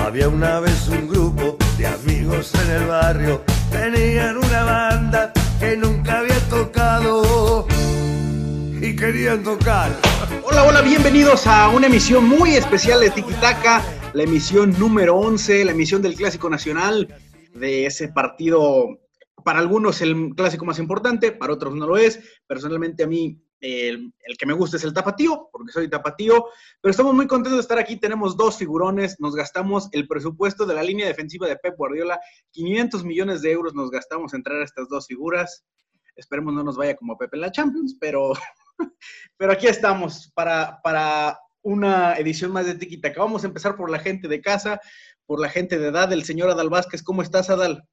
Había 0.00 0.28
una 0.28 0.60
vez 0.60 0.88
un 0.88 1.08
grupo 1.08 1.56
de 1.76 1.86
amigos 1.86 2.52
en 2.54 2.70
el 2.70 2.86
barrio, 2.86 3.42
tenían 3.70 4.38
una 4.38 4.64
banda 4.64 5.32
que 5.60 5.76
nunca 5.76 6.20
había 6.20 6.38
tocado 6.48 7.66
y 8.80 8.96
querían 8.96 9.42
tocar. 9.42 9.92
Hola, 10.44 10.64
hola, 10.64 10.80
bienvenidos 10.82 11.46
a 11.46 11.68
una 11.68 11.88
emisión 11.88 12.26
muy 12.26 12.54
especial 12.54 13.00
de 13.00 13.10
Tikitaka, 13.10 13.82
la 14.14 14.22
emisión 14.22 14.78
número 14.78 15.16
11, 15.16 15.64
la 15.64 15.72
emisión 15.72 16.00
del 16.00 16.14
Clásico 16.14 16.48
Nacional, 16.48 17.14
de 17.52 17.86
ese 17.86 18.08
partido, 18.08 19.00
para 19.44 19.58
algunos 19.58 20.00
el 20.00 20.30
clásico 20.34 20.64
más 20.64 20.78
importante, 20.78 21.32
para 21.32 21.52
otros 21.52 21.74
no 21.74 21.86
lo 21.86 21.96
es. 21.96 22.20
Personalmente 22.46 23.04
a 23.04 23.06
mí 23.06 23.38
el, 23.60 24.12
que 24.38 24.46
me 24.46 24.52
gusta 24.52 24.76
es 24.76 24.84
el 24.84 24.92
tapatío, 24.92 25.48
porque 25.50 25.72
soy 25.72 25.88
tapatío, 25.88 26.46
pero 26.80 26.90
estamos 26.90 27.14
muy 27.14 27.26
contentos 27.26 27.58
de 27.58 27.62
estar 27.62 27.78
aquí. 27.78 27.96
Tenemos 27.96 28.36
dos 28.36 28.56
figurones, 28.56 29.16
nos 29.18 29.34
gastamos 29.34 29.88
el 29.92 30.06
presupuesto 30.06 30.66
de 30.66 30.74
la 30.74 30.82
línea 30.82 31.06
defensiva 31.06 31.46
de 31.46 31.56
Pep 31.56 31.76
Guardiola, 31.76 32.20
500 32.52 33.04
millones 33.04 33.42
de 33.42 33.52
euros 33.52 33.74
nos 33.74 33.90
gastamos 33.90 34.34
en 34.34 34.42
traer 34.42 34.62
a 34.62 34.64
estas 34.64 34.88
dos 34.88 35.06
figuras. 35.06 35.64
Esperemos 36.16 36.52
no 36.54 36.64
nos 36.64 36.76
vaya 36.76 36.96
como 36.96 37.16
Pepe 37.16 37.36
en 37.36 37.42
la 37.42 37.52
Champions, 37.52 37.96
pero, 38.00 38.32
pero 39.36 39.52
aquí 39.52 39.66
estamos 39.66 40.32
para, 40.34 40.80
para 40.82 41.38
una 41.62 42.14
edición 42.14 42.52
más 42.52 42.66
de 42.66 42.74
Tiki 42.74 43.00
Vamos 43.16 43.44
a 43.44 43.46
empezar 43.46 43.76
por 43.76 43.90
la 43.90 43.98
gente 43.98 44.28
de 44.28 44.40
casa, 44.40 44.80
por 45.26 45.40
la 45.40 45.48
gente 45.48 45.78
de 45.78 45.88
edad, 45.88 46.12
el 46.12 46.24
señor 46.24 46.50
Adal 46.50 46.70
Vázquez. 46.70 47.02
¿Cómo 47.02 47.22
estás, 47.22 47.50
Adal? 47.50 47.84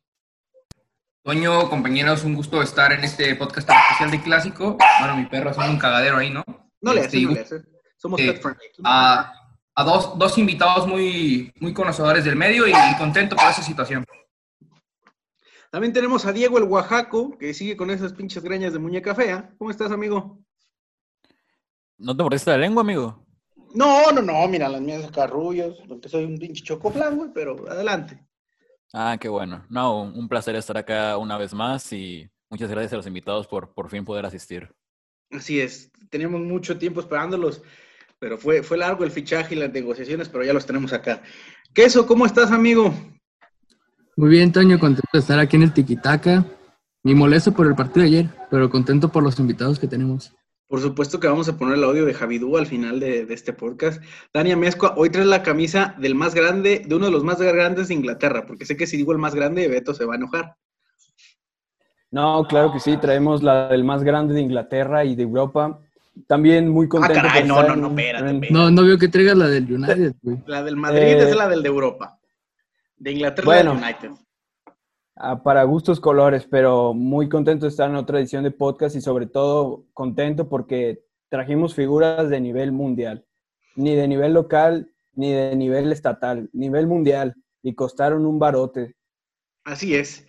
Toño, 1.26 1.68
compañeros, 1.72 2.24
un 2.24 2.36
gusto 2.36 2.62
estar 2.62 2.94
en 2.94 3.04
este 3.04 3.36
podcast 3.36 3.68
tan 3.68 3.78
especial 3.78 4.12
de 4.12 4.22
clásico. 4.22 4.78
Bueno, 5.00 5.18
mi 5.18 5.26
perro 5.26 5.50
es 5.50 5.58
un 5.58 5.80
cagadero 5.80 6.18
ahí, 6.18 6.30
¿no? 6.30 6.44
No 6.82 6.94
le 6.94 7.02
hace, 7.02 7.20
no 7.20 7.32
le 7.32 7.40
hace. 7.40 7.64
Somos 7.98 8.22
eh, 8.22 8.40
A, 8.84 9.34
a 9.74 9.84
dos, 9.84 10.20
dos, 10.20 10.38
invitados 10.38 10.88
muy, 10.88 11.52
muy 11.60 11.74
conocedores 11.74 12.26
del 12.26 12.36
medio 12.36 12.68
y, 12.68 12.74
contento 13.00 13.36
por 13.36 13.50
esa 13.50 13.64
situación. 13.64 14.06
También 15.72 15.94
tenemos 15.94 16.28
a 16.28 16.32
Diego 16.32 16.60
el 16.60 16.66
Oaxaco, 16.66 17.36
que 17.40 17.56
sigue 17.56 17.76
con 17.76 17.90
esas 17.90 18.14
pinches 18.14 18.44
greñas 18.44 18.74
de 18.74 18.78
muñeca 18.78 19.16
fea. 19.16 19.52
¿Cómo 19.58 19.72
estás, 19.72 19.92
amigo? 19.92 20.38
¿No 21.98 22.16
te 22.16 22.22
mordiste 22.22 22.52
la 22.52 22.58
lengua, 22.60 22.82
amigo? 22.82 23.26
No, 23.74 24.12
no, 24.12 24.22
no, 24.22 24.48
mira, 24.48 24.70
las 24.70 24.80
mías 24.80 25.10
carrullos, 25.10 25.82
porque 25.88 26.08
soy 26.08 26.26
un 26.26 26.38
pinche 26.38 26.64
chocoflan, 26.64 27.18
güey, 27.18 27.32
pero 27.34 27.68
adelante. 27.68 28.25
Ah, 28.98 29.18
qué 29.20 29.28
bueno. 29.28 29.66
No, 29.70 30.04
un 30.04 30.30
placer 30.30 30.56
estar 30.56 30.78
acá 30.78 31.18
una 31.18 31.38
vez 31.38 31.54
más 31.54 31.92
y 31.92 32.30
muchas 32.50 32.70
gracias 32.70 32.94
a 32.94 32.96
los 32.96 33.08
invitados 33.08 33.46
por 33.46 33.74
por 33.74 33.90
fin 33.90 34.06
poder 34.06 34.26
asistir. 34.26 34.74
Así 35.32 35.60
es, 35.60 35.92
teníamos 36.10 36.40
mucho 36.40 36.78
tiempo 36.78 37.02
esperándolos, 37.02 37.62
pero 38.20 38.38
fue, 38.38 38.64
fue 38.64 38.78
largo 38.78 39.04
el 39.04 39.12
fichaje 39.12 39.54
y 39.54 39.58
las 39.60 39.74
negociaciones, 39.74 40.30
pero 40.30 40.46
ya 40.46 40.54
los 40.54 40.66
tenemos 40.66 40.94
acá. 40.94 41.22
Queso, 41.74 42.08
¿cómo 42.08 42.26
estás, 42.26 42.52
amigo? 42.52 42.94
Muy 44.16 44.30
bien, 44.30 44.54
Toño, 44.54 44.80
contento 44.80 45.10
de 45.12 45.20
estar 45.20 45.40
aquí 45.40 45.58
en 45.58 45.64
el 45.64 45.74
Tiquitaca. 45.74 46.46
Ni 47.04 47.14
molesto 47.14 47.52
por 47.52 47.68
el 47.68 47.76
partido 47.76 48.04
de 48.04 48.08
ayer, 48.08 48.30
pero 48.50 48.70
contento 48.70 49.12
por 49.12 49.24
los 49.24 49.38
invitados 49.40 49.78
que 49.78 49.88
tenemos. 49.88 50.34
Por 50.68 50.82
supuesto 50.82 51.20
que 51.20 51.28
vamos 51.28 51.48
a 51.48 51.58
poner 51.58 51.76
el 51.78 51.84
audio 51.84 52.06
de 52.06 52.14
Javidú 52.14 52.58
al 52.58 52.66
final 52.66 53.00
de, 53.00 53.28
este 53.30 53.54
podcast. 53.54 54.04
Tania 54.32 54.58
Mezcua, 54.58 54.96
hoy 54.98 55.12
traes 55.12 55.28
la 55.28 55.44
camisa 55.44 55.96
del 56.00 56.16
más 56.16 56.34
grande, 56.34 56.84
de 56.86 56.96
uno 56.96 57.06
de 57.06 57.12
los 57.12 57.24
más 57.24 57.40
grandes 57.40 57.90
de 57.90 57.94
Inglaterra, 57.94 58.46
porque 58.48 58.66
sé 58.66 58.76
que 58.76 58.88
si 58.88 58.98
digo 58.98 59.12
el 59.12 59.20
más 59.20 59.36
grande, 59.36 59.68
Beto 59.68 59.94
se 59.94 60.06
va 60.06 60.14
a 60.14 60.18
enojar. 60.18 60.56
No, 62.10 62.46
claro 62.48 62.72
que 62.74 62.80
sí, 62.80 62.98
traemos 62.98 63.44
la 63.44 63.68
del 63.68 63.84
más 63.84 64.04
grande 64.04 64.34
de 64.34 64.42
Inglaterra 64.42 65.06
y 65.06 65.16
de 65.16 65.24
Europa. 65.24 65.80
También 66.28 66.70
muy 66.70 66.86
ah, 66.86 66.90
contento. 66.90 67.20
Ah, 67.20 67.22
caray, 67.24 67.44
no, 67.44 67.62
no, 67.62 67.76
no, 67.76 67.88
espérate, 67.90 68.48
No, 68.50 68.72
no 68.72 68.84
veo 68.84 68.98
que 68.98 69.10
traigas 69.10 69.38
la 69.38 69.48
del 69.48 69.72
United, 69.72 70.16
güey. 70.22 70.38
La 70.48 70.64
del 70.64 70.78
Madrid 70.78 71.04
es 71.04 71.32
eh, 71.32 71.36
la 71.36 71.48
del 71.48 71.62
de 71.62 71.70
Europa. 71.70 72.18
De 72.98 73.12
Inglaterra 73.12 73.46
bueno, 73.46 73.76
del 73.76 73.84
United. 73.84 74.25
Ah, 75.18 75.42
para 75.42 75.64
gustos 75.64 76.02
colores, 76.02 76.46
pero 76.46 76.94
muy 76.94 77.30
contento 77.30 77.66
de 77.66 77.70
estar 77.70 77.90
en 77.90 77.96
otra 77.96 78.20
edición 78.20 78.44
de 78.44 78.52
podcast 78.52 78.98
y 78.98 79.02
sobre 79.02 79.28
todo 79.28 79.86
contento 79.94 80.50
porque 80.50 81.06
trajimos 81.30 81.74
figuras 81.74 82.30
de 82.30 82.42
nivel 82.42 82.74
mundial, 82.74 83.26
ni 83.78 83.96
de 83.96 84.10
nivel 84.10 84.34
local, 84.34 84.92
ni 85.14 85.32
de 85.32 85.56
nivel 85.56 85.90
estatal, 85.94 86.50
nivel 86.52 86.88
mundial, 86.88 87.34
y 87.64 87.76
costaron 87.76 88.26
un 88.26 88.40
barote. 88.40 88.96
Así 89.64 89.96
es. 89.96 90.28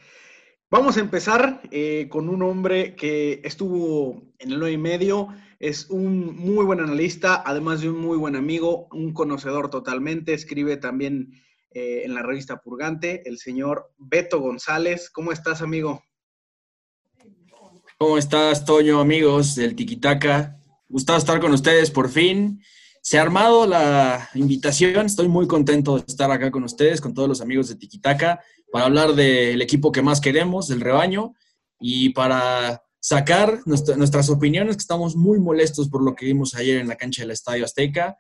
Vamos 0.71 0.97
a 0.97 1.01
empezar 1.01 1.63
eh, 1.73 2.07
con 2.09 2.29
un 2.29 2.43
hombre 2.43 2.95
que 2.95 3.41
estuvo 3.43 4.23
en 4.39 4.53
el 4.53 4.61
9 4.61 4.73
y 4.73 4.79
medio, 4.79 5.29
es 5.59 5.91
un 5.91 6.37
muy 6.37 6.65
buen 6.65 6.79
analista, 6.79 7.43
además 7.45 7.81
de 7.81 7.91
un 7.91 7.99
muy 7.99 8.17
buen 8.17 8.37
amigo, 8.37 8.87
un 8.93 9.13
conocedor 9.13 9.69
totalmente, 9.69 10.33
escribe 10.33 10.77
también 10.77 11.33
eh, 11.79 12.07
en 12.07 12.15
la 12.15 12.23
revista 12.23 12.59
Purgante, 12.59 13.29
el 13.29 13.37
señor 13.37 13.93
Beto 13.99 14.41
González. 14.41 15.11
¿Cómo 15.11 15.31
estás, 15.31 15.61
amigo? 15.61 16.03
¿Cómo 17.99 18.17
estás, 18.17 18.65
Toño, 18.65 18.99
amigos 18.99 19.55
del 19.55 19.77
Tiquitaca? 19.77 20.59
Gustado 20.89 21.19
estar 21.19 21.39
con 21.39 21.53
ustedes 21.53 21.91
por 21.91 22.09
fin. 22.09 22.63
Se 23.03 23.19
ha 23.19 23.23
armado 23.23 23.67
la 23.67 24.27
invitación. 24.33 25.05
Estoy 25.05 25.29
muy 25.29 25.47
contento 25.47 25.99
de 25.99 26.05
estar 26.09 26.31
acá 26.31 26.51
con 26.51 26.65
ustedes, 26.65 27.03
con 27.03 27.13
todos 27.13 27.29
los 27.29 27.43
amigos 27.43 27.69
de 27.69 27.77
Tiquitaca, 27.77 28.43
para 28.73 28.87
hablar 28.87 29.15
del 29.15 29.61
equipo 29.61 29.93
que 29.93 30.01
más 30.01 30.23
queremos, 30.23 30.69
del 30.69 30.81
rebaño, 30.81 31.35
y 31.79 32.09
para 32.15 32.83
sacar 33.01 33.61
nuestras 33.67 34.31
opiniones, 34.31 34.77
que 34.77 34.81
estamos 34.81 35.15
muy 35.15 35.39
molestos 35.41 35.91
por 35.91 36.03
lo 36.03 36.15
que 36.15 36.25
vimos 36.25 36.55
ayer 36.55 36.79
en 36.79 36.89
la 36.89 36.97
cancha 36.97 37.21
del 37.21 37.33
Estadio 37.33 37.67
Azteca, 37.67 38.17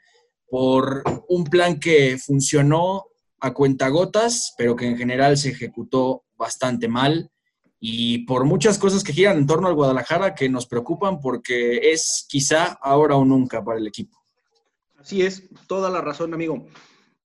por 0.46 1.02
un 1.30 1.44
plan 1.44 1.80
que 1.80 2.18
funcionó 2.18 3.06
a 3.40 3.52
cuentagotas, 3.52 4.54
pero 4.56 4.76
que 4.76 4.86
en 4.86 4.96
general 4.96 5.36
se 5.36 5.50
ejecutó 5.50 6.24
bastante 6.36 6.88
mal 6.88 7.30
y 7.78 8.18
por 8.26 8.44
muchas 8.44 8.78
cosas 8.78 9.04
que 9.04 9.12
giran 9.12 9.38
en 9.38 9.46
torno 9.46 9.68
al 9.68 9.74
Guadalajara 9.74 10.34
que 10.34 10.48
nos 10.48 10.66
preocupan 10.66 11.20
porque 11.20 11.92
es 11.92 12.26
quizá 12.28 12.78
ahora 12.80 13.16
o 13.16 13.24
nunca 13.24 13.62
para 13.62 13.78
el 13.78 13.86
equipo. 13.86 14.18
Así 14.96 15.22
es, 15.22 15.44
toda 15.66 15.90
la 15.90 16.00
razón, 16.00 16.34
amigo. 16.34 16.66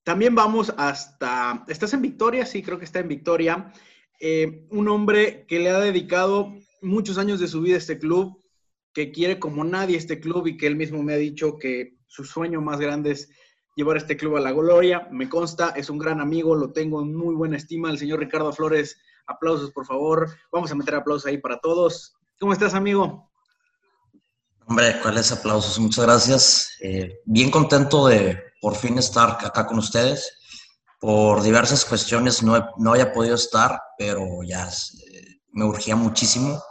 También 0.03 0.35
vamos 0.35 0.73
hasta, 0.77 1.63
¿estás 1.67 1.94
en 1.94 2.01
Victoria? 2.01 2.45
Sí, 2.45 2.61
creo 2.61 2.78
que 2.78 2.85
está 2.85 2.99
en 2.99 3.07
Victoria. 3.07 3.72
Eh, 4.19 4.67
un 4.69 4.88
hombre 4.89 5.45
que 5.47 5.59
le 5.59 5.69
ha 5.69 5.79
dedicado 5.79 6.53
muchos 6.81 7.17
años 7.17 7.39
de 7.39 7.47
su 7.47 7.61
vida 7.61 7.75
a 7.75 7.79
este 7.79 7.97
club, 7.97 8.39
que 8.93 9.11
quiere 9.11 9.39
como 9.39 9.63
nadie 9.63 9.97
este 9.97 10.19
club 10.19 10.47
y 10.47 10.57
que 10.57 10.67
él 10.67 10.75
mismo 10.75 11.01
me 11.01 11.13
ha 11.13 11.17
dicho 11.17 11.57
que 11.57 11.95
su 12.07 12.23
sueño 12.25 12.61
más 12.61 12.79
grande 12.79 13.11
es 13.11 13.29
llevar 13.81 13.97
este 13.97 14.15
club 14.15 14.37
a 14.37 14.41
la 14.41 14.51
gloria. 14.51 15.07
Me 15.11 15.27
consta, 15.27 15.73
es 15.75 15.89
un 15.89 15.97
gran 15.97 16.21
amigo, 16.21 16.55
lo 16.55 16.71
tengo 16.71 17.01
en 17.01 17.15
muy 17.15 17.33
buena 17.35 17.57
estima. 17.57 17.89
El 17.89 17.97
señor 17.97 18.19
Ricardo 18.19 18.53
Flores, 18.53 18.97
aplausos 19.25 19.71
por 19.71 19.85
favor. 19.85 20.29
Vamos 20.51 20.71
a 20.71 20.75
meter 20.75 20.95
aplausos 20.95 21.25
ahí 21.25 21.39
para 21.39 21.59
todos. 21.59 22.13
¿Cómo 22.39 22.53
estás, 22.53 22.73
amigo? 22.73 23.31
Hombre, 24.67 24.99
¿cuáles 25.01 25.31
aplausos? 25.31 25.79
Muchas 25.79 26.05
gracias. 26.05 26.77
Eh, 26.81 27.21
bien 27.25 27.49
contento 27.49 28.07
de 28.07 28.39
por 28.61 28.75
fin 28.75 28.97
estar 28.99 29.37
acá 29.43 29.65
con 29.65 29.79
ustedes. 29.79 30.37
Por 30.99 31.41
diversas 31.41 31.83
cuestiones 31.83 32.43
no, 32.43 32.69
no 32.77 32.91
había 32.91 33.11
podido 33.11 33.33
estar, 33.33 33.81
pero 33.97 34.43
ya 34.43 34.67
eh, 34.67 35.41
me 35.53 35.65
urgía 35.65 35.95
muchísimo. 35.95 36.61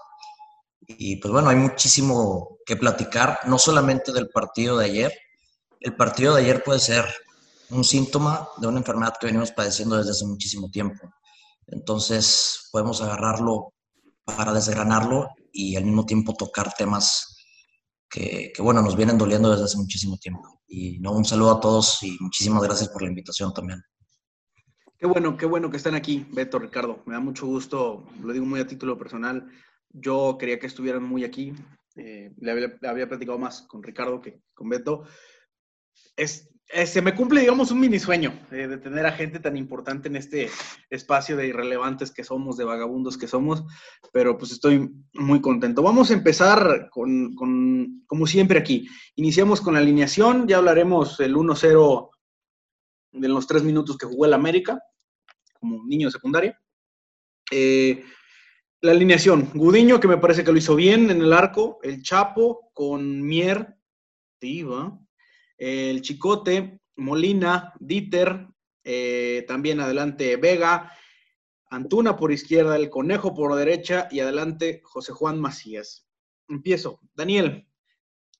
Y 0.86 1.16
pues 1.16 1.32
bueno, 1.32 1.48
hay 1.48 1.56
muchísimo 1.56 2.58
que 2.64 2.76
platicar, 2.76 3.40
no 3.46 3.58
solamente 3.58 4.12
del 4.12 4.28
partido 4.28 4.78
de 4.78 4.84
ayer, 4.84 5.12
el 5.80 5.96
partido 5.96 6.34
de 6.34 6.42
ayer 6.42 6.62
puede 6.62 6.78
ser 6.78 7.04
un 7.70 7.84
síntoma 7.84 8.48
de 8.58 8.66
una 8.66 8.78
enfermedad 8.78 9.14
que 9.18 9.26
venimos 9.26 9.52
padeciendo 9.52 9.96
desde 9.96 10.10
hace 10.10 10.26
muchísimo 10.26 10.70
tiempo. 10.70 11.10
Entonces 11.66 12.68
podemos 12.70 13.00
agarrarlo 13.00 13.72
para 14.24 14.52
desgranarlo 14.52 15.30
y 15.52 15.76
al 15.76 15.84
mismo 15.84 16.04
tiempo 16.04 16.34
tocar 16.34 16.72
temas 16.74 17.36
que, 18.08 18.52
bueno, 18.58 18.82
nos 18.82 18.96
vienen 18.96 19.16
doliendo 19.16 19.50
desde 19.50 19.64
hace 19.64 19.78
muchísimo 19.78 20.18
tiempo. 20.18 20.60
Y 20.66 20.98
no, 20.98 21.12
un 21.12 21.24
saludo 21.24 21.52
a 21.52 21.60
todos 21.60 22.02
y 22.02 22.16
muchísimas 22.20 22.62
gracias 22.62 22.88
por 22.88 23.02
la 23.02 23.08
invitación 23.08 23.54
también. 23.54 23.82
Qué 24.98 25.06
bueno, 25.06 25.36
qué 25.36 25.46
bueno 25.46 25.70
que 25.70 25.76
están 25.76 25.94
aquí, 25.94 26.26
Beto, 26.30 26.58
Ricardo. 26.58 27.02
Me 27.06 27.14
da 27.14 27.20
mucho 27.20 27.46
gusto, 27.46 28.04
lo 28.20 28.32
digo 28.32 28.44
muy 28.44 28.60
a 28.60 28.66
título 28.66 28.98
personal. 28.98 29.48
Yo 29.88 30.36
quería 30.38 30.58
que 30.58 30.66
estuvieran 30.66 31.02
muy 31.02 31.24
aquí. 31.24 31.54
Eh, 31.96 32.32
le, 32.36 32.50
había, 32.50 32.78
le, 32.80 32.88
había, 32.88 33.08
platicado 33.08 33.38
más 33.38 33.62
con 33.62 33.82
Ricardo 33.82 34.20
que 34.20 34.42
con 34.54 34.68
Beto 34.68 35.04
es, 36.20 36.50
se 36.86 37.02
me 37.02 37.14
cumple, 37.14 37.40
digamos, 37.40 37.70
un 37.70 37.80
mini 37.80 37.98
sueño 37.98 38.32
eh, 38.52 38.68
de 38.68 38.78
tener 38.78 39.06
a 39.06 39.12
gente 39.12 39.40
tan 39.40 39.56
importante 39.56 40.08
en 40.08 40.16
este 40.16 40.50
espacio 40.90 41.36
de 41.36 41.48
irrelevantes 41.48 42.10
que 42.12 42.24
somos, 42.24 42.56
de 42.56 42.64
vagabundos 42.64 43.16
que 43.16 43.26
somos, 43.26 43.64
pero 44.12 44.36
pues 44.38 44.52
estoy 44.52 44.90
muy 45.14 45.40
contento. 45.40 45.82
Vamos 45.82 46.10
a 46.10 46.14
empezar 46.14 46.88
con, 46.90 47.34
con 47.34 48.04
como 48.06 48.26
siempre 48.26 48.58
aquí. 48.58 48.86
Iniciamos 49.16 49.60
con 49.60 49.74
la 49.74 49.80
alineación, 49.80 50.46
ya 50.46 50.58
hablaremos 50.58 51.18
el 51.20 51.34
1-0 51.34 52.10
de 53.12 53.28
los 53.28 53.46
tres 53.46 53.62
minutos 53.62 53.96
que 53.96 54.06
jugó 54.06 54.26
el 54.26 54.34
América, 54.34 54.78
como 55.58 55.84
niño 55.86 56.08
de 56.08 56.12
secundaria. 56.12 56.60
Eh, 57.50 58.04
la 58.82 58.92
alineación, 58.92 59.50
Gudiño, 59.54 60.00
que 60.00 60.08
me 60.08 60.18
parece 60.18 60.44
que 60.44 60.52
lo 60.52 60.58
hizo 60.58 60.76
bien 60.76 61.10
en 61.10 61.20
el 61.20 61.32
arco, 61.32 61.78
el 61.82 62.02
Chapo 62.02 62.70
con 62.72 63.22
Mier, 63.26 63.76
Tiva, 64.38 64.98
el 65.60 66.02
Chicote, 66.02 66.80
Molina, 66.96 67.72
Dieter, 67.78 68.48
Eh, 68.82 69.44
también 69.46 69.78
adelante 69.78 70.38
Vega, 70.38 70.90
Antuna 71.70 72.16
por 72.16 72.32
izquierda, 72.32 72.76
el 72.76 72.88
Conejo 72.88 73.34
por 73.34 73.54
derecha 73.54 74.08
y 74.10 74.20
adelante 74.20 74.80
José 74.82 75.12
Juan 75.12 75.38
Macías. 75.38 76.06
Empiezo. 76.48 76.98
Daniel, 77.14 77.68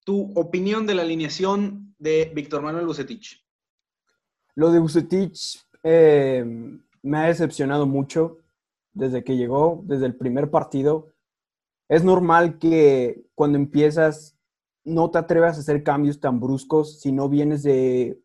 tu 0.02 0.32
opinión 0.34 0.87
de 0.87 0.94
la 0.94 1.02
alineación 1.02 1.94
de 1.99 2.32
Víctor 2.34 2.62
Manuel 2.62 2.87
Bucetich. 2.87 3.44
Lo 4.56 4.73
de 4.73 4.81
Bucetich 4.81 5.61
eh, 5.82 6.43
me 7.02 7.19
ha 7.19 7.26
decepcionado 7.26 7.87
mucho 7.87 8.38
desde 8.94 9.23
que 9.23 9.37
llegó, 9.37 9.82
desde 9.84 10.06
el 10.06 10.14
primer 10.16 10.50
partido. 10.50 11.12
Es 11.87 12.02
normal 12.02 12.58
que 12.58 13.26
cuando 13.34 13.58
empiezas 13.58 14.39
no 14.85 15.11
te 15.11 15.19
atrevas 15.19 15.56
a 15.56 15.61
hacer 15.61 15.82
cambios 15.82 16.21
tan 16.21 16.41
bruscos 16.41 17.00
si 17.00 17.12
no 17.12 17.29
vienes 17.29 17.62
de 17.62 18.21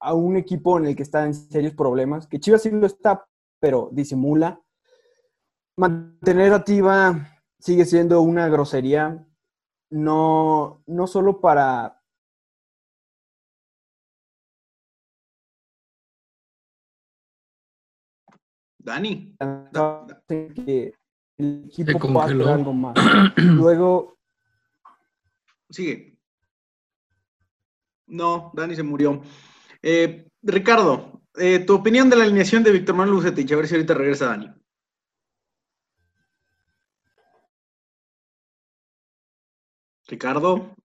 a 0.00 0.14
un 0.14 0.36
equipo 0.36 0.78
en 0.78 0.86
el 0.86 0.96
que 0.96 1.04
está 1.04 1.24
en 1.24 1.34
serios 1.34 1.74
problemas, 1.74 2.26
que 2.26 2.40
Chivas 2.40 2.62
sí 2.62 2.70
lo 2.70 2.86
está, 2.86 3.24
pero 3.60 3.88
disimula. 3.92 4.60
Mantener 5.76 6.52
a 6.52 6.64
Tiva 6.64 7.28
sigue 7.60 7.84
siendo 7.84 8.20
una 8.20 8.48
grosería, 8.48 9.24
no, 9.90 10.82
no 10.86 11.06
solo 11.06 11.40
para 11.40 12.02
Dani. 18.82 19.36
que 20.28 20.94
el 21.38 21.64
equipo 21.66 22.20
algo 22.20 22.72
más. 22.72 22.96
Luego. 23.36 24.18
Sigue. 25.72 26.18
No, 28.06 28.52
Dani 28.54 28.76
se 28.76 28.82
murió. 28.82 29.22
Eh, 29.82 30.28
Ricardo, 30.42 31.22
eh, 31.34 31.60
tu 31.60 31.74
opinión 31.74 32.10
de 32.10 32.16
la 32.16 32.24
alineación 32.24 32.62
de 32.62 32.72
Víctor 32.72 32.94
Manuel 32.94 33.16
Bucetich, 33.16 33.50
a 33.52 33.56
ver 33.56 33.66
si 33.66 33.74
ahorita 33.74 33.94
regresa 33.94 34.26
Dani. 34.26 34.52
Ricardo. 40.08 40.76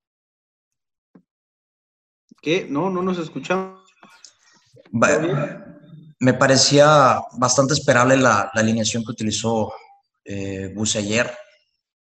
¿Qué? 2.42 2.66
No, 2.70 2.90
no 2.90 3.02
nos 3.04 3.18
escuchamos. 3.18 3.84
Me 6.20 6.34
parecía 6.34 7.20
bastante 7.38 7.74
esperable 7.74 8.16
la, 8.16 8.50
alineación 8.54 9.04
que 9.04 9.12
utilizó 9.12 9.74
eh, 10.24 10.74
ayer. 10.96 11.30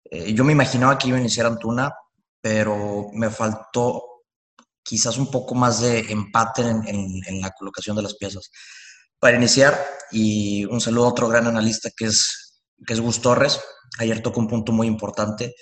Eh, 0.05 0.33
yo 0.33 0.43
me 0.43 0.53
imaginaba 0.53 0.97
que 0.97 1.09
iba 1.09 1.17
a 1.17 1.21
iniciar 1.21 1.45
Antuna, 1.45 1.93
pero 2.41 3.09
me 3.13 3.29
faltó 3.29 4.03
quizás 4.83 5.17
un 5.17 5.29
poco 5.29 5.55
más 5.55 5.79
de 5.81 5.99
empate 6.11 6.63
en, 6.63 7.41
la 7.41 7.51
colocación 7.51 7.95
de 7.95 8.03
las 8.03 8.15
piezas. 8.15 8.51
Para 9.19 9.37
iniciar, 9.37 9.79
y 10.11 10.65
un 10.65 10.81
saludo 10.81 11.05
a 11.05 11.09
otro 11.09 11.27
gran 11.27 11.47
analista 11.47 11.89
que 11.95 12.05
es, 12.05 12.63
que 12.85 12.93
es 12.93 12.99
Gus 12.99 13.21
Torres, 13.21 13.61
ayer 13.99 14.21
tocó 14.21 14.39
un 14.39 14.47
punto 14.47 14.71
muy 14.71 14.87
importante. 14.87 15.53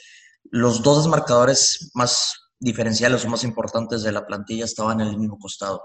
Los 0.45 0.81
dos 0.81 1.03
desmarcadores 1.03 1.91
más 1.93 2.33
diferenciales 2.59 3.25
o 3.25 3.29
más 3.29 3.43
importantes 3.43 4.01
de 4.01 4.13
la 4.13 4.25
plantilla 4.25 4.65
estaban 4.65 5.01
en 5.01 5.07
el 5.07 5.17
mismo 5.17 5.37
costado. 5.37 5.81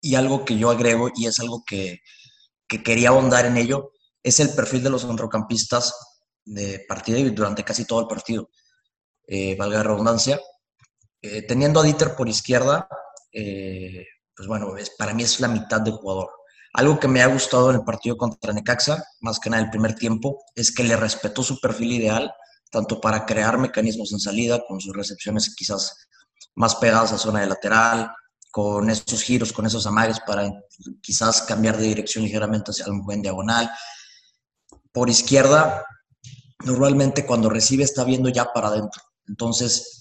Y 0.00 0.14
algo 0.14 0.44
que 0.44 0.58
yo 0.58 0.70
agrego, 0.70 1.10
y 1.16 1.26
es 1.26 1.40
algo 1.40 1.64
que, 1.66 2.00
que 2.68 2.82
quería 2.82 3.08
ahondar 3.08 3.46
en 3.46 3.56
ello, 3.56 3.92
es 4.22 4.38
el 4.40 4.50
perfil 4.50 4.82
de 4.82 4.90
los 4.90 5.02
centrocampistas 5.02 5.94
de 6.44 6.84
partida 6.86 7.18
y 7.18 7.30
durante 7.30 7.64
casi 7.64 7.84
todo 7.84 8.00
el 8.00 8.06
partido. 8.06 8.50
Eh, 9.30 9.56
valga 9.56 9.78
la 9.78 9.84
redundancia, 9.84 10.40
eh, 11.20 11.42
teniendo 11.42 11.80
a 11.80 11.82
Dieter 11.82 12.16
por 12.16 12.30
izquierda, 12.30 12.88
eh, 13.30 14.06
pues 14.34 14.48
bueno, 14.48 14.74
es, 14.78 14.90
para 14.96 15.12
mí 15.12 15.22
es 15.22 15.38
la 15.40 15.48
mitad 15.48 15.82
del 15.82 15.94
jugador. 15.94 16.30
Algo 16.72 16.98
que 16.98 17.08
me 17.08 17.20
ha 17.20 17.26
gustado 17.26 17.68
en 17.68 17.76
el 17.76 17.84
partido 17.84 18.16
contra 18.16 18.54
Necaxa, 18.54 19.04
más 19.20 19.38
que 19.38 19.50
nada 19.50 19.62
el 19.62 19.68
primer 19.68 19.94
tiempo, 19.94 20.42
es 20.54 20.74
que 20.74 20.82
le 20.82 20.96
respetó 20.96 21.42
su 21.42 21.60
perfil 21.60 21.92
ideal, 21.92 22.32
tanto 22.70 23.02
para 23.02 23.26
crear 23.26 23.58
mecanismos 23.58 24.12
en 24.12 24.20
salida, 24.20 24.62
con 24.66 24.80
sus 24.80 24.96
recepciones 24.96 25.54
quizás 25.54 26.08
más 26.54 26.76
pegadas 26.76 27.12
a 27.12 27.18
zona 27.18 27.40
de 27.40 27.48
lateral, 27.48 28.10
con 28.50 28.88
esos 28.88 29.22
giros, 29.22 29.52
con 29.52 29.66
esos 29.66 29.86
amagues 29.86 30.20
para 30.26 30.50
quizás 31.02 31.42
cambiar 31.42 31.76
de 31.76 31.84
dirección 31.84 32.24
ligeramente 32.24 32.70
hacia 32.70 32.90
un 32.90 33.04
buen 33.04 33.20
diagonal. 33.20 33.70
Por 34.90 35.10
izquierda, 35.10 35.84
normalmente 36.64 37.26
cuando 37.26 37.50
recibe 37.50 37.84
está 37.84 38.04
viendo 38.04 38.30
ya 38.30 38.46
para 38.52 38.68
adentro. 38.68 39.02
Entonces, 39.28 39.98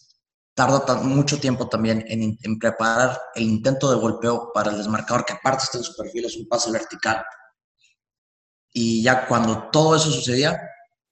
tarda 0.57 0.95
mucho 0.95 1.39
tiempo 1.39 1.69
también 1.69 2.03
en, 2.07 2.57
preparar 2.57 3.21
el 3.35 3.43
intento 3.43 3.91
de 3.91 3.97
golpeo 3.97 4.51
para 4.51 4.71
el 4.71 4.77
desmarcador, 4.77 5.23
que 5.23 5.33
aparte 5.33 5.65
está 5.65 5.77
en 5.77 5.83
su 5.83 5.95
perfil, 5.95 6.25
es 6.25 6.35
un 6.35 6.47
pase 6.47 6.71
vertical. 6.71 7.23
Y 8.73 9.03
ya 9.03 9.27
cuando 9.27 9.69
todo 9.69 9.95
eso 9.95 10.09
sucedía, 10.09 10.59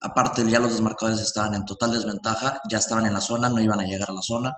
aparte 0.02 0.50
ya 0.50 0.60
los 0.60 0.72
desmarcadores 0.72 1.20
estaban 1.20 1.54
en 1.54 1.64
total 1.64 1.92
desventaja, 1.92 2.60
ya 2.68 2.80
estaban 2.80 3.06
en 3.06 3.14
la 3.14 3.22
zona, 3.22 3.48
no 3.50 3.62
iban 3.62 3.80
a 3.80 3.86
llegar 3.86 4.10
a 4.10 4.14
la 4.14 4.22
zona. 4.24 4.52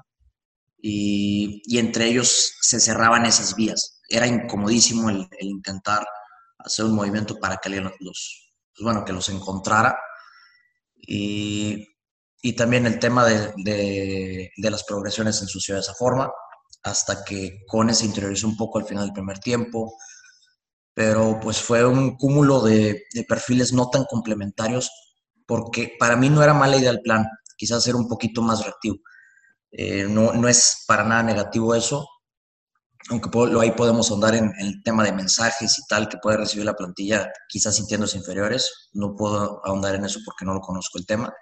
Y, 0.81 1.77
entre 1.77 2.07
ellos 2.07 2.53
se 2.61 2.79
cerraban 2.79 3.25
esas 3.25 3.55
vías. 3.55 3.99
Era 4.07 4.25
incomodísimo 4.25 5.09
el, 5.09 5.27
intentar 5.41 6.07
hacer 6.59 6.85
un 6.85 6.95
movimiento 6.95 7.35
para 7.39 7.57
que 7.57 7.69
los, 7.69 7.91
pues 7.99 8.83
bueno, 8.83 9.03
que 9.03 9.11
los 9.11 9.27
encontrara. 9.27 9.99
Y 10.95 11.85
y 12.47 12.53
también 12.53 12.85
el 12.85 12.97
tema 12.97 13.25
de, 13.25 13.51
de, 14.55 14.69
las 14.71 14.85
progresiones 14.85 15.41
en 15.41 15.49
su 15.49 15.59
de 15.73 15.81
esa 15.81 15.93
forma, 15.93 16.31
hasta 16.81 17.25
que 17.25 17.65
Cone 17.67 17.93
se 17.93 18.05
interiorizó 18.05 18.47
un 18.47 18.55
poco 18.55 18.79
al 18.79 18.85
final 18.85 19.03
del 19.03 19.13
primer 19.13 19.39
tiempo, 19.39 19.97
pero 20.93 21.41
pues 21.41 21.61
fue 21.61 21.85
un 21.85 22.15
cúmulo 22.15 22.61
de, 22.61 23.03
perfiles 23.27 23.73
no 23.73 23.89
tan 23.89 24.05
complementarios, 24.05 24.89
porque 25.45 25.97
para 25.99 26.15
mí 26.15 26.29
no 26.29 26.41
era 26.41 26.53
mala 26.53 26.77
idea 26.77 26.89
el 26.89 27.01
plan, 27.01 27.27
quizás 27.57 27.83
ser 27.83 27.97
un 27.97 28.07
poquito 28.07 28.41
más 28.41 28.63
reactivo. 28.63 28.95
Eh, 29.69 30.07
no, 30.09 30.31
no, 30.31 30.47
es 30.47 30.85
para 30.87 31.03
nada 31.03 31.23
negativo 31.23 31.75
eso, 31.75 32.07
aunque 33.09 33.29
ahí 33.59 33.71
podemos 33.71 34.09
ahondar 34.09 34.35
en, 34.35 34.45
en, 34.57 34.67
el 34.67 34.83
tema 34.83 35.03
de 35.03 35.11
mensajes 35.11 35.77
y 35.79 35.81
tal 35.89 36.07
que 36.07 36.17
puede 36.23 36.37
recibir 36.37 36.65
la 36.65 36.75
plantilla, 36.75 37.29
quizás 37.49 37.75
sintiéndose 37.75 38.17
inferiores. 38.17 38.89
No 38.93 39.17
puedo 39.17 39.59
ahondar 39.65 39.95
en 39.95 40.05
eso 40.05 40.21
porque 40.23 40.45
no 40.45 40.53
lo 40.53 40.61
conozco 40.61 40.97
el 40.97 41.05
tema 41.05 41.33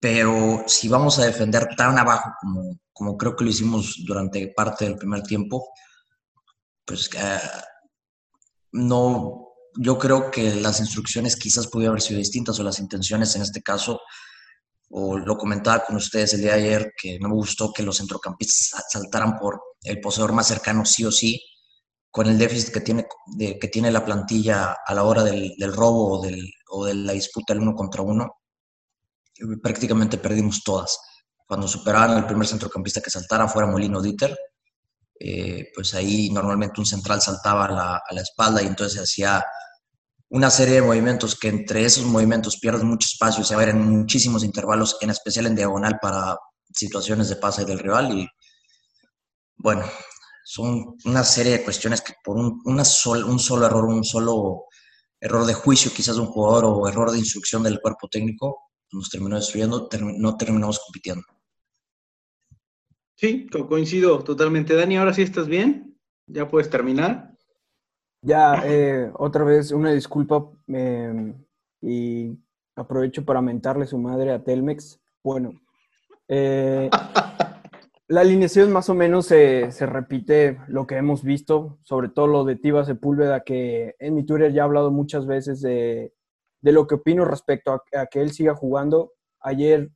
pero 0.00 0.64
si 0.66 0.88
vamos 0.88 1.18
a 1.18 1.26
defender 1.26 1.68
tan 1.76 1.98
abajo 1.98 2.30
como, 2.40 2.80
como 2.92 3.18
creo 3.18 3.36
que 3.36 3.44
lo 3.44 3.50
hicimos 3.50 4.02
durante 4.06 4.48
parte 4.48 4.86
del 4.86 4.96
primer 4.96 5.22
tiempo, 5.22 5.68
pues 6.86 7.10
eh, 7.14 7.38
no, 8.72 9.48
yo 9.78 9.98
creo 9.98 10.30
que 10.30 10.54
las 10.54 10.80
instrucciones 10.80 11.36
quizás 11.36 11.66
pudieran 11.66 11.92
haber 11.92 12.02
sido 12.02 12.18
distintas 12.18 12.58
o 12.58 12.62
las 12.62 12.78
intenciones 12.78 13.36
en 13.36 13.42
este 13.42 13.62
caso, 13.62 14.00
o 14.88 15.18
lo 15.18 15.36
comentaba 15.36 15.84
con 15.84 15.96
ustedes 15.96 16.32
el 16.32 16.40
día 16.40 16.56
de 16.56 16.62
ayer, 16.62 16.92
que 17.00 17.18
no 17.20 17.28
me 17.28 17.34
gustó 17.34 17.70
que 17.72 17.82
los 17.82 17.98
centrocampistas 17.98 18.84
saltaran 18.90 19.38
por 19.38 19.60
el 19.82 20.00
poseedor 20.00 20.32
más 20.32 20.48
cercano 20.48 20.84
sí 20.86 21.04
o 21.04 21.12
sí, 21.12 21.40
con 22.10 22.26
el 22.26 22.38
déficit 22.38 22.72
que 22.72 22.80
tiene, 22.80 23.06
que 23.38 23.68
tiene 23.68 23.92
la 23.92 24.04
plantilla 24.04 24.78
a 24.84 24.94
la 24.94 25.04
hora 25.04 25.22
del, 25.22 25.54
robo 25.74 26.18
o, 26.18 26.26
o 26.70 26.84
de 26.86 26.94
la 26.94 27.12
disputa 27.12 27.52
del 27.52 27.62
uno 27.62 27.74
contra 27.74 28.02
uno 28.02 28.39
prácticamente 29.62 30.18
perdimos 30.18 30.62
todas. 30.62 30.98
Cuando 31.46 31.66
superaban 31.66 32.12
al 32.12 32.26
primer 32.26 32.46
centrocampista 32.46 33.00
que 33.00 33.10
saltara, 33.10 33.48
fuera 33.48 33.68
Molino 33.68 34.00
Dieter, 34.00 34.36
eh, 35.18 35.70
pues 35.74 35.94
ahí 35.94 36.30
normalmente 36.30 36.80
un 36.80 36.86
central 36.86 37.20
saltaba 37.20 37.66
a 37.66 37.70
la, 37.70 37.96
a 37.96 38.14
la 38.14 38.22
espalda 38.22 38.62
y 38.62 38.66
entonces 38.66 39.00
hacía 39.00 39.44
una 40.30 40.48
serie 40.48 40.76
de 40.76 40.82
movimientos 40.82 41.36
que 41.36 41.48
entre 41.48 41.84
esos 41.84 42.04
movimientos 42.04 42.58
pierden 42.58 42.86
mucho 42.86 43.08
espacio 43.10 43.42
se 43.42 43.54
abren 43.54 43.80
muchísimos 43.80 44.44
intervalos, 44.44 44.96
en 45.00 45.10
especial 45.10 45.46
en 45.46 45.56
diagonal 45.56 45.98
para 46.00 46.38
situaciones 46.72 47.28
de 47.28 47.36
pase 47.36 47.64
del 47.64 47.80
rival. 47.80 48.16
Y 48.16 48.28
bueno, 49.56 49.84
son 50.44 50.96
una 51.04 51.24
serie 51.24 51.58
de 51.58 51.64
cuestiones 51.64 52.00
que 52.00 52.14
por 52.24 52.36
un, 52.36 52.60
una 52.64 52.84
un 53.26 53.38
solo 53.38 53.66
error, 53.66 53.84
un 53.86 54.04
solo 54.04 54.66
error 55.20 55.44
de 55.44 55.54
juicio 55.54 55.92
quizás 55.92 56.14
de 56.14 56.22
un 56.22 56.28
jugador 56.28 56.64
o 56.64 56.88
error 56.88 57.10
de 57.10 57.18
instrucción 57.18 57.62
del 57.62 57.80
cuerpo 57.80 58.08
técnico, 58.08 58.69
nos 58.92 59.10
terminó 59.10 59.36
destruyendo, 59.36 59.88
no 60.18 60.36
terminamos 60.36 60.80
compitiendo. 60.80 61.22
Sí, 63.16 63.46
coincido 63.68 64.24
totalmente. 64.24 64.74
Dani, 64.74 64.96
ahora 64.96 65.12
sí 65.12 65.22
estás 65.22 65.46
bien, 65.46 65.98
ya 66.26 66.48
puedes 66.48 66.70
terminar. 66.70 67.34
Ya, 68.22 68.62
eh, 68.64 69.10
otra 69.14 69.44
vez 69.44 69.72
una 69.72 69.92
disculpa 69.92 70.50
em, 70.68 71.34
y 71.82 72.38
aprovecho 72.76 73.24
para 73.24 73.42
mentarle 73.42 73.86
su 73.86 73.98
madre 73.98 74.32
a 74.32 74.42
Telmex. 74.42 75.00
Bueno, 75.22 75.52
eh, 76.28 76.88
la 78.08 78.20
alineación 78.22 78.72
más 78.72 78.88
o 78.88 78.94
menos 78.94 79.26
se, 79.26 79.70
se, 79.70 79.86
repite 79.86 80.58
lo 80.68 80.86
que 80.86 80.96
hemos 80.96 81.22
visto, 81.22 81.78
sobre 81.82 82.08
todo 82.08 82.26
lo 82.26 82.44
de 82.44 82.56
Tiva 82.56 82.84
Sepúlveda, 82.84 83.40
que 83.40 83.96
en 83.98 84.14
mi 84.14 84.24
Twitter 84.24 84.52
ya 84.52 84.62
he 84.62 84.64
hablado 84.64 84.90
muchas 84.90 85.26
veces 85.26 85.60
de 85.60 86.14
de 86.60 86.72
lo 86.72 86.86
que 86.86 86.96
opino 86.96 87.24
respecto 87.24 87.72
a, 87.72 88.06
que 88.06 88.20
él 88.20 88.32
siga 88.32 88.54
jugando. 88.54 89.12
Ayer, 89.40 89.90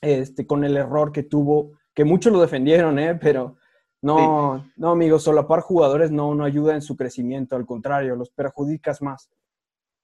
este, 0.00 0.46
con 0.46 0.64
el 0.64 0.76
error 0.76 1.12
que 1.12 1.22
tuvo, 1.22 1.72
que 1.94 2.04
muchos 2.04 2.32
lo 2.32 2.40
defendieron, 2.40 2.98
¿eh? 2.98 3.18
pero 3.20 3.56
No, 4.02 4.66
no, 4.76 4.90
amigos, 4.90 5.24
solapar 5.24 5.60
jugadores 5.60 6.10
no, 6.10 6.34
no 6.34 6.44
ayuda 6.44 6.74
en 6.74 6.82
su 6.82 6.96
crecimiento, 6.96 7.56
al 7.56 7.66
contrario, 7.66 8.16
los 8.16 8.30
perjudicas 8.30 9.02
más. 9.02 9.30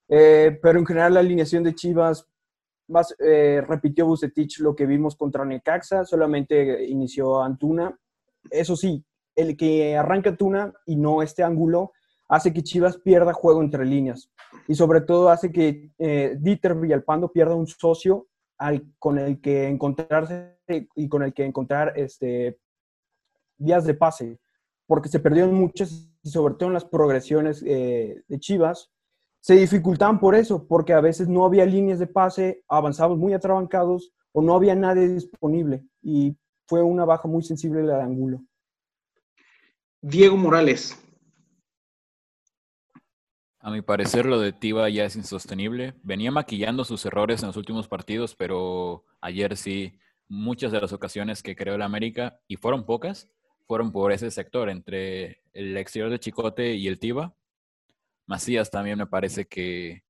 Eh, 0.09 0.59
pero 0.63 0.79
en 0.79 0.87
general 0.87 1.15
la 1.15 1.21
alineación 1.21 1.65
de 1.65 1.75
Chivas 1.75 2.29
más, 2.89 3.15
eh, 3.19 3.63
repitió 3.67 4.07
Bucetich 4.07 4.61
lo 4.61 4.77
que 4.77 4.87
vimos 4.87 5.17
contra 5.17 5.45
Necaxa, 5.45 6.05
solamente 6.05 6.85
inició 6.85 7.43
Antuna. 7.43 7.99
Eso 8.51 8.77
sí, 8.77 9.05
el 9.35 9.57
que 9.57 9.97
arranca 9.97 10.31
Antuna 10.31 10.73
y 10.87 10.97
no 10.97 11.23
este 11.23 11.43
ángulo 11.43 11.93
hace 12.29 12.53
que 12.53 12.63
Chivas 12.63 12.99
pierda 12.99 13.33
juego 13.33 13.63
entre 13.63 13.85
líneas 13.85 14.31
y 14.69 14.75
sobre 14.75 15.01
todo 15.01 15.31
hace 15.31 15.53
que 15.53 15.91
eh, 15.99 16.37
Dieter 16.39 16.75
Villalpando 16.75 17.31
pierda 17.31 17.55
un 17.55 17.67
socio 17.67 18.27
al, 18.59 18.85
con 18.99 19.19
el 19.19 19.41
que 19.41 19.69
encontrarse 19.69 20.59
y 20.95 21.09
con 21.09 21.23
el 21.23 21.33
que 21.33 21.45
encontrar 21.45 21.93
este, 21.97 22.59
días 23.57 23.85
de 23.85 23.95
pase, 23.95 24.39
porque 24.87 25.09
se 25.09 25.21
perdieron 25.21 25.55
muchas 25.55 26.11
y 26.23 26.31
sobre 26.31 26.55
todo 26.55 26.69
en 26.69 26.75
las 26.75 26.85
progresiones 26.85 27.63
eh, 27.65 28.23
de 28.27 28.41
Chivas, 28.41 28.91
se 29.41 29.55
dificultaban 29.55 30.19
por 30.19 30.35
eso, 30.35 30.67
porque 30.67 30.93
a 30.93 31.01
veces 31.01 31.29
no 31.29 31.45
había 31.45 31.65
líneas 31.65 32.01
de 32.01 32.09
pase, 32.09 32.65
avanzados 32.69 33.17
muy 33.17 33.33
atrabancados 33.33 34.13
o 34.33 34.43
no 34.43 34.55
había 34.55 34.75
nadie 34.75 35.09
disponible 35.09 35.85
y 36.03 36.37
fue 36.67 36.83
una 36.83 37.05
baja 37.05 37.29
muy 37.29 37.43
sensible 37.43 37.83
la 37.85 37.99
de 37.99 38.03
Angulo. 38.03 38.43
Diego 40.01 40.37
Morales. 40.37 41.01
A 43.67 43.71
mi 43.73 43.83
parecer 43.83 44.27
lo 44.27 44.39
de 44.39 44.53
Tiva 44.53 44.89
ya 44.91 45.07
es 45.07 45.17
insostenible. 45.17 45.95
Venía 46.05 46.31
maquillando 46.31 46.85
sus 46.85 47.05
errores 47.05 47.43
en 47.43 47.49
los 47.49 47.57
últimos 47.57 47.89
partidos, 47.89 48.37
pero 48.37 49.05
ayer 49.21 49.57
sí, 49.57 49.99
muchas 50.29 50.71
de 50.71 50.81
las 50.81 50.93
ocasiones 50.93 51.43
que 51.43 51.57
creó 51.57 51.75
el 51.75 51.83
América, 51.83 52.39
y 52.47 52.59
fueron 52.59 52.87
pocas, 52.87 53.29
fueron 53.67 53.91
por 53.91 54.13
ese 54.13 54.31
sector, 54.31 54.71
entre 54.71 55.43
el 55.53 55.77
exterior 55.77 56.11
de 56.11 56.21
Chicote 56.21 56.75
y 56.77 56.87
el 56.87 57.01
Tiva. 57.01 57.35
Macías 58.27 58.71
también 58.71 58.99
me 58.99 59.09
parece 59.09 59.49
que 59.49 60.05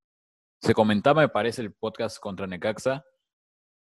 se 0.60 0.74
comentaba, 0.74 1.22
me 1.22 1.30
parece, 1.30 1.62
el 1.62 1.72
podcast 1.72 2.18
contra 2.18 2.46
Necaxa, 2.46 3.06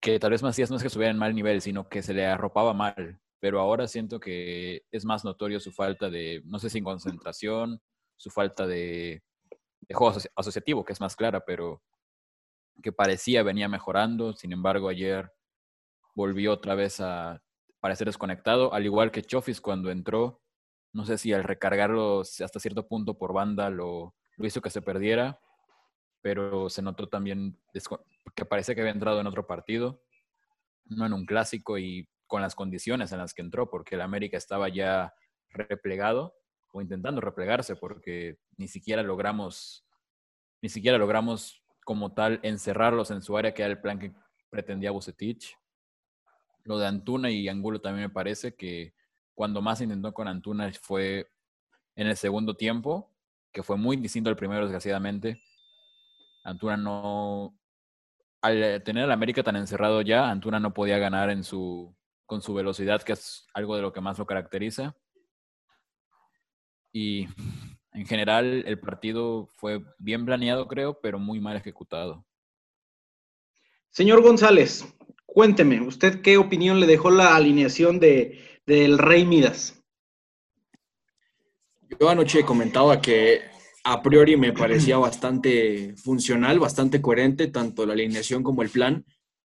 que 0.01 0.19
tal 0.19 0.33
vez 0.33 0.43
Macías 0.43 0.71
no 0.71 0.77
es 0.77 0.83
que 0.83 0.89
estuviera 0.89 1.13
en 1.13 1.19
mal 1.19 1.37
nivel, 1.37 1.61
sino 1.61 1.89
que 1.89 2.03
se 2.03 2.15
le 2.15 2.27
arropaba 2.27 2.75
mal. 2.75 3.21
Pero 3.39 3.61
ahora 3.61 3.87
siento 3.87 4.19
que 4.19 4.83
es 4.91 5.05
más 5.05 5.25
notorio 5.25 5.61
su 5.61 5.71
falta 5.71 6.11
de, 6.11 6.43
no 6.47 6.59
sé 6.59 6.69
si 6.69 6.83
concentración, 6.83 7.81
su 8.17 8.29
falta 8.29 8.67
de, 8.67 9.23
de 9.89 9.95
juego 9.95 10.17
asociativo, 10.37 10.85
que 10.85 10.93
es 10.93 11.01
más 11.01 11.17
clara, 11.17 11.45
pero 11.45 11.83
que 12.83 12.93
parecía 12.93 13.43
venía 13.43 13.69
mejorando. 13.69 14.33
Sin 14.35 14.53
embargo, 14.53 14.89
ayer 14.89 15.33
volvió 16.15 16.53
otra 16.53 16.75
vez 16.75 17.01
a 17.01 17.43
parecer 17.81 18.07
desconectado, 18.07 18.73
al 18.75 18.85
igual 18.85 19.11
que 19.11 19.23
Chofis 19.23 19.61
cuando 19.61 19.91
entró. 19.91 20.41
No 20.93 21.05
sé 21.05 21.19
si 21.19 21.33
al 21.33 21.45
recargarlo 21.45 22.21
hasta 22.21 22.61
cierto 22.61 22.87
punto 22.87 23.17
por 23.19 23.33
banda 23.33 23.71
lo, 23.71 24.15
lo 24.37 24.47
hizo 24.47 24.61
que 24.61 24.71
se 24.71 24.83
perdiera, 24.83 25.41
pero 26.21 26.69
se 26.69 26.83
notó 26.83 27.09
también 27.09 27.59
que 28.35 28.45
parece 28.45 28.75
que 28.75 28.83
había 28.83 28.93
entrado 28.93 29.21
en 29.21 29.27
otro 29.27 29.47
partido, 29.47 30.03
no 30.85 31.07
en 31.07 31.13
un 31.13 31.27
clásico 31.27 31.79
y 31.79 32.09
con 32.27 32.43
las 32.43 32.55
condiciones 32.55 33.13
en 33.13 33.19
las 33.19 33.35
que 33.35 33.43
entró, 33.43 33.69
porque 33.69 33.95
el 33.97 34.03
América 34.03 34.37
estaba 34.37 34.69
ya 34.69 35.15
replegado 35.51 36.35
o 36.73 36.81
intentando 36.81 37.21
replegarse, 37.21 37.77
porque 37.77 38.39
ni 38.57 38.67
siquiera 38.67 39.03
logramos, 39.03 39.87
ni 40.61 40.69
siquiera 40.69 40.99
logramos 40.99 41.63
como 41.85 42.13
tal 42.13 42.41
encerrarlos 42.43 43.11
en 43.11 43.23
su 43.23 43.37
área, 43.37 43.55
que 43.55 43.63
era 43.63 43.71
el 43.71 43.81
plan 43.81 43.99
que 43.99 44.13
pretendía 44.51 44.91
Bucetich. 44.91 45.57
Lo 46.65 46.79
de 46.79 46.87
Antuna 46.87 47.31
y 47.31 47.49
Angulo 47.49 47.81
también 47.81 48.09
me 48.09 48.13
parece 48.13 48.55
que 48.55 48.95
cuando 49.35 49.61
más 49.61 49.81
intentó 49.81 50.13
con 50.13 50.29
Antuna 50.29 50.73
fue 50.81 51.29
en 51.97 52.07
el 52.07 52.17
segundo 52.17 52.55
tiempo, 52.55 53.11
que 53.53 53.63
fue 53.63 53.77
muy 53.77 53.97
distinto 53.97 54.31
al 54.31 54.37
primero, 54.37 54.63
desgraciadamente. 54.63 55.43
Antuna 56.45 56.77
no. 56.77 57.59
Al 58.41 58.83
tener 58.83 59.05
al 59.05 59.13
América 59.13 59.43
tan 59.43 59.57
encerrado 59.57 60.03
ya, 60.03 60.29
Antuna 60.29 60.59
no 60.59 60.75
podía 60.75 60.99
ganar 60.99 61.31
en 61.31 61.45
su, 61.45 61.95
con 62.27 62.43
su 62.43 62.55
velocidad, 62.55 63.03
que 63.03 63.13
es 63.13 63.47
algo 63.55 63.77
de 63.77 63.83
lo 63.83 63.93
que 63.93 64.01
más 64.01 64.19
lo 64.19 64.27
caracteriza. 64.27 64.97
Y 66.93 67.27
en 67.93 68.07
general 68.07 68.65
el 68.67 68.79
partido 68.79 69.47
fue 69.47 69.83
bien 69.99 70.25
planeado, 70.25 70.69
creo, 70.69 70.99
pero 71.01 71.19
muy 71.19 71.41
mal 71.41 71.57
ejecutado. 71.57 72.25
Señor 73.91 74.23
González, 74.23 74.87
Cuénteme, 75.33 75.81
¿usted 75.81 76.21
qué 76.21 76.37
opinión 76.37 76.79
le 76.79 76.87
dejó 76.87 77.11
la 77.11 77.35
alineación 77.35 77.99
de, 77.99 78.39
del 78.67 78.99
Rey 78.99 79.25
Midas? 79.25 79.83
Yo 81.99 82.11
anoche 82.11 82.45
comentaba 82.45 83.01
que 83.01 83.41
a 83.83 84.03
priori 84.03 84.37
me 84.37 84.53
parecía 84.53 84.99
bastante 84.99 85.95
funcional, 85.97 86.59
bastante 86.59 87.01
coherente, 87.01 87.47
tanto 87.47 87.87
la 87.87 87.95
alineación 87.95 88.43
como 88.43 88.61
el 88.61 88.69
plan, 88.69 89.07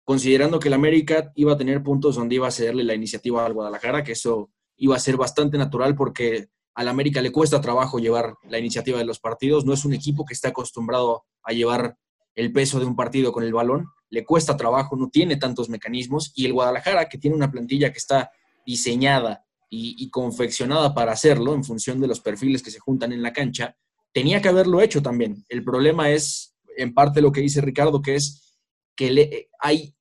considerando 0.06 0.62
que 0.62 0.70
el 0.70 0.76
América 0.76 1.34
iba 1.36 1.52
a 1.52 1.58
tener 1.58 1.84
puntos 1.84 2.16
donde 2.16 2.36
iba 2.36 2.48
a 2.48 2.52
cederle 2.52 2.86
la 2.86 2.96
iniciativa 2.96 3.46
al 3.46 3.54
Guadalajara, 3.54 4.02
que 4.02 4.14
eso 4.14 4.52
iba 4.78 4.96
a 4.96 5.00
ser 5.00 5.18
bastante 5.18 5.58
natural 5.58 5.94
porque 5.94 6.48
al 6.76 6.90
América 6.90 7.22
le 7.22 7.32
cuesta 7.32 7.62
trabajo 7.62 8.00
llevar 8.00 8.36
la 8.50 8.60
iniciativa 8.60 9.00
de 9.00 9.06
los 9.06 9.20
partidos, 9.20 9.66
no 9.66 9.74
es 9.74 9.86
un 9.86 9.94
equipo 9.94 10.26
que 10.26 10.34
está 10.34 10.50
acostumbrado 10.50 11.24
a 11.44 11.54
llevar 11.54 11.98
el 12.36 12.52
peso 12.52 12.80
de 12.80 12.86
un 12.86 12.98
partido 12.98 13.32
con 13.32 13.44
el 13.44 13.54
balón, 13.54 13.88
le 14.10 14.26
cuesta 14.26 14.58
trabajo, 14.58 14.98
no 14.98 15.10
tiene 15.10 15.38
tantos 15.38 15.70
mecanismos, 15.70 16.34
y 16.36 16.46
el 16.46 16.54
Guadalajara, 16.54 17.08
que 17.08 17.18
tiene 17.18 17.36
una 17.36 17.50
plantilla 17.50 17.92
que 17.92 17.98
está 17.98 18.30
diseñada 18.66 19.46
y, 19.70 20.10
confeccionada 20.10 20.94
para 20.94 21.12
hacerlo 21.12 21.54
en 21.54 21.64
función 21.64 22.00
de 22.00 22.08
los 22.08 22.22
perfiles 22.22 22.62
que 22.62 22.72
se 22.72 22.80
juntan 22.80 23.12
en 23.12 23.22
la 23.22 23.34
cancha, 23.34 23.76
tenía 24.14 24.42
que 24.42 24.48
haberlo 24.48 24.80
hecho 24.80 25.02
también. 25.02 25.44
El 25.50 25.64
problema 25.64 26.12
es, 26.12 26.56
en 26.78 26.94
parte, 26.94 27.22
lo 27.22 27.32
que 27.32 27.42
dice 27.42 27.60
Ricardo, 27.62 28.02
que 28.02 28.16
es 28.16 28.58
que 28.96 29.12
le, 29.12 29.50
hay, 29.60 29.94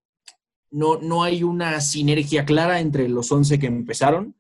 no, 0.71 1.01
no 1.01 1.25
hay 1.25 1.43
una 1.43 1.81
sinergia 1.81 2.45
clara 2.45 2.79
entre 2.79 3.09
los 3.09 3.33
11 3.33 3.59
que 3.59 3.67
empezaron, 3.67 4.37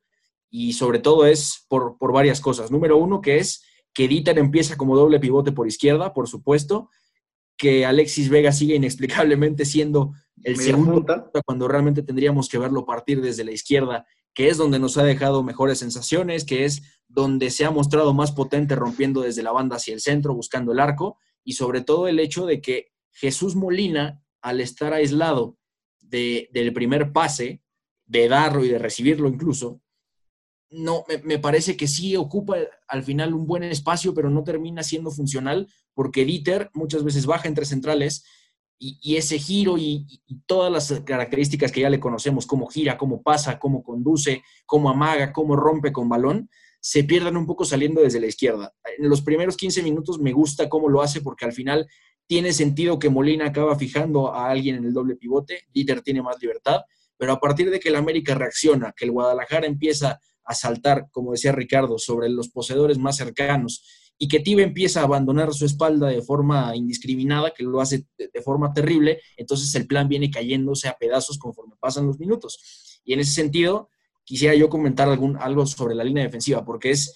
y 0.56 0.74
sobre 0.74 1.00
todo 1.00 1.26
es 1.26 1.66
por, 1.66 1.98
por 1.98 2.12
varias 2.12 2.40
cosas. 2.40 2.70
Número 2.70 2.96
uno, 2.96 3.20
que 3.20 3.38
es 3.38 3.64
que 3.92 4.06
Dieter 4.06 4.38
empieza 4.38 4.76
como 4.76 4.96
doble 4.96 5.18
pivote 5.18 5.50
por 5.50 5.66
izquierda, 5.66 6.14
por 6.14 6.28
supuesto, 6.28 6.90
que 7.56 7.84
Alexis 7.84 8.28
Vega 8.28 8.52
sigue 8.52 8.76
inexplicablemente 8.76 9.64
siendo 9.64 10.12
el 10.44 10.56
segundo 10.56 11.04
cuando 11.44 11.66
realmente 11.66 12.04
tendríamos 12.04 12.48
que 12.48 12.58
verlo 12.58 12.86
partir 12.86 13.20
desde 13.20 13.42
la 13.42 13.50
izquierda, 13.50 14.06
que 14.32 14.48
es 14.48 14.56
donde 14.56 14.78
nos 14.78 14.96
ha 14.96 15.02
dejado 15.02 15.42
mejores 15.42 15.80
sensaciones, 15.80 16.44
que 16.44 16.64
es 16.64 16.82
donde 17.08 17.50
se 17.50 17.64
ha 17.64 17.72
mostrado 17.72 18.14
más 18.14 18.30
potente 18.30 18.76
rompiendo 18.76 19.22
desde 19.22 19.42
la 19.42 19.50
banda 19.50 19.74
hacia 19.74 19.92
el 19.92 20.00
centro, 20.00 20.36
buscando 20.36 20.70
el 20.70 20.78
arco, 20.78 21.18
y 21.42 21.54
sobre 21.54 21.80
todo 21.80 22.06
el 22.06 22.20
hecho 22.20 22.46
de 22.46 22.60
que 22.60 22.92
Jesús 23.10 23.56
Molina, 23.56 24.22
al 24.40 24.60
estar 24.60 24.92
aislado 24.92 25.58
del 26.00 26.72
primer 26.72 27.10
pase, 27.10 27.60
de 28.06 28.28
darlo 28.28 28.64
y 28.64 28.68
de 28.68 28.78
recibirlo 28.78 29.28
incluso, 29.28 29.80
no, 30.74 31.04
me, 31.24 31.38
parece 31.38 31.76
que 31.76 31.86
sí 31.86 32.16
ocupa 32.16 32.56
al 32.88 33.04
final 33.04 33.32
un 33.32 33.46
buen 33.46 33.62
espacio, 33.62 34.12
pero 34.12 34.28
no 34.28 34.42
termina 34.42 34.82
siendo 34.82 35.10
funcional 35.12 35.68
porque 35.94 36.24
Dieter 36.24 36.70
muchas 36.74 37.04
veces 37.04 37.26
baja 37.26 37.46
entre 37.46 37.64
centrales 37.64 38.24
y, 38.76 39.16
ese 39.16 39.38
giro 39.38 39.78
y, 39.78 40.20
todas 40.46 40.70
las 40.70 41.00
características 41.04 41.70
que 41.70 41.82
ya 41.82 41.90
le 41.90 42.00
conocemos, 42.00 42.44
cómo 42.44 42.66
gira, 42.66 42.98
cómo 42.98 43.22
pasa, 43.22 43.58
cómo 43.58 43.82
conduce, 43.82 44.42
cómo 44.66 44.90
amaga, 44.90 45.32
cómo 45.32 45.54
rompe 45.54 45.92
con 45.92 46.08
balón, 46.08 46.50
se 46.80 47.04
pierdan 47.04 47.36
un 47.36 47.46
poco 47.46 47.64
saliendo 47.64 48.02
desde 48.02 48.20
la 48.20 48.26
izquierda. 48.26 48.74
En 48.98 49.08
los 49.08 49.22
primeros 49.22 49.56
15 49.56 49.82
minutos 49.82 50.18
me 50.18 50.32
gusta 50.32 50.68
cómo 50.68 50.88
lo 50.88 51.02
hace 51.02 51.20
porque 51.20 51.44
al 51.44 51.52
final 51.52 51.86
tiene 52.26 52.52
sentido 52.52 52.98
que 52.98 53.10
Molina 53.10 53.46
acaba 53.46 53.78
fijando 53.78 54.34
a 54.34 54.50
alguien 54.50 54.76
en 54.76 54.84
el 54.84 54.92
doble 54.92 55.14
pivote, 55.14 55.66
Dieter 55.72 56.02
tiene 56.02 56.20
más 56.20 56.40
libertad, 56.42 56.80
pero 57.16 57.32
a 57.32 57.40
partir 57.40 57.70
de 57.70 57.78
que 57.78 57.90
el 57.90 57.96
América 57.96 58.34
reacciona, 58.34 58.92
que 58.94 59.04
el 59.04 59.12
Guadalajara 59.12 59.66
empieza 59.66 60.18
a 60.44 60.54
saltar, 60.54 61.08
como 61.10 61.32
decía 61.32 61.52
Ricardo, 61.52 61.98
sobre 61.98 62.28
los 62.28 62.48
poseedores 62.48 62.98
más 62.98 63.16
cercanos 63.16 63.82
y 64.18 64.28
que 64.28 64.40
Tive 64.40 64.62
empieza 64.62 65.00
a 65.00 65.04
abandonar 65.04 65.52
su 65.52 65.64
espalda 65.64 66.08
de 66.08 66.22
forma 66.22 66.74
indiscriminada, 66.76 67.52
que 67.52 67.64
lo 67.64 67.80
hace 67.80 68.06
de, 68.16 68.42
forma 68.42 68.72
terrible, 68.72 69.20
entonces 69.36 69.74
el 69.74 69.86
plan 69.86 70.08
viene 70.08 70.30
cayéndose 70.30 70.88
a 70.88 70.96
pedazos 70.96 71.38
conforme 71.38 71.74
pasan 71.80 72.06
los 72.06 72.18
minutos. 72.18 73.00
Y 73.04 73.12
en 73.12 73.20
ese 73.20 73.32
sentido, 73.32 73.90
quisiera 74.22 74.54
yo 74.54 74.68
comentar 74.68 75.08
algún, 75.08 75.36
algo 75.36 75.66
sobre 75.66 75.94
la 75.94 76.04
línea 76.04 76.24
defensiva, 76.24 76.64
porque 76.64 76.90
es, 76.90 77.12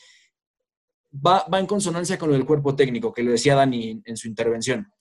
va, 1.14 1.46
va 1.52 1.60
en 1.60 1.66
consonancia 1.66 2.18
con 2.18 2.30
lo 2.30 2.34
del 2.34 2.46
cuerpo 2.46 2.74
técnico, 2.74 3.12
que 3.12 3.22
lo 3.22 3.30
decía 3.30 3.54
Dani 3.54 4.02
en 4.04 4.16
su 4.16 4.26
intervención. 4.26 4.92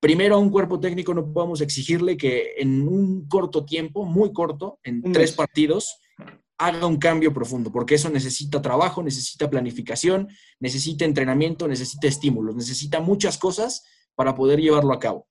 Primero, 0.00 0.36
a 0.36 0.38
un 0.38 0.50
cuerpo 0.50 0.80
técnico 0.80 1.12
no 1.14 1.32
podemos 1.32 1.60
exigirle 1.60 2.16
que 2.16 2.54
en 2.56 2.88
un 2.88 3.28
corto 3.28 3.64
tiempo, 3.64 4.04
muy 4.04 4.32
corto, 4.32 4.78
en 4.82 5.12
tres 5.12 5.32
partidos, 5.32 5.98
haga 6.58 6.86
un 6.86 6.96
cambio 6.96 7.32
profundo, 7.32 7.72
porque 7.72 7.96
eso 7.96 8.08
necesita 8.10 8.62
trabajo, 8.62 9.02
necesita 9.02 9.50
planificación, 9.50 10.28
necesita 10.60 11.04
entrenamiento, 11.04 11.66
necesita 11.66 12.06
estímulos, 12.06 12.54
necesita 12.54 13.00
muchas 13.00 13.38
cosas 13.38 13.84
para 14.14 14.34
poder 14.34 14.60
llevarlo 14.60 14.92
a 14.92 14.98
cabo. 14.98 15.28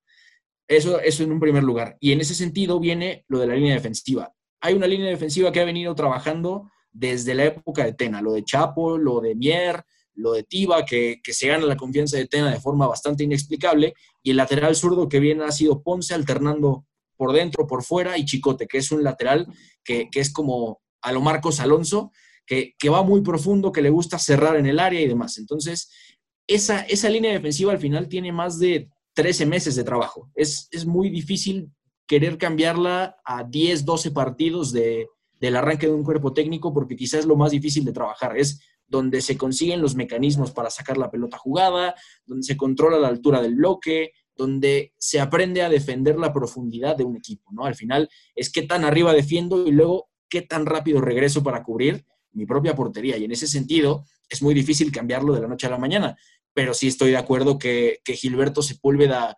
Eso, 0.68 1.00
eso 1.00 1.22
en 1.22 1.32
un 1.32 1.40
primer 1.40 1.62
lugar. 1.62 1.96
Y 2.00 2.12
en 2.12 2.20
ese 2.20 2.34
sentido 2.34 2.80
viene 2.80 3.24
lo 3.28 3.38
de 3.38 3.46
la 3.46 3.54
línea 3.54 3.74
defensiva. 3.74 4.32
Hay 4.60 4.74
una 4.74 4.86
línea 4.86 5.08
defensiva 5.08 5.52
que 5.52 5.60
ha 5.60 5.64
venido 5.64 5.94
trabajando 5.94 6.70
desde 6.92 7.34
la 7.34 7.46
época 7.46 7.84
de 7.84 7.94
Tena, 7.94 8.20
lo 8.20 8.32
de 8.32 8.44
Chapo, 8.44 8.98
lo 8.98 9.20
de 9.20 9.34
Mier, 9.34 9.82
lo 10.14 10.32
de 10.32 10.44
Tiva, 10.44 10.84
que, 10.84 11.20
que, 11.22 11.32
se 11.32 11.48
gana 11.48 11.64
la 11.64 11.76
confianza 11.76 12.18
de 12.18 12.26
Tena 12.26 12.50
de 12.50 12.60
forma 12.60 12.86
bastante 12.86 13.24
inexplicable, 13.24 13.94
y 14.22 14.30
el 14.30 14.36
lateral 14.36 14.76
zurdo 14.76 15.08
que 15.08 15.20
viene 15.20 15.44
ha 15.44 15.52
sido 15.52 15.82
Ponce 15.82 16.14
alternando 16.14 16.84
por 17.16 17.32
dentro, 17.32 17.66
por 17.66 17.82
fuera, 17.82 18.18
y 18.18 18.24
Chicote, 18.24 18.66
que 18.66 18.78
es 18.78 18.92
un 18.92 19.02
lateral 19.02 19.46
que, 19.82 20.10
que 20.10 20.20
es 20.20 20.30
como 20.32 20.81
a 21.02 21.12
lo 21.12 21.20
Marcos 21.20 21.60
Alonso, 21.60 22.12
que, 22.46 22.74
que, 22.78 22.88
va 22.88 23.02
muy 23.02 23.20
profundo, 23.22 23.72
que 23.72 23.82
le 23.82 23.90
gusta 23.90 24.18
cerrar 24.18 24.56
en 24.56 24.66
el 24.66 24.78
área 24.78 25.00
y 25.00 25.06
demás. 25.06 25.38
Entonces, 25.38 25.90
esa, 26.46 26.80
esa 26.80 27.08
línea 27.08 27.32
defensiva 27.32 27.72
al 27.72 27.78
final 27.78 28.08
tiene 28.08 28.32
más 28.32 28.58
de 28.58 28.88
13 29.14 29.46
meses 29.46 29.76
de 29.76 29.84
trabajo. 29.84 30.30
Es, 30.34 30.68
es 30.70 30.86
muy 30.86 31.10
difícil 31.10 31.70
querer 32.06 32.38
cambiarla 32.38 33.16
a 33.24 33.44
10, 33.44 33.84
12 33.84 34.10
partidos 34.10 34.72
de, 34.72 35.08
del 35.40 35.56
arranque 35.56 35.86
de 35.86 35.94
un 35.94 36.04
cuerpo 36.04 36.32
técnico, 36.32 36.72
porque 36.72 36.96
quizás 36.96 37.20
es 37.20 37.26
lo 37.26 37.36
más 37.36 37.52
difícil 37.52 37.84
de 37.84 37.92
trabajar. 37.92 38.36
Es 38.36 38.60
donde 38.86 39.20
se 39.22 39.36
consiguen 39.36 39.80
los 39.80 39.94
mecanismos 39.94 40.52
para 40.52 40.70
sacar 40.70 40.98
la 40.98 41.10
pelota 41.10 41.38
jugada, 41.38 41.94
donde 42.26 42.44
se 42.44 42.56
controla 42.56 42.98
la 42.98 43.08
altura 43.08 43.40
del 43.40 43.54
bloque, 43.54 44.12
donde 44.36 44.92
se 44.98 45.20
aprende 45.20 45.62
a 45.62 45.68
defender 45.68 46.18
la 46.18 46.32
profundidad 46.32 46.96
de 46.96 47.04
un 47.04 47.16
equipo, 47.16 47.50
¿no? 47.52 47.64
Al 47.64 47.74
final 47.74 48.08
es 48.34 48.50
qué 48.50 48.62
tan 48.62 48.84
arriba 48.84 49.12
defiendo 49.12 49.66
y 49.66 49.72
luego 49.72 50.10
qué 50.32 50.40
tan 50.40 50.64
rápido 50.64 51.02
regreso 51.02 51.42
para 51.42 51.62
cubrir 51.62 52.06
mi 52.32 52.46
propia 52.46 52.74
portería. 52.74 53.18
Y 53.18 53.24
en 53.24 53.32
ese 53.32 53.46
sentido 53.46 54.06
es 54.30 54.40
muy 54.40 54.54
difícil 54.54 54.90
cambiarlo 54.90 55.34
de 55.34 55.42
la 55.42 55.46
noche 55.46 55.66
a 55.66 55.70
la 55.70 55.76
mañana, 55.76 56.16
pero 56.54 56.72
sí 56.72 56.88
estoy 56.88 57.10
de 57.10 57.18
acuerdo 57.18 57.58
que, 57.58 58.00
que 58.02 58.14
Gilberto 58.14 58.62
Sepúlveda, 58.62 59.36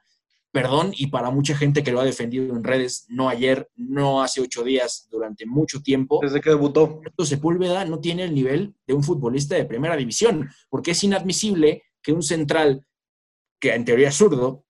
perdón, 0.53 0.93
y 0.95 1.09
para 1.09 1.31
mucha 1.31 1.57
gente 1.57 1.83
que 1.83 1.91
lo 1.91 1.99
ha 1.99 2.05
defendido 2.05 2.55
en 2.55 2.63
redes, 2.63 3.07
no 3.09 3.29
ayer, 3.29 3.69
no 3.75 4.23
hace 4.23 4.41
ocho 4.41 4.63
días, 4.63 5.09
durante 5.11 5.47
mucho 5.47 5.83
tiempo. 5.83 6.21
Desde 6.23 6.41
que 6.41 6.51
debutó. 6.51 6.87
Gilberto 6.87 7.25
Sepúlveda 7.25 7.85
no 7.87 7.99
tiene 7.99 8.23
el 8.23 8.33
nivel 8.33 8.77
de 8.87 8.95
un 8.95 9.03
futbolista 9.03 9.57
de 9.57 9.65
primera 9.65 9.97
división, 9.97 10.49
porque 10.71 10.93
es 10.93 11.03
inadmisible 11.03 11.83
que 12.01 12.13
un 12.13 12.23
central, 12.23 12.87
que 13.59 13.75
en 13.75 13.85
teoría 13.85 14.11
es 14.11 14.15
zurdo, 14.15 14.65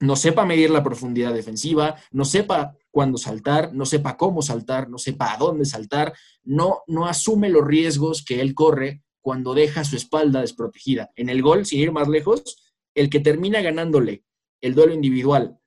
no 0.00 0.16
sepa 0.16 0.44
medir 0.44 0.70
la 0.70 0.82
profundidad 0.82 1.32
defensiva, 1.32 1.96
no 2.10 2.24
sepa 2.24 2.76
cuándo 2.90 3.18
saltar, 3.18 3.72
no 3.74 3.86
sepa 3.86 4.16
cómo 4.16 4.42
saltar, 4.42 4.88
no 4.88 4.98
sepa 4.98 5.32
a 5.32 5.36
dónde 5.38 5.64
saltar, 5.64 6.14
no, 6.44 6.82
no 6.86 7.06
asume 7.06 7.48
los 7.48 7.66
riesgos 7.66 8.24
que 8.24 8.40
él 8.40 8.54
corre 8.54 9.02
cuando 9.20 9.54
deja 9.54 9.84
su 9.84 9.96
espalda 9.96 10.40
desprotegida. 10.40 11.10
En 11.16 11.28
el 11.28 11.42
gol, 11.42 11.66
sin 11.66 11.80
ir 11.80 11.92
más 11.92 12.08
lejos, 12.08 12.42
el 12.94 13.10
que 13.10 13.20
termina 13.20 13.60
ganándole 13.60 14.24
el 14.60 14.74
duelo 14.74 14.94
individual 14.94 15.58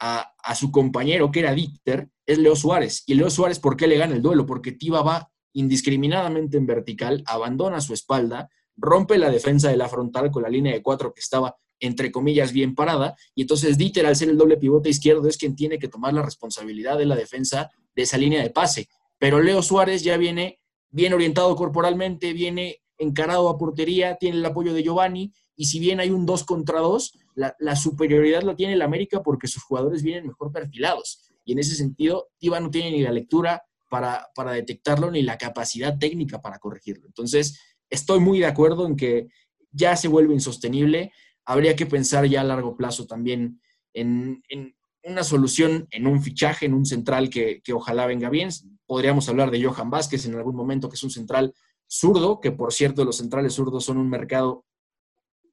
a, 0.00 0.32
a 0.42 0.54
su 0.54 0.70
compañero, 0.70 1.30
que 1.30 1.40
era 1.40 1.54
Dieter, 1.54 2.08
es 2.26 2.38
Leo 2.38 2.56
Suárez. 2.56 3.04
Y 3.06 3.14
Leo 3.14 3.30
Suárez, 3.30 3.60
¿por 3.60 3.76
qué 3.76 3.86
le 3.86 3.98
gana 3.98 4.14
el 4.14 4.22
duelo? 4.22 4.46
Porque 4.46 4.72
Tiva 4.72 5.02
va 5.02 5.30
indiscriminadamente 5.52 6.56
en 6.56 6.66
vertical, 6.66 7.22
abandona 7.26 7.80
su 7.80 7.94
espalda, 7.94 8.50
rompe 8.76 9.18
la 9.18 9.30
defensa 9.30 9.70
de 9.70 9.76
la 9.76 9.88
frontal 9.88 10.30
con 10.30 10.42
la 10.42 10.48
línea 10.48 10.72
de 10.72 10.82
cuatro 10.82 11.14
que 11.14 11.20
estaba 11.20 11.56
entre 11.80 12.10
comillas, 12.10 12.52
bien 12.52 12.74
parada, 12.74 13.16
y 13.34 13.42
entonces 13.42 13.76
Dieter, 13.76 14.06
al 14.06 14.16
ser 14.16 14.28
el 14.28 14.38
doble 14.38 14.56
pivote 14.56 14.88
izquierdo, 14.88 15.28
es 15.28 15.36
quien 15.36 15.56
tiene 15.56 15.78
que 15.78 15.88
tomar 15.88 16.14
la 16.14 16.22
responsabilidad 16.22 16.98
de 16.98 17.06
la 17.06 17.16
defensa 17.16 17.70
de 17.94 18.02
esa 18.02 18.18
línea 18.18 18.42
de 18.42 18.50
pase. 18.50 18.88
Pero 19.18 19.40
Leo 19.40 19.62
Suárez 19.62 20.02
ya 20.02 20.16
viene 20.16 20.60
bien 20.90 21.12
orientado 21.12 21.54
corporalmente, 21.56 22.32
viene 22.32 22.82
encarado 22.98 23.48
a 23.48 23.58
portería, 23.58 24.16
tiene 24.16 24.38
el 24.38 24.44
apoyo 24.44 24.72
de 24.72 24.82
Giovanni, 24.82 25.32
y 25.56 25.66
si 25.66 25.78
bien 25.78 26.00
hay 26.00 26.10
un 26.10 26.26
2 26.26 26.44
contra 26.44 26.80
2, 26.80 27.18
la, 27.34 27.76
superioridad 27.76 28.42
la 28.42 28.56
tiene 28.56 28.74
el 28.74 28.82
América 28.82 29.22
porque 29.22 29.48
sus 29.48 29.62
jugadores 29.62 30.02
vienen 30.02 30.26
mejor 30.26 30.52
perfilados. 30.52 31.32
Y 31.44 31.52
en 31.52 31.58
ese 31.58 31.74
sentido, 31.74 32.28
Tiva 32.38 32.60
no 32.60 32.70
tiene 32.70 32.90
ni 32.90 33.02
la 33.02 33.12
lectura 33.12 33.62
para, 33.90 34.28
para 34.34 34.52
detectarlo, 34.52 35.10
ni 35.10 35.22
la 35.22 35.38
capacidad 35.38 35.98
técnica 35.98 36.40
para 36.40 36.58
corregirlo. 36.58 37.06
Entonces, 37.06 37.60
estoy 37.90 38.20
muy 38.20 38.40
de 38.40 38.46
acuerdo 38.46 38.86
en 38.86 38.96
que 38.96 39.28
ya 39.70 39.96
se 39.96 40.08
vuelve 40.08 40.34
insostenible 40.34 41.12
habría 41.44 41.76
que 41.76 41.86
pensar 41.86 42.26
ya 42.26 42.40
a 42.40 42.44
largo 42.44 42.76
plazo 42.76 43.06
también 43.06 43.60
en, 43.92 44.42
en 44.48 44.74
una 45.02 45.22
solución, 45.22 45.86
en 45.90 46.06
un 46.06 46.22
fichaje, 46.22 46.66
en 46.66 46.74
un 46.74 46.86
central 46.86 47.30
que, 47.30 47.60
que, 47.62 47.72
ojalá 47.72 48.06
venga 48.06 48.30
bien. 48.30 48.48
Podríamos 48.86 49.28
hablar 49.28 49.50
de 49.50 49.62
Johan 49.62 49.90
Vázquez 49.90 50.26
en 50.26 50.34
algún 50.34 50.56
momento, 50.56 50.88
que 50.88 50.96
es 50.96 51.02
un 51.02 51.10
central 51.10 51.54
zurdo, 51.86 52.40
que 52.40 52.50
por 52.50 52.72
cierto 52.72 53.04
los 53.04 53.18
centrales 53.18 53.54
zurdos 53.54 53.84
son 53.84 53.98
un 53.98 54.08
mercado 54.08 54.64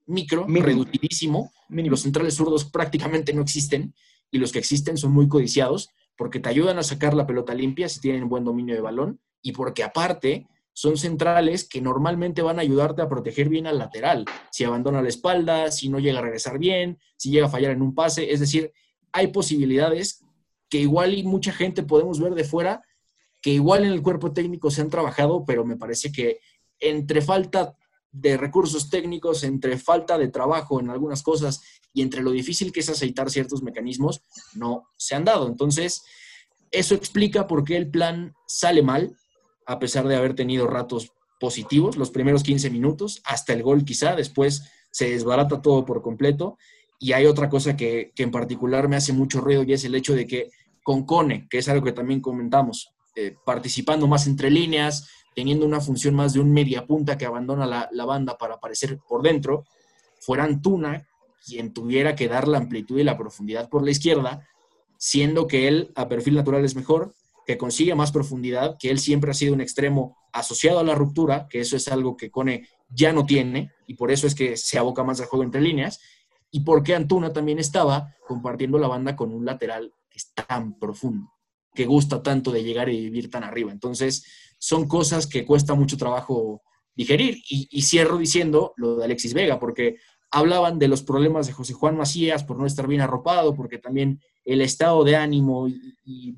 micro, 0.06 0.46
Mínimo. 0.48 0.66
reducidísimo. 0.66 1.52
Mínimo. 1.70 1.92
Los 1.92 2.02
centrales 2.02 2.36
zurdos 2.36 2.66
prácticamente 2.66 3.34
no 3.34 3.42
existen 3.42 3.94
y 4.32 4.38
los 4.38 4.52
que 4.52 4.60
existen 4.60 4.98
son 4.98 5.12
muy 5.12 5.28
codiciados 5.28 5.90
porque 6.18 6.40
te 6.40 6.50
ayudan 6.50 6.78
a 6.78 6.84
sacar 6.84 7.14
la 7.14 7.28
pelota 7.28 7.54
limpia 7.54 7.90
si 7.90 8.00
tienen 8.00 8.30
buen 8.30 8.44
dominio 8.44 8.76
de 8.76 8.82
balón 8.82 9.20
y 9.42 9.52
porque 9.54 9.84
aparte 9.84 10.48
son 10.74 10.98
centrales 10.98 11.68
que 11.68 11.82
normalmente 11.82 12.42
van 12.42 12.60
a 12.60 12.62
ayudarte 12.62 13.02
a 13.02 13.10
proteger 13.10 13.50
bien 13.50 13.68
al 13.68 13.78
lateral. 13.78 14.26
Si 14.52 14.64
abandona 14.64 15.02
la 15.02 15.10
espalda, 15.10 15.72
si 15.72 15.90
no 15.90 16.00
llega 16.00 16.20
a 16.20 16.24
regresar 16.24 16.60
bien, 16.60 17.00
si 17.18 17.30
llega 17.30 17.48
a 17.48 17.50
fallar 17.50 17.72
en 17.72 17.82
un 17.82 17.94
pase. 17.94 18.32
Es 18.32 18.40
decir, 18.40 18.72
hay 19.12 19.28
posibilidades 19.28 20.24
que 20.70 20.80
igual 20.80 21.14
y 21.14 21.24
mucha 21.24 21.52
gente 21.52 21.84
podemos 21.84 22.20
ver 22.20 22.34
de 22.34 22.46
fuera, 22.46 22.82
que 23.42 23.52
igual 23.52 23.84
en 23.84 23.92
el 23.92 24.02
cuerpo 24.02 24.32
técnico 24.32 24.72
se 24.72 24.82
han 24.82 24.90
trabajado, 24.90 25.44
pero 25.46 25.66
me 25.66 25.76
parece 25.76 26.12
que 26.12 26.40
entre 26.80 27.22
falta 27.22 27.76
de 28.12 28.38
recursos 28.38 28.90
técnicos, 28.90 29.44
entre 29.44 29.78
falta 29.78 30.18
de 30.18 30.28
trabajo 30.28 30.80
en 30.80 30.90
algunas 30.90 31.24
cosas 31.24 31.62
y 31.94 32.02
entre 32.02 32.22
lo 32.22 32.32
difícil 32.32 32.72
que 32.72 32.82
es 32.82 32.90
aceitar 32.90 33.30
ciertos 33.30 33.64
mecanismos, 33.64 34.22
no 34.54 34.88
se 34.98 35.16
han 35.16 35.26
dado. 35.26 35.48
Entonces, 35.48 36.04
eso 36.72 36.96
explica 36.96 37.48
por 37.48 37.64
qué 37.64 37.78
el 37.78 37.90
plan 37.90 38.34
sale 38.48 38.82
mal, 38.82 39.16
a 39.66 39.80
pesar 39.80 40.08
de 40.08 40.16
haber 40.16 40.36
tenido 40.36 40.68
ratos 40.68 41.14
positivos, 41.40 41.98
los 41.98 42.12
primeros 42.12 42.44
15 42.44 42.70
minutos, 42.70 43.22
hasta 43.26 43.54
el 43.54 43.64
gol 43.64 43.84
quizá, 43.84 44.16
después 44.16 44.64
se 44.92 45.10
desbarata 45.10 45.62
todo 45.62 45.86
por 45.86 46.02
completo. 46.02 46.58
Y 47.00 47.14
hay 47.14 47.26
otra 47.26 47.50
cosa 47.50 47.76
que, 47.76 48.12
en 48.16 48.32
particular 48.32 48.88
me 48.88 48.96
hace 48.96 49.12
mucho 49.12 49.42
ruido 49.42 49.64
y 49.64 49.74
es 49.74 49.84
el 49.84 49.96
hecho 49.96 50.14
de 50.14 50.28
que 50.28 50.52
con 50.84 51.06
Cone, 51.06 51.48
que 51.50 51.58
es 51.58 51.68
algo 51.68 51.84
que 51.84 51.94
también 51.94 52.22
comentamos, 52.22 52.94
eh, 53.16 53.36
participando 53.44 54.08
más 54.08 54.28
entre 54.28 54.52
líneas, 54.52 55.10
teniendo 55.36 55.66
una 55.66 55.82
función 55.82 56.14
más 56.14 56.34
de 56.34 56.40
un 56.40 56.52
media 56.52 56.86
punta 56.86 57.18
que 57.18 57.26
abandona 57.26 57.66
la, 57.66 57.90
la 57.92 58.06
banda 58.06 58.38
para 58.38 58.56
aparecer 58.56 59.00
por 59.08 59.22
dentro, 59.24 59.66
fuera 60.20 60.44
Antuna 60.44 61.08
quien 61.46 61.74
tuviera 61.74 62.16
que 62.16 62.28
dar 62.28 62.48
la 62.48 62.60
amplitud 62.60 63.00
y 63.00 63.04
la 63.04 63.18
profundidad 63.18 63.70
por 63.70 63.84
la 63.84 63.92
izquierda, 63.92 64.48
siendo 64.98 65.48
que 65.48 65.68
él 65.68 65.92
a 65.96 66.08
perfil 66.08 66.36
natural 66.36 66.64
es 66.64 66.76
mejor, 66.76 67.16
que 67.46 67.58
consigue 67.58 67.96
más 67.96 68.12
profundidad, 68.12 68.78
que 68.80 68.90
él 68.90 69.00
siempre 69.00 69.32
ha 69.32 69.34
sido 69.34 69.54
un 69.54 69.62
extremo 69.62 70.18
asociado 70.32 70.80
a 70.80 70.84
la 70.84 70.96
ruptura, 70.96 71.48
que 71.50 71.60
eso 71.60 71.76
es 71.76 71.88
algo 71.88 72.16
que 72.16 72.32
Cone 72.32 72.68
ya 72.90 73.14
no 73.14 73.26
tiene 73.26 73.72
y 73.88 73.96
por 73.96 74.12
eso 74.12 74.28
es 74.28 74.36
que 74.36 74.58
se 74.58 74.78
aboca 74.78 75.04
más 75.04 75.20
al 75.20 75.28
juego 75.28 75.44
entre 75.44 75.62
líneas, 75.62 76.00
y 76.52 76.62
porque 76.62 76.96
Antuna 76.96 77.32
también 77.32 77.60
estaba 77.60 78.16
compartiendo 78.28 78.78
la 78.78 78.88
banda 78.88 79.16
con 79.16 79.34
un 79.34 79.46
lateral 79.46 79.94
que 80.10 80.18
es 80.18 80.34
tan 80.34 80.78
profundo, 80.78 81.32
que 81.74 81.86
gusta 81.86 82.22
tanto 82.22 82.52
de 82.52 82.64
llegar 82.64 82.90
y 82.90 83.02
vivir 83.02 83.30
tan 83.30 83.44
arriba. 83.44 83.72
Entonces, 83.72 84.26
son 84.58 84.88
cosas 84.88 85.28
que 85.28 85.46
cuesta 85.46 85.74
mucho 85.76 85.98
trabajo 85.98 86.62
digerir. 86.94 87.38
Y, 87.50 87.82
cierro 87.84 88.18
diciendo 88.18 88.74
lo 88.76 88.98
de 88.98 89.06
Alexis 89.06 89.34
Vega, 89.34 89.60
porque 89.60 89.96
hablaban 90.30 90.78
de 90.78 90.90
los 90.90 91.04
problemas 91.04 91.48
de 91.48 91.54
José 91.54 91.74
Juan 91.74 91.96
Macías 91.96 92.44
por 92.44 92.58
no 92.58 92.66
estar 92.66 92.86
bien 92.86 93.02
arropado, 93.02 93.56
porque 93.56 93.78
también 93.78 94.20
el 94.44 94.62
estado 94.62 95.06
de 95.06 95.16
ánimo 95.16 95.70
y 95.70 96.36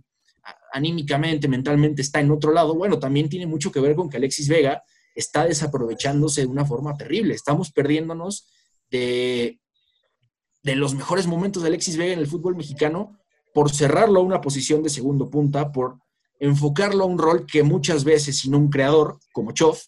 anímicamente, 0.74 1.48
mentalmente 1.48 2.02
está 2.02 2.20
en 2.20 2.32
otro 2.32 2.52
lado, 2.52 2.74
bueno, 2.74 2.98
también 3.00 3.30
tiene 3.30 3.46
mucho 3.46 3.72
que 3.72 3.80
ver 3.80 3.96
con 3.96 4.10
que 4.10 4.18
Alexis 4.18 4.48
Vega 4.48 4.84
está 5.16 5.46
desaprovechándose 5.46 6.42
de 6.42 6.48
una 6.48 6.66
forma 6.66 6.98
terrible. 6.98 7.36
Estamos 7.36 7.72
perdiéndonos 7.72 8.48
de, 8.90 9.60
de 10.64 10.76
los 10.76 10.96
mejores 10.96 11.28
momentos 11.28 11.62
de 11.62 11.70
Alexis 11.70 11.96
Vega 11.96 12.14
en 12.14 12.20
el 12.20 12.28
fútbol 12.28 12.56
mexicano 12.56 13.20
por 13.54 13.72
cerrarlo 13.72 14.20
a 14.20 14.24
una 14.24 14.42
posición 14.42 14.82
de 14.82 14.90
segundo 14.90 15.30
punta, 15.30 15.72
por 15.72 16.00
enfocarlo 16.40 17.04
a 17.04 17.08
un 17.08 17.20
rol 17.20 17.46
que 17.46 17.62
muchas 17.62 18.04
veces, 18.04 18.40
sin 18.40 18.56
un 18.56 18.72
creador 18.72 19.20
como 19.32 19.52
Choff, 19.52 19.86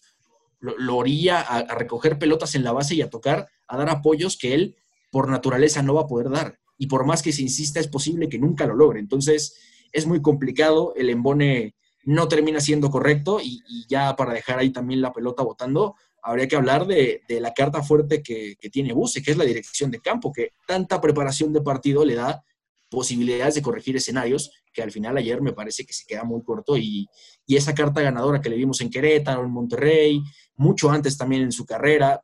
lo, 0.60 0.78
lo 0.78 0.96
orilla 0.96 1.40
a, 1.40 1.58
a 1.58 1.74
recoger 1.74 2.16
pelotas 2.16 2.54
en 2.54 2.62
la 2.62 2.70
base 2.70 2.94
y 2.94 3.02
a 3.02 3.10
tocar, 3.10 3.48
a 3.66 3.76
dar 3.76 3.90
apoyos 3.90 4.38
que 4.38 4.54
él 4.54 4.76
por 5.10 5.28
naturaleza 5.28 5.82
no 5.82 5.94
va 5.94 6.02
a 6.02 6.06
poder 6.06 6.30
dar. 6.30 6.60
Y 6.78 6.86
por 6.86 7.04
más 7.04 7.22
que 7.22 7.32
se 7.32 7.42
insista, 7.42 7.80
es 7.80 7.88
posible 7.88 8.28
que 8.28 8.38
nunca 8.38 8.66
lo 8.66 8.76
logre. 8.76 9.00
Entonces, 9.00 9.56
es 9.96 10.06
muy 10.06 10.20
complicado, 10.20 10.92
el 10.94 11.08
embone 11.08 11.74
no 12.04 12.28
termina 12.28 12.60
siendo 12.60 12.90
correcto 12.90 13.40
y, 13.42 13.62
ya 13.88 14.14
para 14.14 14.34
dejar 14.34 14.58
ahí 14.58 14.70
también 14.70 15.00
la 15.00 15.12
pelota 15.12 15.42
botando, 15.42 15.96
habría 16.22 16.46
que 16.46 16.56
hablar 16.56 16.86
de, 16.86 17.22
de 17.26 17.40
la 17.40 17.54
carta 17.54 17.82
fuerte 17.82 18.22
que, 18.22 18.56
que, 18.60 18.68
tiene 18.68 18.92
Buse, 18.92 19.22
que 19.22 19.30
es 19.30 19.36
la 19.38 19.44
dirección 19.44 19.90
de 19.90 20.00
campo, 20.00 20.32
que 20.32 20.52
tanta 20.66 21.00
preparación 21.00 21.52
de 21.52 21.62
partido 21.62 22.04
le 22.04 22.14
da 22.14 22.44
posibilidades 22.90 23.54
de 23.54 23.62
corregir 23.62 23.96
escenarios, 23.96 24.50
que 24.72 24.82
al 24.82 24.92
final 24.92 25.16
ayer 25.16 25.40
me 25.40 25.54
parece 25.54 25.86
que 25.86 25.94
se 25.94 26.04
queda 26.04 26.24
muy 26.24 26.42
corto 26.42 26.76
y, 26.76 27.08
y 27.46 27.56
esa 27.56 27.74
carta 27.74 28.02
ganadora 28.02 28.40
que 28.42 28.50
le 28.50 28.56
vimos 28.56 28.80
en 28.82 28.90
Querétaro, 28.90 29.42
en 29.44 29.50
Monterrey, 29.50 30.22
mucho 30.56 30.90
antes 30.90 31.16
también 31.16 31.42
en 31.42 31.52
su 31.52 31.64
carrera, 31.64 32.20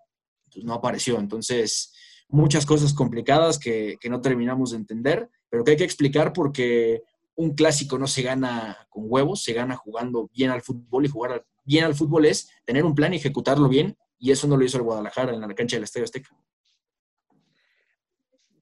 pues 0.52 0.62
no 0.64 0.74
apareció. 0.74 1.18
Entonces, 1.18 1.92
muchas 2.28 2.66
cosas 2.66 2.92
complicadas 2.92 3.58
que, 3.58 3.96
que 3.98 4.11
no 4.11 4.20
terminamos 4.20 4.72
de 4.72 4.76
entender, 4.76 5.30
pero 5.48 5.64
que 5.64 5.72
hay 5.72 5.76
que 5.76 5.85
explicar 5.85 6.32
porque 6.32 7.02
un 7.34 7.54
clásico 7.54 7.98
no 7.98 8.06
se 8.06 8.22
gana 8.22 8.86
con 8.90 9.04
huevos, 9.06 9.42
se 9.42 9.52
gana 9.52 9.76
jugando 9.76 10.28
bien 10.32 10.50
al 10.50 10.62
fútbol 10.62 11.04
y 11.04 11.08
jugar 11.08 11.44
bien 11.64 11.84
al 11.84 11.94
fútbol 11.94 12.26
es 12.26 12.50
tener 12.64 12.84
un 12.84 12.94
plan 12.94 13.12
y 13.14 13.16
ejecutarlo 13.16 13.68
bien, 13.68 13.96
y 14.18 14.30
eso 14.30 14.46
no 14.46 14.56
lo 14.56 14.64
hizo 14.64 14.76
el 14.76 14.84
Guadalajara 14.84 15.34
en 15.34 15.40
la 15.40 15.54
cancha 15.54 15.76
del 15.76 15.84
Estadio 15.84 16.04
Azteca. 16.04 16.30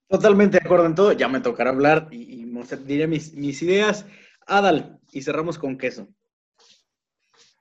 Totalmente 0.09 0.59
de 0.59 0.64
acuerdo 0.64 0.87
en 0.87 0.94
todo. 0.94 1.12
Ya 1.12 1.28
me 1.28 1.40
tocará 1.40 1.70
hablar 1.70 2.09
y, 2.11 2.42
y 2.42 2.76
diré 2.85 3.06
mis, 3.06 3.33
mis, 3.35 3.62
ideas. 3.62 4.06
Adal, 4.46 4.98
y 5.12 5.22
cerramos 5.22 5.59
con 5.59 5.78
queso. 5.78 6.09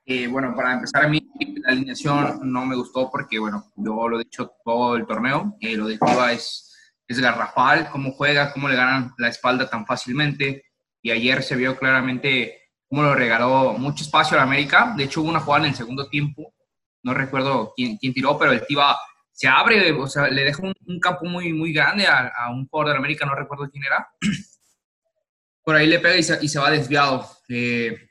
Eh, 0.04 0.26
bueno, 0.26 0.52
para 0.56 0.72
empezar, 0.72 1.04
a 1.04 1.08
mí 1.08 1.30
la 1.62 1.70
alineación 1.70 2.40
no 2.42 2.66
me 2.66 2.74
gustó 2.74 3.08
porque, 3.08 3.38
bueno, 3.38 3.70
yo 3.76 4.08
lo 4.08 4.18
he 4.18 4.24
dicho 4.24 4.50
todo 4.64 4.96
el 4.96 5.06
torneo. 5.06 5.56
Eh, 5.60 5.76
lo 5.76 5.86
de 5.86 5.98
Tiva 5.98 6.32
es, 6.32 6.74
es 7.06 7.20
garrafal, 7.20 7.88
cómo 7.90 8.10
juega, 8.12 8.52
cómo 8.52 8.68
le 8.68 8.74
ganan 8.74 9.12
la 9.18 9.28
espalda 9.28 9.70
tan 9.70 9.86
fácilmente. 9.86 10.64
Y 11.02 11.10
ayer 11.10 11.42
se 11.42 11.56
vio 11.56 11.76
claramente 11.76 12.70
cómo 12.88 13.02
lo 13.02 13.14
regaló 13.14 13.74
mucho 13.74 14.04
espacio 14.04 14.36
a 14.36 14.38
la 14.38 14.44
América. 14.44 14.94
De 14.96 15.04
hecho, 15.04 15.22
hubo 15.22 15.30
una 15.30 15.40
jugada 15.40 15.64
en 15.64 15.70
el 15.70 15.76
segundo 15.76 16.08
tiempo. 16.08 16.54
No 17.02 17.14
recuerdo 17.14 17.72
quién, 17.76 17.96
quién 17.96 18.12
tiró, 18.12 18.38
pero 18.38 18.52
el 18.52 18.66
Tiva 18.66 18.98
se 19.40 19.48
abre, 19.48 19.90
o 19.92 20.06
sea, 20.06 20.28
le 20.28 20.44
deja 20.44 20.62
un, 20.62 21.00
campo 21.00 21.24
muy, 21.24 21.52
muy 21.54 21.72
grande 21.72 22.06
a, 22.06 22.50
un 22.50 22.66
jugador 22.66 22.92
de 22.92 22.98
América, 22.98 23.24
no 23.24 23.34
recuerdo 23.34 23.70
quién 23.70 23.84
era. 23.84 24.06
Por 25.64 25.76
ahí 25.76 25.86
le 25.86 25.98
pega 25.98 26.18
y 26.18 26.48
se, 26.48 26.58
va 26.58 26.70
desviado. 26.70 27.26
Eh, 27.48 28.10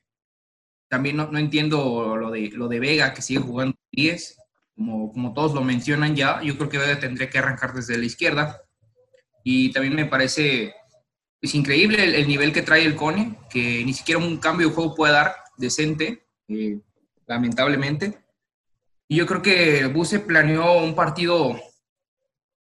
también 0.87 1.17
no, 1.17 1.31
no, 1.31 1.37
entiendo 1.37 2.15
lo 2.15 2.31
de, 2.31 2.49
lo 2.53 2.67
de 2.67 2.79
Vega, 2.79 3.13
que 3.13 3.21
sigue 3.21 3.41
jugando 3.41 3.77
10, 3.91 4.37
como, 4.75 5.11
como 5.11 5.33
todos 5.35 5.53
lo 5.53 5.61
mencionan 5.61 6.15
ya. 6.15 6.41
Yo 6.41 6.57
creo 6.57 6.69
que 6.69 6.79
Vega 6.79 6.99
tendría 6.99 7.29
que 7.29 7.37
arrancar 7.37 7.73
desde 7.73 7.95
la 7.95 8.05
izquierda. 8.05 8.63
Y 9.43 9.71
también 9.71 9.95
me 9.95 10.05
parece 10.05 10.73
es 11.41 11.55
increíble 11.55 12.19
el, 12.19 12.27
nivel 12.27 12.51
que 12.51 12.61
trae 12.61 12.83
el 12.83 12.95
Cone, 12.95 13.37
que 13.49 13.83
ni 13.85 13.93
siquiera 13.93 14.19
un 14.19 14.37
cambio 14.37 14.69
de 14.69 14.75
juego 14.75 14.95
puede 14.95 15.13
dar 15.13 15.35
decente, 15.57 16.27
eh, 16.47 16.79
lamentablemente. 17.27 18.19
Y 19.07 19.17
yo 19.17 19.25
creo 19.25 19.41
que 19.41 19.85
Buse 19.87 20.19
planeó 20.19 20.83
un 20.83 20.95
partido, 20.95 21.59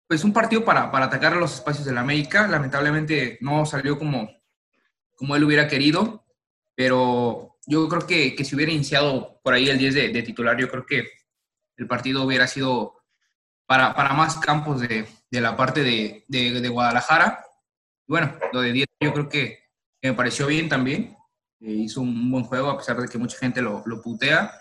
pues 0.08 0.24
un 0.24 0.34
partido 0.34 0.66
para, 0.66 0.92
para 0.92 1.06
atacar 1.06 1.36
los 1.36 1.54
espacios 1.54 1.86
de 1.86 1.94
la 1.94 2.02
América. 2.02 2.48
Lamentablemente 2.48 3.38
no 3.42 3.66
salió 3.66 3.98
como, 3.98 4.30
como 5.16 5.36
él 5.36 5.44
hubiera 5.44 5.68
querido, 5.68 6.26
pero 6.76 7.58
yo 7.68 7.88
creo 7.88 8.06
que, 8.06 8.36
que 8.36 8.44
si 8.44 8.56
hubiera 8.56 8.72
iniciado 8.72 9.40
por 9.44 9.54
ahí 9.54 9.70
el 9.70 9.78
10 9.78 9.94
de, 9.94 10.24
titular, 10.24 10.58
yo 10.58 10.70
creo 10.70 10.86
que 10.86 11.08
el 11.78 11.88
partido 11.88 12.24
hubiera 12.24 12.48
sido 12.48 12.96
para, 13.66 13.96
para 13.96 14.14
más 14.14 14.38
campos 14.38 14.82
de, 14.82 15.08
de 15.32 15.42
la 15.42 15.56
parte 15.56 15.84
de, 15.84 16.24
de, 16.28 16.70
Guadalajara. 16.70 17.46
Bueno, 18.08 18.34
lo 18.54 18.62
de 18.62 18.72
10 18.72 18.88
yo 19.00 19.14
creo 19.14 19.30
que, 19.30 19.66
me 20.02 20.14
pareció 20.14 20.48
bien 20.48 20.70
también. 20.70 21.18
Eh, 21.62 21.72
hizo 21.72 22.02
un 22.02 22.30
buen 22.32 22.44
juego 22.44 22.70
a 22.70 22.78
pesar 22.78 22.98
de 23.02 23.08
que 23.08 23.18
mucha 23.18 23.38
gente 23.38 23.62
lo, 23.62 23.82
lo 23.86 24.02
putea. 24.02 24.52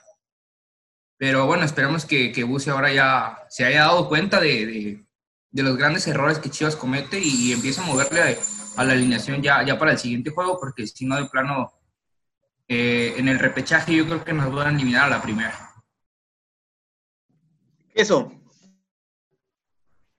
Pero 1.19 1.47
bueno, 1.47 1.65
esperamos 1.65 2.07
que, 2.07 2.33
que 2.33 2.43
ahora 2.71 2.93
ya 2.93 3.39
se 3.49 3.65
haya 3.65 3.83
dado 3.83 4.09
cuenta 4.09 4.41
de, 4.41 5.05
de, 5.51 5.63
los 5.63 5.77
grandes 5.77 6.07
errores 6.07 6.39
que 6.39 6.51
Chivas 6.51 6.77
comete 6.77 7.21
y, 7.23 7.53
empiece 7.53 7.81
a 7.81 7.85
moverle 7.85 8.39
a, 8.77 8.85
la 8.85 8.93
alineación 8.93 9.43
ya, 9.43 9.63
ya 9.65 9.79
para 9.79 9.93
el 9.93 9.99
siguiente 9.99 10.31
juego, 10.31 10.59
porque 10.59 10.87
si 10.87 11.07
no, 11.07 11.17
de 11.17 11.27
plano, 11.27 11.73
eh, 12.69 13.15
en 13.17 13.29
el 13.29 13.39
repechaje 13.39 13.95
yo 13.95 14.07
creo 14.07 14.25
que 14.25 14.33
nos 14.33 14.53
van 14.53 14.67
a 14.69 14.71
eliminar 14.71 15.05
a 15.05 15.11
la 15.11 15.23
primera. 15.23 15.71
Eso. 17.95 18.33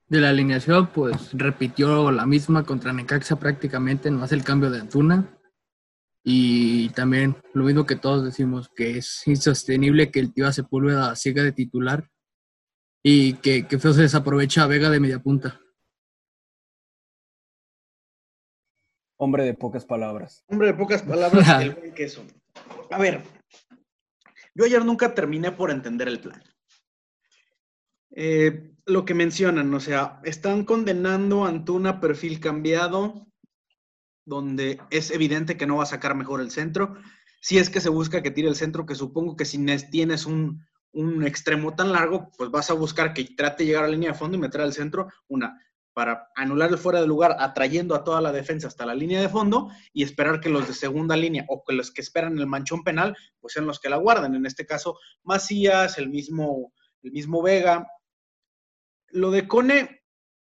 De 0.08 0.20
la 0.20 0.28
alineación, 0.28 0.86
pues 0.88 1.32
repitió 1.32 2.12
la 2.12 2.26
misma 2.26 2.64
contra 2.64 2.92
Necaxa 2.92 3.36
prácticamente, 3.36 4.10
no 4.10 4.22
hace 4.22 4.36
el 4.36 4.44
cambio 4.44 4.70
de 4.70 4.80
Antuna. 4.80 5.36
Y 6.22 6.90
también 6.90 7.36
lo 7.54 7.64
mismo 7.64 7.86
que 7.86 7.96
todos 7.96 8.24
decimos, 8.24 8.68
que 8.74 8.98
es 8.98 9.26
insostenible 9.26 10.10
que 10.10 10.20
el 10.20 10.32
tío 10.32 10.50
Sepúlveda 10.52 11.14
siga 11.16 11.42
de 11.42 11.52
titular 11.52 12.08
y 13.02 13.34
que, 13.34 13.66
que 13.66 13.78
feo 13.78 13.92
se 13.92 14.02
desaprovecha 14.02 14.64
a 14.64 14.66
Vega 14.66 14.90
de 14.90 15.00
media 15.00 15.20
punta. 15.20 15.60
Hombre 19.18 19.44
de 19.44 19.54
pocas 19.54 19.84
palabras. 19.84 20.44
Hombre 20.48 20.68
de 20.68 20.74
pocas 20.74 21.02
palabras, 21.02 21.48
el 21.62 21.74
buen 21.74 21.94
queso. 21.94 22.24
A 22.90 22.98
ver, 22.98 23.22
yo 24.54 24.64
ayer 24.64 24.84
nunca 24.84 25.14
terminé 25.14 25.52
por 25.52 25.70
entender 25.70 26.08
el 26.08 26.20
plan. 26.20 26.42
Eh, 28.18 28.72
lo 28.86 29.04
que 29.04 29.12
mencionan, 29.12 29.72
o 29.74 29.78
sea, 29.78 30.20
están 30.24 30.64
condenando 30.64 31.44
a 31.44 31.48
Antuna 31.50 32.00
perfil 32.00 32.40
cambiado, 32.40 33.26
donde 34.24 34.80
es 34.90 35.10
evidente 35.10 35.58
que 35.58 35.66
no 35.66 35.76
va 35.76 35.82
a 35.82 35.86
sacar 35.86 36.14
mejor 36.14 36.40
el 36.40 36.50
centro. 36.50 36.96
Si 37.42 37.58
es 37.58 37.68
que 37.68 37.80
se 37.80 37.90
busca 37.90 38.22
que 38.22 38.30
tire 38.30 38.48
el 38.48 38.56
centro, 38.56 38.86
que 38.86 38.94
supongo 38.94 39.36
que 39.36 39.44
si 39.44 39.64
tienes 39.90 40.24
un, 40.24 40.64
extremo 41.26 41.74
tan 41.74 41.92
largo, 41.92 42.30
pues 42.38 42.50
vas 42.50 42.70
a 42.70 42.74
buscar 42.74 43.12
que 43.12 43.24
trate 43.36 43.64
de 43.64 43.66
llegar 43.66 43.84
a 43.84 43.86
la 43.86 43.92
línea 43.92 44.12
de 44.12 44.18
fondo 44.18 44.38
y 44.38 44.40
meter 44.40 44.62
al 44.62 44.72
centro 44.72 45.08
una 45.28 45.60
para 45.92 46.28
anular 46.34 46.70
el 46.70 46.78
fuera 46.78 47.02
de 47.02 47.06
lugar, 47.06 47.36
atrayendo 47.38 47.94
a 47.94 48.02
toda 48.02 48.22
la 48.22 48.32
defensa 48.32 48.68
hasta 48.68 48.86
la 48.86 48.94
línea 48.94 49.20
de 49.20 49.28
fondo 49.28 49.70
y 49.92 50.02
esperar 50.02 50.40
que 50.40 50.48
los 50.48 50.66
de 50.66 50.72
segunda 50.72 51.16
línea 51.16 51.44
o 51.48 51.64
que 51.64 51.74
los 51.74 51.90
que 51.90 52.00
esperan 52.00 52.38
el 52.38 52.46
manchón 52.46 52.82
penal, 52.82 53.14
pues 53.40 53.52
sean 53.52 53.66
los 53.66 53.78
que 53.78 53.90
la 53.90 53.96
guarden. 53.96 54.34
En 54.34 54.46
este 54.46 54.64
caso, 54.64 54.98
Macías, 55.22 55.98
el 55.98 56.08
mismo, 56.08 56.72
el 57.02 57.12
mismo 57.12 57.42
Vega. 57.42 57.86
Lo 59.16 59.30
de 59.30 59.48
Cone, 59.48 60.02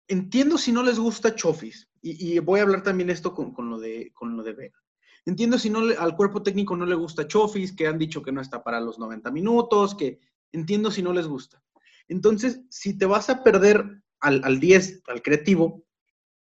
entiendo 0.09 0.59
si 0.59 0.73
no 0.73 0.83
les 0.83 0.99
gusta 0.99 1.37
Chofis, 1.37 1.89
y, 2.03 2.39
voy 2.41 2.59
a 2.59 2.65
hablar 2.65 2.83
también 2.83 3.09
esto 3.09 3.33
con, 3.33 3.71
lo 3.71 3.79
de, 3.79 4.11
con 4.15 4.37
lo 4.37 4.43
de 4.43 4.53
Vega. 4.53 4.83
Entiendo 5.25 5.59
si 5.59 5.71
no 5.71 5.79
al 5.79 6.17
cuerpo 6.17 6.43
técnico 6.43 6.77
no 6.77 6.85
le 6.85 6.97
gusta 6.97 7.29
Chofis, 7.29 7.73
que 7.73 7.87
han 7.87 7.99
dicho 7.99 8.21
que 8.21 8.33
no 8.33 8.41
está 8.41 8.65
para 8.65 8.81
los 8.81 8.99
90 8.99 9.31
minutos, 9.31 9.95
que 9.95 10.19
entiendo 10.51 10.91
si 10.91 11.03
no 11.03 11.13
les 11.13 11.29
gusta. 11.29 11.63
Entonces, 12.09 12.63
si 12.69 12.99
te 12.99 13.07
vas 13.07 13.31
a 13.31 13.45
perder 13.45 14.03
al, 14.19 14.41
al 14.43 14.59
10, 14.59 15.03
al 15.07 15.23
creativo, 15.23 15.85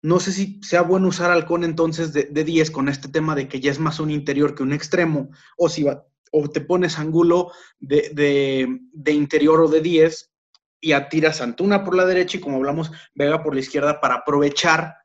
no 0.03 0.21
sé 0.21 0.33
si 0.33 0.61
sea 0.63 0.83
bueno 0.83 1.09
usar 1.09 1.31
al 1.31 1.47
con 1.47 1.65
entonces 1.65 2.13
de, 2.13 2.25
de, 2.25 2.45
10 2.45 2.71
con 2.73 2.91
este 2.91 3.09
tema 3.09 3.35
de 3.35 3.49
que 3.49 3.61
ya 3.61 3.71
es 3.71 3.79
más 3.79 4.01
un 4.01 4.11
interior 4.11 4.55
que 4.55 4.63
un 4.63 4.75
extremo, 4.75 5.31
o 5.57 5.71
si 5.71 5.85
va, 5.85 6.07
o 6.31 6.47
te 6.51 6.61
pones 6.61 6.99
ángulo 6.99 7.53
de, 7.79 8.11
de, 8.13 8.81
de 8.93 9.13
interior 9.13 9.61
o 9.63 9.69
de 9.69 9.81
10 9.81 10.32
y 10.83 10.93
atiras 10.93 11.41
Antuna 11.41 11.85
por 11.85 11.97
la 11.97 12.05
derecha 12.05 12.37
y 12.37 12.41
como 12.41 12.57
hablamos, 12.57 12.91
Vega 13.15 13.43
por 13.43 13.55
la 13.55 13.61
izquierda 13.61 14.01
para 14.01 14.17
aprovechar 14.17 14.97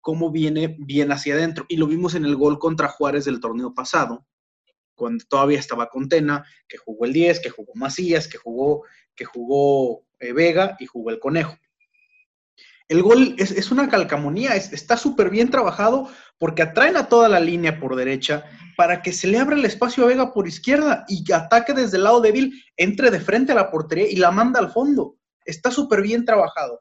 cómo 0.00 0.30
viene 0.30 0.76
bien 0.78 1.10
hacia 1.10 1.34
adentro. 1.34 1.64
Y 1.68 1.76
lo 1.76 1.86
vimos 1.86 2.14
en 2.14 2.24
el 2.24 2.36
gol 2.36 2.58
contra 2.58 2.88
Juárez 2.88 3.24
del 3.24 3.40
torneo 3.40 3.74
pasado, 3.74 4.26
cuando 4.94 5.24
todavía 5.28 5.58
estaba 5.58 5.88
con 5.88 6.08
Tena, 6.08 6.44
que 6.68 6.76
jugó 6.76 7.06
el 7.06 7.14
10, 7.14 7.40
que 7.40 7.50
jugó 7.50 7.72
Macías, 7.74 8.28
que 8.28 8.36
jugó, 8.36 8.84
que 9.16 9.24
jugó 9.24 10.04
eh, 10.20 10.32
Vega 10.32 10.76
y 10.78 10.86
jugó 10.86 11.10
el 11.10 11.18
Conejo. 11.18 11.56
El 12.88 13.02
gol 13.02 13.34
es, 13.38 13.72
una 13.72 13.88
calcamonía, 13.88 14.54
está 14.54 14.98
súper 14.98 15.30
bien 15.30 15.48
trabajado 15.48 16.10
porque 16.36 16.60
atraen 16.60 16.98
a 16.98 17.08
toda 17.08 17.26
la 17.26 17.40
línea 17.40 17.80
por 17.80 17.96
derecha 17.96 18.44
para 18.76 19.00
que 19.00 19.14
se 19.14 19.28
le 19.28 19.38
abra 19.38 19.56
el 19.56 19.64
espacio 19.64 20.04
a 20.04 20.08
Vega 20.08 20.34
por 20.34 20.46
izquierda 20.46 21.06
y 21.08 21.32
ataque 21.32 21.72
desde 21.72 21.96
el 21.96 22.04
lado 22.04 22.20
débil, 22.20 22.52
entre 22.76 23.10
de 23.10 23.20
frente 23.20 23.52
a 23.52 23.54
la 23.54 23.70
portería 23.70 24.10
y 24.10 24.16
la 24.16 24.30
manda 24.30 24.60
al 24.60 24.70
fondo. 24.70 25.16
Está 25.44 25.70
súper 25.70 26.02
bien 26.02 26.24
trabajado. 26.24 26.80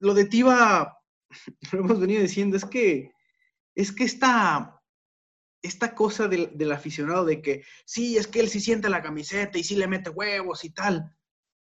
Lo 0.00 0.14
de 0.14 0.26
Tiva, 0.26 0.98
lo 1.72 1.78
hemos 1.80 2.00
venido 2.00 2.22
diciendo, 2.22 2.56
es 2.56 2.64
que, 2.64 3.12
es 3.74 3.92
que 3.92 4.04
esta, 4.04 4.80
esta 5.62 5.94
cosa 5.94 6.28
del, 6.28 6.56
del, 6.56 6.72
aficionado 6.72 7.24
de 7.24 7.40
que 7.40 7.64
sí, 7.86 8.16
es 8.16 8.26
que 8.26 8.40
él 8.40 8.48
sí 8.48 8.60
siente 8.60 8.88
la 8.88 9.02
camiseta 9.02 9.58
y 9.58 9.64
sí 9.64 9.76
le 9.76 9.86
mete 9.86 10.10
huevos 10.10 10.64
y 10.64 10.70
tal. 10.70 11.16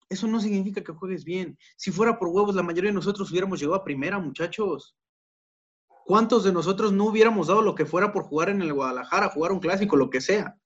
Eso 0.09 0.27
no 0.27 0.39
significa 0.39 0.83
que 0.83 0.93
juegues 0.93 1.23
bien. 1.23 1.57
Si 1.77 1.91
fuera 1.91 2.17
por 2.17 2.29
huevos, 2.29 2.55
la 2.55 2.63
mayoría 2.63 2.89
de 2.89 2.95
nosotros 2.95 3.29
hubiéramos 3.31 3.59
llegado 3.59 3.75
a 3.75 3.83
primera, 3.83 4.17
muchachos. 4.17 4.95
¿Cuántos 6.05 6.43
de 6.43 6.51
nosotros 6.51 6.91
no 6.91 7.05
hubiéramos 7.05 7.47
dado 7.47 7.62
lo 7.62 7.75
que 7.75 7.85
fuera 7.85 8.12
por 8.12 8.23
jugar 8.23 8.49
en 8.49 8.63
el 8.63 8.73
Guadalajara, 8.73 9.29
jugar 9.29 9.51
un 9.51 9.59
clásico, 9.59 9.95
lo 9.95 10.09
que 10.09 10.21
sea? 10.21 10.59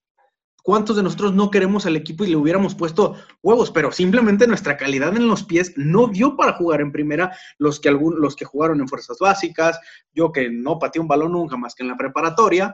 ¿Cuántos 0.63 0.95
de 0.95 1.03
nosotros 1.03 1.33
no 1.33 1.51
queremos 1.51 1.85
al 1.85 1.97
equipo 1.97 2.23
y 2.23 2.27
le 2.27 2.37
hubiéramos 2.37 2.73
puesto 2.73 3.15
huevos? 3.41 3.69
Pero 3.69 3.91
simplemente 3.91 4.47
nuestra 4.47 4.77
calidad 4.77 5.15
en 5.15 5.27
los 5.27 5.43
pies 5.43 5.73
no 5.75 6.07
dio 6.07 6.37
para 6.37 6.53
jugar 6.53 6.79
en 6.79 6.93
primera 6.93 7.37
los 7.57 7.81
que, 7.81 7.89
algún, 7.89 8.21
los 8.21 8.37
que 8.37 8.45
jugaron 8.45 8.79
en 8.79 8.87
fuerzas 8.87 9.17
básicas, 9.19 9.77
yo 10.13 10.31
que 10.31 10.49
no 10.49 10.79
pateé 10.79 11.01
un 11.01 11.09
balón 11.09 11.33
nunca 11.33 11.57
más 11.57 11.75
que 11.75 11.83
en 11.83 11.89
la 11.89 11.97
preparatoria. 11.97 12.73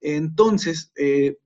Entonces, 0.00 0.92
eh, 0.96 1.36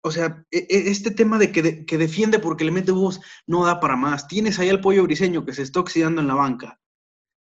o 0.00 0.12
sea, 0.12 0.44
e, 0.52 0.58
e, 0.58 0.90
este 0.90 1.10
tema 1.10 1.38
de 1.38 1.50
que, 1.50 1.84
que, 1.84 1.98
defiende 1.98 2.38
porque 2.38 2.64
le 2.64 2.70
mete 2.70 2.92
huevos 2.92 3.20
no 3.48 3.64
da 3.64 3.80
para 3.80 3.96
más. 3.96 4.28
Tienes 4.28 4.60
ahí 4.60 4.68
al 4.70 4.80
pollo 4.80 5.02
briseño 5.02 5.44
que 5.44 5.54
se 5.54 5.62
está 5.62 5.80
oxidando 5.80 6.20
en 6.20 6.28
la 6.28 6.34
banca, 6.34 6.80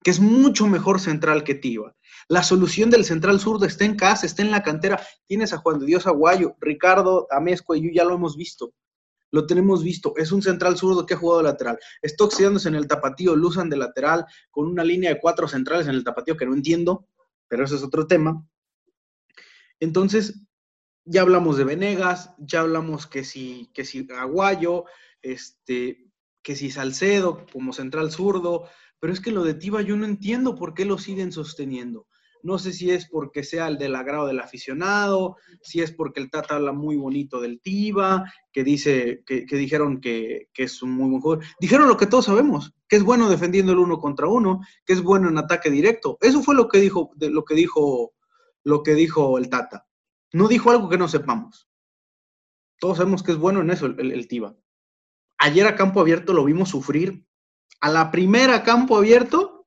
que 0.02 0.10
es 0.10 0.20
mucho 0.20 0.66
mejor 0.66 1.00
central 1.00 1.44
que 1.44 1.54
Tiva. 1.54 1.94
La 2.28 2.42
solución 2.42 2.90
del 2.90 3.04
central 3.04 3.40
zurdo 3.40 3.66
está 3.66 3.84
en 3.84 3.96
casa, 3.96 4.26
está 4.26 4.42
en 4.42 4.50
la 4.50 4.62
cantera. 4.62 5.00
Tienes 5.26 5.52
a 5.52 5.58
Juan 5.58 5.78
de 5.78 5.86
Dios 5.86 6.06
Aguayo, 6.06 6.56
Ricardo 6.60 7.26
Amezco 7.30 7.74
y 7.74 7.82
yo 7.82 7.90
ya 7.92 8.04
lo 8.04 8.14
hemos 8.14 8.36
visto. 8.36 8.72
Lo 9.32 9.46
tenemos 9.46 9.82
visto. 9.84 10.14
Es 10.16 10.32
un 10.32 10.42
central 10.42 10.76
zurdo 10.76 11.06
que 11.06 11.14
ha 11.14 11.18
jugado 11.18 11.42
lateral. 11.42 11.78
Está 12.02 12.24
oxidándose 12.24 12.68
en 12.68 12.74
el 12.74 12.86
tapatío, 12.86 13.36
Luzan 13.36 13.68
de 13.68 13.76
lateral, 13.76 14.26
con 14.50 14.66
una 14.66 14.84
línea 14.84 15.12
de 15.12 15.20
cuatro 15.20 15.48
centrales 15.48 15.86
en 15.86 15.94
el 15.94 16.04
tapatío 16.04 16.36
que 16.36 16.46
no 16.46 16.54
entiendo, 16.54 17.08
pero 17.48 17.64
eso 17.64 17.76
es 17.76 17.82
otro 17.82 18.06
tema. 18.06 18.44
Entonces, 19.78 20.40
ya 21.04 21.22
hablamos 21.22 21.56
de 21.56 21.64
Venegas, 21.64 22.32
ya 22.38 22.60
hablamos 22.60 23.06
que 23.06 23.24
si, 23.24 23.70
que 23.74 23.84
si 23.84 24.06
Aguayo, 24.16 24.84
este, 25.22 26.10
que 26.42 26.56
si 26.56 26.70
Salcedo 26.70 27.46
como 27.52 27.72
central 27.72 28.10
zurdo, 28.10 28.68
pero 29.00 29.12
es 29.12 29.20
que 29.20 29.32
lo 29.32 29.42
de 29.42 29.54
Tiva 29.54 29.82
yo 29.82 29.96
no 29.96 30.04
entiendo 30.04 30.54
por 30.54 30.74
qué 30.74 30.84
lo 30.84 30.98
siguen 30.98 31.32
sosteniendo. 31.32 32.06
No 32.42 32.58
sé 32.58 32.72
si 32.72 32.90
es 32.90 33.06
porque 33.06 33.44
sea 33.44 33.68
el 33.68 33.76
del 33.76 33.94
agrado 33.94 34.26
del 34.26 34.40
aficionado, 34.40 35.36
si 35.62 35.82
es 35.82 35.92
porque 35.92 36.20
el 36.20 36.30
Tata 36.30 36.56
habla 36.56 36.72
muy 36.72 36.96
bonito 36.96 37.40
del 37.40 37.60
Tiva, 37.60 38.24
que 38.52 38.64
dice, 38.64 39.22
que, 39.26 39.44
dijeron 39.50 40.00
que, 40.00 40.48
es 40.54 40.82
un 40.82 40.92
muy 40.92 41.10
buen 41.10 41.20
jugador. 41.20 41.44
Dijeron 41.60 41.88
lo 41.88 41.96
que 41.96 42.06
todos 42.06 42.26
sabemos, 42.26 42.74
que 42.88 42.96
es 42.96 43.02
bueno 43.02 43.28
defendiendo 43.28 43.72
el 43.72 43.78
uno 43.78 43.98
contra 43.98 44.26
uno, 44.26 44.60
que 44.86 44.94
es 44.94 45.02
bueno 45.02 45.28
en 45.28 45.38
ataque 45.38 45.70
directo. 45.70 46.16
Eso 46.20 46.42
fue 46.42 46.54
lo 46.54 46.68
que 46.68 46.78
dijo, 46.78 47.10
lo 47.18 47.44
que 47.44 47.54
dijo, 47.54 48.12
lo 48.64 48.82
que 48.82 48.94
dijo 48.94 49.38
el 49.38 49.50
Tata. 49.50 49.86
No 50.32 50.48
dijo 50.48 50.70
algo 50.70 50.88
que 50.88 50.98
no 50.98 51.08
sepamos. 51.08 51.68
Todos 52.78 52.98
sabemos 52.98 53.22
que 53.22 53.32
es 53.32 53.38
bueno 53.38 53.60
en 53.60 53.70
eso 53.70 53.86
el, 53.86 54.12
el 54.12 54.28
Tiva. 54.28 54.56
Ayer 55.36 55.66
a 55.66 55.76
campo 55.76 56.00
abierto 56.00 56.32
lo 56.32 56.44
vimos 56.44 56.70
sufrir. 56.70 57.24
A 57.80 57.90
la 57.90 58.10
primera 58.10 58.62
campo 58.62 58.96
abierto 58.96 59.66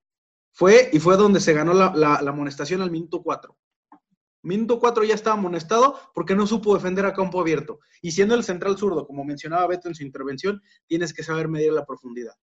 fue, 0.51 0.89
y 0.93 0.99
fue 0.99 1.17
donde 1.17 1.39
se 1.39 1.53
ganó 1.53 1.73
la, 1.73 2.15
amonestación 2.15 2.81
al 2.81 2.91
minuto 2.91 3.23
4. 3.23 3.57
Minuto 4.43 4.79
4 4.79 5.03
ya 5.05 5.15
estaba 5.15 5.37
amonestado 5.37 5.97
porque 6.13 6.35
no 6.35 6.45
supo 6.45 6.75
defender 6.75 7.05
a 7.05 7.13
campo 7.13 7.39
abierto. 7.39 7.79
Y 8.01 8.11
siendo 8.11 8.35
el 8.35 8.43
central 8.43 8.77
zurdo, 8.77 9.07
como 9.07 9.23
mencionaba 9.23 9.67
Beto 9.67 9.87
en 9.87 9.95
su 9.95 10.03
intervención, 10.03 10.61
tienes 10.85 11.13
que 11.13 11.23
saber 11.23 11.47
medir 11.47 11.71
la 11.71 11.85
profundidad. 11.85 12.35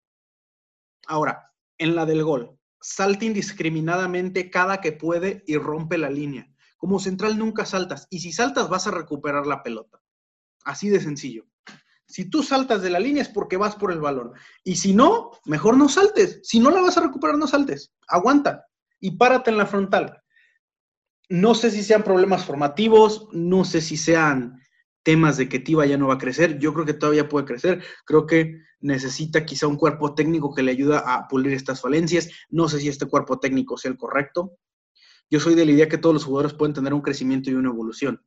Ahora, 1.07 1.53
en 1.79 1.94
la 1.94 2.07
del 2.07 2.25
gol, 2.25 2.59
salta 2.81 3.25
indiscriminadamente 3.25 4.51
cada 4.51 4.81
que 4.81 4.92
puede 4.92 5.44
y 5.46 5.57
rompe 5.57 5.99
la 5.99 6.11
línea. 6.11 6.51
Como 6.79 6.99
central 6.99 7.38
nunca 7.38 7.66
saltas. 7.66 8.07
Y 8.11 8.20
si 8.20 8.33
saltas 8.33 8.68
vas 8.70 8.87
a 8.87 8.90
recuperar 8.90 9.46
la 9.46 9.62
pelota. 9.62 10.03
Así 10.64 10.88
de 10.88 11.01
sencillo. 11.01 11.46
Si 12.11 12.29
tú 12.29 12.42
saltas 12.42 12.83
de 12.83 12.90
la 12.90 12.99
línea 12.99 13.23
es 13.23 13.29
porque 13.29 13.57
vas 13.57 13.77
por 13.77 13.92
el 13.92 14.01
balón. 14.01 14.33
Y 14.64 14.75
si 14.77 14.92
no, 14.92 15.31
mejor 15.44 15.77
no 15.77 15.88
saltes. 15.88 16.40
Si 16.42 16.59
no 16.59 16.70
la 16.70 16.81
vas 16.81 16.99
a 16.99 17.03
recuperar, 17.03 17.38
no 17.38 17.46
saltes. 17.46 17.92
Aguanta 18.09 18.66
y 18.99 19.12
párate 19.12 19.51
en 19.51 19.57
la 19.57 19.66
frontal. 19.66 20.20
No 21.29 21.55
sé 21.55 21.70
si 21.70 21.85
sean 21.85 22.03
problemas 22.03 22.44
formativos, 22.44 23.29
no 23.31 23.64
sé 23.64 23.81
si 23.81 23.96
sean 23.96 24.61
temas 25.05 25.37
de 25.37 25.49
que 25.49 25.61
Tiva 25.61 25.87
ya 25.87 25.96
no 25.96 26.09
va 26.09 26.14
a 26.14 26.18
crecer. 26.18 26.59
Yo 26.59 26.75
creo 26.75 26.85
que 26.85 26.94
todavía 26.94 27.29
puede 27.29 27.46
crecer. 27.46 27.85
Creo 28.05 28.27
que 28.27 28.61
necesita 28.81 29.44
quizá 29.44 29.68
un 29.68 29.77
cuerpo 29.77 30.12
técnico 30.14 30.53
que 30.53 30.64
le 30.64 30.73
ayude 30.73 30.96
a 30.96 31.29
pulir 31.29 31.53
estas 31.53 31.81
falencias. 31.81 32.29
No 32.49 32.68
sé 32.68 32.81
si 32.81 32.88
este 32.88 33.07
cuerpo 33.07 33.38
técnico 33.38 33.79
sea 33.79 33.92
el 33.92 33.96
correcto. 33.96 34.59
Yo 35.31 35.38
soy 35.38 35.55
de 35.55 35.64
la 35.64 35.70
idea 35.70 35.88
que 35.88 35.99
todos 35.99 36.14
los 36.14 36.25
jugadores 36.25 36.55
pueden 36.55 36.75
tener 36.75 36.92
un 36.92 37.03
crecimiento 37.03 37.51
y 37.51 37.55
una 37.55 37.68
evolución 37.68 38.20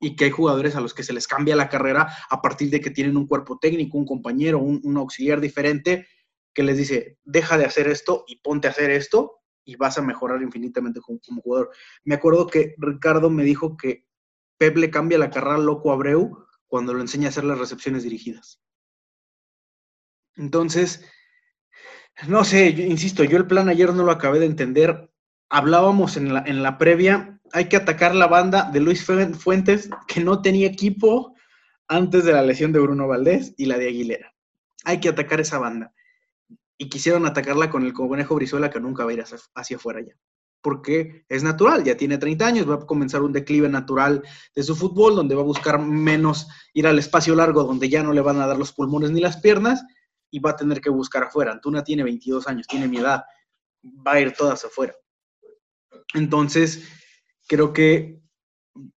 y 0.00 0.16
que 0.16 0.26
hay 0.26 0.30
jugadores 0.30 0.76
a 0.76 0.80
los 0.80 0.94
que 0.94 1.02
se 1.02 1.12
les 1.12 1.26
cambia 1.26 1.56
la 1.56 1.68
carrera 1.68 2.12
a 2.30 2.40
partir 2.40 2.70
de 2.70 2.80
que 2.80 2.90
tienen 2.90 3.16
un 3.16 3.26
cuerpo 3.26 3.58
técnico, 3.58 3.98
un 3.98 4.06
compañero, 4.06 4.58
un, 4.58 4.96
auxiliar 4.96 5.40
diferente 5.40 6.06
que 6.54 6.62
les 6.62 6.76
dice, 6.76 7.18
deja 7.24 7.58
de 7.58 7.64
hacer 7.64 7.88
esto 7.88 8.24
y 8.26 8.40
ponte 8.40 8.68
a 8.68 8.70
hacer 8.70 8.90
esto 8.90 9.40
y 9.64 9.76
vas 9.76 9.98
a 9.98 10.02
mejorar 10.02 10.42
infinitamente 10.42 11.00
como, 11.00 11.20
jugador. 11.42 11.70
Me 12.04 12.14
acuerdo 12.14 12.46
que 12.46 12.74
Ricardo 12.78 13.30
me 13.30 13.44
dijo 13.44 13.76
que 13.76 14.06
Pep 14.56 14.76
le 14.76 14.90
cambia 14.90 15.18
la 15.18 15.30
carrera 15.30 15.58
loco 15.58 15.90
a 15.90 15.94
Abreu 15.94 16.46
cuando 16.66 16.94
lo 16.94 17.00
enseña 17.00 17.26
a 17.26 17.28
hacer 17.30 17.44
las 17.44 17.58
recepciones 17.58 18.02
dirigidas. 18.02 18.60
Entonces, 20.36 21.04
no 22.26 22.44
sé, 22.44 22.68
insisto, 22.68 23.24
yo 23.24 23.36
el 23.36 23.46
plan 23.46 23.68
ayer 23.68 23.92
no 23.92 24.04
lo 24.04 24.12
acabé 24.12 24.38
de 24.38 24.46
entender. 24.46 25.12
Hablábamos 25.48 26.16
en 26.16 26.34
la, 26.34 26.42
en 26.46 26.62
la 26.62 26.78
previa 26.78 27.37
hay 27.52 27.68
que 27.68 27.76
atacar 27.76 28.14
la 28.14 28.26
banda 28.26 28.70
de 28.70 28.80
Luis 28.80 29.04
Fuentes, 29.04 29.90
que 30.06 30.20
no 30.20 30.42
tenía 30.42 30.66
equipo 30.66 31.34
antes 31.88 32.24
de 32.24 32.32
la 32.32 32.42
lesión 32.42 32.72
de 32.72 32.80
Bruno 32.80 33.08
Valdés 33.08 33.54
y 33.56 33.66
la 33.66 33.78
de 33.78 33.88
Aguilera. 33.88 34.34
Hay 34.84 35.00
que 35.00 35.08
atacar 35.08 35.40
esa 35.40 35.58
banda. 35.58 35.92
Y 36.76 36.88
quisieron 36.88 37.26
atacarla 37.26 37.70
con 37.70 37.84
el 37.84 37.92
conejo 37.92 38.34
Brizuela, 38.34 38.70
que 38.70 38.80
nunca 38.80 39.04
va 39.04 39.10
a 39.10 39.14
ir 39.14 39.22
hacia, 39.22 39.76
afuera 39.76 40.00
ya. 40.00 40.14
Porque 40.60 41.24
es 41.28 41.42
natural, 41.42 41.84
ya 41.84 41.96
tiene 41.96 42.18
30 42.18 42.46
años, 42.46 42.70
va 42.70 42.74
a 42.74 42.86
comenzar 42.86 43.22
un 43.22 43.32
declive 43.32 43.68
natural 43.68 44.22
de 44.54 44.62
su 44.62 44.76
fútbol, 44.76 45.16
donde 45.16 45.34
va 45.34 45.42
a 45.42 45.44
buscar 45.44 45.80
menos 45.80 46.48
ir 46.74 46.86
al 46.86 46.98
espacio 46.98 47.34
largo, 47.34 47.64
donde 47.64 47.88
ya 47.88 48.02
no 48.02 48.12
le 48.12 48.20
van 48.20 48.40
a 48.40 48.46
dar 48.46 48.58
los 48.58 48.72
pulmones 48.72 49.10
ni 49.10 49.20
las 49.20 49.38
piernas, 49.38 49.84
y 50.30 50.40
va 50.40 50.50
a 50.50 50.56
tener 50.56 50.80
que 50.80 50.90
buscar 50.90 51.24
afuera. 51.24 51.52
Antuna 51.52 51.82
tiene 51.82 52.04
22 52.04 52.46
años, 52.48 52.66
tiene 52.66 52.86
mi 52.86 52.98
edad, 52.98 53.24
va 54.06 54.12
a 54.12 54.20
ir 54.20 54.32
todas 54.32 54.64
afuera. 54.64 54.94
Entonces, 56.14 56.84
Creo 57.48 57.72
que 57.72 58.20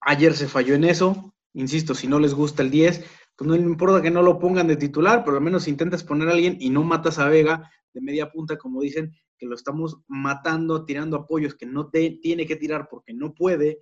ayer 0.02 0.36
se 0.36 0.48
falló 0.48 0.76
en 0.76 0.84
eso. 0.84 1.34
Insisto, 1.54 1.94
si 1.96 2.08
no 2.08 2.20
les 2.20 2.34
gusta 2.34 2.64
el 2.64 2.72
10, 2.72 3.06
pues 3.38 3.48
no 3.48 3.56
importa 3.56 4.02
que 4.02 4.12
no 4.12 4.22
lo 4.22 4.40
pongan 4.40 4.68
de 4.68 4.76
titular, 4.76 5.24
pero 5.24 5.38
al 5.38 5.44
menos 5.44 5.68
intentas 5.68 6.04
poner 6.04 6.28
a 6.28 6.32
alguien 6.32 6.58
y 6.60 6.70
no 6.70 6.84
matas 6.84 7.20
a 7.20 7.30
Vega 7.30 7.72
de 7.94 8.02
media 8.02 8.32
punta, 8.32 8.58
como 8.58 8.82
dicen, 8.82 9.16
que 9.38 9.46
lo 9.46 9.56
estamos 9.56 10.00
matando, 10.08 10.84
tirando 10.84 11.16
apoyos 11.16 11.56
que 11.56 11.66
no 11.66 11.90
te, 11.90 12.20
tiene 12.22 12.46
que 12.46 12.56
tirar 12.56 12.88
porque 12.90 13.14
no 13.14 13.34
puede, 13.34 13.80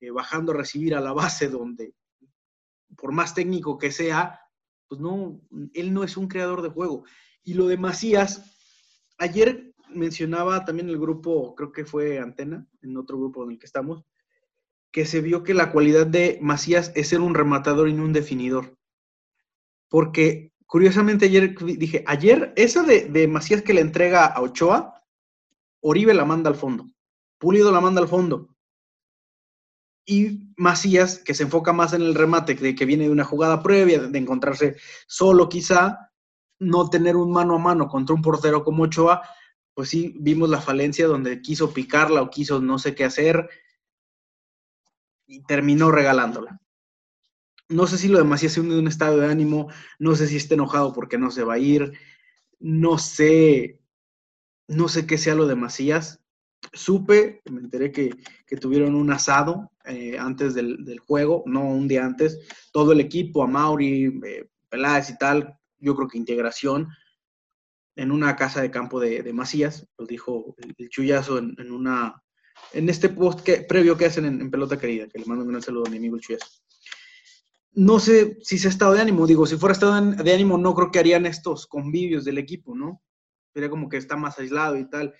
eh, 0.00 0.10
bajando 0.10 0.52
a 0.52 0.56
recibir 0.56 0.94
a 0.94 1.00
la 1.00 1.12
base 1.12 1.48
donde, 1.48 1.94
por 2.96 3.12
más 3.12 3.34
técnico 3.34 3.78
que 3.78 3.92
sea, 3.92 4.40
pues 4.88 5.00
no, 5.00 5.40
él 5.74 5.92
no 5.92 6.04
es 6.04 6.16
un 6.16 6.26
creador 6.26 6.62
de 6.62 6.70
juego. 6.70 7.04
Y 7.44 7.54
lo 7.54 7.68
de 7.68 7.76
Macías, 7.76 8.56
ayer 9.18 9.74
mencionaba 9.96 10.64
también 10.64 10.88
el 10.88 10.98
grupo, 10.98 11.54
creo 11.54 11.72
que 11.72 11.84
fue 11.84 12.18
Antena, 12.18 12.66
en 12.82 12.96
otro 12.96 13.18
grupo 13.18 13.44
en 13.44 13.52
el 13.52 13.58
que 13.58 13.66
estamos, 13.66 14.04
que 14.92 15.04
se 15.04 15.20
vio 15.20 15.42
que 15.42 15.54
la 15.54 15.72
cualidad 15.72 16.06
de 16.06 16.38
Macías 16.40 16.92
es 16.94 17.08
ser 17.08 17.20
un 17.20 17.34
rematador 17.34 17.88
y 17.88 17.92
no 17.92 18.04
un 18.04 18.12
definidor. 18.12 18.76
Porque 19.88 20.52
curiosamente 20.66 21.26
ayer 21.26 21.54
dije, 21.58 22.04
ayer 22.06 22.52
esa 22.56 22.82
de, 22.82 23.06
de 23.06 23.28
Macías 23.28 23.62
que 23.62 23.74
le 23.74 23.80
entrega 23.80 24.26
a 24.26 24.40
Ochoa, 24.40 25.04
Oribe 25.80 26.14
la 26.14 26.24
manda 26.24 26.50
al 26.50 26.56
fondo, 26.56 26.90
Pulido 27.38 27.70
la 27.70 27.80
manda 27.80 28.00
al 28.00 28.08
fondo. 28.08 28.48
Y 30.04 30.52
Macías, 30.56 31.18
que 31.18 31.34
se 31.34 31.42
enfoca 31.42 31.72
más 31.72 31.92
en 31.92 32.02
el 32.02 32.14
remate, 32.14 32.54
de 32.54 32.74
que 32.74 32.86
viene 32.86 33.04
de 33.04 33.10
una 33.10 33.24
jugada 33.24 33.62
previa, 33.62 34.00
de 34.00 34.18
encontrarse 34.18 34.76
solo 35.06 35.48
quizá, 35.48 36.10
no 36.58 36.88
tener 36.88 37.16
un 37.16 37.32
mano 37.32 37.56
a 37.56 37.58
mano 37.58 37.88
contra 37.88 38.14
un 38.14 38.22
portero 38.22 38.64
como 38.64 38.84
Ochoa, 38.84 39.22
pues 39.76 39.90
sí, 39.90 40.14
vimos 40.18 40.48
la 40.48 40.62
falencia 40.62 41.06
donde 41.06 41.42
quiso 41.42 41.74
picarla 41.74 42.22
o 42.22 42.30
quiso 42.30 42.62
no 42.62 42.78
sé 42.78 42.94
qué 42.94 43.04
hacer 43.04 43.50
y 45.26 45.42
terminó 45.42 45.90
regalándola. 45.90 46.58
No 47.68 47.86
sé 47.86 47.98
si 47.98 48.08
lo 48.08 48.16
demás 48.16 48.40
se 48.40 48.58
hunde 48.58 48.78
un 48.78 48.88
estado 48.88 49.18
de 49.18 49.26
ánimo, 49.26 49.68
no 49.98 50.16
sé 50.16 50.28
si 50.28 50.36
está 50.36 50.54
enojado 50.54 50.94
porque 50.94 51.18
no 51.18 51.30
se 51.30 51.44
va 51.44 51.54
a 51.54 51.58
ir, 51.58 51.92
no 52.58 52.96
sé, 52.96 53.78
no 54.66 54.88
sé 54.88 55.06
qué 55.06 55.18
sea 55.18 55.34
lo 55.34 55.46
de. 55.46 56.20
Supe, 56.72 57.42
me 57.50 57.60
enteré 57.60 57.92
que, 57.92 58.14
tuvieron 58.58 58.94
un 58.94 59.12
asado 59.12 59.72
eh, 59.84 60.16
antes 60.18 60.54
del, 60.54 60.98
juego, 61.00 61.42
no 61.44 61.68
un 61.68 61.86
día 61.86 62.06
antes, 62.06 62.48
todo 62.72 62.92
el 62.92 63.00
equipo, 63.00 63.42
a 63.42 63.46
Mauri, 63.46 64.06
eh, 64.24 64.48
Peláez 64.70 65.10
y 65.10 65.18
tal, 65.18 65.58
yo 65.78 65.94
creo 65.94 66.08
que 66.08 66.16
integración, 66.16 66.88
en 67.96 68.12
una 68.12 68.36
casa 68.36 68.60
de 68.60 68.70
campo 68.70 69.00
de, 69.00 69.32
Macías, 69.32 69.88
lo 69.96 70.06
dijo 70.06 70.54
el, 70.58 70.88
chullazo 70.90 71.38
en, 71.38 71.72
una, 71.72 72.22
en 72.72 72.88
este 72.90 73.08
post 73.08 73.40
que, 73.40 73.62
previo 73.62 73.96
que 73.96 74.04
hacen 74.04 74.26
en, 74.26 74.50
Pelota 74.50 74.78
Querida, 74.78 75.08
que 75.08 75.18
le 75.18 75.24
mando 75.24 75.44
un 75.44 75.50
gran 75.50 75.62
saludo 75.62 75.86
a 75.86 75.90
mi 75.90 75.96
amigo 75.96 76.16
el 76.16 76.22
chullazo. 76.22 76.46
No 77.72 77.98
sé 77.98 78.38
si 78.42 78.64
ha 78.66 78.70
estado 78.70 78.92
de 78.92 79.00
ánimo, 79.00 79.26
digo, 79.26 79.46
si 79.46 79.56
fuera 79.56 79.72
estado 79.72 80.00
de 80.00 80.32
ánimo 80.32 80.56
no 80.58 80.74
creo 80.74 80.90
que 80.90 80.98
harían 80.98 81.26
estos 81.26 81.66
convivios 81.66 82.24
del 82.24 82.38
equipo, 82.38 82.74
¿no? 82.74 83.02
Sería 83.52 83.70
como 83.70 83.88
que 83.88 83.96
está 83.96 84.16
más 84.16 84.38
aislado 84.38 84.76
y 84.76 84.88
tal. 84.88 85.14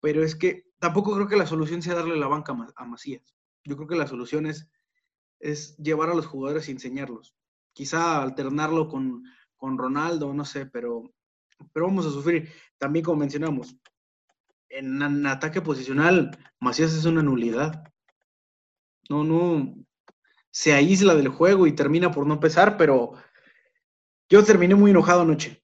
Pero 0.00 0.24
es 0.24 0.34
que 0.34 0.70
tampoco 0.78 1.14
creo 1.14 1.28
que 1.28 1.36
la 1.36 1.46
solución 1.46 1.82
sea 1.82 1.94
darle 1.94 2.16
la 2.16 2.26
banca 2.26 2.56
a 2.76 2.84
Macías. 2.84 3.34
Yo 3.64 3.76
creo 3.76 3.88
que 3.88 3.96
la 3.96 4.06
solución 4.06 4.46
es, 4.46 4.68
es 5.40 5.76
llevar 5.76 6.10
a 6.10 6.14
los 6.14 6.26
jugadores 6.26 6.68
y 6.68 6.72
enseñarlos. 6.72 7.34
Quizá 7.72 8.22
alternarlo 8.22 8.88
con, 8.88 9.22
con 9.56 9.78
Ronaldo, 9.78 10.34
no 10.34 10.44
sé, 10.44 10.66
pero 10.66 11.14
pero 11.72 11.86
vamos 11.86 12.06
a 12.06 12.10
sufrir. 12.10 12.50
También 12.78 13.04
como 13.04 13.18
mencionamos, 13.18 13.76
en, 14.72 15.26
ataque 15.26 15.60
posicional, 15.60 16.36
Macías 16.58 16.94
es 16.94 17.04
una 17.04 17.22
nulidad. 17.22 17.84
No, 19.08 19.24
no, 19.24 19.74
se 20.50 20.72
aísla 20.72 21.14
del 21.14 21.28
juego 21.28 21.66
y 21.66 21.72
termina 21.72 22.10
por 22.10 22.26
no 22.26 22.40
pesar, 22.40 22.76
pero 22.76 23.14
yo 24.28 24.44
terminé 24.44 24.74
muy 24.74 24.90
enojado 24.90 25.22
anoche, 25.22 25.62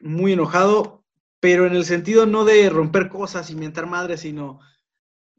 muy 0.00 0.32
enojado, 0.32 1.04
pero 1.40 1.66
en 1.66 1.74
el 1.74 1.84
sentido 1.84 2.26
no 2.26 2.44
de 2.44 2.68
romper 2.68 3.08
cosas, 3.08 3.50
y 3.50 3.56
mentar 3.56 3.86
madres, 3.86 4.20
sino 4.20 4.60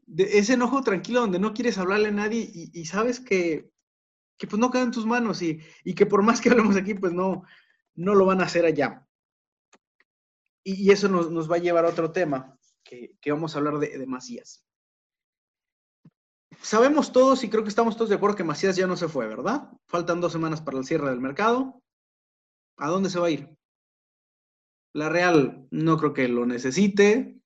de 0.06 0.38
ese 0.38 0.54
enojo 0.54 0.82
tranquilo 0.82 1.20
donde 1.20 1.38
no 1.38 1.54
quieres 1.54 1.78
hablarle 1.78 2.08
a 2.08 2.12
nadie 2.12 2.50
y, 2.52 2.84
sabes 2.86 3.20
que, 3.20 3.70
que, 4.36 4.46
pues 4.46 4.58
no 4.58 4.70
queda 4.70 4.82
en 4.82 4.90
tus 4.90 5.06
manos 5.06 5.42
y, 5.42 5.60
y, 5.84 5.94
que 5.94 6.06
por 6.06 6.22
más 6.22 6.40
que 6.40 6.50
hablemos 6.50 6.76
aquí, 6.76 6.94
pues 6.94 7.12
no, 7.12 7.44
no 7.94 8.14
lo 8.14 8.26
van 8.26 8.40
a 8.40 8.44
hacer 8.44 8.64
allá 8.64 9.06
y, 10.64 10.90
eso 10.90 11.08
nos, 11.08 11.50
va 11.50 11.56
a 11.56 11.60
llevar 11.60 11.84
a 11.84 11.88
otro 11.88 12.12
tema, 12.12 12.56
que, 12.84 13.16
vamos 13.26 13.54
a 13.54 13.58
hablar 13.58 13.78
de, 13.78 14.06
Macías. 14.06 14.64
sabemos 16.60 17.12
todos 17.12 17.42
y 17.44 17.50
creo 17.50 17.62
que 17.62 17.68
estamos 17.68 17.96
todos 17.96 18.10
de 18.10 18.16
acuerdo 18.16 18.36
que 18.36 18.44
Macías 18.44 18.76
ya 18.76 18.86
no 18.86 18.96
se 18.96 19.08
fue, 19.08 19.26
¿verdad? 19.26 19.68
Faltan 19.88 20.20
dos 20.20 20.32
semanas 20.32 20.60
para 20.60 20.78
el 20.78 20.84
cierre 20.84 21.08
del 21.10 21.20
mercado. 21.20 21.82
¿A 22.78 22.88
dónde 22.88 23.10
se 23.10 23.18
va 23.18 23.26
a 23.26 23.30
ir? 23.30 23.56
La 24.94 25.08
Real 25.08 25.66
no 25.70 25.96
creo 25.96 26.12
que 26.12 26.28
lo 26.28 26.46
necesite. 26.46 27.36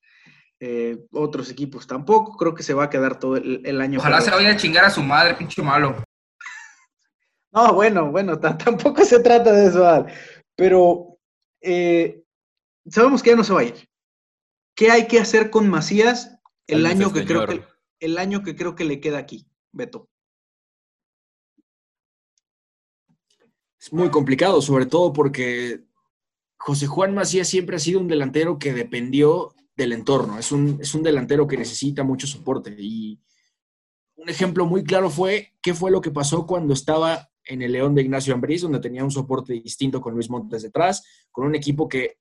Eh, 0.59 1.05
otros 1.13 1.51
equipos 1.51 1.87
tampoco. 1.87 2.37
Creo 2.37 2.55
que 2.55 2.63
se 2.63 2.75
va 2.75 2.85
a 2.85 2.91
quedar 2.91 3.19
todo 3.19 3.37
el, 3.37 3.81
año. 3.81 3.99
Ojalá 3.99 4.21
se 4.21 4.31
vaya 4.31 4.53
a 4.53 4.57
chingar 4.57 4.85
a 4.85 4.91
su 4.91 5.03
madre, 5.03 5.35
pinche 5.35 5.63
malo. 5.63 5.97
No, 7.53 7.73
bueno, 7.73 8.11
bueno, 8.11 8.39
tampoco 8.39 9.03
se 9.03 9.21
trata 9.21 9.51
de 9.51 9.69
eso, 9.69 9.89
Al. 9.89 10.13
Pero 10.55 11.17
eh, 11.63 12.26
sabemos 12.91 13.23
que 13.23 13.31
ya 13.31 13.37
no 13.37 13.45
se 13.45 13.53
va 13.53 13.61
a 13.61 13.65
ir. 13.65 13.89
¿Qué 14.75 14.91
hay 14.91 15.07
que 15.07 15.19
hacer 15.19 15.51
con 15.51 15.69
Macías 15.69 16.39
el 16.67 16.85
año 16.87 17.13
que 17.13 17.25
creo 17.25 17.47
que 17.47 17.65
el 17.99 18.19
año 18.19 18.43
que 18.43 18.55
creo 18.55 18.75
que 18.75 18.85
le 18.85 19.01
queda 19.01 19.19
aquí, 19.19 19.49
Beto? 19.73 20.09
Es 23.81 23.93
muy 23.93 24.11
complicado, 24.11 24.61
sobre 24.61 24.87
todo 24.87 25.13
porque 25.13 25.85
José 26.59 26.87
Juan 26.87 27.15
Macías 27.15 27.49
siempre 27.49 27.77
ha 27.77 27.79
sido 27.79 28.01
un 28.01 28.09
delantero 28.09 28.59
que 28.59 28.73
dependió 28.73 29.55
del 29.77 29.93
entorno. 29.93 30.39
Es 30.39 30.53
un, 30.53 30.79
es 30.81 30.95
un 30.95 31.03
delantero 31.03 31.47
que 31.47 31.57
necesita 31.57 32.03
mucho 32.03 32.27
soporte. 32.27 32.75
Y 32.79 33.21
un 34.17 34.29
ejemplo 34.29 34.67
muy 34.67 34.83
claro 34.83 35.09
fue 35.11 35.55
qué 35.63 35.75
fue 35.75 35.91
lo 35.91 36.01
que 36.01 36.11
pasó 36.11 36.47
cuando 36.47 36.75
estaba 36.75 37.31
en 37.45 37.63
el 37.63 37.73
León 37.73 37.95
de 37.95 38.03
Ignacio 38.03 38.35
Ambriz, 38.35 38.63
donde 38.63 38.81
tenía 38.81 39.05
un 39.05 39.11
soporte 39.11 39.53
distinto 39.53 40.01
con 40.01 40.15
Luis 40.15 40.29
Montes 40.29 40.63
detrás, 40.63 41.05
con 41.31 41.47
un 41.47 41.55
equipo 41.55 41.89
que 41.89 42.19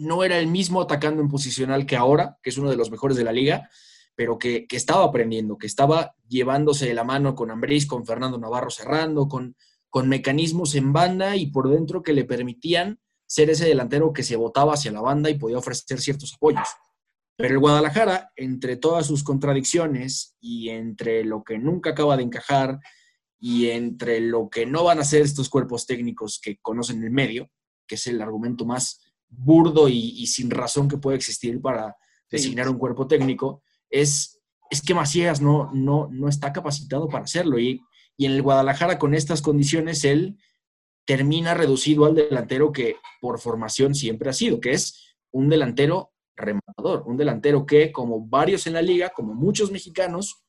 no 0.00 0.24
era 0.24 0.38
el 0.38 0.46
mismo 0.46 0.80
atacando 0.80 1.22
en 1.22 1.28
posicional 1.28 1.86
que 1.86 1.96
ahora, 1.96 2.38
que 2.42 2.50
es 2.50 2.58
uno 2.58 2.70
de 2.70 2.76
los 2.76 2.90
mejores 2.90 3.16
de 3.16 3.24
la 3.24 3.32
liga, 3.32 3.68
pero 4.14 4.38
que, 4.38 4.66
estaba 4.70 5.04
aprendiendo, 5.04 5.56
que 5.56 5.66
estaba 5.66 6.14
llevándose 6.28 6.86
de 6.86 6.94
la 6.94 7.04
mano 7.04 7.34
con 7.34 7.50
Ambriz, 7.50 7.86
con 7.86 8.04
Fernando 8.04 8.38
Navarro 8.38 8.70
cerrando, 8.70 9.28
con, 9.28 9.56
con 9.88 10.08
mecanismos 10.08 10.74
en 10.74 10.92
banda 10.92 11.36
y 11.36 11.46
por 11.46 11.70
dentro 11.70 12.02
que 12.02 12.12
le 12.12 12.24
permitían 12.24 13.00
ser 13.26 13.50
ese 13.50 13.66
delantero 13.66 14.12
que 14.12 14.22
se 14.22 14.36
botaba 14.36 14.74
hacia 14.74 14.92
la 14.92 15.00
banda 15.00 15.30
y 15.30 15.38
podía 15.38 15.58
ofrecer 15.58 16.00
ciertos 16.00 16.34
apoyos. 16.34 16.68
Pero 17.36 17.54
el 17.54 17.60
Guadalajara, 17.60 18.32
entre 18.36 18.76
todas 18.76 19.06
sus 19.06 19.24
contradicciones 19.24 20.36
y 20.40 20.68
entre 20.68 21.24
lo 21.24 21.42
que 21.42 21.58
nunca 21.58 21.90
acaba 21.90 22.16
de 22.16 22.24
encajar 22.24 22.78
y 23.38 23.68
entre 23.70 24.20
lo 24.20 24.50
que 24.50 24.66
no 24.66 24.84
van 24.84 24.98
a 24.98 25.02
hacer 25.02 25.22
estos 25.22 25.48
cuerpos 25.48 25.86
técnicos 25.86 26.38
que 26.38 26.58
conocen 26.58 27.02
el 27.02 27.10
medio, 27.10 27.50
que 27.86 27.94
es 27.94 28.06
el 28.06 28.20
argumento 28.20 28.66
más 28.66 29.00
burdo 29.30 29.88
y, 29.88 30.26
sin 30.26 30.50
razón 30.50 30.88
que 30.88 30.98
puede 30.98 31.16
existir 31.16 31.60
para 31.60 31.96
designar 32.30 32.68
un 32.68 32.78
cuerpo 32.78 33.06
técnico, 33.06 33.62
es, 33.88 34.40
es 34.70 34.82
que 34.82 34.94
Macías 34.94 35.40
no, 35.40 35.70
no, 35.72 36.08
no 36.10 36.28
está 36.28 36.52
capacitado 36.52 37.08
para 37.08 37.24
hacerlo. 37.24 37.58
Y, 37.58 37.80
y 38.16 38.26
en 38.26 38.32
el 38.32 38.42
Guadalajara, 38.42 38.98
con 38.98 39.14
estas 39.14 39.42
condiciones, 39.42 40.04
él 40.04 40.36
termina 41.06 41.54
reducido 41.54 42.04
al 42.04 42.14
delantero 42.14 42.72
que 42.72 42.96
por 43.20 43.40
formación 43.40 43.94
siempre 43.94 44.30
ha 44.30 44.34
sido, 44.34 44.60
que 44.60 44.72
es 44.72 45.16
un 45.32 45.48
delantero 45.48 46.12
rematador, 46.36 47.04
un 47.06 47.16
delantero 47.16 47.64
que, 47.66 47.92
como 47.92 48.26
varios 48.26 48.66
en 48.66 48.74
la 48.74 48.82
liga, 48.82 49.10
como 49.10 49.34
muchos 49.34 49.70
mexicanos, 49.70 50.42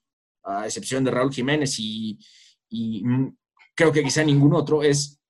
a 0.43 0.65
excepción 0.65 1.03
de 1.03 1.11
Raúl 1.11 1.31
Jiménez 1.31 1.75
y, 1.79 2.19
mm, 2.71 3.27
creo 3.75 3.91
que 3.91 4.03
quizá 4.03 4.23
ningún 4.23 4.53
otro, 4.53 4.83
es 4.83 5.20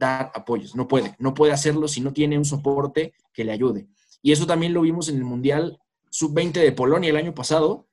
dar 0.00 0.32
apoyos. 0.34 0.74
No 0.74 0.88
puede, 0.88 1.14
no 1.18 1.34
puede 1.34 1.52
hacerlo 1.52 1.86
si 1.86 2.00
no 2.00 2.12
tiene 2.12 2.36
un 2.36 2.44
soporte 2.44 3.12
que 3.32 3.44
le 3.44 3.52
ayude. 3.52 3.86
Y 4.22 4.32
eso 4.32 4.46
también 4.46 4.74
lo 4.74 4.80
vimos 4.80 5.08
en 5.08 5.16
el 5.16 5.24
Mundial 5.24 5.78
Sub-20 6.10 6.54
de 6.54 6.72
Polonia 6.72 7.10
el 7.10 7.16
año 7.16 7.34
pasado, 7.34 7.86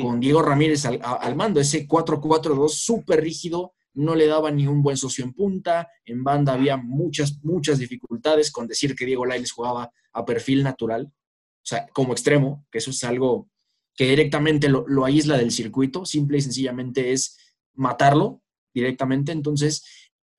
con 0.00 0.20
Diego 0.20 0.42
Ramírez 0.42 0.84
al, 0.84 1.00
al 1.02 1.34
mando, 1.34 1.58
ese 1.58 1.88
4-4-2 1.88 2.68
súper 2.68 3.20
rígido, 3.20 3.72
no 3.94 4.14
le 4.14 4.26
daba 4.26 4.50
ni 4.50 4.66
un 4.66 4.82
buen 4.82 4.96
socio 4.96 5.24
en 5.24 5.32
punta, 5.32 5.88
en 6.04 6.22
banda 6.22 6.52
había 6.52 6.76
muchas, 6.76 7.42
muchas 7.42 7.78
dificultades 7.78 8.52
con 8.52 8.66
decir 8.66 8.94
que 8.94 9.06
Diego 9.06 9.26
Lainez 9.26 9.50
jugaba 9.50 9.90
a 10.12 10.24
perfil 10.24 10.62
natural, 10.62 11.06
o 11.06 11.64
sea, 11.64 11.86
como 11.92 12.12
extremo, 12.12 12.64
que 12.70 12.78
eso 12.78 12.90
es 12.90 13.02
algo 13.04 13.48
que 13.94 14.06
directamente 14.06 14.68
lo, 14.68 15.04
aísla 15.04 15.36
del 15.36 15.50
circuito, 15.50 16.04
simple 16.04 16.38
y 16.38 16.42
sencillamente 16.42 17.12
es 17.12 17.38
matarlo 17.74 18.42
directamente, 18.72 19.32
entonces 19.32 19.84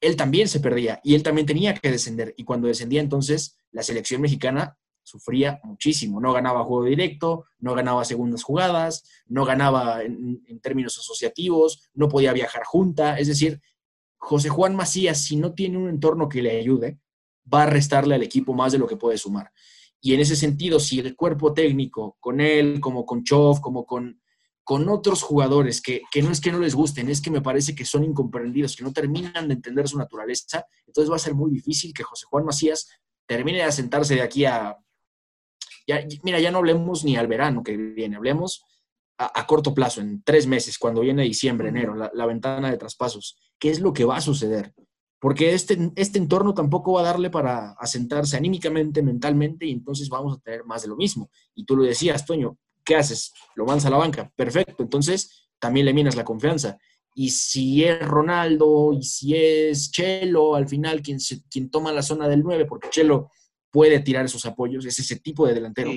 él 0.04 0.16
también 0.16 0.48
se 0.48 0.60
perdía 0.60 1.00
y 1.04 1.16
él 1.16 1.24
también 1.24 1.48
tenía 1.48 1.74
que 1.74 1.90
descender, 1.90 2.34
y 2.38 2.44
cuando 2.44 2.68
descendía 2.68 3.02
entonces 3.02 3.58
la 3.72 3.84
selección 3.84 4.22
mexicana 4.22 4.78
sufría 5.04 5.60
muchísimo. 5.64 6.20
No 6.20 6.34
ganaba 6.34 6.64
juego 6.64 6.86
directo, 6.86 7.46
no 7.60 7.74
ganaba 7.74 8.06
segundas 8.06 8.44
jugadas, 8.44 9.04
no 9.28 9.46
ganaba 9.46 10.02
en, 10.04 10.42
términos 10.62 10.98
asociativos, 10.98 11.90
no 11.94 12.08
podía 12.08 12.34
viajar 12.34 12.64
junta. 12.64 13.20
Es 13.20 13.28
decir, 13.28 13.62
José 14.18 14.50
Juan 14.50 14.76
Macías, 14.76 15.22
si 15.22 15.36
no 15.36 15.54
tiene 15.54 15.78
un 15.78 15.90
entorno 15.90 16.30
que 16.30 16.42
le 16.42 16.58
ayude, 16.58 17.00
va 17.54 17.64
a 17.64 17.68
restarle 17.68 18.16
al 18.16 18.24
equipo 18.24 18.54
más 18.54 18.72
de 18.72 18.80
lo 18.80 18.88
que 18.88 18.96
puede 18.96 19.18
sumar. 19.18 19.52
Y 20.00 20.14
en 20.14 20.22
ese 20.22 20.36
sentido, 20.36 20.80
si 20.80 21.00
el 21.00 21.16
cuerpo 21.16 21.54
técnico, 21.54 22.18
con 22.20 22.40
él, 22.42 22.80
como 22.80 23.06
con 23.06 23.24
Chov, 23.24 23.62
como 23.62 23.86
con, 23.86 24.22
con 24.64 24.88
otros 24.90 25.22
jugadores, 25.22 25.82
que, 25.82 26.02
que 26.12 26.22
no 26.22 26.32
es 26.32 26.40
que 26.40 26.52
no 26.52 26.60
les 26.60 26.76
gusten, 26.76 27.10
es 27.10 27.22
que 27.22 27.32
me 27.32 27.42
parece 27.42 27.76
que 27.76 27.86
son 27.86 28.04
incomprendidos, 28.04 28.76
que 28.76 28.84
no 28.84 28.94
terminan 28.94 29.48
de 29.48 29.56
entender 29.56 29.88
su 29.88 29.98
naturaleza, 29.98 30.66
entonces 30.88 31.12
va 31.12 31.18
a 31.18 31.20
ser 31.20 31.36
muy 31.36 31.52
difícil 31.52 31.94
que 31.94 32.04
José 32.04 32.26
Juan 32.30 32.46
Macías 32.46 32.88
termine 33.26 33.60
de 33.60 33.64
asentarse 33.64 34.16
de 34.16 34.22
aquí 34.22 34.46
a 34.46 34.78
mira, 36.24 36.40
ya 36.40 36.52
no 36.52 36.60
hablemos 36.60 37.04
ni 37.04 37.16
al 37.16 37.28
verano 37.28 37.64
que 37.64 37.76
viene, 37.76 38.16
hablemos 38.16 38.64
a, 39.18 39.46
corto 39.46 39.74
plazo, 39.74 40.02
en 40.02 40.24
tres 40.24 40.48
meses, 40.48 40.78
cuando 40.78 41.02
viene 41.02 41.24
diciembre, 41.24 41.70
enero, 41.70 41.96
la, 41.96 42.26
ventana 42.26 42.70
de 42.70 42.78
traspasos. 42.78 43.38
¿Qué 43.60 43.70
es 43.70 43.80
lo 43.80 43.94
que 43.94 44.06
va 44.06 44.18
a 44.18 44.22
suceder? 44.22 44.74
Porque 45.20 45.54
este, 45.54 45.92
este 45.96 46.20
entorno 46.20 46.54
tampoco 46.54 46.94
va 46.94 47.02
a 47.02 47.06
darle 47.06 47.30
para 47.30 47.72
asentarse 47.74 48.36
anímicamente, 48.36 49.02
mentalmente, 49.02 49.66
y 49.66 49.72
entonces 49.72 50.10
vamos 50.10 50.38
a 50.38 50.42
tener 50.42 50.66
más 50.66 50.82
de 50.82 50.90
lo 50.90 50.98
mismo. 50.98 51.30
Y 51.56 51.64
tú 51.64 51.78
lo 51.78 51.84
decías, 51.84 52.26
Toño, 52.26 52.58
¿qué 52.84 52.96
haces? 52.96 53.34
Lo 53.56 53.66
mandas 53.66 53.86
a 53.86 53.90
la 53.90 53.98
banca. 53.98 54.32
Perfecto, 54.36 54.84
entonces 54.84 55.50
también 55.60 55.86
le 55.86 55.94
minas 55.94 56.16
la 56.16 56.24
confianza. 56.24 56.78
Y 57.16 57.30
si 57.30 57.84
es 57.84 58.00
Ronaldo, 58.06 58.92
y 58.94 59.04
si 59.04 59.36
es 59.36 59.92
Chelo, 59.92 60.56
al 60.56 60.68
final 60.68 61.02
quien, 61.02 61.20
quien 61.50 61.70
toma 61.70 61.92
la 61.92 62.02
zona 62.02 62.28
del 62.28 62.42
9, 62.42 62.66
porque 62.66 62.90
Chelo 62.90 63.30
puede 63.72 64.00
tirar 64.00 64.26
esos 64.26 64.46
apoyos, 64.46 64.86
es 64.86 64.98
ese 65.00 65.18
tipo 65.20 65.48
de 65.48 65.54
delantero. 65.54 65.92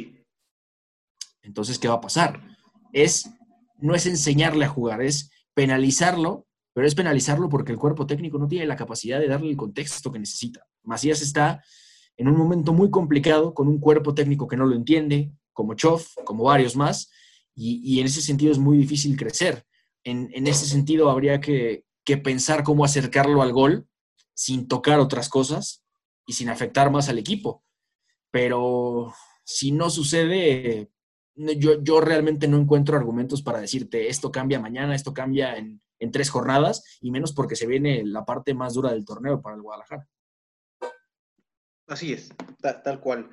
Entonces, 1.43 1.79
¿qué 1.79 1.89
va 1.89 1.95
a 1.95 2.01
pasar? 2.01 2.41
Es, 2.93 3.31
no 3.79 3.95
es 3.95 4.07
enseñarle 4.07 4.65
a 4.65 4.69
jugar, 4.69 5.03
es 5.03 5.31
penalizarlo, 5.55 6.47
pero 6.75 6.87
es 6.87 6.95
penalizarlo 6.95 7.49
porque 7.49 7.73
el 7.73 7.79
cuerpo 7.79 8.07
técnico 8.07 8.39
no 8.39 8.49
tiene 8.49 8.67
la 8.67 8.77
capacidad 8.77 9.19
de 9.19 9.29
darle 9.29 9.51
el 9.51 9.57
contexto 9.57 10.13
que 10.13 10.19
necesita. 10.19 10.67
Macías 10.83 11.23
está 11.23 11.63
en 12.17 12.29
un 12.29 12.37
momento 12.37 12.73
muy 12.73 12.91
complicado 12.91 13.55
con 13.55 13.69
un 13.69 13.79
cuerpo 13.79 14.15
técnico 14.15 14.47
que 14.47 14.57
no 14.57 14.67
lo 14.67 14.75
entiende, 14.75 15.33
como 15.57 15.75
Choff, 15.75 16.15
como 16.25 16.45
varios 16.45 16.77
más, 16.77 17.11
y, 17.55 17.99
en 17.99 18.07
ese 18.07 18.21
sentido 18.21 18.53
es 18.53 18.59
muy 18.59 18.77
difícil 18.77 19.17
crecer. 19.17 19.65
En, 20.05 20.47
ese 20.47 20.67
sentido 20.67 21.11
habría 21.11 21.41
que, 21.41 21.85
pensar 22.23 22.63
cómo 22.63 22.85
acercarlo 22.85 23.43
al 23.43 23.53
gol 23.53 23.89
sin 24.35 24.69
tocar 24.69 25.01
otras 25.01 25.29
cosas 25.29 25.83
y 26.27 26.35
sin 26.35 26.49
afectar 26.51 26.91
más 26.91 27.09
al 27.09 27.19
equipo 27.19 27.65
pero 28.37 29.15
si 29.45 29.73
no 29.73 29.89
sucede, 29.89 30.91
yo 31.35 32.01
realmente 32.03 32.47
no 32.49 32.59
encuentro 32.59 32.99
argumentos 32.99 33.41
para 33.41 33.61
decirte 33.61 34.09
esto 34.09 34.31
cambia 34.31 34.61
mañana, 34.61 34.95
esto 34.95 35.15
cambia 35.15 35.57
en, 35.57 35.81
tres 36.13 36.29
jornadas, 36.29 36.99
y 37.01 37.11
menos 37.11 37.33
porque 37.33 37.57
se 37.57 37.67
viene 37.67 38.05
la 38.05 38.27
parte 38.27 38.53
más 38.53 38.75
dura 38.75 38.93
del 38.93 39.07
torneo 39.07 39.41
para 39.41 39.57
el 39.57 39.63
Guadalajara. 39.63 40.07
Así 41.87 42.13
es, 42.13 42.29
tal, 42.61 43.01
cual. 43.01 43.31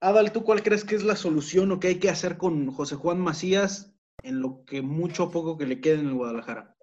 Adal, 0.00 0.32
¿tú 0.32 0.44
cuál 0.44 0.62
crees 0.62 0.84
que 0.84 0.94
es 0.94 1.02
la 1.02 1.14
solución 1.14 1.70
o 1.72 1.80
qué 1.80 1.88
hay 1.88 1.98
que 1.98 2.08
hacer 2.08 2.38
con 2.38 2.72
José 2.72 2.96
Juan 2.96 3.20
Macías 3.20 3.92
en 4.22 4.40
lo 4.40 4.64
que 4.64 4.80
mucho 4.80 5.30
poco 5.30 5.58
que 5.58 5.66
le 5.66 5.80
quede 5.80 6.00
en 6.00 6.08
el 6.08 6.14
Guadalajara? 6.14 6.74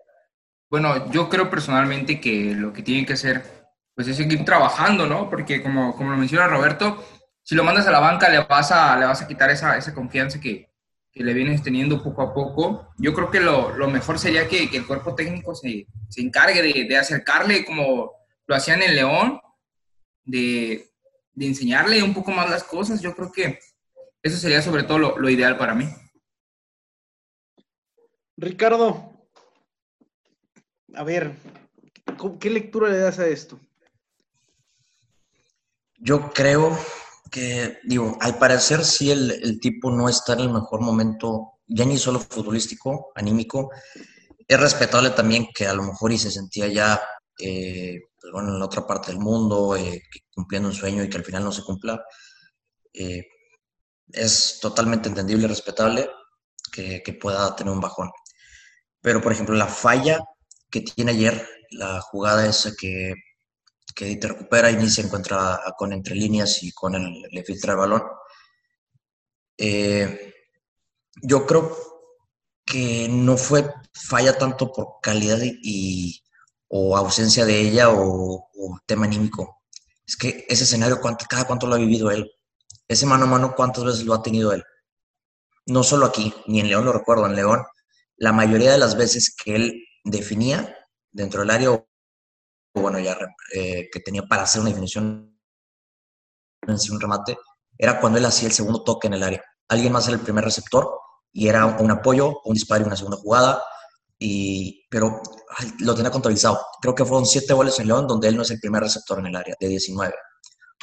Bueno, 0.69 1.09
yo 1.11 1.27
creo 1.27 1.49
personalmente 1.49 2.19
que 2.19 2.53
lo 2.53 2.73
que 2.73 2.83
tiene 2.83 3.05
que 3.05 3.13
hacer 3.13 3.43
pues 3.95 4.07
es 4.07 4.17
seguir 4.17 4.45
trabajando, 4.45 5.07
¿no? 5.07 5.27
Porque 5.27 5.63
como, 5.63 5.95
como 5.95 6.11
lo 6.11 6.17
menciona 6.17 6.47
Roberto, 6.47 7.03
si 7.41 7.55
lo 7.55 7.63
mandas 7.63 7.87
a 7.87 7.91
la 7.91 7.99
banca 7.99 8.29
le 8.29 8.43
vas 8.43 8.71
a, 8.71 8.95
le 8.99 9.07
vas 9.07 9.23
a 9.23 9.27
quitar 9.27 9.49
esa, 9.49 9.75
esa 9.75 9.95
confianza 9.95 10.39
que, 10.39 10.69
que, 11.11 11.23
le 11.23 11.33
vienes 11.33 11.63
teniendo 11.63 12.03
poco 12.03 12.21
a 12.21 12.31
poco. 12.31 12.93
Yo 12.99 13.15
creo 13.15 13.31
que 13.31 13.39
lo, 13.39 13.75
lo 13.75 13.87
mejor 13.87 14.19
sería 14.19 14.47
que, 14.47 14.69
que, 14.69 14.77
el 14.77 14.85
cuerpo 14.85 15.15
técnico 15.15 15.55
se, 15.55 15.87
se 16.09 16.21
encargue 16.21 16.61
de, 16.61 16.83
de, 16.87 16.97
acercarle 16.97 17.65
como 17.65 18.11
lo 18.45 18.55
hacían 18.55 18.83
en 18.83 18.95
León, 18.95 19.41
de, 20.25 20.91
de, 21.37 21.47
enseñarle 21.47 22.01
un 22.03 22.13
poco 22.13 22.31
más 22.31 22.49
las 22.49 22.63
cosas. 22.63 23.01
Yo 23.01 23.15
creo 23.15 23.31
que 23.31 23.59
eso 24.21 24.37
sería 24.37 24.61
sobre 24.61 24.83
todo 24.83 24.99
lo, 24.99 25.17
lo 25.17 25.29
ideal 25.29 25.57
para 25.57 25.73
mí. 25.73 25.87
Ricardo, 28.37 29.27
a 30.93 31.03
ver, 31.03 31.35
¿qué 32.39 32.49
lectura 32.49 32.89
le 32.89 32.97
das 32.97 33.19
a 33.19 33.27
esto? 33.27 33.59
Yo 35.99 36.31
creo 36.31 36.77
que, 37.31 37.79
digo, 37.83 38.17
al 38.21 38.37
parecer 38.37 38.83
sí 38.83 39.11
el, 39.11 39.31
el, 39.31 39.59
tipo 39.59 39.89
no 39.91 40.07
está 40.07 40.33
en 40.33 40.41
el 40.41 40.49
mejor 40.51 40.81
momento, 40.81 41.53
ya 41.65 41.85
ni 41.85 41.97
solo 41.97 42.19
futbolístico, 42.19 43.11
anímico, 43.15 43.71
es 44.47 44.59
respetable 44.59 45.09
también 45.09 45.47
que 45.53 45.67
a 45.67 45.73
lo 45.73 45.83
mejor 45.83 46.11
y 46.11 46.17
se 46.17 46.31
sentía 46.31 46.67
ya, 46.67 47.01
eh, 47.39 47.99
pues 48.19 48.31
bueno, 48.31 48.49
en 48.53 48.59
la 48.59 48.65
otra 48.65 48.87
parte 48.87 49.11
del 49.11 49.19
mundo, 49.19 49.75
eh, 49.75 50.01
cumpliendo 50.37 50.69
un 50.69 50.75
sueño 50.75 51.03
y 51.03 51.09
que 51.09 51.17
al 51.17 51.25
final 51.25 51.43
no 51.43 51.51
se 51.51 51.63
cumpla. 51.63 52.05
Eh, 52.93 53.25
es 54.13 54.59
totalmente 54.61 55.09
entendible 55.09 55.45
y 55.45 55.47
respetable 55.47 56.09
que, 56.71 57.01
que, 57.03 57.13
pueda 57.13 57.55
tener 57.55 57.73
un 57.73 57.81
bajón. 57.81 58.11
Pero, 59.01 59.19
por 59.19 59.31
ejemplo, 59.31 59.55
la 59.55 59.65
falla 59.65 60.19
que 60.69 60.81
tiene 60.81 61.11
ayer, 61.11 61.47
la 61.71 61.99
jugada 62.01 62.45
esa 62.45 62.71
que, 62.79 63.15
que 63.95 64.15
te 64.15 64.27
recupera 64.27 64.69
y 64.69 64.89
se 64.89 65.01
encuentra 65.01 65.59
con 65.75 65.91
entre 65.91 66.15
líneas 66.15 66.61
y 66.61 66.71
con 66.71 66.93
el, 66.93 67.23
le 67.31 67.43
filtra 67.43 67.73
el 67.73 67.79
balón. 67.79 68.03
yo 71.23 71.45
creo 71.47 71.75
que 72.63 73.07
no 73.09 73.37
fue 73.37 73.65
falla 73.93 74.37
tanto 74.37 74.71
por 74.71 74.99
calidad 75.01 75.39
y, 75.41 76.21
o 76.69 76.97
ausencia 76.97 77.45
de 77.45 77.59
ella 77.59 77.89
o, 77.91 78.49
tema 78.85 79.05
anímico. 79.05 79.56
Es 80.07 80.15
que 80.15 80.45
ese 80.47 80.63
escenario, 80.63 80.99
cada 81.29 81.45
cuánto 81.45 81.67
lo 81.67 81.75
ha 81.75 81.79
vivido 81.79 82.09
él. 82.11 82.31
Ese 82.87 83.05
mano 83.05 83.25
a 83.25 83.27
mano, 83.27 83.53
¿cuántas 83.55 83.83
veces 83.83 84.05
lo 84.05 84.13
ha 84.13 84.23
tenido 84.23 84.53
él? 84.53 84.63
No 85.65 85.83
solo 85.83 86.05
aquí, 86.05 86.33
ni 86.47 86.61
en 86.61 86.69
León 86.69 86.85
lo 86.85 86.93
recuerdo, 86.93 87.25
en 87.25 87.35
León, 87.35 87.63
la 88.15 88.31
mayoría 88.31 88.71
de 88.71 88.77
las 88.77 88.95
veces 88.95 89.35
que 89.35 89.55
él 89.55 89.83
definía 90.05 90.75
dentro 91.11 91.41
del 91.41 91.51
área, 91.51 91.85
bueno, 92.73 92.99
ya 92.99 93.17
eh, 93.53 93.89
que 93.91 93.99
tenía 93.99 94.23
para 94.23 94.43
hacer 94.43 94.61
una 94.61 94.69
definición 94.69 95.37
un 96.65 96.99
remate, 96.99 97.37
era 97.77 97.99
cuando 97.99 98.17
él 98.17 98.25
hacía 98.25 98.47
el 98.47 98.53
segundo 98.53 98.83
toque 98.83 99.07
en 99.07 99.13
el 99.13 99.23
área. 99.23 99.43
Alguien 99.69 99.93
más 99.93 100.07
era 100.07 100.17
el 100.17 100.23
primer 100.23 100.43
receptor 100.43 100.89
y 101.31 101.47
era 101.47 101.65
un 101.65 101.91
apoyo, 101.91 102.41
un 102.43 102.53
disparo 102.53 102.83
y 102.83 102.87
una 102.87 102.95
segunda 102.95 103.17
jugada, 103.17 103.61
y, 104.19 104.87
pero 104.89 105.21
lo 105.79 105.95
tenía 105.95 106.11
contabilizado. 106.11 106.59
Creo 106.81 106.95
que 106.95 107.05
fueron 107.05 107.25
siete 107.25 107.53
goles 107.53 107.79
en 107.79 107.87
León 107.87 108.07
donde 108.07 108.27
él 108.27 108.35
no 108.35 108.41
es 108.41 108.51
el 108.51 108.59
primer 108.59 108.83
receptor 108.83 109.19
en 109.19 109.27
el 109.27 109.35
área, 109.35 109.55
de 109.59 109.67
19. 109.67 110.13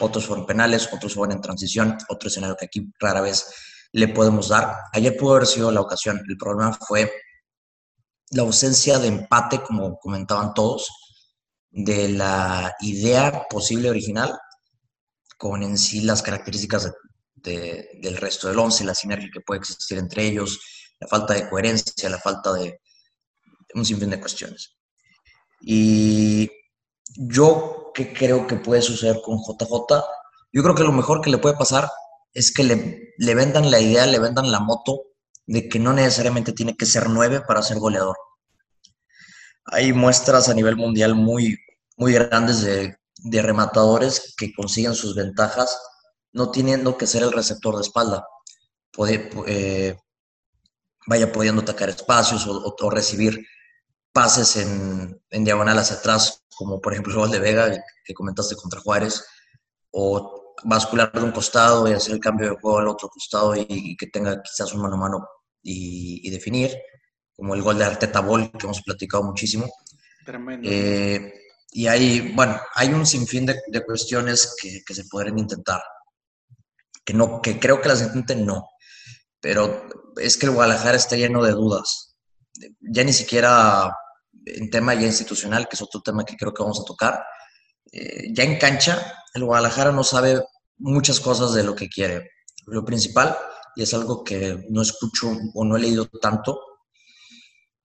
Otros 0.01 0.26
fueron 0.26 0.47
penales, 0.47 0.89
otros 0.93 1.14
fueron 1.14 1.37
en 1.37 1.41
transición, 1.41 1.97
otro 2.09 2.28
escenario 2.28 2.57
que 2.57 2.66
aquí 2.66 2.93
rara 2.99 3.20
vez 3.20 3.47
le 3.93 4.09
podemos 4.09 4.49
dar. 4.49 4.76
Ayer 4.93 5.16
pudo 5.16 5.37
haber 5.37 5.47
sido 5.47 5.70
la 5.70 5.80
ocasión. 5.80 6.20
El 6.28 6.37
problema 6.37 6.76
fue 6.87 7.12
la 8.30 8.43
ausencia 8.43 8.99
de 8.99 9.09
empate, 9.09 9.62
como 9.62 9.99
comentaban 9.99 10.53
todos, 10.55 10.89
de 11.70 12.09
la 12.09 12.74
idea 12.80 13.47
posible 13.49 13.91
original 13.91 14.37
con 15.37 15.62
en 15.62 15.76
sí 15.76 16.01
las 16.01 16.22
características 16.22 16.93
del 17.35 18.16
resto 18.16 18.49
del 18.49 18.59
once, 18.59 18.85
la 18.85 18.95
sinergia 18.95 19.28
que 19.32 19.41
puede 19.41 19.61
existir 19.61 19.99
entre 19.99 20.24
ellos, 20.24 20.59
la 20.99 21.09
falta 21.09 21.35
de 21.35 21.49
coherencia, 21.49 22.09
la 22.09 22.18
falta 22.18 22.53
de, 22.53 22.80
un 23.75 23.85
sinfín 23.85 24.11
de 24.11 24.20
cuestiones. 24.20 24.77
Y 25.61 26.51
yo 27.16 27.91
que 27.95 28.12
creo 28.12 28.47
que 28.47 28.57
puede 28.57 28.83
suceder 28.83 29.20
con 29.22 29.39
JJ, 29.39 30.05
yo 30.53 30.62
creo 30.62 30.75
que 30.75 30.85
lo 30.85 30.93
mejor 30.93 31.20
que 31.20 31.31
le 31.31 31.39
puede 31.39 31.57
pasar 31.57 31.91
es 32.33 32.53
que 32.53 32.64
le, 32.64 33.14
le 33.18 33.35
vendan 33.35 33.70
la 33.70 33.81
idea, 33.81 34.07
le 34.07 34.18
vendan 34.18 34.51
la 34.51 34.61
moto 34.61 35.03
de 35.47 35.68
que 35.68 35.79
no 35.79 35.93
necesariamente 35.93 36.53
tiene 36.53 36.77
que 36.77 36.87
ser 36.87 37.09
nueve 37.09 37.41
para 37.41 37.62
ser 37.62 37.79
goleador. 37.79 38.16
Hay 39.66 39.93
muestras 39.93 40.49
a 40.49 40.55
nivel 40.55 40.77
mundial 40.77 41.14
muy, 41.14 41.59
muy 41.97 42.12
grandes 42.12 42.62
de, 42.62 42.97
de 43.16 43.43
rematadores 43.43 44.35
que 44.37 44.53
consiguen 44.53 44.95
sus 44.95 45.14
ventajas 45.14 45.79
no 46.35 46.51
teniendo 46.51 46.99
que 46.99 47.07
ser 47.07 47.22
el 47.22 47.33
receptor 47.33 47.77
de 47.77 47.83
espalda. 47.83 48.27
Puede, 48.93 49.31
eh, 49.47 49.97
vaya 51.07 51.33
pudiendo 51.33 51.62
atacar 51.62 51.89
espacios 51.89 52.47
o, 52.47 52.75
o 52.79 52.91
recibir 52.91 53.47
pases 54.15 54.57
en, 54.57 55.21
en, 55.29 55.45
diagonal 55.45 55.79
hacia 55.79 55.97
atrás, 55.97 56.45
como 56.55 56.81
por 56.81 56.93
ejemplo 56.93 57.12
el 57.12 57.19
gol 57.19 57.31
de 57.33 57.41
Vega 57.41 57.85
que 58.05 58.15
comentaste 58.15 58.55
contra 58.55 58.81
Juárez, 58.81 59.25
o 59.91 60.55
bascular 60.62 61.12
de 61.12 61.23
un 61.23 61.33
costado 61.33 61.89
y 61.89 61.93
hacer 61.93 62.15
el 62.15 62.21
cambio 62.21 62.51
de 62.51 62.57
juego 62.57 62.79
al 62.79 62.89
otro 62.89 63.09
costado 63.09 63.55
y, 63.57 63.97
que 63.97 64.07
tenga 64.07 64.41
quizás 64.41 64.73
un 64.73 64.83
mano 64.83 64.95
a 64.95 64.99
mano 64.99 65.29
y, 65.62 66.31
definir, 66.31 66.77
como 67.37 67.55
el 67.55 67.62
gol 67.62 67.77
de 67.79 67.85
Arteta 67.85 68.21
Ball 68.21 68.53
que 68.53 68.67
hemos 68.67 68.83
platicado 68.83 69.25
muchísimo. 69.25 69.67
Eh, 70.62 71.33
y 71.73 71.87
hay, 71.89 72.33
bueno, 72.35 72.61
hay 72.77 72.89
un 72.91 73.05
sinfín 73.05 73.47
de, 73.47 73.61
de 73.67 73.85
cuestiones 73.85 74.55
que, 74.61 74.83
que, 74.87 74.95
se 74.95 75.05
podrían 75.07 75.41
intentar, 75.41 75.83
que, 77.05 77.12
no, 77.12 77.43
que 77.43 77.59
creo 77.59 77.81
que 77.81 77.89
las 77.89 78.01
intenten 78.01 78.47
no, 78.47 78.71
pero 79.41 79.89
es 80.17 80.37
que 80.37 80.47
el 80.47 80.53
Guadalajara 80.53 80.97
está 80.97 81.17
lleno 81.17 81.43
de 81.43 81.53
dudas. 81.53 82.17
Ya 82.81 83.03
ni 83.03 83.12
siquiera 83.12 83.93
en 84.47 84.71
tema 84.71 84.95
ya 84.95 85.07
institucional, 85.07 85.69
que 85.69 85.77
es 85.77 85.83
otro 85.83 86.01
tema 86.01 86.25
que 86.25 86.37
creo 86.37 86.53
que 86.53 86.63
vamos 86.63 86.81
a 86.81 86.85
tocar, 86.85 87.25
eh, 87.93 88.33
ya 88.33 88.45
en 88.45 88.59
cancha, 88.59 89.23
el 89.35 89.45
Guadalajara 89.45 89.93
no 89.93 90.05
sabe 90.05 90.43
muchas 90.79 91.21
cosas 91.21 91.55
de 91.55 91.63
lo 91.63 91.75
que 91.75 91.89
quiere. 91.89 92.31
Lo 92.67 92.85
principal, 92.85 93.37
y 93.77 93.83
es 93.83 93.95
algo 93.95 94.25
que 94.25 94.67
no 94.71 94.83
escucho 94.83 95.33
o 95.55 95.65
no 95.65 95.77
he 95.77 95.81
leído 95.81 96.07
tanto, 96.07 96.61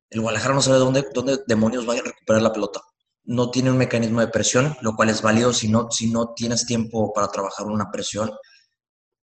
el 0.09 0.21
Guadalajara 0.21 0.55
no 0.55 0.61
sabe 0.61 0.79
dónde, 0.79 1.05
dónde 1.13 1.39
demonios 1.47 1.87
va 1.87 1.93
a 1.93 2.01
recuperar 2.01 2.41
la 2.41 2.53
pelota. 2.53 2.81
No 3.25 3.51
tiene 3.51 3.69
un 3.69 3.77
mecanismo 3.77 4.21
de 4.21 4.27
presión, 4.27 4.75
lo 4.81 4.95
cual 4.95 5.09
es 5.09 5.21
válido 5.21 5.53
si 5.53 5.67
no, 5.67 5.91
si 5.91 6.11
no 6.11 6.33
tienes 6.33 6.65
tiempo 6.65 7.13
para 7.13 7.27
trabajar 7.27 7.67
una 7.67 7.91
presión. 7.91 8.31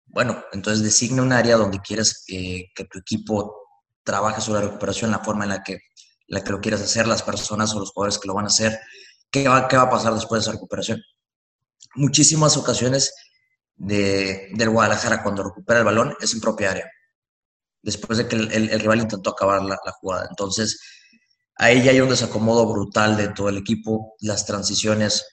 Bueno, 0.06 0.42
entonces 0.54 0.84
designa 0.84 1.22
un 1.22 1.34
área 1.34 1.58
donde 1.58 1.80
quieres 1.80 2.24
eh, 2.30 2.68
que 2.74 2.86
tu 2.86 3.00
equipo 3.00 3.56
trabaje 4.04 4.42
sobre 4.42 4.62
la 4.62 4.68
recuperación, 4.68 5.12
la 5.12 5.20
forma 5.20 5.44
en 5.44 5.50
la 5.50 5.64
que 5.64 5.80
la 6.30 6.44
que 6.44 6.52
lo 6.52 6.62
quieras 6.62 6.82
hacer, 6.82 7.08
las 7.08 7.24
personas 7.24 7.74
o 7.74 7.80
los 7.80 7.92
jugadores 7.92 8.20
que 8.20 8.28
lo 8.28 8.36
van 8.36 8.46
a 8.46 8.48
hacer, 8.48 8.80
qué 9.32 9.48
va, 9.48 9.68
qué 9.68 9.78
va 9.78 9.84
a 9.84 9.90
pasar 9.90 10.14
después 10.14 10.40
de 10.40 10.44
esa 10.44 10.52
recuperación. 10.54 11.02
Muchísimas 11.96 12.56
ocasiones 12.56 13.14
de, 13.76 14.50
del 14.54 14.70
Guadalajara 14.70 15.24
cuando 15.24 15.44
recupera 15.44 15.80
el 15.80 15.86
balón 15.86 16.16
es 16.22 16.34
en 16.34 16.40
propia 16.40 16.72
área, 16.72 16.92
después 17.82 18.20
de 18.20 18.28
que 18.28 18.36
el, 18.36 18.80
rival 18.80 19.02
intentó 19.02 19.32
acabar 19.32 19.64
la, 19.64 19.78
jugada. 20.00 20.28
Entonces, 20.30 20.80
ahí 21.56 21.84
ya 21.84 21.92
hay 21.92 22.02
un 22.02 22.10
desacomodo 22.10 22.72
brutal 22.72 23.18
de 23.18 23.30
todo 23.30 23.50
el 23.50 23.58
equipo, 23.58 24.16
las 24.20 24.46
transiciones 24.46 25.26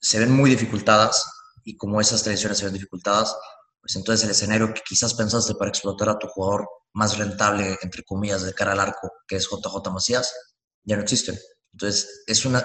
se 0.00 0.18
ven 0.18 0.30
muy 0.30 0.50
dificultadas 0.50 1.24
y 1.64 1.78
como 1.78 1.98
esas 1.98 2.22
transiciones 2.22 2.58
se 2.58 2.66
ven 2.66 2.74
dificultadas, 2.74 3.34
pues 3.80 3.96
entonces 3.96 4.22
el 4.24 4.32
escenario 4.32 4.74
que 4.74 4.82
quizás 4.86 5.14
pensaste 5.14 5.54
para 5.54 5.70
explotar 5.70 6.10
a 6.10 6.18
tu 6.18 6.28
jugador 6.28 6.68
más 6.94 7.18
rentable, 7.18 7.76
entre 7.82 8.02
comillas, 8.02 8.42
de 8.42 8.54
cara 8.54 8.72
al 8.72 8.80
arco, 8.80 9.12
que 9.26 9.36
es 9.36 9.48
JJ 9.48 9.90
Macías, 9.92 10.32
ya 10.82 10.96
no 10.96 11.02
existe. 11.02 11.38
Entonces 11.72 12.22
es 12.26 12.44
una, 12.44 12.64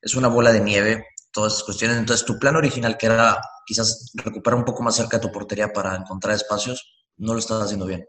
es 0.00 0.14
una 0.14 0.28
bola 0.28 0.52
de 0.52 0.60
nieve 0.60 1.06
todas 1.32 1.54
esas 1.54 1.64
cuestiones. 1.64 1.96
Entonces 1.96 2.24
tu 2.26 2.38
plan 2.38 2.56
original, 2.56 2.96
que 2.96 3.06
era 3.06 3.40
quizás 3.66 4.12
recuperar 4.14 4.58
un 4.58 4.64
poco 4.64 4.82
más 4.82 4.96
cerca 4.96 5.18
de 5.18 5.22
tu 5.22 5.32
portería 5.32 5.72
para 5.72 5.96
encontrar 5.96 6.34
espacios, 6.34 7.06
no 7.16 7.32
lo 7.32 7.38
estás 7.38 7.62
haciendo 7.62 7.86
bien. 7.86 8.06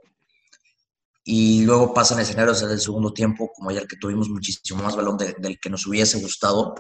Y 1.24 1.64
luego 1.64 1.94
pasan 1.94 2.20
escenarios 2.20 2.62
en 2.64 2.72
el 2.72 2.82
segundo 2.82 3.14
tiempo, 3.14 3.50
como 3.56 3.70
ayer 3.70 3.88
que 3.88 3.96
tuvimos 3.96 4.30
muchísimo 4.30 4.84
más 4.84 4.96
balón 4.96 5.18
del 5.18 5.60
que 5.60 5.70
nos 5.70 5.88
hubiese 5.88 6.20
gustado. 6.20 6.76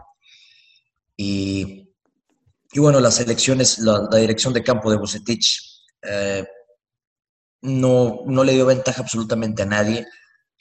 Y 1.15 1.93
y 2.73 2.79
bueno, 2.79 2.99
las 2.99 3.19
elecciones, 3.19 3.77
la, 3.77 4.07
dirección 4.17 4.51
de 4.51 4.63
campo 4.63 4.89
de 4.89 4.97
Bucetich 4.97 5.83
eh, 6.01 6.43
no, 7.63 8.21
no 8.25 8.43
le 8.43 8.53
dio 8.53 8.65
ventaja 8.65 9.01
absolutamente 9.01 9.63
a 9.63 9.65
nadie. 9.65 10.05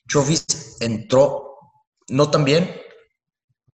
Chofis 0.08 0.76
entró, 0.80 1.58
no 2.08 2.30
tan 2.30 2.44
bien, 2.44 2.74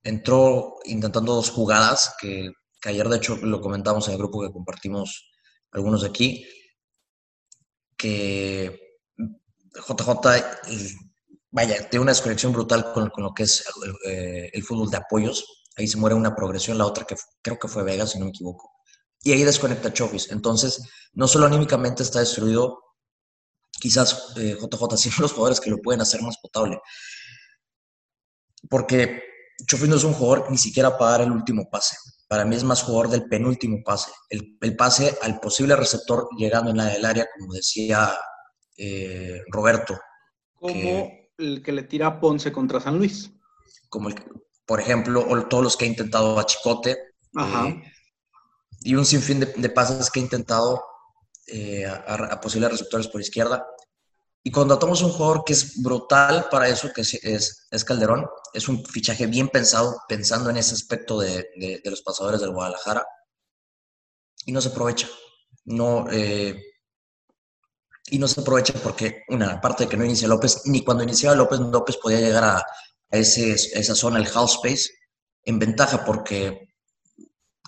entró 0.03 0.75
intentando 0.85 1.35
dos 1.35 1.51
jugadas, 1.51 2.17
que, 2.21 2.51
ayer 2.85 3.09
de 3.09 3.17
hecho 3.17 3.37
lo 3.37 3.61
comentamos 3.61 4.09
en 4.09 4.15
el 4.15 4.19
grupo 4.19 4.43
que 4.43 4.53
compartimos 4.53 5.31
algunos 5.71 6.03
de 6.03 6.09
aquí, 6.09 6.45
que 7.97 8.81
JJ, 9.87 10.11
vaya, 11.51 11.89
tiene 11.89 12.03
una 12.03 12.13
desconexión 12.13 12.53
brutal 12.53 12.93
con, 12.93 13.11
con 13.11 13.25
lo 13.25 13.33
que 13.33 13.45
es 13.45 13.65
el, 13.85 14.13
eh, 14.13 14.51
el 14.53 14.63
fútbol 14.65 14.91
de 14.91 14.97
apoyos 14.97 15.45
ahí 15.79 15.87
se 15.87 15.97
muere 15.97 16.17
una 16.17 16.35
progresión, 16.35 16.77
la 16.77 16.87
otra 16.87 17.05
que 17.05 17.15
creo 17.41 17.59
que 17.59 17.69
fue 17.69 17.85
Vega, 17.85 18.07
si 18.07 18.19
no 18.19 18.27
me 18.27 18.31
equivoco. 18.31 18.73
Y 19.23 19.33
ahí 19.33 19.45
desconecta 19.45 19.93
Chofis. 19.93 20.31
Entonces, 20.31 20.83
no 21.13 21.29
solo 21.29 21.47
anímicamente 21.47 22.03
está 22.03 22.21
destruido, 22.21 22.81
quizás 23.79 24.35
JJ, 24.35 24.97
sino 24.97 25.15
los 25.21 25.33
jugadores 25.33 25.61
que 25.61 25.71
lo 25.71 25.79
pueden 25.79 26.01
hacer 26.01 26.23
más 26.23 26.39
potable. 26.39 26.79
Porque 28.69 29.23
Chofis 29.67 29.89
no 29.89 29.97
es 29.97 30.05
un 30.05 30.13
jugador 30.13 30.51
ni 30.51 30.59
siquiera 30.59 30.97
para 30.97 31.13
dar 31.13 31.21
el 31.23 31.33
último 31.33 31.69
pase. 31.71 31.97
Para 32.29 32.45
mí 32.45 32.55
es 32.57 32.65
más 32.65 32.83
jugador 32.83 33.09
del 33.09 33.29
penúltimo 33.29 33.83
pase. 33.85 34.11
El, 34.29 34.77
pase 34.77 35.17
al 35.23 35.41
posible 35.41 35.75
receptor 35.77 36.29
llegando 36.37 36.71
en 36.71 36.77
la 36.77 36.87
del 36.87 37.05
área, 37.05 37.27
como 37.39 37.55
decía 37.55 38.13
eh, 38.77 39.43
Roberto. 39.51 39.99
Como 40.55 41.11
el 41.39 41.63
que 41.63 41.73
le 41.73 41.85
tira 41.85 42.09
a 42.09 42.21
Ponce 42.21 42.53
contra 42.53 42.81
San 42.81 42.99
Luis. 42.99 43.31
Como 43.89 44.11
el, 44.11 44.17
por 44.67 44.81
ejemplo, 44.81 45.27
o 45.27 45.47
todos 45.47 45.65
los 45.65 45.77
que 45.77 45.87
ha 45.87 45.89
intentado 45.89 46.39
a 46.39 46.45
Chicote. 46.45 46.91
Eh, 47.39 47.83
y 48.81 48.95
un 48.95 49.07
sinfín 49.07 49.41
de, 49.41 49.71
pases 49.71 50.11
que 50.11 50.21
ha 50.21 50.23
intentado 50.23 50.85
eh, 51.49 51.87
a, 51.87 52.41
posibles 52.41 52.71
receptores 52.71 53.09
por 53.09 53.21
izquierda. 53.21 53.67
Y 54.43 54.51
contratamos 54.51 55.03
un 55.03 55.11
jugador 55.11 55.45
que 55.45 55.53
es 55.53 55.83
brutal 55.83 56.49
para 56.51 56.69
eso, 56.69 56.93
que 56.93 57.03
es, 57.03 57.67
es, 57.71 57.85
Calderón. 57.85 58.27
Es 58.53 58.69
un 58.69 58.85
fichaje 58.85 59.27
bien 59.27 59.49
pensado, 59.49 60.01
pensando 60.09 60.51
en 60.51 60.57
ese 60.57 60.75
aspecto 60.75 61.19
de, 61.19 61.49
de, 61.57 61.91
los 61.91 62.03
pasadores 62.03 62.41
del 62.41 62.53
Guadalajara. 62.53 63.07
Y 64.47 64.53
no 64.53 64.61
se 64.61 64.69
aprovecha. 64.69 65.09
No, 65.65 66.07
eh, 66.11 66.63
y 68.11 68.19
no 68.19 68.29
se 68.29 68.41
aprovecha 68.41 68.73
porque, 68.83 69.25
una, 69.29 69.55
aparte 69.55 69.85
de 69.85 69.91
que 69.91 69.97
no 69.97 70.05
inicia 70.05 70.29
López, 70.29 70.63
ni 70.65 70.83
cuando 70.83 71.03
iniciaba 71.03 71.37
López, 71.37 71.61
López 71.61 71.97
podía 71.99 72.21
llegar 72.21 72.45
a, 72.45 72.57
a 72.59 72.65
ese, 73.17 73.53
esa 73.53 73.95
zona, 73.95 74.19
el 74.19 74.27
half 74.27 74.51
space, 74.51 74.91
en 75.45 75.59
ventaja 75.59 76.05
porque 76.05 76.69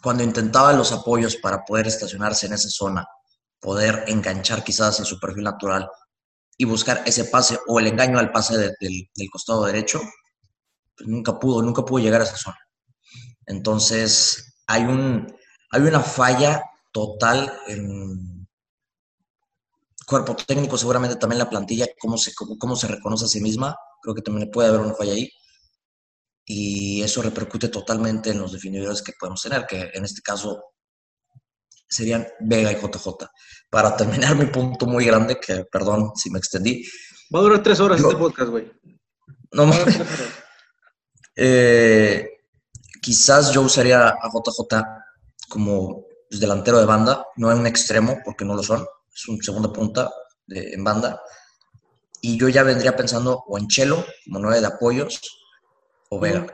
cuando 0.02 0.22
intentaba 0.22 0.72
los 0.72 0.92
apoyos 0.92 1.36
para 1.36 1.64
poder 1.64 1.86
estacionarse 1.86 2.46
en 2.46 2.54
esa 2.54 2.70
zona, 2.70 3.06
poder 3.60 4.04
enganchar 4.08 4.64
quizás 4.64 4.98
en 4.98 5.04
su 5.04 5.18
perfil 5.20 5.44
natural 5.44 5.88
y 6.56 6.64
buscar 6.64 7.02
ese 7.06 7.24
pase 7.24 7.58
o 7.66 7.78
el 7.78 7.86
engaño 7.86 8.18
al 8.18 8.32
pase 8.32 8.56
de, 8.56 8.74
del, 8.80 9.08
del, 9.14 9.30
costado 9.30 9.64
derecho, 9.64 10.00
pues 10.96 11.08
nunca 11.08 11.38
pudo, 11.38 11.62
nunca 11.62 11.84
pudo 11.84 12.02
llegar 12.02 12.20
a 12.20 12.24
esa 12.24 12.36
zona. 12.36 12.58
Entonces, 13.46 14.56
hay, 14.66 14.82
un, 14.82 15.26
hay 15.70 15.80
una 15.82 16.00
falla 16.00 16.62
total 16.92 17.52
en 17.66 18.46
cuerpo 20.06 20.34
técnico, 20.34 20.76
seguramente 20.76 21.16
también 21.16 21.38
la 21.38 21.48
plantilla, 21.48 21.86
cómo 21.98 22.18
se, 22.18 22.34
cómo, 22.34 22.58
cómo 22.58 22.76
se 22.76 22.88
reconoce 22.88 23.24
a 23.24 23.28
sí 23.28 23.40
misma, 23.40 23.76
creo 24.02 24.14
que 24.14 24.22
también 24.22 24.50
puede 24.50 24.68
haber 24.68 24.80
una 24.80 24.94
falla 24.94 25.12
ahí. 25.12 25.30
Y 26.44 27.00
eso 27.02 27.22
repercute 27.22 27.68
totalmente 27.68 28.30
en 28.30 28.40
los 28.40 28.52
definidores 28.52 29.02
que 29.02 29.12
podemos 29.18 29.40
tener, 29.40 29.66
que 29.66 29.90
en 29.94 30.04
este 30.04 30.20
caso 30.20 30.62
serían 31.90 32.26
Vega 32.40 32.72
y 32.72 32.76
JJ. 32.76 33.26
Para 33.68 33.96
terminar 33.96 34.36
mi 34.36 34.46
punto 34.46 34.86
muy 34.86 35.04
grande, 35.04 35.38
que 35.38 35.64
perdón 35.70 36.12
si 36.14 36.30
me 36.30 36.38
extendí. 36.38 36.84
Va 37.34 37.40
a 37.40 37.42
durar 37.42 37.62
tres 37.62 37.80
horas 37.80 38.00
yo, 38.00 38.08
este 38.08 38.18
podcast, 38.18 38.50
güey. 38.50 38.72
No 39.52 39.66
más. 39.66 39.78
Eh, 41.42 42.28
quizás 43.00 43.50
yo 43.52 43.62
usaría 43.62 44.08
a 44.08 44.28
JJ 44.30 44.84
como 45.48 46.04
pues, 46.28 46.38
delantero 46.38 46.78
de 46.78 46.84
banda, 46.84 47.24
no 47.36 47.50
en 47.50 47.60
un 47.60 47.66
extremo, 47.66 48.18
porque 48.22 48.44
no 48.44 48.54
lo 48.54 48.62
son. 48.62 48.86
Es 49.14 49.26
un 49.26 49.42
segunda 49.42 49.72
punta 49.72 50.10
de, 50.46 50.74
en 50.74 50.84
banda. 50.84 51.22
Y 52.20 52.36
yo 52.36 52.50
ya 52.50 52.62
vendría 52.62 52.94
pensando 52.94 53.42
o 53.46 53.56
en 53.56 53.68
Chelo, 53.68 54.04
como 54.26 54.40
nueve 54.40 54.60
de 54.60 54.66
apoyos, 54.66 55.18
o 56.10 56.20
Vega. 56.20 56.46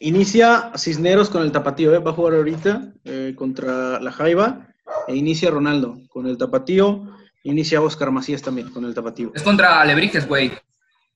Inicia 0.00 0.72
Cisneros 0.76 1.28
con 1.28 1.42
el 1.42 1.50
tapatío, 1.50 1.92
¿eh? 1.92 1.98
va 1.98 2.12
a 2.12 2.14
jugar 2.14 2.34
ahorita 2.34 2.92
eh, 3.04 3.34
contra 3.36 3.98
la 4.00 4.12
Jaiba. 4.12 4.68
E 5.06 5.16
inicia 5.16 5.50
Ronaldo 5.50 5.98
con 6.08 6.26
el 6.26 6.38
tapatío. 6.38 7.04
Inicia 7.42 7.80
Oscar 7.80 8.10
Macías 8.10 8.42
también 8.42 8.70
con 8.70 8.84
el 8.84 8.94
tapatío. 8.94 9.32
Es 9.34 9.42
contra 9.42 9.80
Alebrijes, 9.80 10.26
güey. 10.28 10.52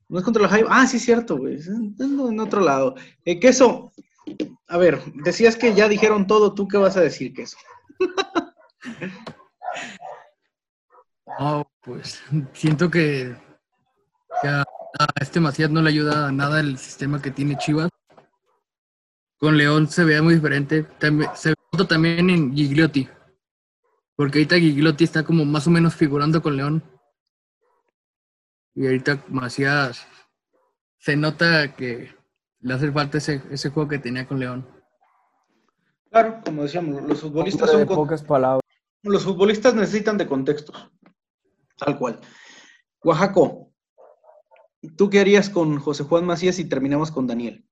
No 0.09 0.19
es 0.19 0.25
contra 0.25 0.43
la 0.43 0.49
Jaiba. 0.49 0.69
Ah, 0.71 0.87
sí, 0.87 0.99
cierto, 0.99 1.37
güey. 1.39 1.59
En 2.01 2.41
otro 2.41 2.61
lado. 2.61 2.97
Eh, 3.25 3.39
queso, 3.39 3.93
a 4.67 4.77
ver, 4.79 5.01
decías 5.15 5.57
que 5.57 5.75
ya 5.75 5.89
dijeron 5.89 6.27
todo. 6.27 6.53
¿Tú 6.53 6.67
qué 6.67 6.77
vas 6.77 6.97
a 6.97 7.03
decir, 7.03 7.33
Queso? 7.33 7.57
oh, 11.39 11.65
pues 11.83 12.21
siento 12.53 12.91
que, 12.91 13.37
que 14.43 14.49
a, 14.49 14.63
a 14.63 15.07
este 15.21 15.39
Macías 15.39 15.71
no 15.71 15.83
le 15.83 15.91
ayuda 15.91 16.29
a 16.29 16.33
nada 16.33 16.59
el 16.61 16.79
sistema 16.79 17.23
que 17.23 17.31
tiene 17.31 17.57
Chivas 17.59 17.92
con 19.43 19.59
León 19.59 19.89
se 19.89 20.05
veía 20.05 20.23
muy 20.23 20.37
diferente. 20.37 20.85
También, 21.01 21.29
se 21.35 21.53
nota 21.73 21.89
también 21.89 22.31
en 22.31 22.55
Gigliotti. 22.55 23.09
Porque 24.15 24.39
ahorita 24.39 24.55
Gigliotti 24.57 25.03
está 25.03 25.25
como 25.25 25.45
más 25.45 25.67
o 25.67 25.71
menos 25.71 25.97
figurando 25.97 26.41
con 26.41 26.57
León. 26.57 26.85
Y 28.77 28.87
ahorita 28.87 29.25
Macías 29.27 30.07
se 30.97 31.17
nota 31.17 31.75
que 31.75 32.15
le 32.61 32.73
hace 32.73 32.93
falta 32.93 33.19
ese, 33.19 33.43
ese 33.51 33.71
juego 33.71 33.89
que 33.89 33.99
tenía 33.99 34.29
con 34.29 34.39
León. 34.39 34.65
Claro, 36.13 36.41
como 36.45 36.63
decíamos, 36.63 37.03
los 37.03 37.21
futbolistas 37.21 37.73
de 37.73 37.79
son 37.79 37.87
pocas 37.89 38.23
palabras. 38.23 38.63
Los 39.03 39.25
futbolistas 39.25 39.75
necesitan 39.75 40.19
de 40.19 40.29
contextos. 40.29 40.89
Tal 41.79 41.99
cual. 41.99 42.21
Oaxaco, 43.03 43.73
¿tú 44.97 45.11
qué 45.11 45.19
harías 45.19 45.51
con 45.51 45.81
José 45.81 46.05
Juan 46.05 46.27
Macías 46.27 46.61
y 46.61 46.69
terminamos 46.69 47.11
con 47.11 47.27
Daniel? 47.27 47.67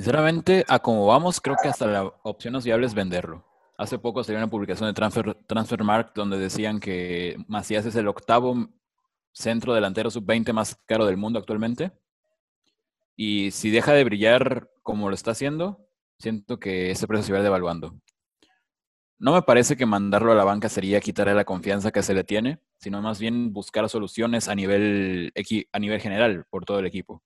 Sinceramente, 0.00 0.64
a 0.66 0.78
como 0.78 1.04
vamos, 1.04 1.42
creo 1.42 1.56
que 1.62 1.68
hasta 1.68 1.86
la 1.86 2.04
opción 2.22 2.54
más 2.54 2.64
viable 2.64 2.86
es 2.86 2.94
venderlo. 2.94 3.44
Hace 3.76 3.98
poco 3.98 4.24
salió 4.24 4.38
una 4.38 4.48
publicación 4.48 4.88
de 4.88 4.94
Transfer, 4.94 5.34
Transfermarkt 5.46 6.16
donde 6.16 6.38
decían 6.38 6.80
que 6.80 7.36
Macías 7.48 7.84
es 7.84 7.94
el 7.96 8.08
octavo 8.08 8.70
centro 9.30 9.74
delantero 9.74 10.10
sub-20 10.10 10.54
más 10.54 10.80
caro 10.86 11.04
del 11.04 11.18
mundo 11.18 11.38
actualmente. 11.38 11.92
Y 13.14 13.50
si 13.50 13.68
deja 13.68 13.92
de 13.92 14.04
brillar 14.04 14.70
como 14.82 15.10
lo 15.10 15.14
está 15.14 15.32
haciendo, 15.32 15.86
siento 16.18 16.58
que 16.58 16.92
ese 16.92 17.06
precio 17.06 17.26
se 17.26 17.32
va 17.34 17.42
devaluando. 17.42 18.00
No 19.18 19.34
me 19.34 19.42
parece 19.42 19.76
que 19.76 19.84
mandarlo 19.84 20.32
a 20.32 20.34
la 20.34 20.44
banca 20.44 20.70
sería 20.70 21.02
quitarle 21.02 21.34
la 21.34 21.44
confianza 21.44 21.90
que 21.90 22.02
se 22.02 22.14
le 22.14 22.24
tiene, 22.24 22.58
sino 22.78 23.02
más 23.02 23.20
bien 23.20 23.52
buscar 23.52 23.86
soluciones 23.90 24.48
a 24.48 24.54
nivel, 24.54 25.34
a 25.72 25.78
nivel 25.78 26.00
general 26.00 26.46
por 26.48 26.64
todo 26.64 26.78
el 26.78 26.86
equipo. 26.86 27.22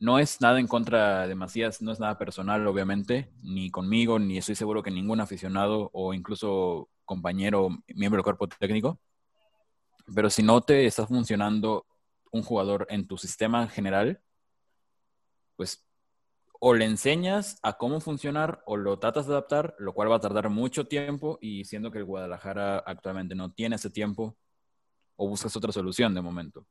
No 0.00 0.20
es 0.20 0.40
nada 0.40 0.60
en 0.60 0.68
contra 0.68 1.26
de 1.26 1.34
Macías, 1.34 1.82
no 1.82 1.90
es 1.90 1.98
nada 1.98 2.18
personal, 2.18 2.64
obviamente, 2.68 3.32
ni 3.42 3.68
conmigo, 3.70 4.20
ni 4.20 4.38
estoy 4.38 4.54
seguro 4.54 4.82
que 4.82 4.92
ningún 4.92 5.20
aficionado 5.20 5.90
o 5.92 6.14
incluso 6.14 6.88
compañero, 7.04 7.70
miembro 7.88 8.18
del 8.18 8.24
cuerpo 8.24 8.46
técnico. 8.46 9.00
Pero 10.14 10.30
si 10.30 10.44
no 10.44 10.60
te 10.60 10.86
está 10.86 11.06
funcionando 11.06 11.84
un 12.30 12.42
jugador 12.42 12.86
en 12.90 13.08
tu 13.08 13.18
sistema 13.18 13.66
general, 13.66 14.20
pues 15.56 15.84
o 16.60 16.74
le 16.74 16.84
enseñas 16.84 17.58
a 17.62 17.72
cómo 17.74 18.00
funcionar 18.00 18.62
o 18.66 18.76
lo 18.76 18.98
tratas 19.00 19.26
de 19.26 19.32
adaptar, 19.32 19.74
lo 19.78 19.92
cual 19.94 20.10
va 20.10 20.16
a 20.16 20.20
tardar 20.20 20.48
mucho 20.48 20.86
tiempo 20.86 21.38
y 21.40 21.64
siendo 21.64 21.90
que 21.90 21.98
el 21.98 22.04
Guadalajara 22.04 22.78
actualmente 22.78 23.34
no 23.34 23.52
tiene 23.52 23.76
ese 23.76 23.90
tiempo, 23.90 24.36
o 25.16 25.28
buscas 25.28 25.56
otra 25.56 25.72
solución 25.72 26.14
de 26.14 26.22
momento 26.22 26.66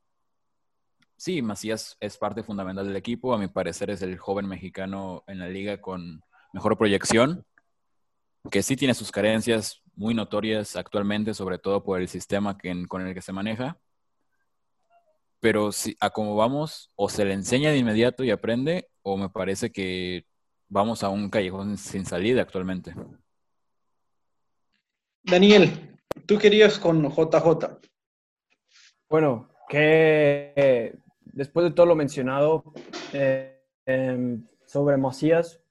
sí, 1.18 1.42
Macías 1.42 1.98
es 2.00 2.16
parte 2.16 2.42
fundamental 2.42 2.86
del 2.86 2.96
equipo. 2.96 3.34
A 3.34 3.38
mi 3.38 3.48
parecer 3.48 3.90
es 3.90 4.00
el 4.00 4.16
joven 4.16 4.46
mexicano 4.48 5.24
en 5.26 5.40
la 5.40 5.48
liga 5.48 5.80
con 5.82 6.22
mejor 6.54 6.78
proyección, 6.78 7.44
que 8.50 8.62
sí 8.62 8.76
tiene 8.76 8.94
sus 8.94 9.10
carencias 9.10 9.82
muy 9.94 10.14
notorias 10.14 10.76
actualmente, 10.76 11.34
sobre 11.34 11.58
todo 11.58 11.84
por 11.84 12.00
el 12.00 12.08
sistema 12.08 12.56
que, 12.56 12.86
con 12.86 13.06
el 13.06 13.12
que 13.12 13.20
se 13.20 13.32
maneja. 13.32 13.78
Pero 15.40 15.72
si, 15.72 15.96
a 16.00 16.10
cómo 16.10 16.36
vamos, 16.36 16.90
o 16.96 17.08
se 17.08 17.24
le 17.24 17.34
enseña 17.34 17.70
de 17.70 17.78
inmediato 17.78 18.24
y 18.24 18.30
aprende, 18.30 18.88
o 19.02 19.16
me 19.16 19.28
parece 19.28 19.70
que 19.70 20.24
vamos 20.68 21.02
a 21.02 21.08
un 21.08 21.28
callejón 21.28 21.76
sin 21.76 22.06
salida 22.06 22.42
actualmente. 22.42 22.94
Daniel, 25.22 25.98
tú 26.26 26.38
querías 26.38 26.78
con 26.78 27.02
JJ. 27.10 27.80
Bueno, 29.08 29.48
que 29.68 30.98
después 31.38 31.62
de 31.62 31.70
todo 31.70 31.86
lo 31.86 31.94
mencionado 31.94 32.64
eh, 33.12 33.62
eh, 33.86 34.38
sobre 34.66 34.96
Macías, 34.96 35.62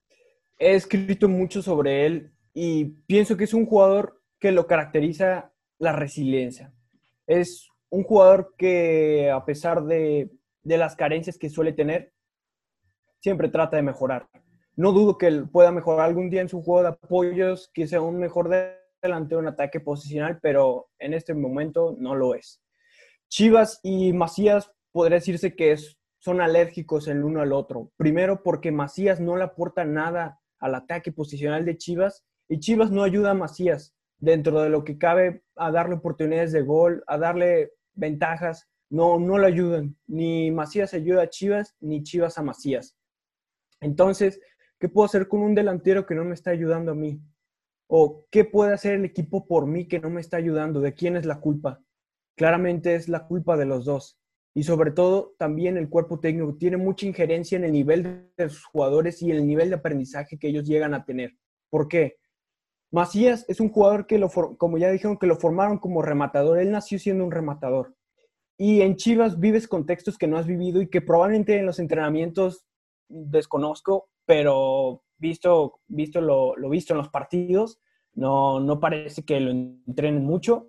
he 0.57 0.75
escrito 0.75 1.27
mucho 1.27 1.61
sobre 1.61 2.05
él 2.05 2.31
y 2.53 2.85
pienso 3.05 3.35
que 3.35 3.43
es 3.43 3.53
un 3.53 3.65
jugador 3.65 4.23
que 4.39 4.53
lo 4.53 4.65
caracteriza 4.65 5.51
la 5.77 5.91
resiliencia. 5.91 6.73
Es 7.27 7.67
un 7.89 8.03
jugador 8.03 8.55
que 8.57 9.29
a 9.29 9.43
pesar 9.43 9.83
de, 9.83 10.31
de 10.63 10.77
las 10.77 10.95
carencias 10.95 11.37
que 11.37 11.49
suele 11.49 11.73
tener, 11.73 12.13
siempre 13.19 13.49
trata 13.49 13.75
de 13.75 13.83
mejorar. 13.83 14.29
No 14.77 14.93
dudo 14.93 15.17
que 15.17 15.27
él 15.27 15.49
pueda 15.49 15.73
mejorar 15.73 16.05
algún 16.05 16.29
día 16.29 16.39
en 16.39 16.49
su 16.49 16.61
juego 16.61 16.83
de 16.83 16.89
apoyos, 16.89 17.69
que 17.73 17.87
sea 17.87 17.99
un 17.99 18.19
mejor 18.19 18.49
delantero 19.01 19.41
en 19.41 19.47
ataque 19.47 19.81
posicional, 19.81 20.39
pero 20.41 20.87
en 20.97 21.13
este 21.13 21.33
momento 21.33 21.93
no 21.99 22.15
lo 22.15 22.35
es. 22.35 22.63
Chivas 23.27 23.81
y 23.83 24.13
Macías 24.13 24.71
podría 24.91 25.17
decirse 25.17 25.55
que 25.55 25.75
son 26.19 26.41
alérgicos 26.41 27.07
el 27.07 27.23
uno 27.23 27.41
al 27.41 27.53
otro. 27.53 27.91
Primero 27.97 28.43
porque 28.43 28.71
Macías 28.71 29.19
no 29.19 29.37
le 29.37 29.43
aporta 29.43 29.85
nada 29.85 30.39
al 30.59 30.75
ataque 30.75 31.11
posicional 31.11 31.65
de 31.65 31.77
Chivas 31.77 32.25
y 32.49 32.59
Chivas 32.59 32.91
no 32.91 33.03
ayuda 33.03 33.31
a 33.31 33.35
Macías 33.35 33.95
dentro 34.17 34.61
de 34.61 34.69
lo 34.69 34.83
que 34.83 34.97
cabe 34.97 35.43
a 35.55 35.71
darle 35.71 35.95
oportunidades 35.95 36.51
de 36.51 36.61
gol, 36.61 37.03
a 37.07 37.17
darle 37.17 37.73
ventajas. 37.93 38.67
No, 38.89 39.19
no 39.19 39.37
le 39.37 39.47
ayudan. 39.47 39.95
Ni 40.07 40.49
Macías 40.51 40.93
ayuda 40.93 41.23
a 41.23 41.29
Chivas, 41.29 41.75
ni 41.79 42.03
Chivas 42.03 42.37
a 42.37 42.43
Macías. 42.43 42.97
Entonces, 43.79 44.39
¿qué 44.79 44.89
puedo 44.89 45.05
hacer 45.05 45.27
con 45.27 45.41
un 45.41 45.53
delantero 45.53 46.05
que 46.05 46.15
no 46.15 46.23
me 46.23 46.33
está 46.33 46.51
ayudando 46.51 46.93
a 46.93 46.95
mí? 46.95 47.21
¿O 47.87 48.25
qué 48.31 48.43
puede 48.43 48.73
hacer 48.73 48.93
el 48.93 49.05
equipo 49.05 49.45
por 49.45 49.67
mí 49.67 49.87
que 49.87 49.99
no 49.99 50.09
me 50.09 50.21
está 50.21 50.37
ayudando? 50.37 50.81
¿De 50.81 50.93
quién 50.93 51.15
es 51.15 51.25
la 51.25 51.39
culpa? 51.39 51.81
Claramente 52.35 52.95
es 52.95 53.07
la 53.07 53.27
culpa 53.27 53.55
de 53.55 53.65
los 53.65 53.85
dos 53.85 54.19
y 54.57 54.63
sobre 54.63 54.89
todo 54.89 55.35
también 55.37 55.77
el 55.77 55.87
cuerpo 55.87 56.19
técnico 56.19 56.55
tiene 56.55 56.77
mucha 56.77 57.05
injerencia 57.05 57.59
en 57.59 57.63
el 57.63 57.71
nivel 57.71 58.31
de 58.35 58.49
sus 58.49 58.65
jugadores 58.65 59.21
y 59.21 59.29
en 59.29 59.37
el 59.37 59.45
nivel 59.45 59.69
de 59.69 59.75
aprendizaje 59.75 60.39
que 60.39 60.47
ellos 60.47 60.65
llegan 60.65 60.95
a 60.95 61.05
tener. 61.05 61.37
¿Por 61.69 61.87
qué? 61.87 62.17
Macías 62.89 63.45
es 63.47 63.59
un 63.59 63.69
jugador 63.69 64.07
que, 64.07 64.17
lo, 64.17 64.31
como 64.57 64.79
ya 64.79 64.89
dijeron, 64.89 65.19
que 65.19 65.27
lo 65.27 65.35
formaron 65.35 65.77
como 65.77 66.01
rematador. 66.01 66.57
Él 66.57 66.71
nació 66.71 66.97
siendo 66.97 67.23
un 67.23 67.29
rematador. 67.29 67.93
Y 68.57 68.81
en 68.81 68.95
Chivas 68.95 69.39
vives 69.39 69.67
contextos 69.67 70.17
que 70.17 70.25
no 70.25 70.39
has 70.39 70.47
vivido 70.47 70.81
y 70.81 70.89
que 70.89 71.01
probablemente 71.01 71.59
en 71.59 71.67
los 71.67 71.77
entrenamientos 71.77 72.65
desconozco, 73.07 74.09
pero 74.25 75.03
visto, 75.19 75.81
visto 75.85 76.19
lo, 76.19 76.55
visto 76.67 76.95
en 76.95 76.97
los 76.97 77.09
partidos, 77.09 77.79
no, 78.15 78.59
no 78.59 78.79
parece 78.79 79.23
que 79.23 79.39
lo 79.39 79.51
entrenen 79.51 80.25
mucho. 80.25 80.67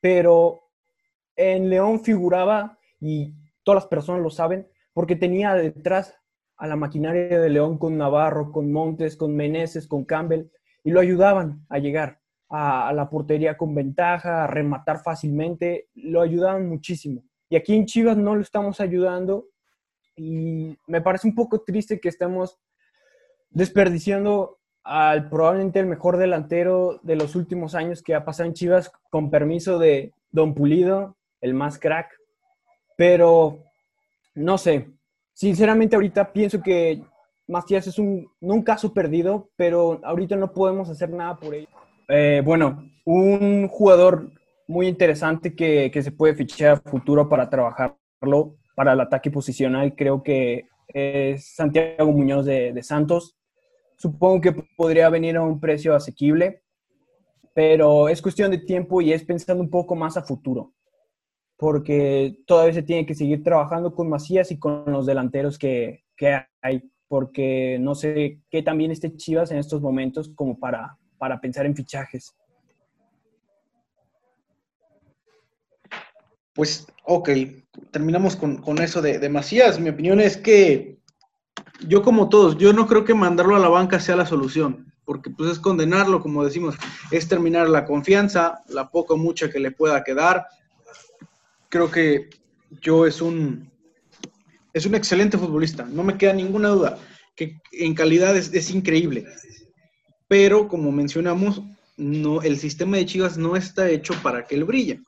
Pero 0.00 0.64
en 1.36 1.70
León 1.70 2.00
figuraba, 2.00 2.76
y 3.04 3.34
todas 3.62 3.82
las 3.82 3.88
personas 3.88 4.22
lo 4.22 4.30
saben, 4.30 4.66
porque 4.92 5.16
tenía 5.16 5.54
detrás 5.54 6.16
a 6.56 6.66
la 6.66 6.76
maquinaria 6.76 7.40
de 7.40 7.50
León 7.50 7.78
con 7.78 7.98
Navarro, 7.98 8.52
con 8.52 8.70
Montes, 8.70 9.16
con 9.16 9.34
Meneses, 9.34 9.86
con 9.88 10.04
Campbell, 10.04 10.46
y 10.82 10.90
lo 10.90 11.00
ayudaban 11.00 11.64
a 11.68 11.78
llegar 11.78 12.20
a, 12.48 12.92
la 12.92 13.10
portería 13.10 13.56
con 13.56 13.74
ventaja, 13.74 14.44
a 14.44 14.46
rematar 14.46 15.02
fácilmente, 15.02 15.88
lo 15.94 16.20
ayudaban 16.20 16.68
muchísimo. 16.68 17.24
Y 17.48 17.56
aquí 17.56 17.74
en 17.74 17.86
Chivas 17.86 18.16
no 18.16 18.34
lo 18.34 18.42
estamos 18.42 18.80
ayudando 18.80 19.48
y 20.16 20.76
me 20.86 21.00
parece 21.00 21.26
un 21.26 21.34
poco 21.34 21.62
triste 21.62 22.00
que 22.00 22.08
estemos 22.08 22.58
desperdiciando 23.50 24.58
al 24.84 25.28
probablemente 25.28 25.80
el 25.80 25.86
mejor 25.86 26.16
delantero 26.16 27.00
de 27.02 27.16
los 27.16 27.34
últimos 27.34 27.74
años 27.74 28.02
que 28.02 28.14
ha 28.14 28.24
pasado 28.24 28.48
en 28.48 28.54
Chivas, 28.54 28.92
con 29.10 29.30
permiso 29.30 29.78
de 29.78 30.12
Don 30.30 30.54
Pulido, 30.54 31.16
el 31.40 31.54
más 31.54 31.78
crack. 31.78 32.23
Pero 32.96 33.64
no 34.34 34.58
sé, 34.58 34.90
sinceramente 35.32 35.96
ahorita 35.96 36.32
pienso 36.32 36.60
que 36.62 37.02
Matías 37.46 37.86
es 37.86 37.98
un, 37.98 38.30
un 38.40 38.62
caso 38.62 38.92
perdido, 38.92 39.50
pero 39.56 40.00
ahorita 40.02 40.36
no 40.36 40.52
podemos 40.52 40.88
hacer 40.88 41.10
nada 41.10 41.36
por 41.36 41.54
ello. 41.54 41.68
Eh, 42.08 42.42
bueno, 42.44 42.90
un 43.04 43.68
jugador 43.68 44.30
muy 44.66 44.88
interesante 44.88 45.54
que, 45.54 45.90
que, 45.92 46.02
se 46.02 46.12
puede 46.12 46.34
fichar 46.34 46.72
a 46.72 46.90
futuro 46.90 47.28
para 47.28 47.50
trabajarlo 47.50 48.56
para 48.74 48.92
el 48.92 49.00
ataque 49.00 49.30
posicional, 49.30 49.94
creo 49.94 50.22
que 50.22 50.68
es 50.88 51.54
Santiago 51.54 52.10
Muñoz 52.12 52.46
de, 52.46 52.72
de 52.72 52.82
Santos. 52.82 53.36
Supongo 53.96 54.40
que 54.40 54.52
podría 54.76 55.08
venir 55.10 55.36
a 55.36 55.42
un 55.42 55.60
precio 55.60 55.94
asequible, 55.94 56.62
pero 57.54 58.08
es 58.08 58.20
cuestión 58.20 58.50
de 58.50 58.58
tiempo 58.58 59.00
y 59.00 59.12
es 59.12 59.22
pensando 59.24 59.62
un 59.62 59.70
poco 59.70 59.94
más 59.94 60.16
a 60.16 60.22
futuro, 60.22 60.72
porque 61.64 62.42
todavía 62.46 62.74
se 62.74 62.82
tiene 62.82 63.06
que 63.06 63.14
seguir 63.14 63.42
trabajando 63.42 63.94
con 63.94 64.10
Macías 64.10 64.50
y 64.50 64.58
con 64.58 64.84
los 64.86 65.06
delanteros 65.06 65.58
que, 65.58 66.04
que 66.14 66.44
hay, 66.60 66.82
porque 67.08 67.78
no 67.80 67.94
sé 67.94 68.40
qué 68.50 68.62
también 68.62 68.90
esté 68.90 69.16
Chivas 69.16 69.50
en 69.50 69.56
estos 69.56 69.80
momentos 69.80 70.30
como 70.34 70.58
para 70.58 70.98
para 71.24 71.40
pensar 71.40 71.64
en 71.64 71.74
fichajes? 71.74 72.34
Pues, 76.52 76.86
ok, 77.04 77.30
terminamos 77.90 78.36
con, 78.36 78.78
eso 78.78 79.00
de, 79.00 79.18
de, 79.18 79.28
Macías. 79.30 79.80
Mi 79.80 79.88
opinión 79.88 80.20
es 80.20 80.36
que 80.36 80.98
yo 81.88 82.02
como 82.02 82.28
todos, 82.28 82.58
yo 82.58 82.74
no 82.74 82.86
creo 82.86 83.06
que 83.06 83.14
mandarlo 83.14 83.56
a 83.56 83.58
la 83.58 83.70
banca 83.70 84.00
sea 84.00 84.16
la 84.16 84.26
solución, 84.26 84.92
porque 85.06 85.30
pues 85.30 85.50
es 85.50 85.58
condenarlo, 85.58 86.20
como 86.20 86.44
decimos, 86.44 86.74
es 87.10 87.26
terminar 87.26 87.70
la 87.70 87.86
confianza, 87.86 88.62
la 88.68 88.90
poca 88.90 89.14
o 89.14 89.16
mucha 89.16 89.48
que 89.48 89.60
le 89.60 89.70
pueda 89.70 90.04
quedar. 90.04 90.44
Creo 91.74 91.90
que 91.90 92.30
yo 92.80 93.04
es 93.04 93.20
un, 93.20 93.68
es 94.72 94.86
un 94.86 94.94
excelente 94.94 95.36
futbolista, 95.36 95.84
no 95.84 96.04
me 96.04 96.16
queda 96.16 96.32
ninguna 96.32 96.68
duda, 96.68 97.00
que 97.34 97.58
en 97.72 97.94
calidad 97.94 98.36
es, 98.36 98.54
es 98.54 98.70
increíble 98.70 99.26
pero 100.28 100.68
como 100.68 100.90
mencionamos, 100.90 101.62
no, 101.96 102.42
el 102.42 102.58
sistema 102.58 102.96
de 102.96 103.06
Chivas 103.06 103.38
no 103.38 103.56
está 103.56 103.88
hecho 103.88 104.14
para 104.22 104.46
que 104.46 104.56
él 104.56 104.64
brille, 104.64 105.00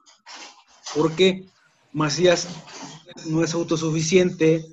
porque 0.95 1.47
Macías 1.93 2.49
no 3.27 3.43
es 3.43 3.55
autosuficiente, 3.55 4.65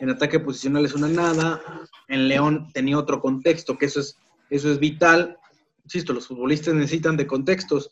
en 0.00 0.10
ataque 0.10 0.40
posicional 0.40 0.84
es 0.84 0.94
una 0.94 1.08
nada, 1.08 1.62
en 2.08 2.28
León 2.28 2.70
tenía 2.72 2.98
otro 2.98 3.20
contexto, 3.20 3.78
que 3.78 3.86
eso 3.86 4.00
es, 4.00 4.16
eso 4.50 4.70
es 4.72 4.78
vital. 4.78 5.38
Insisto, 5.84 6.12
los 6.12 6.26
futbolistas 6.26 6.74
necesitan 6.74 7.16
de 7.16 7.26
contextos, 7.26 7.90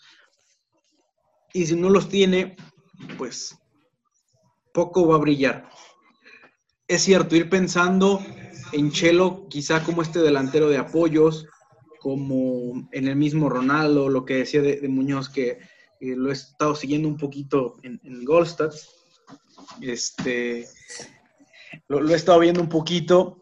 y 1.53 1.67
si 1.67 1.77
no 1.77 1.91
los 1.91 2.09
tiene, 2.09 2.57
pues 3.19 3.59
poco 4.73 5.07
va 5.07 5.17
a 5.17 5.21
brillar. 5.21 5.69
Es 6.89 7.03
cierto, 7.03 7.37
ir 7.37 7.49
pensando 7.49 8.21
en 8.73 8.91
Chelo, 8.91 9.47
quizá 9.49 9.83
como 9.85 10.03
este 10.03 10.21
delantero 10.21 10.69
de 10.69 10.79
apoyos, 10.79 11.47
como 12.01 12.89
en 12.91 13.07
el 13.07 13.17
mismo 13.17 13.49
Ronaldo, 13.49 14.09
lo 14.09 14.25
que 14.25 14.39
decía 14.39 14.61
de, 14.61 14.89
Muñoz, 14.89 15.29
que 15.29 15.59
lo 16.01 16.31
he 16.31 16.33
estado 16.33 16.75
siguiendo 16.75 17.09
un 17.09 17.17
poquito 17.17 17.77
en, 17.83 18.01
en. 18.03 18.25
Este, 19.81 20.67
lo, 21.89 22.09
he 22.09 22.15
estado 22.15 22.41
viendo 22.41 22.61
un 22.61 22.69
poquito. 22.69 23.39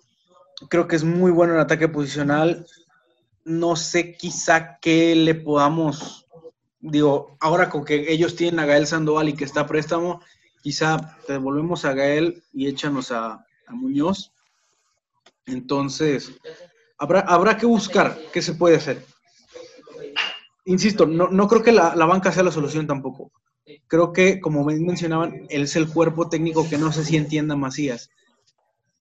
Creo 0.69 0.87
que 0.87 0.97
es 0.97 1.05
muy 1.05 1.31
bueno 1.31 1.55
en 1.55 1.61
ataque 1.61 1.89
posicional. 1.89 2.67
No 3.45 3.77
sé 3.77 4.17
quizá 4.17 4.79
qué 4.81 5.15
le 5.15 5.35
podamos, 5.35 6.27
digo, 6.81 7.37
ahora 7.41 7.71
con 7.71 7.85
que 7.85 8.13
ellos 8.13 8.37
tienen 8.37 8.61
a 8.61 8.67
Gael 8.67 8.87
Sandoval 8.87 9.29
y 9.29 9.35
que 9.35 9.45
está 9.45 9.63
a 9.63 9.67
préstamo, 9.67 10.21
quizá 10.63 11.19
te 11.27 11.35
devolvemos 11.35 11.85
a 11.85 11.95
Gael 11.95 12.43
y 12.53 12.67
échanos 12.67 13.13
a, 13.13 13.45
Muñoz. 13.73 14.33
Entonces, 15.47 16.33
Habrá, 16.99 17.57
que 17.57 17.65
buscar 17.65 18.19
qué 18.33 18.43
se 18.43 18.53
puede 18.55 18.77
hacer. 18.77 19.07
Insisto, 20.67 21.07
no, 21.07 21.49
creo 21.49 21.63
que 21.63 21.73
la, 21.73 21.95
banca 21.95 22.31
sea 22.31 22.43
la 22.43 22.51
solución 22.51 22.87
tampoco. 22.87 23.33
Creo 23.87 24.13
que, 24.13 24.41
como 24.41 24.65
mencionaban, 24.65 25.47
él 25.49 25.63
es 25.63 25.77
el 25.77 25.89
cuerpo 25.89 26.29
técnico 26.29 26.69
que 26.69 26.77
no 26.77 26.93
sé 26.93 27.05
si 27.05 27.17
entienda 27.17 27.57
Macías. 27.57 28.11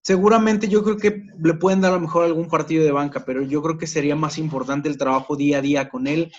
Seguramente 0.02 0.68
yo 0.68 0.82
creo 0.82 0.96
que 0.96 1.26
le 1.38 1.54
pueden 1.54 1.82
dar 1.82 1.90
a 1.92 1.96
lo 1.96 2.00
mejor 2.00 2.24
algún 2.24 2.48
partido 2.48 2.84
de 2.84 2.92
banca, 2.92 3.24
pero 3.26 3.42
yo 3.42 3.60
creo 3.60 3.76
que 3.76 3.86
sería 3.86 4.16
más 4.16 4.38
importante 4.38 4.88
el 4.88 4.96
trabajo 4.96 5.36
día 5.36 5.58
a 5.58 5.62
día 5.62 5.90
con 5.90 6.06
él, 6.06 6.32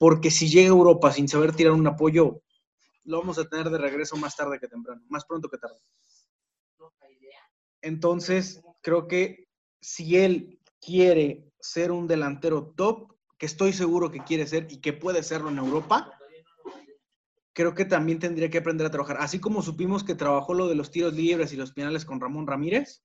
porque 0.00 0.30
si 0.30 0.48
llega 0.48 0.70
a 0.70 0.76
Europa 0.78 1.12
sin 1.12 1.28
saber 1.28 1.54
tirar 1.54 1.74
un 1.74 1.86
apoyo, 1.86 2.42
lo 3.04 3.18
vamos 3.18 3.38
a 3.38 3.46
tener 3.46 3.68
de 3.68 3.76
regreso 3.76 4.16
más 4.16 4.34
tarde 4.34 4.58
que 4.58 4.66
temprano, 4.66 5.02
más 5.10 5.26
pronto 5.26 5.50
que 5.50 5.58
tarde. 5.58 5.76
Entonces, 7.82 8.62
creo 8.80 9.06
que 9.06 9.46
si 9.78 10.16
él 10.16 10.58
quiere 10.80 11.52
ser 11.60 11.92
un 11.92 12.08
delantero 12.08 12.72
top, 12.74 13.12
que 13.36 13.44
estoy 13.44 13.74
seguro 13.74 14.10
que 14.10 14.24
quiere 14.24 14.46
ser 14.46 14.68
y 14.70 14.80
que 14.80 14.94
puede 14.94 15.22
serlo 15.22 15.50
en 15.50 15.58
Europa, 15.58 16.18
creo 17.52 17.74
que 17.74 17.84
también 17.84 18.20
tendría 18.20 18.48
que 18.48 18.58
aprender 18.58 18.86
a 18.86 18.90
trabajar. 18.90 19.18
Así 19.20 19.38
como 19.38 19.60
supimos 19.60 20.02
que 20.02 20.14
trabajó 20.14 20.54
lo 20.54 20.66
de 20.66 20.76
los 20.76 20.90
tiros 20.90 21.12
libres 21.12 21.52
y 21.52 21.56
los 21.56 21.72
penales 21.72 22.06
con 22.06 22.22
Ramón 22.22 22.46
Ramírez, 22.46 23.02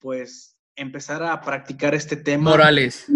pues 0.00 0.56
empezar 0.74 1.22
a 1.22 1.40
practicar 1.40 1.94
este 1.94 2.16
tema. 2.16 2.50
Morales. 2.50 3.06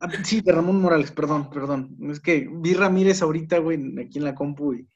Ah, 0.00 0.08
sí, 0.22 0.40
de 0.40 0.52
Ramón 0.52 0.80
Morales, 0.80 1.10
perdón, 1.10 1.50
perdón. 1.50 1.96
Es 2.10 2.20
que 2.20 2.48
vi 2.50 2.74
Ramírez 2.74 3.20
ahorita, 3.22 3.58
güey, 3.58 3.98
aquí 4.00 4.18
en 4.18 4.24
la 4.24 4.34
compu. 4.34 4.74
Y... 4.74 4.88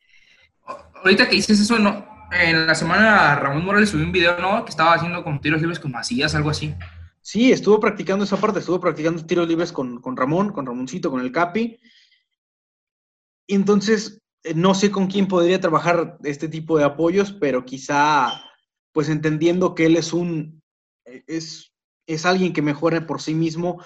Ahorita 0.95 1.29
que 1.29 1.37
dices 1.37 1.59
eso, 1.59 1.79
no. 1.79 2.07
En 2.31 2.67
la 2.67 2.75
semana 2.75 3.35
Ramón 3.35 3.65
Morales 3.65 3.91
subió 3.91 4.07
un 4.07 4.13
video, 4.13 4.39
¿no? 4.39 4.65
Que 4.65 4.71
estaba 4.71 4.95
haciendo 4.95 5.23
con 5.25 5.41
tiros 5.41 5.61
libres 5.61 5.81
con 5.81 5.91
Macías, 5.91 6.35
algo 6.35 6.51
así. 6.51 6.75
Sí, 7.21 7.53
estuvo 7.53 7.79
practicando 7.79 8.25
esa 8.25 8.37
parte, 8.37 8.61
estuvo 8.61 8.81
practicando 8.81 9.25
tiros 9.25 9.47
libres 9.47 9.73
con, 9.73 10.01
Ramón, 10.17 10.53
con 10.53 10.67
Ramoncito, 10.67 11.11
con 11.11 11.21
el 11.21 11.33
Capi. 11.33 11.79
Entonces, 13.49 14.21
eh, 14.45 14.55
no 14.55 14.75
sé 14.75 14.91
con 14.91 15.09
quién 15.09 15.29
podría 15.29 15.61
trabajar 15.61 16.19
este 16.25 16.49
tipo 16.49 16.79
de 16.79 16.85
apoyos, 16.85 17.33
pero 17.33 17.65
quizá, 17.65 18.43
pues 18.93 19.09
entendiendo 19.09 19.75
que 19.75 19.87
él 19.87 19.97
es 19.97 20.13
un, 20.13 20.63
eh, 21.05 21.23
es, 21.27 21.73
es 22.07 22.25
alguien 22.25 22.53
que 22.53 22.63
mejora 22.63 23.07
por 23.07 23.21
sí 23.21 23.35
mismo, 23.35 23.83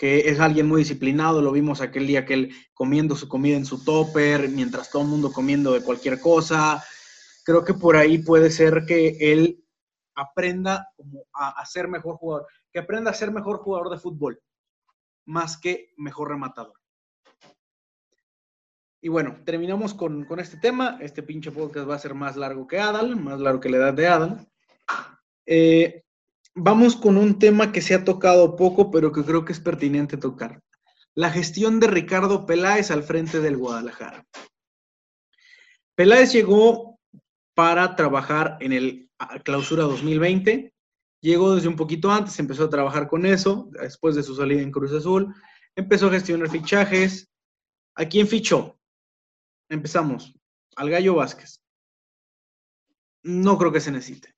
que 0.00 0.30
es 0.30 0.40
alguien 0.40 0.66
muy 0.66 0.80
disciplinado, 0.80 1.42
lo 1.42 1.52
vimos 1.52 1.82
aquel 1.82 2.06
día 2.06 2.24
que 2.24 2.32
él 2.32 2.54
comiendo 2.72 3.14
su 3.14 3.28
comida 3.28 3.58
en 3.58 3.66
su 3.66 3.84
topper, 3.84 4.48
mientras 4.48 4.90
todo 4.90 5.02
el 5.02 5.08
mundo 5.08 5.30
comiendo 5.30 5.74
de 5.74 5.84
cualquier 5.84 6.18
cosa. 6.18 6.82
Creo 7.44 7.62
que 7.66 7.74
por 7.74 7.98
ahí 7.98 8.16
puede 8.16 8.50
ser 8.50 8.86
que 8.86 9.18
él 9.20 9.62
aprenda 10.14 10.88
a, 11.34 11.50
a 11.50 11.66
ser 11.66 11.86
mejor 11.86 12.16
jugador 12.16 12.46
que 12.72 12.78
aprenda 12.78 13.10
a 13.10 13.14
ser 13.14 13.30
mejor 13.30 13.58
jugador 13.58 13.90
de 13.90 13.98
fútbol, 13.98 14.40
más 15.26 15.58
que 15.58 15.92
mejor 15.98 16.30
rematador. 16.30 16.80
Y 19.02 19.08
bueno, 19.08 19.36
terminamos 19.44 19.94
con, 19.94 20.26
este 20.38 20.58
tema. 20.58 20.98
Este 21.00 21.22
pinche 21.22 21.50
podcast 21.50 21.88
va 21.88 21.94
a 21.94 21.98
ser 21.98 22.14
más 22.14 22.36
largo 22.36 22.66
que 22.66 22.78
Adal, 22.78 23.16
más 23.16 23.38
largo 23.38 23.60
que 23.60 23.70
la 23.70 23.78
edad 23.78 23.94
de 23.94 24.06
Adal. 24.06 24.48
Eh, 25.46 26.04
vamos 26.54 26.96
con 26.96 27.16
un 27.16 27.38
tema 27.38 27.72
que 27.72 27.82
se 27.82 27.94
ha 27.94 28.04
tocado 28.04 28.56
poco, 28.56 28.90
pero 28.90 29.12
que 29.12 29.24
creo 29.24 29.44
que 29.44 29.52
es 29.52 29.60
pertinente 29.60 30.16
tocar. 30.16 30.60
La 31.14 31.30
gestión 31.30 31.80
de 31.80 31.88
Ricardo 31.88 32.46
Peláez 32.46 32.90
al 32.90 33.02
frente 33.02 33.40
del 33.40 33.56
Guadalajara. 33.56 34.24
Peláez 35.94 36.32
llegó 36.32 36.98
para 37.54 37.96
trabajar 37.96 38.56
en 38.60 38.72
el 38.72 39.10
clausura 39.44 39.84
2020. 39.84 40.72
Llegó 41.20 41.54
desde 41.54 41.68
un 41.68 41.76
poquito 41.76 42.10
antes, 42.10 42.38
empezó 42.38 42.64
a 42.64 42.70
trabajar 42.70 43.06
con 43.06 43.26
eso, 43.26 43.68
después 43.72 44.14
de 44.14 44.22
su 44.22 44.34
salida 44.34 44.62
en 44.62 44.70
Cruz 44.70 44.92
Azul. 44.92 45.34
Empezó 45.76 46.06
a 46.06 46.12
gestionar 46.12 46.48
fichajes. 46.48 47.28
¿A 47.94 48.06
quién 48.06 48.26
fichó? 48.26 48.78
Empezamos. 49.68 50.32
Al 50.76 50.88
Gallo 50.88 51.16
Vázquez. 51.16 51.60
No 53.22 53.58
creo 53.58 53.72
que 53.72 53.80
se 53.80 53.92
necesite. 53.92 54.34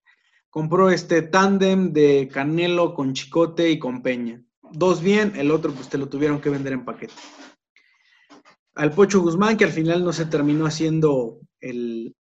Compró 0.52 0.90
este 0.90 1.22
tándem 1.22 1.94
de 1.94 2.28
Canelo 2.30 2.92
con 2.92 3.14
Chicote 3.14 3.70
y 3.70 3.78
con 3.78 4.02
Peña. 4.02 4.44
Dos 4.70 5.00
bien, 5.02 5.32
el 5.36 5.50
otro 5.50 5.72
pues 5.72 5.88
te 5.88 5.96
lo 5.96 6.10
tuvieron 6.10 6.42
que 6.42 6.50
vender 6.50 6.74
en 6.74 6.84
paquete. 6.84 7.14
Al 8.74 8.92
Pocho 8.92 9.22
Guzmán, 9.22 9.56
que 9.56 9.64
al 9.64 9.72
final 9.72 10.04
no 10.04 10.12
se 10.12 10.26
terminó 10.26 10.66
haciendo 10.66 11.40
el, 11.58 12.14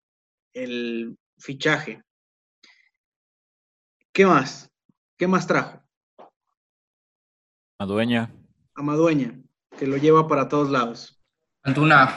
el 0.54 1.18
fichaje. 1.38 2.04
¿Qué 4.12 4.24
más? 4.26 4.70
¿Qué 5.18 5.26
más 5.26 5.48
trajo? 5.48 5.80
A 7.80 7.84
dueña. 7.86 8.32
A 8.76 8.82
Madueña, 8.82 9.40
que 9.76 9.88
lo 9.88 9.96
lleva 9.96 10.28
para 10.28 10.48
todos 10.48 10.70
lados. 10.70 11.20
Antuna. 11.64 12.16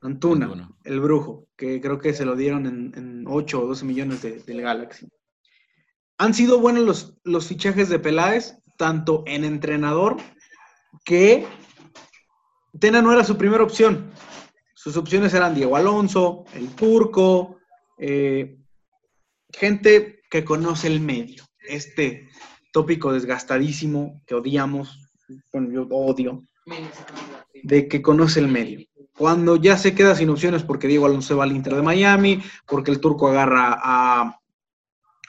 Antuna, 0.00 0.46
Antuna. 0.46 0.70
el 0.82 0.98
brujo, 1.00 1.46
que 1.56 1.80
creo 1.80 1.98
que 2.00 2.14
se 2.14 2.24
lo 2.24 2.34
dieron 2.34 2.66
en, 2.66 2.92
en 2.96 3.24
8 3.28 3.62
o 3.62 3.66
12 3.68 3.84
millones 3.84 4.22
de- 4.22 4.40
del 4.42 4.60
Galaxy. 4.60 5.08
Han 6.22 6.34
sido 6.34 6.60
buenos 6.60 7.16
los, 7.24 7.48
fichajes 7.48 7.88
de 7.88 7.98
Peláez, 7.98 8.56
tanto 8.78 9.24
en 9.26 9.42
entrenador 9.42 10.18
que 11.04 11.44
Tena 12.78 13.02
no 13.02 13.12
era 13.12 13.24
su 13.24 13.36
primera 13.36 13.64
opción. 13.64 14.12
Sus 14.72 14.96
opciones 14.96 15.34
eran 15.34 15.52
Diego 15.52 15.74
Alonso, 15.74 16.44
el 16.54 16.68
Turco, 16.76 17.56
eh, 17.98 18.56
gente 19.52 20.20
que 20.30 20.44
conoce 20.44 20.86
el 20.86 21.00
medio. 21.00 21.42
Este 21.58 22.28
tópico 22.72 23.12
desgastadísimo 23.12 24.22
que 24.24 24.36
odiamos, 24.36 25.00
bueno, 25.52 25.72
yo 25.72 25.88
odio, 25.90 26.44
de 27.64 27.88
que 27.88 28.00
conoce 28.00 28.38
el 28.38 28.46
medio. 28.46 28.86
Cuando 29.18 29.56
ya 29.56 29.76
se 29.76 29.92
queda 29.92 30.14
sin 30.14 30.30
opciones 30.30 30.62
porque 30.62 30.86
Diego 30.86 31.06
Alonso 31.06 31.36
va 31.36 31.42
al 31.42 31.50
Inter 31.50 31.74
de 31.74 31.82
Miami, 31.82 32.40
porque 32.68 32.92
el 32.92 33.00
turco 33.00 33.26
agarra 33.26 33.76
a, 33.76 34.38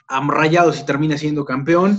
a 0.08 0.26
Rayados 0.26 0.80
y 0.80 0.86
termina 0.86 1.16
siendo 1.16 1.44
campeón, 1.44 1.98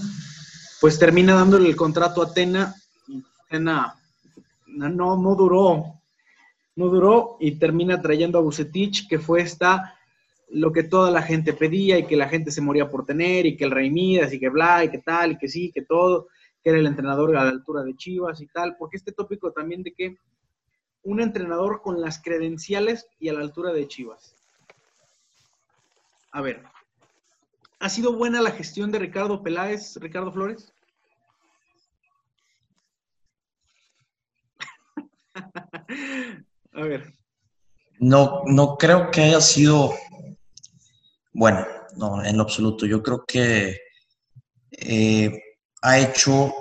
pues 0.81 0.99
termina 0.99 1.35
dándole 1.35 1.69
el 1.69 1.75
contrato 1.75 2.21
a 2.21 2.33
Tena. 2.33 2.75
y 3.07 3.23
Tena 3.49 3.95
no, 4.67 4.89
no, 4.89 5.17
no 5.17 5.35
duró, 5.35 6.01
no 6.75 6.87
duró 6.87 7.37
y 7.39 7.57
termina 7.57 8.01
trayendo 8.01 8.37
a 8.37 8.41
Bucetich, 8.41 9.07
que 9.07 9.19
fue 9.19 9.41
esta 9.41 9.95
lo 10.49 10.71
que 10.71 10.83
toda 10.83 11.09
la 11.11 11.21
gente 11.21 11.53
pedía 11.53 11.97
y 11.97 12.05
que 12.05 12.15
la 12.15 12.29
gente 12.29 12.51
se 12.51 12.61
moría 12.61 12.89
por 12.89 13.05
tener 13.05 13.45
y 13.45 13.57
que 13.57 13.65
el 13.65 13.71
Rey 13.71 13.89
Midas 13.89 14.31
y 14.31 14.39
que 14.39 14.49
bla 14.49 14.83
y 14.83 14.89
que 14.89 14.99
tal 14.99 15.33
y 15.33 15.37
que 15.37 15.47
sí, 15.47 15.71
que 15.71 15.81
todo, 15.81 16.27
que 16.63 16.69
era 16.69 16.79
el 16.79 16.85
entrenador 16.85 17.35
a 17.35 17.43
la 17.43 17.49
altura 17.49 17.83
de 17.83 17.95
Chivas 17.95 18.41
y 18.41 18.47
tal, 18.47 18.75
porque 18.77 18.97
este 18.97 19.11
tópico 19.11 19.51
también 19.51 19.83
de 19.83 19.93
que 19.93 20.17
un 21.03 21.19
entrenador 21.19 21.81
con 21.81 22.01
las 22.01 22.21
credenciales 22.21 23.07
y 23.19 23.29
a 23.29 23.33
la 23.33 23.41
altura 23.41 23.71
de 23.73 23.87
Chivas. 23.87 24.35
A 26.31 26.41
ver, 26.41 26.63
¿ha 27.79 27.89
sido 27.89 28.13
buena 28.15 28.41
la 28.41 28.51
gestión 28.51 28.91
de 28.91 28.99
Ricardo 28.99 29.41
Peláez, 29.43 29.95
Ricardo 29.97 30.31
Flores? 30.31 30.73
A 36.73 36.81
ver, 36.81 37.13
No, 37.99 38.41
no 38.45 38.77
creo 38.77 39.09
que 39.11 39.21
haya 39.21 39.41
sido 39.41 39.93
bueno, 41.33 41.65
no, 41.97 42.23
en 42.23 42.37
lo 42.37 42.43
absoluto. 42.43 42.85
Yo 42.85 43.03
creo 43.03 43.25
que 43.25 43.77
eh, 44.71 45.41
ha 45.81 45.99
hecho 45.99 46.53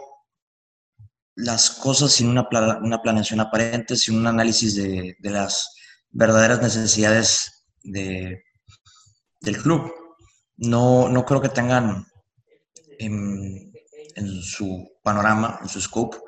las 1.37 1.71
cosas 1.71 2.13
sin 2.13 2.29
una, 2.29 2.49
pla- 2.49 2.81
una 2.83 3.01
planeación 3.01 3.39
aparente, 3.41 3.95
sin 3.97 4.19
un 4.19 4.27
análisis 4.27 4.75
de, 4.75 5.17
de 5.19 5.31
las 5.31 5.77
verdaderas 6.11 6.61
necesidades 6.61 7.67
de, 7.85 8.43
del 9.41 9.59
club. 9.63 9.93
No, 10.57 11.09
no 11.09 11.25
creo 11.25 11.41
que 11.41 11.49
tengan 11.49 12.07
en, 12.99 13.73
su 14.43 14.93
panorama, 15.03 15.59
en 15.63 15.69
su 15.69 15.81
scope, 15.81 16.19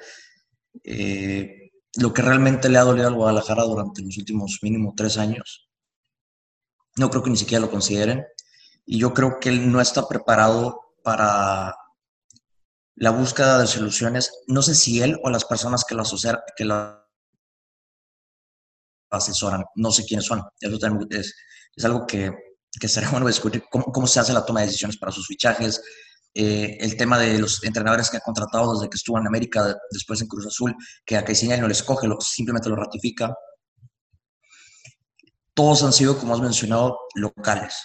eh, 0.85 1.71
lo 1.97 2.13
que 2.13 2.23
realmente 2.23 2.69
le 2.69 2.79
ha 2.79 2.83
dolido 2.83 3.09
al 3.09 3.15
Guadalajara 3.15 3.63
durante 3.65 4.03
los 4.03 4.17
últimos 4.19 4.59
mínimo 4.63 4.95
tres 4.97 5.17
años. 5.19 5.71
No 6.97 7.11
creo 7.11 7.23
que 7.23 7.31
ni 7.31 7.37
siquiera 7.37 7.61
lo 7.61 7.71
consideren. 7.71 8.25
Y 8.85 8.99
yo 8.99 9.13
creo 9.15 9.39
que 9.41 9.49
él 9.49 9.71
no 9.71 9.81
está 9.81 10.07
preparado 10.09 10.81
para 11.03 11.75
la 12.97 13.11
búsqueda 13.11 13.59
de 13.59 13.67
soluciones. 13.67 14.31
No 14.47 14.63
sé 14.63 14.75
si 14.75 15.03
él 15.03 15.19
o 15.23 15.31
las 15.31 15.45
personas 15.45 15.85
que 15.85 15.95
lo, 15.95 16.05
que 16.57 16.65
lo 16.65 17.07
asesoran, 19.11 19.65
no 19.75 19.91
sé 19.91 20.05
quiénes 20.05 20.27
son. 20.27 20.43
Eso 20.61 20.79
es, 21.11 21.35
es 21.77 21.85
algo 21.85 22.07
que, 22.07 22.33
que 22.81 22.89
sería 22.89 23.11
bueno 23.11 23.27
discutir, 23.27 23.65
cómo, 23.71 23.87
cómo 23.87 24.07
se 24.07 24.21
hace 24.21 24.33
la 24.33 24.45
toma 24.45 24.61
de 24.61 24.67
decisiones 24.67 24.97
para 24.97 25.13
sus 25.13 25.27
fichajes, 25.27 25.81
eh, 26.39 26.77
el 26.81 26.99
tema 26.99 27.19
de 27.19 27.39
los 27.39 27.65
entrenadores 27.65 28.11
que 28.11 28.19
ha 28.19 28.21
contratado 28.21 28.75
desde 28.75 28.91
que 28.91 28.97
estuvo 28.97 29.19
en 29.19 29.27
América, 29.27 29.75
después 29.91 30.21
en 30.21 30.29
Cruz 30.29 30.47
Azul, 30.47 30.77
que 31.07 31.17
a 31.17 31.25
Caixinha 31.25 31.57
no 31.57 31.67
le 31.67 31.73
escoge, 31.73 32.07
lo, 32.07 32.21
simplemente 32.21 32.69
lo 32.69 32.77
ratifica. 32.77 33.35
Todos 35.55 35.83
han 35.83 35.95
sido, 35.95 36.19
como 36.19 36.35
has 36.35 36.43
mencionado, 36.43 36.99
locales. 37.15 37.83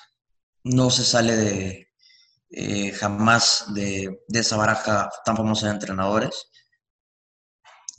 No 0.65 0.89
se 0.89 1.05
sale 1.05 1.37
de 1.37 1.87
eh, 2.49 2.91
jamás 2.91 3.67
de, 3.73 4.19
de, 4.27 4.39
esa 4.41 4.57
baraja 4.57 5.09
tan 5.23 5.37
famosa 5.37 5.67
de 5.67 5.73
entrenadores. 5.73 6.47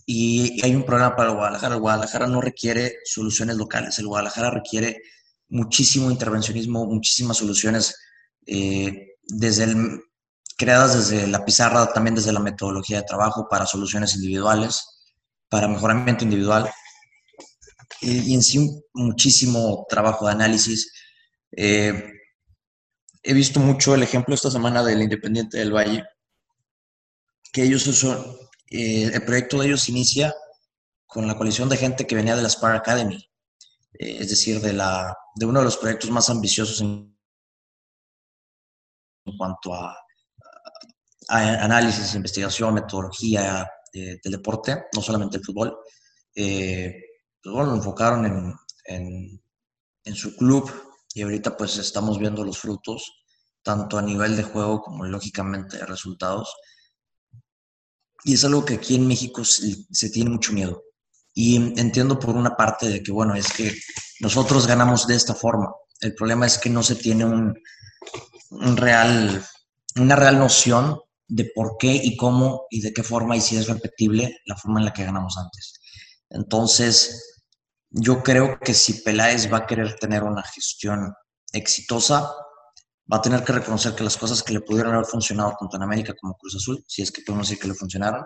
Y 0.05 0.63
hay 0.63 0.75
un 0.75 0.85
problema 0.85 1.17
para 1.17 1.31
el 1.31 1.37
Guadalajara. 1.37 1.77
El 1.77 1.81
Guadalajara 1.81 2.27
no 2.27 2.43
requiere 2.43 2.99
soluciones 3.07 3.57
locales. 3.57 3.99
El 3.99 4.07
Guadalajara 4.09 4.51
requiere 4.51 5.01
muchísimo 5.53 6.11
intervencionismo, 6.11 6.87
muchísimas 6.87 7.37
soluciones 7.37 7.95
eh, 8.47 9.17
desde 9.23 9.67
creadas 10.57 11.11
desde 11.11 11.27
la 11.27 11.45
pizarra, 11.45 11.93
también 11.93 12.15
desde 12.15 12.33
la 12.33 12.41
metodología 12.41 12.99
de 12.99 13.07
trabajo 13.07 13.49
para 13.49 13.67
soluciones 13.67 14.15
individuales, 14.15 14.83
para 15.49 15.69
mejoramiento 15.69 16.25
individual 16.25 16.71
y, 18.01 18.35
en 18.35 18.43
sí 18.43 18.83
muchísimo 18.95 19.87
trabajo 19.89 20.27
de 20.27 20.33
análisis. 20.33 20.91
Eh, 21.55 22.13
he 23.23 23.35
visto 23.35 23.61
mucho 23.61 23.95
el 23.95 24.03
ejemplo 24.03 24.35
esta 24.35 24.51
semana 24.51 24.83
del 24.83 25.03
Independiente 25.03 25.59
del 25.59 25.75
Valle, 25.75 26.05
que 27.53 27.65
ellos 27.65 27.83
son, 27.83 28.25
eh, 28.71 29.11
el 29.13 29.25
proyecto 29.25 29.59
de 29.59 29.67
ellos 29.67 29.89
inicia 29.91 30.35
con 31.07 31.27
la 31.27 31.37
coalición 31.37 31.69
de 31.69 31.77
gente 31.77 32.07
que 32.07 32.17
venía 32.17 32.37
de 32.37 32.43
la 32.43 32.49
Spar 32.49 32.75
Academy, 32.75 33.29
es 33.93 34.31
decir, 34.31 34.61
de, 34.61 34.73
la, 34.73 35.15
de 35.35 35.47
uno 35.47 35.61
de 35.61 35.65
los 35.65 35.77
proyectos 35.77 36.11
más 36.11 36.29
ambiciosos 36.31 36.81
en, 36.81 37.17
cuanto 39.37 39.75
a, 39.75 39.97
análisis, 41.29 42.15
investigación, 42.15 42.75
metodología 42.75 43.69
de, 43.93 44.21
del 44.23 44.33
deporte, 44.33 44.85
no 44.95 45.01
solamente 45.01 45.39
el 45.39 45.45
fútbol. 45.45 45.77
Eh, 46.35 46.95
pues 47.43 47.55
bueno, 47.55 47.71
lo 47.71 47.77
enfocaron 47.77 48.57
en, 48.87 49.43
en, 50.05 50.15
su 50.15 50.37
club 50.37 50.71
y 51.15 51.23
ahorita 51.23 51.57
pues 51.57 51.77
estamos 51.79 52.19
viendo 52.19 52.45
los 52.45 52.59
frutos, 52.59 53.25
tanto 53.63 53.99
a 53.99 54.03
nivel 54.03 54.37
de 54.37 54.43
juego 54.43 54.81
como 54.81 55.05
lógicamente 55.05 55.79
de 55.79 55.87
resultados. 55.87 56.55
Y 58.25 58.35
es 58.35 58.45
algo 58.45 58.65
que 58.65 58.75
aquí 58.75 58.95
en 58.95 59.07
México 59.07 59.45
se, 59.45 60.11
tiene 60.11 60.31
mucho 60.31 60.53
miedo. 60.53 60.83
Y 61.35 61.57
entiendo 61.81 62.19
por 62.19 62.37
una 62.37 62.57
parte 62.57 62.89
de 62.89 63.03
que, 63.03 63.13
bueno, 63.13 63.35
es 63.35 63.53
que 63.53 63.75
nosotros 64.21 64.67
ganamos 64.67 65.07
de 65.07 65.15
esta 65.15 65.35
forma. 65.35 65.73
El 66.01 66.15
problema 66.15 66.47
es 66.47 66.59
que 66.59 66.69
no 66.69 66.83
se 66.83 66.97
tiene 66.97 67.25
un, 67.25 67.55
real, 68.77 69.45
una 69.97 70.17
real 70.17 70.39
noción 70.39 71.01
de 71.27 71.51
por 71.55 71.77
qué 71.79 71.93
y 71.95 72.17
cómo 72.17 72.67
y 72.71 72.83
de 72.83 72.93
qué 72.93 73.03
forma 73.03 73.37
y 73.37 73.41
si 73.41 73.57
es 73.57 73.67
repetible 73.67 74.41
la 74.45 74.57
forma 74.57 74.81
en 74.81 74.87
la 74.87 74.93
que 74.93 75.05
ganamos 75.05 75.39
antes. 75.39 75.81
Entonces, 76.29 77.41
yo 77.91 78.23
creo 78.23 78.59
que 78.59 78.75
si 78.75 79.03
Peláez 79.03 79.51
va 79.53 79.59
a 79.59 79.67
querer 79.67 79.95
tener 79.97 80.23
una 80.23 80.43
gestión 80.43 81.15
exitosa, 81.53 82.31
va 83.11 83.19
a 83.19 83.23
tener 83.23 83.45
que 83.45 83.53
reconocer 83.53 83.95
que 83.95 84.05
las 84.05 84.17
cosas 84.17 84.43
que 84.43 84.55
le 84.55 84.61
pudieron 84.61 84.95
haber 84.95 85.07
funcionado 85.07 85.55
tanto 85.59 85.77
en 85.77 85.83
América 85.83 86.15
como 86.21 86.37
Cruz 86.37 86.57
Azul, 86.57 86.83
si 86.87 87.03
es 87.03 87.11
que 87.11 87.23
podemos 87.23 87.49
decir 87.49 87.61
que 87.61 87.69
le 87.69 87.75
funcionaron, 87.75 88.25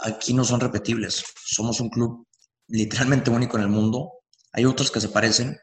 aquí 0.00 0.34
no 0.34 0.44
son 0.44 0.60
repetibles. 0.60 1.24
Somos 1.44 1.80
un 1.80 1.90
club 1.90 2.26
literalmente 2.68 3.30
único 3.30 3.56
en 3.56 3.64
el 3.64 3.68
mundo. 3.68 4.12
Hay 4.52 4.64
otros 4.64 4.90
que 4.90 5.00
se 5.00 5.08
parecen, 5.08 5.58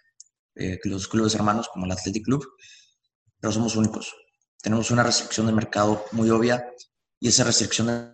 eh, 0.55 0.79
los 0.83 1.07
clubes 1.07 1.35
hermanos 1.35 1.69
como 1.69 1.85
el 1.85 1.91
Athletic 1.91 2.25
Club, 2.25 2.45
pero 3.39 3.51
somos 3.51 3.75
únicos. 3.75 4.13
Tenemos 4.61 4.91
una 4.91 5.03
restricción 5.03 5.47
de 5.47 5.53
mercado 5.53 6.05
muy 6.11 6.29
obvia 6.29 6.65
y 7.19 7.27
esa 7.27 7.43
restricción 7.43 7.87
de 7.87 8.13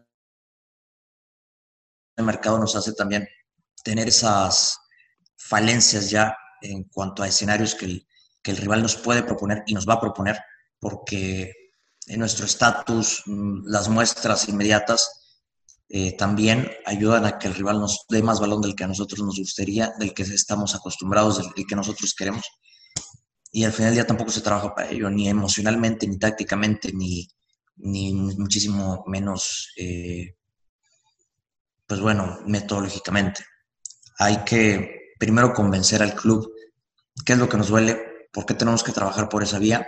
mercado 2.24 2.58
nos 2.58 2.76
hace 2.76 2.94
también 2.94 3.28
tener 3.84 4.08
esas 4.08 4.78
falencias 5.36 6.10
ya 6.10 6.36
en 6.62 6.84
cuanto 6.86 7.24
a 7.24 7.28
escenarios 7.28 7.76
que 7.76 7.86
el, 7.86 8.08
que 8.42 8.52
el 8.52 8.58
rival 8.58 8.82
nos 8.82 8.96
puede 8.96 9.24
proponer 9.24 9.64
y 9.68 9.74
nos 9.74 9.88
va 9.88 9.96
a 9.96 10.02
proponer, 10.02 10.40
porque 10.80 11.54
en 12.08 12.20
nuestro 12.20 12.46
estatus, 12.46 13.24
las 13.26 13.88
muestras 13.88 14.50
inmediatas 14.50 15.19
eh, 15.92 16.16
también 16.16 16.70
ayudan 16.86 17.26
a 17.26 17.40
que 17.40 17.48
el 17.48 17.56
rival 17.56 17.80
nos 17.80 18.06
dé 18.10 18.22
más 18.22 18.40
balón 18.40 18.62
del 18.62 18.76
que 18.76 18.84
a 18.84 18.88
nosotros 18.88 19.26
nos 19.26 19.40
gustaría, 19.40 19.92
del 19.98 20.14
que 20.14 20.22
estamos 20.22 20.76
acostumbrados, 20.76 21.38
del 21.56 21.66
que 21.66 21.76
nosotros 21.76 22.14
queremos. 22.14 22.46
Y 23.52 23.64
al 23.64 23.74
final 23.74 23.94
día 23.94 24.06
tampoco 24.06 24.30
se 24.30 24.42
trabaja 24.42 24.76
para 24.76 24.92
ello, 24.92 25.10
ni 25.10 25.28
emocionalmente, 25.28 26.08
ni 26.08 26.20
tácticamente, 26.20 26.94
ni, 26.94 27.28
ni 27.78 28.14
muchísimo 28.14 29.04
menos, 29.08 29.74
eh, 29.78 30.36
pues 31.88 32.00
bueno, 32.00 32.38
metodológicamente. 32.46 33.44
Hay 34.20 34.44
que 34.44 35.14
primero 35.18 35.54
convencer 35.54 36.04
al 36.04 36.14
club 36.14 36.52
qué 37.26 37.34
es 37.34 37.40
lo 37.40 37.50
que 37.50 37.58
nos 37.58 37.70
duele, 37.70 38.00
por 38.32 38.46
qué 38.46 38.54
tenemos 38.54 38.84
que 38.84 38.92
trabajar 38.92 39.28
por 39.28 39.42
esa 39.42 39.58
vía. 39.58 39.88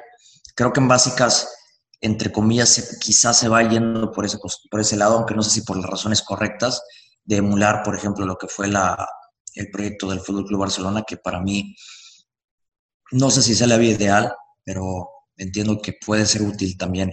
Creo 0.55 0.73
que 0.73 0.79
en 0.79 0.87
básicas 0.87 1.47
entre 2.01 2.31
comillas, 2.31 2.97
quizás 2.99 3.37
se 3.37 3.47
va 3.47 3.61
yendo 3.67 4.11
por 4.11 4.25
ese, 4.25 4.39
por 4.69 4.81
ese 4.81 4.97
lado, 4.97 5.17
aunque 5.17 5.35
no 5.35 5.43
sé 5.43 5.51
si 5.51 5.61
por 5.61 5.77
las 5.77 5.89
razones 5.89 6.23
correctas, 6.23 6.81
de 7.23 7.37
emular, 7.37 7.83
por 7.83 7.95
ejemplo, 7.95 8.25
lo 8.25 8.37
que 8.37 8.47
fue 8.47 8.67
la, 8.67 9.07
el 9.53 9.69
proyecto 9.69 10.09
del 10.09 10.19
Fútbol 10.19 10.45
Club 10.45 10.61
Barcelona, 10.61 11.03
que 11.07 11.17
para 11.17 11.39
mí 11.39 11.75
no 13.11 13.29
sé 13.29 13.43
si 13.43 13.53
sea 13.53 13.67
la 13.67 13.77
vía 13.77 13.91
ideal, 13.91 14.33
pero 14.63 15.09
entiendo 15.37 15.79
que 15.79 15.93
puede 16.03 16.25
ser 16.25 16.41
útil 16.41 16.75
también 16.77 17.11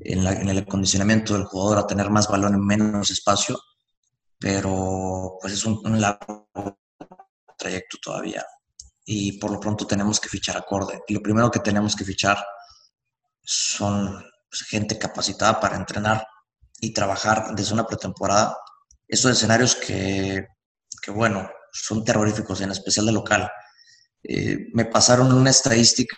en, 0.00 0.26
el 0.26 0.58
acondicionamiento 0.58 1.34
del 1.34 1.44
jugador 1.44 1.78
a 1.78 1.86
tener 1.86 2.10
más 2.10 2.28
balón 2.28 2.54
en 2.54 2.66
menos 2.66 3.10
espacio, 3.10 3.58
pero 4.38 5.38
pues 5.40 5.54
es 5.54 5.64
un, 5.64 5.80
un 5.84 6.00
largo 6.00 6.48
trayecto 7.56 7.98
todavía 8.02 8.44
y 9.04 9.38
por 9.38 9.50
lo 9.50 9.60
pronto 9.60 9.86
tenemos 9.86 10.20
que 10.20 10.28
fichar 10.28 10.56
acorde. 10.56 11.02
Y 11.08 11.14
lo 11.14 11.22
primero 11.22 11.50
que 11.50 11.60
tenemos 11.60 11.96
que 11.96 12.04
fichar 12.04 12.38
son 13.42 14.22
pues, 14.48 14.62
gente 14.62 14.98
capacitada 14.98 15.60
para 15.60 15.76
entrenar 15.76 16.26
y 16.80 16.92
trabajar 16.92 17.54
desde 17.54 17.74
una 17.74 17.86
pretemporada. 17.86 18.56
Estos 19.06 19.32
escenarios 19.32 19.74
que, 19.74 20.46
que 21.02 21.10
bueno, 21.10 21.50
son 21.72 22.04
terroríficos, 22.04 22.60
en 22.60 22.70
especial 22.70 23.06
de 23.06 23.12
local. 23.12 23.50
Eh, 24.22 24.68
me 24.72 24.84
pasaron 24.84 25.32
una 25.32 25.50
estadística 25.50 26.16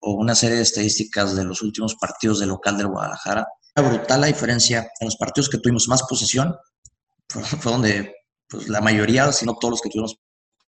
o 0.00 0.12
una 0.12 0.34
serie 0.34 0.56
de 0.56 0.62
estadísticas 0.62 1.34
de 1.34 1.44
los 1.44 1.62
últimos 1.62 1.94
partidos 1.96 2.40
de 2.40 2.46
local 2.46 2.76
del 2.76 2.88
Guadalajara. 2.88 3.46
Era 3.74 3.88
brutal 3.88 4.20
la 4.20 4.26
diferencia. 4.28 4.88
En 5.00 5.06
los 5.06 5.16
partidos 5.16 5.48
que 5.48 5.58
tuvimos 5.58 5.88
más 5.88 6.02
posesión, 6.08 6.56
fue 7.28 7.72
donde 7.72 8.14
pues, 8.48 8.68
la 8.68 8.80
mayoría, 8.80 9.32
si 9.32 9.44
no 9.44 9.56
todos 9.56 9.72
los 9.72 9.80
que 9.80 9.90
tuvimos 9.90 10.18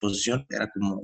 posesión, 0.01 0.47
era 0.49 0.69
como 0.71 1.03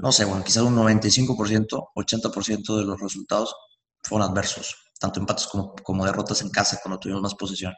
no 0.00 0.12
sé, 0.12 0.24
bueno, 0.24 0.42
quizás 0.42 0.62
un 0.62 0.76
95%, 0.76 1.90
80% 1.94 2.78
de 2.78 2.84
los 2.84 2.98
resultados 2.98 3.54
fueron 4.02 4.30
adversos, 4.30 4.74
tanto 4.98 5.20
empates 5.20 5.46
como, 5.46 5.74
como 5.74 6.06
derrotas 6.06 6.40
en 6.40 6.48
casa 6.48 6.80
cuando 6.82 6.98
tuvimos 6.98 7.20
más 7.20 7.34
posesión. 7.34 7.74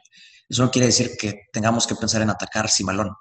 Eso 0.47 0.63
no 0.63 0.71
quiere 0.71 0.87
decir 0.87 1.17
que 1.19 1.47
tengamos 1.51 1.85
que 1.85 1.95
pensar 1.95 2.21
en 2.21 2.29
atacar 2.29 2.69
sin 2.69 2.85
balón. 2.85 3.13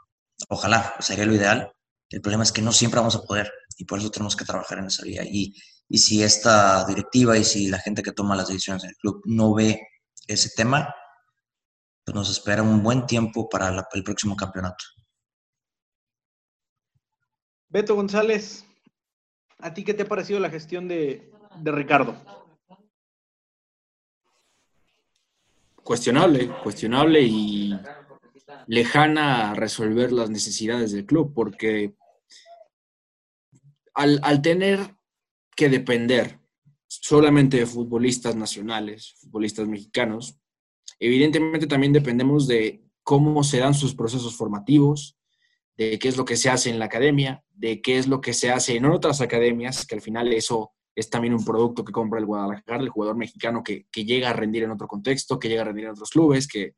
Ojalá, 0.49 0.95
sería 1.01 1.27
lo 1.27 1.35
ideal. 1.35 1.73
El 2.11 2.21
problema 2.21 2.45
es 2.45 2.53
que 2.53 2.63
no 2.63 2.73
siempre 2.73 3.01
vamos 3.01 3.17
a 3.17 3.23
poder 3.23 3.51
y 3.77 3.85
por 3.85 3.99
eso 3.99 4.11
tenemos 4.11 4.37
que 4.37 4.45
trabajar 4.45 4.79
en 4.79 4.87
esa 4.87 5.03
vía. 5.03 5.25
Y, 5.25 5.53
y 5.89 5.99
si 5.99 6.23
esta 6.23 6.85
directiva 6.85 7.37
y 7.37 7.45
si 7.45 7.69
la 7.69 7.79
gente 7.79 8.05
que 8.05 8.13
toma 8.13 8.37
las 8.37 8.49
decisiones 8.49 8.85
en 8.85 8.91
el 8.91 8.97
club 8.97 9.21
no 9.25 9.53
ve 9.53 9.81
ese 10.29 10.51
tema, 10.55 10.95
pues 12.05 12.15
nos 12.15 12.31
espera 12.31 12.63
un 12.63 12.83
buen 12.85 13.07
tiempo 13.07 13.49
para 13.49 13.89
el 13.93 14.05
próximo 14.05 14.37
campeonato. 14.37 14.85
Beto 17.69 17.97
González, 17.97 18.67
¿A 19.63 19.73
ti 19.73 19.85
qué 19.85 19.95
te 19.95 20.03
ha 20.03 20.09
parecido 20.09 20.41
la 20.41 20.51
gestión 20.51 20.89
de, 20.89 21.31
Ricardo? 21.63 22.17
Cuestionable, 25.85 26.49
cuestionable 26.65 27.23
y 27.23 27.73
lejana 28.67 29.51
a 29.51 29.55
resolver 29.55 30.11
las 30.11 30.31
necesidades 30.31 30.91
del 30.91 31.07
club, 31.07 31.33
porque 31.33 31.95
al, 33.95 34.19
al, 34.25 34.43
tener 34.43 34.81
que 35.55 35.69
depender 35.69 36.41
solamente 36.89 37.59
de 37.59 37.67
futbolistas 37.67 38.35
nacionales, 38.35 39.15
futbolistas 39.21 39.69
mexicanos, 39.69 40.39
evidentemente 40.99 41.69
también 41.69 41.93
dependemos 41.93 42.49
de 42.49 42.85
cómo 43.05 43.45
se 43.45 43.59
dan 43.59 43.75
sus 43.75 43.95
procesos 43.95 44.37
formativos, 44.37 45.17
de 45.77 45.99
qué 45.99 46.09
es 46.09 46.17
lo 46.17 46.25
que 46.25 46.37
se 46.37 46.51
hace 46.51 46.71
en 46.71 46.79
la 46.79 46.87
academia, 46.87 47.45
de 47.55 47.81
qué 47.81 47.99
es 47.99 48.07
lo 48.07 48.21
que 48.21 48.35
se 48.35 48.51
hace 48.51 48.77
en 48.77 48.85
otras 48.85 49.21
academias, 49.21 49.87
que 49.87 49.95
al 49.95 50.01
final 50.01 50.33
eso 50.33 50.73
es 50.95 51.09
también 51.09 51.35
un 51.35 51.45
producto 51.45 51.85
que 51.85 51.93
compra 51.93 52.21
el 52.21 52.27
Guadalajara, 52.27 52.83
el 52.83 52.91
jugador 52.91 53.17
mexicano 53.17 53.63
que, 53.63 53.87
llega 53.95 54.31
a 54.31 54.35
rendir 54.35 54.65
en 54.65 54.71
otro 54.71 54.87
contexto, 54.87 55.39
que 55.39 55.49
llega 55.49 55.63
a 55.63 55.67
rendir 55.67 55.87
en 55.87 55.93
otros 55.93 56.11
clubes, 56.11 56.47
que, 56.47 56.75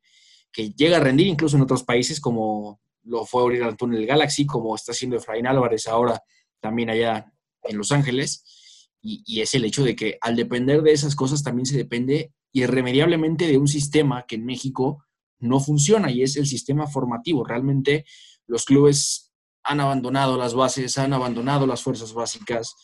llega 0.75 0.97
a 0.97 1.01
rendir 1.01 1.27
incluso 1.27 1.57
en 1.57 1.63
otros 1.63 1.83
países 1.83 2.21
como 2.21 2.79
lo 3.03 3.25
fue 3.25 3.41
abrir 3.41 3.63
al 3.63 3.75
túnel 3.75 4.05
Galaxy, 4.05 4.45
como 4.45 4.73
está 4.73 4.93
haciendo 4.93 5.17
Efraín 5.17 5.45
Álvarez 5.45 5.85
ahora 5.87 6.23
también 6.61 6.89
allá 6.89 7.31
en 7.63 7.77
Los 7.77 7.91
Ángeles. 7.91 8.89
Y, 9.01 9.21
y, 9.27 9.41
es 9.41 9.53
el 9.53 9.65
hecho 9.65 9.83
de 9.83 9.95
que 9.95 10.17
al 10.21 10.35
depender 10.35 10.81
de 10.81 10.93
esas 10.93 11.15
cosas 11.15 11.43
también 11.43 11.65
se 11.65 11.77
depende 11.77 12.31
irremediablemente 12.53 13.47
de 13.47 13.57
un 13.57 13.67
sistema 13.67 14.25
que 14.25 14.35
en 14.35 14.45
México 14.45 15.05
no 15.39 15.59
funciona 15.59 16.09
y 16.09 16.23
es 16.23 16.37
el 16.37 16.47
sistema 16.47 16.87
formativo. 16.87 17.43
Realmente 17.43 18.05
los 18.47 18.65
clubes 18.65 19.33
han 19.63 19.79
abandonado 19.79 20.37
las 20.37 20.53
bases, 20.53 20.97
han 20.97 21.13
abandonado 21.13 21.65
las 21.65 21.81
fuerzas 21.81 22.13
básicas, 22.13 22.75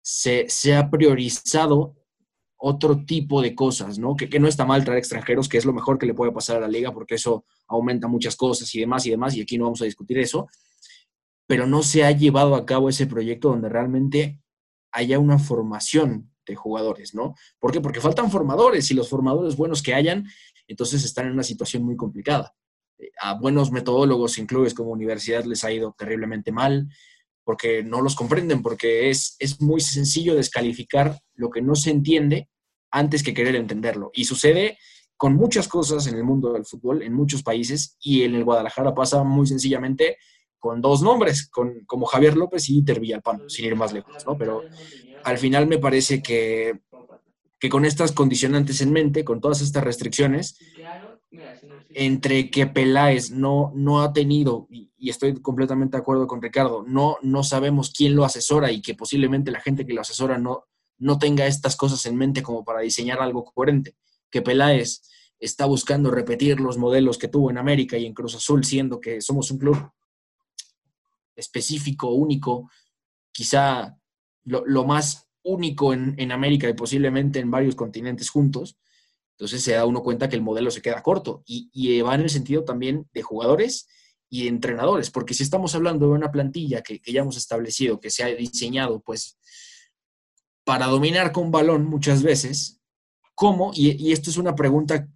se, 0.00 0.46
ha 0.74 0.90
priorizado 0.90 1.96
otro 2.56 3.04
tipo 3.04 3.42
de 3.42 3.54
cosas, 3.54 3.98
¿no? 3.98 4.14
Que, 4.16 4.28
que, 4.28 4.38
no 4.38 4.46
está 4.46 4.64
mal 4.64 4.84
traer 4.84 4.98
extranjeros, 4.98 5.48
que 5.48 5.58
es 5.58 5.64
lo 5.64 5.72
mejor 5.72 5.98
que 5.98 6.06
le 6.06 6.14
puede 6.14 6.32
pasar 6.32 6.58
a 6.58 6.60
la 6.60 6.68
liga, 6.68 6.92
porque 6.92 7.16
eso 7.16 7.44
aumenta 7.66 8.06
muchas 8.06 8.36
cosas 8.36 8.72
y 8.74 8.80
demás 8.80 9.06
y 9.06 9.10
demás, 9.10 9.34
y 9.34 9.40
aquí 9.40 9.58
no 9.58 9.64
vamos 9.64 9.82
a 9.82 9.86
discutir 9.86 10.18
eso, 10.18 10.48
pero 11.46 11.66
no 11.66 11.82
se 11.82 12.04
ha 12.04 12.12
llevado 12.12 12.54
a 12.54 12.64
cabo 12.64 12.88
ese 12.88 13.06
proyecto 13.06 13.48
donde 13.48 13.68
realmente 13.68 14.40
haya 14.92 15.18
una 15.18 15.38
formación 15.38 16.32
de 16.46 16.54
jugadores, 16.54 17.14
¿no? 17.14 17.34
¿Por 17.58 17.72
qué? 17.72 17.80
Porque 17.80 18.00
faltan 18.00 18.30
formadores 18.30 18.90
y 18.90 18.94
los 18.94 19.08
formadores 19.08 19.56
buenos 19.56 19.82
que 19.82 19.94
hayan, 19.94 20.28
entonces 20.68 21.04
están 21.04 21.26
en 21.26 21.32
una 21.32 21.42
situación 21.42 21.82
muy 21.82 21.96
complicada 21.96 22.54
a 23.20 23.34
buenos 23.34 23.72
metodólogos 23.72 24.38
en 24.38 24.46
clubes 24.46 24.74
como 24.74 24.90
universidad 24.90 25.44
les 25.44 25.64
ha 25.64 25.72
ido 25.72 25.94
terriblemente 25.96 26.52
mal 26.52 26.88
porque 27.44 27.82
no 27.82 28.00
los 28.00 28.14
comprenden, 28.14 28.62
porque 28.62 29.10
es, 29.10 29.36
es 29.38 29.60
muy 29.60 29.80
sencillo 29.80 30.34
descalificar 30.34 31.18
lo 31.34 31.50
que 31.50 31.62
no 31.62 31.74
se 31.74 31.90
entiende 31.90 32.48
antes 32.90 33.22
que 33.22 33.34
querer 33.34 33.56
entenderlo. 33.56 34.10
Y 34.14 34.24
sucede 34.24 34.78
con 35.16 35.34
muchas 35.34 35.68
cosas 35.68 36.06
en 36.06 36.16
el 36.16 36.24
mundo 36.24 36.52
del 36.52 36.64
fútbol, 36.64 37.02
en 37.02 37.12
muchos 37.12 37.42
países, 37.42 37.96
y 38.00 38.22
en 38.22 38.34
el 38.34 38.44
Guadalajara 38.44 38.94
pasa 38.94 39.22
muy 39.22 39.46
sencillamente 39.46 40.16
con 40.58 40.80
dos 40.80 41.02
nombres, 41.02 41.48
con, 41.48 41.84
como 41.86 42.06
Javier 42.06 42.36
López 42.36 42.68
y 42.68 42.78
Iter 42.78 43.00
Villalpano, 43.00 43.44
sin 43.46 43.66
ir 43.66 43.76
más 43.76 43.92
lejos, 43.92 44.22
¿no? 44.26 44.36
Pero 44.38 44.66
al 45.22 45.38
final 45.38 45.66
me 45.66 45.78
parece 45.78 46.22
que, 46.22 46.80
que 47.58 47.68
con 47.68 47.84
estas 47.84 48.12
condicionantes 48.12 48.80
en 48.80 48.92
mente, 48.92 49.24
con 49.24 49.40
todas 49.40 49.60
estas 49.60 49.84
restricciones, 49.84 50.58
entre 51.90 52.50
que 52.50 52.66
Peláez 52.66 53.30
no, 53.30 53.72
no 53.74 54.02
ha 54.02 54.12
tenido, 54.12 54.66
y, 54.70 54.90
estoy 55.08 55.40
completamente 55.40 55.96
de 55.96 56.00
acuerdo 56.00 56.26
con 56.26 56.42
Ricardo, 56.42 56.84
no, 56.86 57.16
no 57.22 57.42
sabemos 57.44 57.92
quién 57.96 58.16
lo 58.16 58.24
asesora 58.24 58.70
y 58.72 58.82
que 58.82 58.94
posiblemente 58.94 59.50
la 59.50 59.60
gente 59.60 59.86
que 59.86 59.94
lo 59.94 60.00
asesora 60.00 60.38
no, 60.38 60.64
no 60.98 61.18
tenga 61.18 61.46
estas 61.46 61.76
cosas 61.76 62.04
en 62.06 62.16
mente 62.16 62.42
como 62.42 62.64
para 62.64 62.80
diseñar 62.80 63.20
algo 63.20 63.44
coherente, 63.44 63.96
que 64.30 64.42
Peláez 64.42 65.02
está 65.38 65.64
buscando 65.64 66.10
repetir 66.10 66.60
los 66.60 66.76
modelos 66.76 67.16
que 67.16 67.28
tuvo 67.28 67.50
en 67.50 67.58
América 67.58 67.96
y 67.96 68.06
en 68.06 68.12
Cruz 68.12 68.34
Azul, 68.34 68.64
siendo 68.64 69.00
que 69.00 69.20
somos 69.20 69.50
un 69.50 69.58
club 69.58 69.90
específico, 71.34 72.10
único, 72.10 72.70
quizá 73.32 73.96
lo, 74.44 74.84
más 74.84 75.28
único 75.42 75.94
en, 75.94 76.14
en 76.18 76.32
América 76.32 76.68
y 76.68 76.74
posiblemente 76.74 77.38
en 77.38 77.50
varios 77.50 77.74
continentes 77.74 78.28
juntos, 78.28 78.76
entonces 79.40 79.62
se 79.62 79.72
da 79.72 79.86
uno 79.86 80.02
cuenta 80.02 80.28
que 80.28 80.36
el 80.36 80.42
modelo 80.42 80.70
se 80.70 80.82
queda 80.82 81.02
corto 81.02 81.42
y, 81.46 81.98
va 82.02 82.14
en 82.14 82.20
el 82.20 82.28
sentido 82.28 82.62
también 82.62 83.08
de 83.14 83.22
jugadores 83.22 83.88
y 84.28 84.42
de 84.42 84.50
entrenadores, 84.50 85.10
porque 85.10 85.32
si 85.32 85.42
estamos 85.42 85.74
hablando 85.74 86.08
de 86.08 86.12
una 86.12 86.30
plantilla 86.30 86.82
que, 86.82 87.00
ya 87.10 87.22
hemos 87.22 87.38
establecido, 87.38 88.00
que 88.00 88.10
se 88.10 88.22
ha 88.22 88.26
diseñado 88.26 89.00
pues 89.00 89.38
para 90.62 90.88
dominar 90.88 91.32
con 91.32 91.50
balón 91.50 91.86
muchas 91.86 92.22
veces, 92.22 92.82
¿cómo? 93.34 93.70
Y, 93.74 94.12
esto 94.12 94.28
es 94.28 94.36
una 94.36 94.54
pregunta 94.54 95.08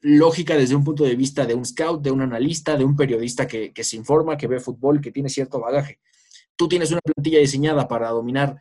lógica 0.00 0.56
desde 0.56 0.74
un 0.74 0.82
punto 0.82 1.04
de 1.04 1.14
vista 1.14 1.44
de 1.44 1.52
un 1.52 1.66
scout, 1.66 2.02
de 2.02 2.10
un 2.10 2.22
analista, 2.22 2.78
de 2.78 2.84
un 2.86 2.96
periodista 2.96 3.46
que, 3.46 3.74
que 3.74 3.84
se 3.84 3.96
informa, 3.96 4.38
que 4.38 4.46
ve 4.46 4.58
fútbol, 4.58 5.02
que 5.02 5.12
tiene 5.12 5.28
cierto 5.28 5.60
bagaje. 5.60 6.00
Tú 6.56 6.66
tienes 6.66 6.92
una 6.92 7.02
plantilla 7.02 7.40
diseñada 7.40 7.86
para 7.86 8.08
dominar 8.08 8.58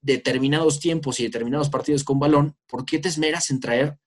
determinados 0.00 0.80
tiempos 0.80 1.20
y 1.20 1.24
determinados 1.24 1.68
partidos 1.68 2.04
con 2.04 2.18
balón, 2.18 2.56
¿por 2.66 2.86
qué 2.86 2.98
te 2.98 3.08
esmeras 3.08 3.50
en 3.50 3.60
traer 3.60 3.98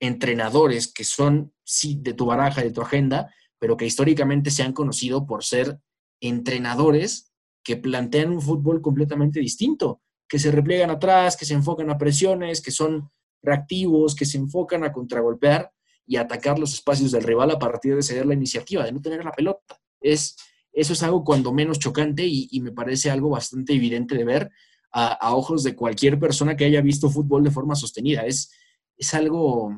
entrenadores 0.00 0.92
que 0.92 1.04
son, 1.04 1.52
sí, 1.64 1.98
de 2.00 2.14
tu 2.14 2.26
baraja, 2.26 2.62
de 2.62 2.70
tu 2.70 2.82
agenda, 2.82 3.32
pero 3.58 3.76
que 3.76 3.86
históricamente 3.86 4.50
se 4.50 4.62
han 4.62 4.72
conocido 4.72 5.26
por 5.26 5.44
ser 5.44 5.78
entrenadores 6.20 7.32
que 7.62 7.76
plantean 7.76 8.30
un 8.30 8.42
fútbol 8.42 8.82
completamente 8.82 9.40
distinto, 9.40 10.02
que 10.28 10.38
se 10.38 10.50
repliegan 10.50 10.90
atrás, 10.90 11.36
que 11.36 11.46
se 11.46 11.54
enfocan 11.54 11.90
a 11.90 11.98
presiones, 11.98 12.60
que 12.60 12.70
son 12.70 13.10
reactivos, 13.42 14.14
que 14.14 14.26
se 14.26 14.38
enfocan 14.38 14.84
a 14.84 14.92
contragolpear 14.92 15.72
y 16.06 16.16
atacar 16.16 16.58
los 16.58 16.74
espacios 16.74 17.12
del 17.12 17.22
rival 17.22 17.50
a 17.50 17.58
partir 17.58 17.94
de 17.96 18.02
ceder 18.02 18.26
la 18.26 18.34
iniciativa, 18.34 18.84
de 18.84 18.92
no 18.92 19.00
tener 19.00 19.24
la 19.24 19.32
pelota. 19.32 19.80
Es, 20.00 20.36
eso 20.72 20.92
es 20.92 21.02
algo 21.02 21.24
cuando 21.24 21.52
menos 21.52 21.78
chocante 21.78 22.24
y, 22.26 22.60
me 22.60 22.72
parece 22.72 23.10
algo 23.10 23.30
bastante 23.30 23.72
evidente 23.72 24.16
de 24.16 24.24
ver 24.24 24.50
a, 24.92 25.34
ojos 25.34 25.62
de 25.62 25.74
cualquier 25.74 26.18
persona 26.18 26.56
que 26.56 26.64
haya 26.64 26.80
visto 26.80 27.10
fútbol 27.10 27.42
de 27.42 27.50
forma 27.50 27.74
sostenida. 27.74 28.26
Es, 28.26 28.50
es 28.96 29.14
algo 29.14 29.74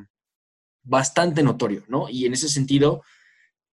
bastante 0.82 1.42
notorio, 1.42 1.84
¿no? 1.88 2.08
Y 2.08 2.26
en 2.26 2.32
ese 2.32 2.48
sentido, 2.48 3.02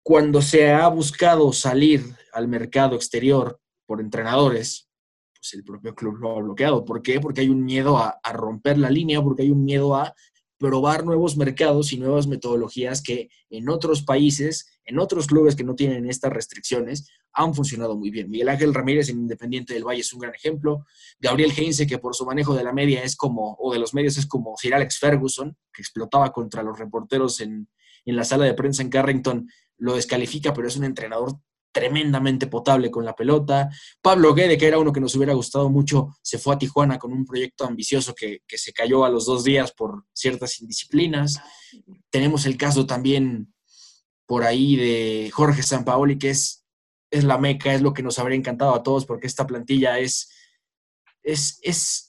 cuando 0.04 0.42
se 0.42 0.72
ha 0.72 0.88
buscado 0.88 1.52
salir 1.54 2.16
al 2.34 2.48
mercado 2.48 2.96
exterior 2.96 3.60
por 3.86 4.02
entrenadores, 4.02 4.90
pues 5.34 5.54
el 5.54 5.64
propio 5.64 5.96
club 5.96 6.18
lo 6.18 6.38
ha 6.38 6.42
bloqueado. 6.42 6.84
¿Por 6.84 7.02
qué? 7.02 7.20
Porque 7.20 7.42
hay 7.42 7.50
un 7.50 7.64
miedo 7.64 7.98
a, 7.98 8.20
a 8.22 8.34
romper 8.34 8.78
la 8.78 8.90
línea, 8.90 9.22
porque 9.22 9.44
hay 9.44 9.52
un 9.52 9.64
miedo 9.64 9.96
a 9.96 10.14
probar 10.58 11.05
nuevos 11.05 11.38
mercados 11.38 11.93
y 11.93 11.97
nuevas 11.97 12.28
metodologías 12.28 13.01
que 13.01 13.30
en 13.49 13.70
otros 13.70 14.03
países, 14.03 14.80
en 14.86 14.99
otros 14.99 15.28
clubes 15.28 15.55
que 15.55 15.64
no 15.64 15.76
tienen 15.76 16.10
estas 16.10 16.34
restricciones, 16.34 17.10
han 17.34 17.53
funcionado 17.53 17.95
muy 17.95 18.10
bien. 18.10 18.30
Miguel 18.30 18.49
Ángel 18.49 18.74
Ramírez 18.74 19.10
en 19.10 19.20
Independiente 19.20 19.74
del 19.74 19.84
Valle 19.84 20.01
es 20.01 20.12
un 20.14 20.20
gran 20.20 20.34
ejemplo. 20.34 20.86
Gabriel 21.20 21.53
Heinze, 21.55 21.86
que 21.86 21.99
por 21.99 22.16
su 22.16 22.26
manejo 22.26 22.55
de 22.55 22.64
la 22.64 22.74
media 22.74 23.03
es 23.03 23.16
como, 23.16 23.55
o 23.60 23.72
de 23.72 23.80
los 23.80 23.93
medios 23.93 24.18
es 24.18 24.26
como 24.26 24.55
Sir 24.58 24.74
Alex 24.74 24.97
Ferguson, 24.97 25.55
que 25.72 25.82
explotaba 25.82 26.32
contra 26.32 26.64
los 26.64 26.80
reporteros 26.80 27.39
en, 27.41 27.70
en 28.05 28.16
la 28.16 28.24
sala 28.24 28.45
de 28.45 28.53
prensa 28.55 28.82
en 28.82 28.89
Carrington, 28.89 29.47
lo 29.78 29.93
descalifica, 29.93 30.53
pero 30.53 30.68
es 30.68 30.78
un 30.78 30.86
entrenador 30.86 31.39
tremendamente 31.78 32.47
potable 32.47 32.89
con 32.89 33.05
la 33.05 33.15
pelota. 33.15 33.69
Pablo 34.01 34.34
Guede, 34.34 34.57
que 34.57 34.65
era 34.65 34.80
uno 34.80 34.91
que 34.91 34.99
nos 34.99 35.15
hubiera 35.15 35.36
gustado 35.36 35.69
mucho, 35.69 36.17
se 36.23 36.39
fue 36.39 36.55
a 36.55 36.57
Tijuana 36.57 36.97
con 36.97 37.13
un 37.13 37.23
proyecto 37.23 37.65
ambicioso 37.65 38.15
que, 38.15 38.41
se 38.47 38.73
cayó 38.73 39.05
a 39.05 39.09
los 39.09 39.28
dos 39.28 39.43
días 39.43 39.71
por 39.73 40.05
ciertas 40.11 40.59
indisciplinas. 40.59 41.39
Tenemos 42.09 42.47
el 42.47 42.57
caso 42.57 42.88
también 42.88 43.53
por 44.25 44.43
ahí 44.43 44.75
de 44.75 45.30
Jorge 45.32 45.61
Sampaoli, 45.61 46.17
que 46.17 46.32
es, 46.32 46.65
es 47.11 47.23
la 47.23 47.38
meca, 47.38 47.75
es 47.75 47.84
lo 47.84 47.93
que 47.93 48.01
nos 48.01 48.17
habría 48.17 48.38
encantado 48.38 48.73
a 48.73 48.82
todos, 48.82 49.05
porque 49.05 49.28
esta 49.28 49.45
plantilla 49.45 49.99
es, 49.99 50.32
es, 51.21 51.59
es 51.61 52.07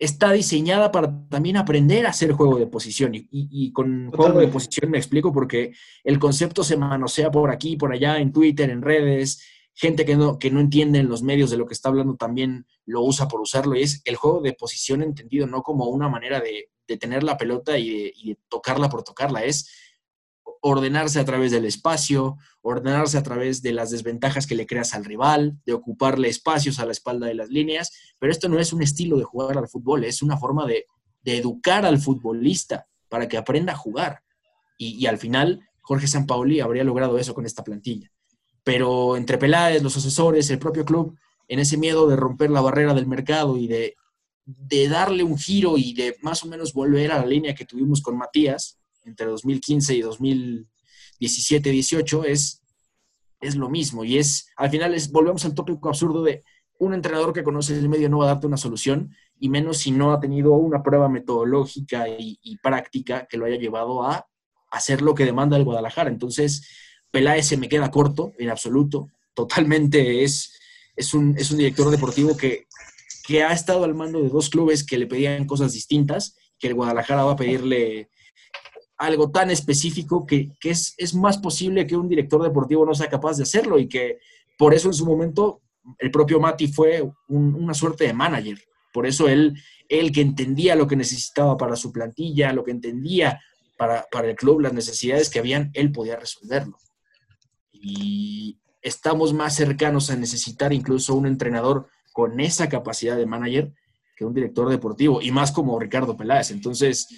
está 0.00 0.32
diseñada 0.32 0.90
para 0.90 1.28
también 1.28 1.58
aprender 1.58 2.06
a 2.06 2.10
hacer 2.10 2.32
juego 2.32 2.58
de 2.58 2.66
posición. 2.66 3.12
Y, 3.14 3.70
con 3.72 4.10
juego 4.10 4.40
de 4.40 4.48
posición 4.48 4.90
me 4.90 4.98
explico 4.98 5.30
porque 5.30 5.72
el 6.02 6.18
concepto 6.18 6.64
se 6.64 6.78
manosea 6.78 7.30
por 7.30 7.50
aquí, 7.50 7.76
por 7.76 7.92
allá, 7.92 8.18
en 8.18 8.32
Twitter, 8.32 8.70
en 8.70 8.80
redes. 8.80 9.44
Gente 9.74 10.06
que 10.06 10.16
no, 10.16 10.38
que 10.38 10.50
no 10.50 10.58
entiende 10.58 10.98
en 10.98 11.08
los 11.08 11.22
medios 11.22 11.50
de 11.50 11.58
lo 11.58 11.66
que 11.66 11.74
está 11.74 11.90
hablando 11.90 12.16
también 12.16 12.66
lo 12.86 13.02
usa 13.02 13.28
por 13.28 13.42
usarlo. 13.42 13.76
Y 13.76 13.82
es 13.82 14.00
el 14.06 14.16
juego 14.16 14.40
de 14.40 14.54
posición 14.54 15.02
entendido 15.02 15.46
no 15.46 15.62
como 15.62 15.84
una 15.86 16.08
manera 16.08 16.40
de, 16.40 16.68
tener 16.98 17.22
la 17.22 17.36
pelota 17.36 17.78
y 17.78 18.12
y 18.16 18.30
de 18.30 18.38
tocarla 18.48 18.88
por 18.88 19.04
tocarla. 19.04 19.44
Es 19.44 19.70
ordenarse 20.60 21.18
a 21.18 21.24
través 21.24 21.50
del 21.50 21.64
espacio, 21.64 22.36
ordenarse 22.62 23.16
a 23.16 23.22
través 23.22 23.62
de 23.62 23.72
las 23.72 23.90
desventajas 23.90 24.46
que 24.46 24.54
le 24.54 24.66
creas 24.66 24.94
al 24.94 25.04
rival, 25.04 25.58
de 25.64 25.72
ocuparle 25.72 26.28
espacios 26.28 26.78
a 26.78 26.86
la 26.86 26.92
espalda 26.92 27.26
de 27.26 27.34
las 27.34 27.48
líneas, 27.48 27.90
pero 28.18 28.30
esto 28.30 28.48
no 28.48 28.58
es 28.58 28.72
un 28.72 28.82
estilo 28.82 29.16
de 29.16 29.24
jugar 29.24 29.56
al 29.56 29.68
fútbol, 29.68 30.04
es 30.04 30.22
una 30.22 30.36
forma 30.36 30.66
de, 30.66 30.86
educar 31.22 31.84
al 31.84 32.00
futbolista 32.00 32.86
para 33.08 33.28
que 33.28 33.36
aprenda 33.36 33.74
a 33.74 33.76
jugar. 33.76 34.22
Y, 34.78 35.04
al 35.06 35.18
final, 35.18 35.60
Jorge 35.82 36.06
Sampaoli 36.06 36.60
habría 36.60 36.82
logrado 36.82 37.18
eso 37.18 37.34
con 37.34 37.44
esta 37.44 37.62
plantilla. 37.62 38.10
Pero 38.64 39.18
entre 39.18 39.36
Peláez, 39.36 39.82
los 39.82 39.96
asesores, 39.98 40.48
el 40.48 40.58
propio 40.58 40.86
club, 40.86 41.14
en 41.46 41.58
ese 41.58 41.76
miedo 41.76 42.08
de 42.08 42.16
romper 42.16 42.50
la 42.50 42.62
barrera 42.62 42.94
del 42.94 43.06
mercado 43.06 43.58
y 43.58 43.68
de, 43.68 43.96
de 44.46 44.88
darle 44.88 45.22
un 45.22 45.36
giro 45.36 45.76
y 45.76 45.92
de 45.92 46.16
más 46.22 46.42
o 46.42 46.48
menos 46.48 46.72
volver 46.72 47.12
a 47.12 47.18
la 47.18 47.26
línea 47.26 47.54
que 47.54 47.66
tuvimos 47.66 48.00
con 48.00 48.16
Matías, 48.16 48.79
entre 49.04 49.26
2015 49.26 49.94
y 49.94 50.02
2017-18 50.02 52.24
es, 52.26 52.62
es 53.40 53.56
lo 53.56 53.68
mismo. 53.68 54.04
Y 54.04 54.18
es, 54.18 54.48
al 54.56 54.70
final, 54.70 54.94
es, 54.94 55.10
volvemos 55.10 55.44
al 55.44 55.54
tópico 55.54 55.88
absurdo 55.88 56.22
de 56.22 56.44
un 56.80 56.94
entrenador 56.94 57.32
que 57.32 57.44
conoce 57.44 57.78
el 57.78 57.88
medio 57.88 58.08
no 58.08 58.18
va 58.18 58.24
a 58.24 58.28
darte 58.28 58.46
una 58.46 58.56
solución, 58.56 59.14
y 59.38 59.48
menos 59.48 59.78
si 59.78 59.90
no 59.90 60.12
ha 60.12 60.20
tenido 60.20 60.54
una 60.54 60.82
prueba 60.82 61.08
metodológica 61.08 62.08
y, 62.08 62.38
práctica 62.62 63.26
que 63.28 63.36
lo 63.36 63.46
haya 63.46 63.56
llevado 63.56 64.02
a 64.02 64.26
hacer 64.70 65.02
lo 65.02 65.14
que 65.14 65.24
demanda 65.24 65.56
el 65.56 65.64
Guadalajara. 65.64 66.10
Entonces, 66.10 66.66
Peláez 67.10 67.46
se 67.46 67.56
me 67.56 67.68
queda 67.68 67.90
corto 67.90 68.32
en 68.38 68.50
absoluto. 68.50 69.08
Totalmente 69.34 70.24
es, 70.24 70.58
es, 70.96 71.14
un, 71.14 71.36
es 71.38 71.50
un 71.50 71.58
director 71.58 71.90
deportivo 71.90 72.36
que, 72.36 72.66
que 73.26 73.42
ha 73.42 73.52
estado 73.52 73.84
al 73.84 73.94
mando 73.94 74.22
de 74.22 74.28
dos 74.28 74.48
clubes 74.48 74.84
que 74.84 74.98
le 74.98 75.06
pedían 75.06 75.46
cosas 75.46 75.72
distintas, 75.72 76.36
que 76.58 76.68
el 76.68 76.74
Guadalajara 76.74 77.24
va 77.24 77.32
a 77.32 77.36
pedirle 77.36 78.10
algo 79.00 79.30
tan 79.30 79.50
específico 79.50 80.26
que, 80.26 80.52
es, 80.62 80.94
es, 80.98 81.14
más 81.14 81.38
posible 81.38 81.86
que 81.86 81.96
un 81.96 82.06
director 82.06 82.42
deportivo 82.42 82.84
no 82.84 82.94
sea 82.94 83.08
capaz 83.08 83.38
de 83.38 83.44
hacerlo 83.44 83.78
y 83.78 83.88
que 83.88 84.18
por 84.58 84.74
eso 84.74 84.88
en 84.88 84.94
su 84.94 85.06
momento 85.06 85.62
el 85.98 86.10
propio 86.10 86.38
Mati 86.38 86.68
fue 86.68 87.10
una 87.28 87.72
suerte 87.72 88.04
de 88.04 88.12
manager. 88.12 88.58
Por 88.92 89.06
eso 89.06 89.26
él, 89.26 89.54
él 89.88 90.12
que 90.12 90.20
entendía 90.20 90.74
lo 90.76 90.86
que 90.86 90.96
necesitaba 90.96 91.56
para 91.56 91.76
su 91.76 91.90
plantilla, 91.90 92.52
lo 92.52 92.62
que 92.62 92.72
entendía 92.72 93.40
para, 93.78 94.06
para 94.12 94.28
el 94.28 94.36
club, 94.36 94.60
las 94.60 94.74
necesidades 94.74 95.30
que 95.30 95.38
habían, 95.38 95.70
él 95.72 95.92
podía 95.92 96.16
resolverlo. 96.16 96.76
Y 97.72 98.58
estamos 98.82 99.32
más 99.32 99.56
cercanos 99.56 100.10
a 100.10 100.16
necesitar 100.16 100.74
incluso 100.74 101.14
un 101.14 101.26
entrenador 101.26 101.88
con 102.12 102.38
esa 102.38 102.68
capacidad 102.68 103.16
de 103.16 103.24
manager 103.24 103.72
que 104.14 104.26
un 104.26 104.34
director 104.34 104.68
deportivo, 104.68 105.22
y 105.22 105.30
más 105.30 105.52
como 105.52 105.80
Ricardo 105.80 106.18
Peláez. 106.18 106.50
Entonces, 106.50 107.08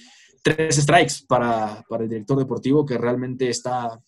tres 0.43 0.76
strikes 0.76 1.24
para, 1.26 1.84
el 2.01 2.09
director 2.09 2.38
deportivo 2.38 2.84
que 2.84 2.99
realmente 2.99 3.49
está 3.49 4.01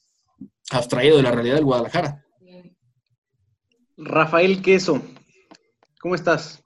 abstraído 0.70 1.16
de 1.16 1.22
la 1.22 1.30
realidad 1.30 1.56
del 1.56 1.64
Guadalajara. 1.64 2.24
Rafael 3.96 4.60
Queso, 4.60 5.00
¿cómo 6.00 6.16
estás? 6.16 6.64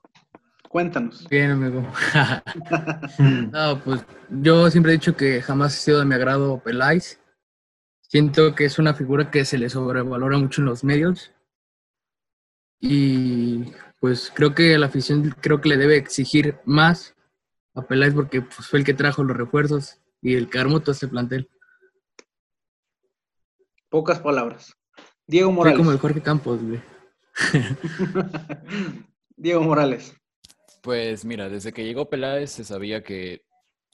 Cuéntanos. 0.67 1.27
Bien, 1.29 1.51
amigo. 1.51 1.87
no, 3.19 3.81
pues 3.83 4.05
yo 4.29 4.69
siempre 4.69 4.91
he 4.91 4.97
dicho 4.97 5.15
que 5.15 5.41
jamás 5.41 5.75
he 5.75 5.81
sido 5.81 5.99
de 5.99 6.05
mi 6.05 6.15
agrado 6.15 6.61
Peláez. 6.63 7.19
Siento 8.01 8.55
que 8.55 8.65
es 8.65 8.79
una 8.79 8.93
figura 8.93 9.29
que 9.31 9.45
se 9.45 9.57
le 9.57 9.69
sobrevalora 9.69 10.37
mucho 10.37 10.61
en 10.61 10.65
los 10.65 10.83
medios. 10.83 11.31
Y 12.79 13.71
pues 13.99 14.31
creo 14.33 14.55
que 14.55 14.77
la 14.77 14.87
afición 14.87 15.35
creo 15.41 15.59
que 15.59 15.69
le 15.69 15.77
debe 15.77 15.97
exigir 15.97 16.59
más 16.65 17.15
a 17.79 17.87
Peláez 17.87 18.13
porque 18.13 18.41
pues, 18.41 18.67
fue 18.67 18.79
el 18.79 18.85
que 18.85 18.93
trajo 18.93 19.23
los 19.23 19.35
refuerzos 19.35 19.99
y 20.21 20.35
el 20.35 20.49
que 20.49 20.59
armó 20.59 20.79
todo 20.79 20.91
este 20.91 21.07
plantel. 21.07 21.49
Pocas 23.89 24.19
palabras. 24.19 24.75
Diego 25.25 25.51
Morales. 25.51 25.77
como 25.77 25.91
el 25.91 25.99
Jorge 25.99 26.21
Campos, 26.21 26.61
güey. 26.63 26.81
Diego 29.37 29.61
Morales. 29.61 30.13
Pues 30.81 31.25
mira, 31.25 31.49
desde 31.49 31.73
que 31.73 31.83
llegó 31.83 32.09
Peláez 32.09 32.51
se 32.51 32.63
sabía 32.63 33.03
que 33.03 33.43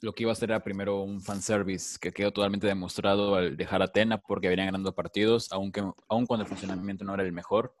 lo 0.00 0.14
que 0.14 0.24
iba 0.24 0.30
a 0.30 0.34
hacer 0.34 0.50
era 0.50 0.62
primero 0.62 1.02
un 1.02 1.20
fanservice 1.20 1.98
que 2.00 2.12
quedó 2.12 2.32
totalmente 2.32 2.66
demostrado 2.66 3.34
al 3.34 3.56
dejar 3.56 3.82
a 3.82 3.86
Atena 3.86 4.18
porque 4.18 4.48
venían 4.48 4.68
ganando 4.68 4.94
partidos, 4.94 5.50
aunque, 5.52 5.82
aun 6.08 6.26
cuando 6.26 6.44
el 6.44 6.48
funcionamiento 6.48 7.04
no 7.04 7.14
era 7.14 7.22
el 7.22 7.32
mejor. 7.32 7.74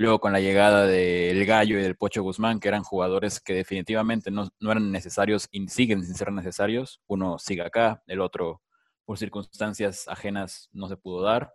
Luego 0.00 0.18
con 0.18 0.32
la 0.32 0.40
llegada 0.40 0.86
del 0.86 1.44
Gallo 1.44 1.78
y 1.78 1.82
del 1.82 1.94
Pocho 1.94 2.22
Guzmán, 2.22 2.58
que 2.58 2.68
eran 2.68 2.82
jugadores 2.82 3.38
que 3.38 3.52
definitivamente 3.52 4.30
no, 4.30 4.48
eran 4.58 4.90
necesarios 4.90 5.46
y 5.50 5.68
siguen 5.68 6.02
sin 6.02 6.14
ser 6.14 6.32
necesarios. 6.32 7.02
Uno 7.06 7.38
sigue 7.38 7.60
acá, 7.60 8.02
el 8.06 8.22
otro 8.22 8.62
por 9.04 9.18
circunstancias 9.18 10.08
ajenas 10.08 10.70
no 10.72 10.88
se 10.88 10.96
pudo 10.96 11.20
dar. 11.20 11.52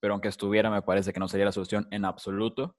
Pero 0.00 0.12
aunque 0.12 0.28
estuviera, 0.28 0.68
me 0.68 0.82
parece 0.82 1.14
que 1.14 1.20
no 1.20 1.28
sería 1.28 1.46
la 1.46 1.52
solución 1.52 1.88
en 1.90 2.04
absoluto. 2.04 2.76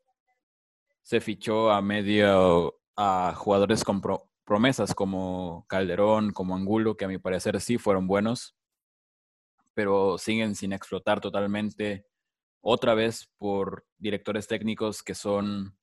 Se 1.02 1.22
fichó 1.22 1.72
a 1.72 1.82
medio 1.82 2.80
a 2.96 3.34
jugadores 3.36 3.84
con 3.84 4.00
promesas 4.44 4.94
como 4.94 5.66
Calderón, 5.68 6.34
como 6.34 6.56
Angulo, 6.56 6.98
que 6.98 7.06
a 7.06 7.08
mi 7.08 7.18
parecer 7.18 7.60
sí 7.62 7.80
fueron 7.80 8.06
buenos, 8.06 8.56
pero 9.74 10.20
siguen 10.20 10.54
sin 10.54 10.72
explotar 10.72 11.20
totalmente 11.20 12.06
otra 12.64 12.96
vez 12.96 13.30
por 13.38 13.86
directores 13.98 14.48
técnicos 14.48 15.04
que 15.04 15.14
son 15.14 15.78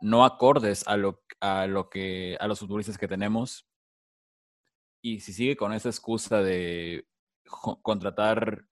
no 0.00 0.24
acordes 0.24 0.86
a 0.88 0.96
lo, 0.96 1.22
a 1.40 1.66
lo 1.66 1.88
que 1.88 2.36
a 2.40 2.48
los 2.48 2.58
futbolistas 2.58 2.98
que 2.98 3.06
tenemos. 3.06 3.68
Y 5.02 5.20
si 5.20 5.32
sigue 5.32 5.56
con 5.56 5.72
esa 5.72 5.90
excusa 5.90 6.42
de 6.42 7.06
contratar 7.82 8.64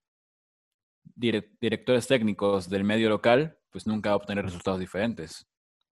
directores 1.14 2.08
técnicos 2.08 2.68
del 2.68 2.82
medio 2.82 3.08
local, 3.08 3.58
pues 3.70 3.86
nunca 3.86 4.10
va 4.10 4.14
a 4.14 4.16
obtener 4.16 4.44
resultados 4.44 4.80
diferentes. 4.80 5.46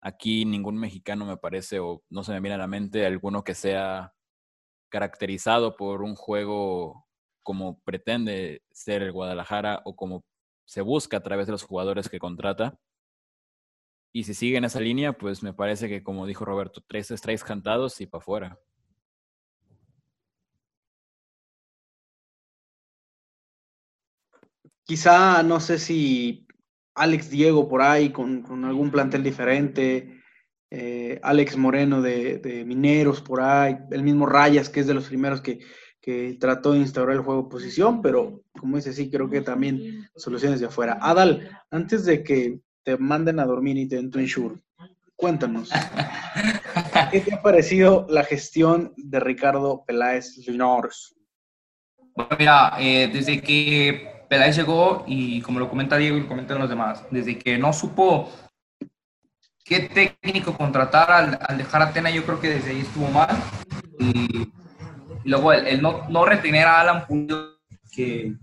Aquí 0.01 0.45
ningún 0.45 0.79
mexicano 0.79 1.25
me 1.25 1.39
parece, 1.39 1.81
o 1.81 2.05
no 2.11 2.23
se 2.23 2.33
me 2.33 2.41
viene 2.41 2.55
a 2.55 2.59
la 2.59 2.69
mente, 2.69 3.07
alguno 3.07 3.43
que 3.43 3.55
sea 3.55 4.15
caracterizado 4.91 5.77
por 5.77 6.03
un 6.03 6.15
juego 6.15 7.07
como 7.43 7.81
pretende 7.81 8.63
ser 8.71 9.03
el 9.03 9.13
Guadalajara 9.13 9.83
o 9.85 9.97
como 9.97 10.25
se 10.69 10.83
busca 10.83 11.17
a 11.17 11.23
través 11.23 11.47
de 11.47 11.53
los 11.53 11.63
jugadores 11.63 12.11
que 12.11 12.19
contrata. 12.19 12.79
Y 14.13 14.25
si 14.25 14.35
siguen 14.35 14.65
esa 14.65 14.81
línea, 14.81 15.15
pues 15.15 15.43
me 15.43 15.55
parece 15.55 15.89
que, 15.89 16.03
como 16.03 16.27
dijo 16.27 16.45
Roberto, 16.45 16.83
tres 16.87 17.09
strikes 17.09 17.43
cantados 17.43 17.99
y 18.03 18.07
para 18.07 18.21
afuera. 18.21 18.59
Quizá, 24.85 25.43
no 25.43 25.59
sé 25.59 25.79
si 25.79 26.47
Alex 26.95 27.31
Diego 27.31 27.67
por 27.67 27.81
ahí 27.81 28.11
con, 28.11 28.45
algún 28.67 28.91
plantel 28.91 29.23
diferente, 29.23 30.21
eh, 30.71 31.19
Alex 31.23 31.57
Moreno 31.57 32.03
de, 32.03 32.65
Mineros 32.67 33.23
por 33.23 33.41
ahí, 33.41 33.79
el 33.91 34.03
mismo 34.03 34.27
Rayas 34.27 34.69
que 34.69 34.81
es 34.81 34.87
de 34.87 34.95
los 34.95 35.09
primeros 35.09 35.41
que 35.41 35.61
trató 36.39 36.73
de 36.73 36.79
instaurar 36.79 37.17
el 37.17 37.23
juego 37.23 37.43
de 37.43 37.49
posición, 37.51 38.01
pero 38.01 38.43
como 38.59 38.77
dice, 38.77 38.93
sí, 38.93 39.11
creo 39.11 39.29
que 39.29 39.41
también 39.41 40.09
soluciones 40.17 40.61
de 40.61 40.67
afuera. 40.67 40.99
Adal, 41.01 41.51
antes 41.71 42.05
de 42.05 42.23
que 42.23 42.61
te 42.83 42.97
manden 42.97 43.41
a 43.41 43.45
dormir 43.45 43.77
y 43.77 43.87
te 43.87 43.97
den 43.97 44.11
tu 44.11 44.19
insure, 44.19 44.57
cuéntanos, 45.17 45.71
¿qué 47.11 47.21
te 47.21 47.35
ha 47.35 47.43
parecido 47.43 48.07
la 48.09 48.25
gestión 48.25 48.95
de 48.97 49.21
Ricardo 49.21 49.85
Peláez 49.87 50.37
Linares? 50.47 51.15
Bueno, 52.15 52.37
mira, 52.39 52.73
eh, 52.79 53.11
desde 53.13 53.41
que 53.41 54.25
Peláez 54.29 54.57
llegó 54.57 55.05
y 55.07 55.41
como 55.43 55.59
lo 55.59 55.69
comenta 55.69 55.97
Diego 55.97 56.17
y 56.17 56.23
lo 56.23 56.29
comentan 56.29 56.59
los 56.59 56.69
demás, 56.69 57.05
desde 57.11 57.39
que 57.39 57.59
no 57.59 57.73
supo 57.73 58.31
qué 59.65 59.81
técnico 60.23 60.57
contratar 60.57 61.39
al, 61.47 61.59
dejar 61.59 61.83
a 61.83 61.93
Tena, 61.93 62.11
yo 62.11 62.25
creo 62.25 62.41
que 62.41 62.49
desde 62.49 62.71
ahí 62.71 62.81
estuvo 62.81 63.09
mal. 63.09 63.37
Y, 64.01 64.51
luego 65.25 65.53
el, 65.53 65.81
no, 65.83 66.09
no, 66.09 66.25
retener 66.25 66.67
a 66.67 66.81
Alan 66.81 67.07
Pulido, 67.07 67.59
que, 67.93 68.35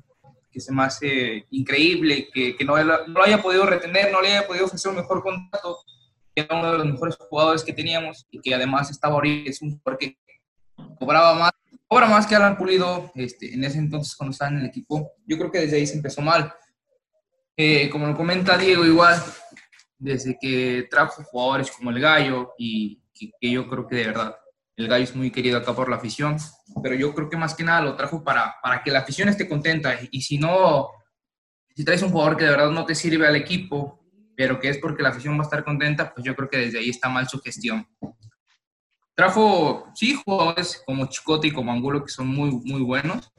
que, 0.52 0.60
se 0.60 0.74
me 0.74 0.84
hace 0.84 1.46
increíble, 1.52 2.30
que, 2.34 2.56
que 2.56 2.66
no, 2.66 2.82
no, 2.84 3.08
lo 3.08 3.24
haya 3.24 3.42
podido 3.42 3.66
retener, 3.66 4.12
no 4.12 4.22
le 4.22 4.30
haya 4.30 4.48
podido 4.48 4.66
ofrecer 4.66 4.90
un 4.90 4.98
mejor 4.98 5.22
contrato, 5.22 5.80
que 6.34 6.42
era 6.42 6.56
uno 6.58 6.72
de 6.72 6.78
los 6.80 6.88
mejores 6.88 7.16
jugadores 7.18 7.64
que 7.64 7.74
teníamos 7.74 8.26
y 8.30 8.40
que 8.40 8.54
además 8.54 8.90
estaba 8.90 9.16
ahorita, 9.16 9.50
es 9.50 9.62
un 9.62 9.78
jugador 9.78 10.00
que 10.00 10.18
cobraba 11.00 11.34
más 11.36 11.52
Ahora 11.90 12.08
más 12.08 12.26
que 12.26 12.36
Alan 12.36 12.58
Pulido, 12.58 13.12
este, 13.16 13.54
en 13.54 13.64
ese 13.64 13.78
entonces 13.78 14.16
cuando 14.16 14.32
estaba 14.32 14.52
en 14.52 14.58
el 14.58 14.66
equipo, 14.66 15.14
yo 15.26 15.38
creo 15.38 15.52
que 15.52 15.60
desde 15.60 15.78
ahí 15.78 15.86
se 15.86 15.96
empezó 15.96 16.22
mal. 16.22 16.52
Eh, 17.56 17.90
como 17.90 18.08
lo 18.08 18.16
comenta 18.18 18.58
Diego, 18.58 18.84
igual, 18.86 19.22
desde 19.98 20.38
que 20.40 20.88
trajo 20.90 21.24
jugadores 21.24 21.72
como 21.72 21.92
el 21.92 22.00
Gallo, 22.00 22.54
y 22.58 23.02
que, 23.14 23.32
yo 23.40 23.70
creo 23.70 23.88
que 23.88 23.96
de 23.98 24.08
verdad 24.08 24.36
el 24.78 24.88
Gallo 24.88 25.04
es 25.04 25.16
muy 25.16 25.32
querido 25.32 25.58
acá 25.58 25.74
por 25.74 25.90
la 25.90 25.96
afición, 25.96 26.38
pero 26.84 26.96
yo 26.96 27.14
creo 27.14 27.30
que 27.30 27.38
más 27.38 27.56
que 27.56 27.64
nada 27.64 27.82
lo 27.82 27.96
trajo 27.96 28.24
para, 28.24 28.56
para 28.62 28.84
que 28.84 28.92
la 28.92 29.00
afición 29.00 29.30
esté 29.30 29.48
contenta. 29.48 29.98
Y, 30.12 30.22
si 30.22 30.38
no, 30.38 30.90
si 31.74 31.86
traes 31.86 32.02
un 32.02 32.12
jugador 32.12 32.36
que 32.36 32.44
de 32.44 32.50
verdad 32.52 32.72
no 32.72 32.86
te 32.86 32.96
sirve 32.96 33.26
al 33.26 33.36
equipo, 33.36 34.04
pero 34.36 34.60
que 34.60 34.70
es 34.70 34.78
porque 34.78 35.02
la 35.02 35.10
afición 35.10 35.38
va 35.38 35.42
a 35.42 35.44
estar 35.44 35.64
contenta, 35.64 36.14
pues 36.14 36.26
yo 36.26 36.36
creo 36.36 36.50
que 36.50 36.58
desde 36.58 36.80
ahí 36.80 36.90
está 36.90 37.08
mal 37.08 37.28
su 37.30 37.40
gestión. 37.40 37.88
Trajo, 39.14 39.88
sí, 39.96 40.20
jugadores 40.26 40.84
como 40.86 41.06
Chicote 41.06 41.48
y 41.48 41.52
como 41.52 41.72
Angulo 41.72 42.04
que 42.04 42.12
son 42.12 42.28
muy, 42.28 42.52
muy 42.52 42.82
buenos, 42.82 43.32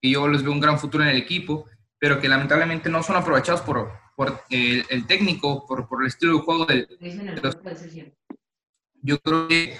y 0.00 0.12
yo 0.12 0.28
les 0.28 0.42
veo 0.42 0.52
un 0.52 0.60
gran 0.60 0.78
futuro 0.78 1.02
en 1.02 1.10
el 1.10 1.16
equipo, 1.16 1.66
pero 1.98 2.20
que 2.20 2.28
lamentablemente 2.28 2.88
no 2.88 3.02
son 3.02 3.16
aprovechados 3.16 3.60
por, 3.62 3.90
por 4.14 4.44
el, 4.50 5.06
técnico, 5.08 5.66
por, 5.66 5.88
por, 5.88 6.02
el 6.02 6.08
estilo 6.08 6.34
de 6.34 6.40
juego 6.40 6.64
del... 6.64 6.86
yo 9.02 9.18
creo 9.18 9.48
que 9.48 9.76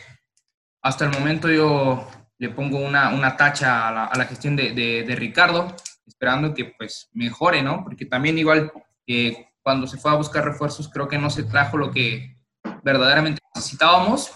hasta 0.83 1.05
el 1.05 1.11
momento 1.11 1.49
yo 1.49 2.07
le 2.39 2.49
pongo 2.49 2.79
una, 2.79 3.11
una 3.11 3.37
tacha 3.37 3.89
a 3.89 3.93
la, 3.93 4.05
a 4.07 4.17
la 4.17 4.25
gestión 4.25 4.57
de, 4.57 4.73
de, 4.73 5.17
Ricardo, 5.17 5.75
esperando 6.07 6.55
que 6.55 6.65
pues 6.77 7.11
mejore, 7.13 7.63
¿no? 7.63 7.85
Porque 7.85 8.07
también 8.07 8.39
igual 8.39 8.73
eh, 9.07 9.47
cuando 9.63 9.87
se 9.87 9.99
fue 9.99 10.11
a 10.11 10.17
buscar 10.17 10.45
refuerzos 10.45 10.89
creo 10.89 11.07
que 11.07 11.19
no 11.19 11.29
se 11.29 11.43
trajo 11.43 11.77
lo 11.77 11.91
que 11.91 12.35
verdaderamente 12.83 13.43
necesitábamos 13.55 14.33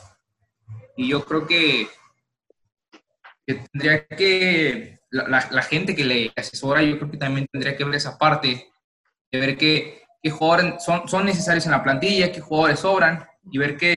y 0.96 1.08
yo 1.08 1.24
creo 1.24 1.46
que, 1.46 1.88
tendría 3.46 4.06
que, 4.06 5.00
la, 5.10 5.62
gente 5.62 5.96
que 5.96 6.04
le 6.04 6.32
asesora, 6.36 6.82
yo 6.82 6.98
creo 6.98 7.10
que 7.10 7.16
también 7.16 7.46
tendría 7.50 7.76
que 7.76 7.84
ver 7.84 7.94
esa 7.94 8.18
parte, 8.18 8.70
de 9.32 9.40
ver 9.40 9.56
qué, 9.56 10.02
qué 10.22 10.30
jugadores 10.30 10.84
son, 10.84 11.08
son 11.08 11.24
necesarios 11.24 11.64
en 11.64 11.72
la 11.72 11.82
plantilla, 11.82 12.30
qué 12.30 12.40
jugadores 12.40 12.80
sobran 12.80 13.26
y 13.50 13.58
ver 13.58 13.76
qué 13.76 13.96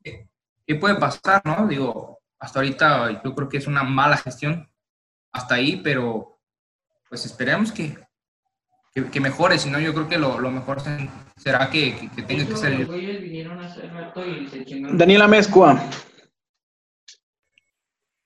puede 0.79 0.95
pasar, 0.95 1.41
¿no? 1.45 1.67
Digo, 1.67 2.16
hasta 2.39 2.59
ahorita 2.59 3.21
yo 3.23 3.35
creo 3.35 3.49
que 3.49 3.57
es 3.57 3.67
una 3.67 3.83
mala 3.83 4.17
gestión 4.17 4.69
hasta 5.31 5.55
ahí, 5.55 5.77
pero 5.83 6.39
pues 7.09 7.25
esperemos 7.25 7.71
que, 7.71 7.97
que, 9.11 9.19
mejore, 9.19 9.59
si 9.59 9.69
no 9.69 9.79
yo 9.79 9.93
creo 9.93 10.07
que 10.07 10.17
lo, 10.17 10.39
lo 10.39 10.51
mejor 10.51 10.81
será 11.35 11.69
que, 11.69 12.09
que, 12.15 12.21
tenga 12.23 12.45
que 12.45 12.57
ser... 12.57 12.87
Daniela 14.97 15.27
Mezcua. 15.27 15.81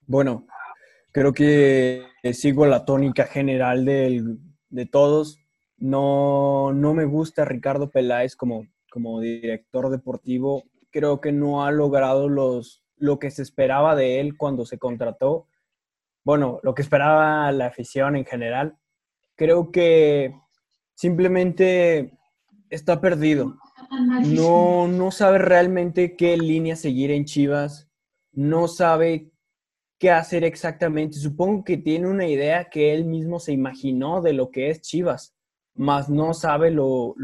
Bueno, 0.07 0.47
creo 1.11 1.33
que 1.33 2.05
sigo 2.33 2.65
la 2.65 2.85
tónica 2.85 3.25
general 3.25 3.85
de 3.85 4.85
todos. 4.91 5.37
No, 5.77 6.73
no 6.73 6.93
me 6.93 7.05
gusta 7.05 7.43
Ricardo 7.43 7.89
Peláez 7.89 8.35
como, 8.35 8.67
como 8.91 9.19
director 9.19 9.89
deportivo. 9.89 10.63
Creo 10.91 11.21
que 11.21 11.31
no 11.31 11.65
ha 11.65 11.71
logrado 11.71 12.29
los, 12.29 12.83
lo 13.01 13.19
que 13.19 13.31
se 13.31 13.41
esperaba 13.41 13.95
de 13.95 14.19
él 14.19 14.37
cuando 14.37 14.65
se 14.65 14.77
contrató. 14.77 15.47
Bueno, 16.23 16.59
lo 16.63 16.73
que 16.73 16.83
esperaba 16.83 17.51
la 17.51 17.65
afición 17.65 18.15
en 18.15 18.25
general. 18.25 18.77
Creo 19.35 19.71
que 19.71 20.33
simplemente 20.93 22.17
está 22.69 23.01
perdido. 23.01 23.57
No, 24.25 24.87
no 24.87 25.11
sabe 25.11 25.39
realmente 25.39 26.15
qué 26.15 26.37
línea 26.37 26.75
seguir 26.75 27.11
en 27.11 27.25
Chivas. 27.25 27.89
No 28.31 28.67
sabe 28.67 29.31
qué 29.99 30.11
hacer 30.11 30.43
exactamente. 30.43 31.17
Supongo 31.17 31.63
que 31.63 31.77
tiene 31.77 32.07
una 32.07 32.27
idea 32.27 32.69
que 32.69 32.93
él 32.93 33.05
mismo 33.05 33.39
se 33.39 33.51
imaginó 33.51 34.21
de 34.21 34.33
lo 34.33 34.49
que 34.49 34.69
es 34.69 34.81
Chivas, 34.81 35.35
mas 35.75 36.09
no 36.09 36.33
sabe 36.33 36.71
lo, 36.71 37.15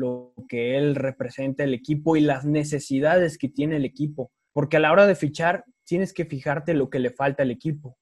que 0.48 0.78
él 0.78 0.96
representa 0.96 1.64
el 1.64 1.74
equipo 1.74 2.16
y 2.16 2.22
las 2.22 2.46
necesidades 2.46 3.38
que 3.38 3.50
tiene 3.50 3.78
el 3.78 3.86
equipo. 3.86 4.32
Porque 4.58 4.78
a 4.78 4.80
la 4.80 4.92
hora 4.92 5.06
de 5.06 5.14
fichar, 5.14 5.66
tienes 5.84 6.14
que 6.14 6.26
fijarte 6.26 6.74
lo 6.74 6.90
que 6.90 6.98
le 6.98 7.12
falta 7.12 7.44
al 7.44 7.52
equipo. 7.52 7.96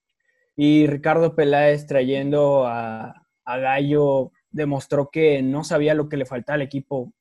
Y 0.55 0.87
Ricardo 0.87 1.35
Peláez 1.35 1.85
trayendo 1.85 2.65
a, 2.65 3.27
a 3.43 3.57
Gallo 3.57 4.31
demostró 4.51 5.09
que 5.11 5.41
no 5.41 5.65
sabía 5.65 5.93
lo 5.93 6.07
que 6.07 6.15
le 6.15 6.25
faltaba 6.25 6.55
al 6.55 6.61
equipo. 6.61 7.11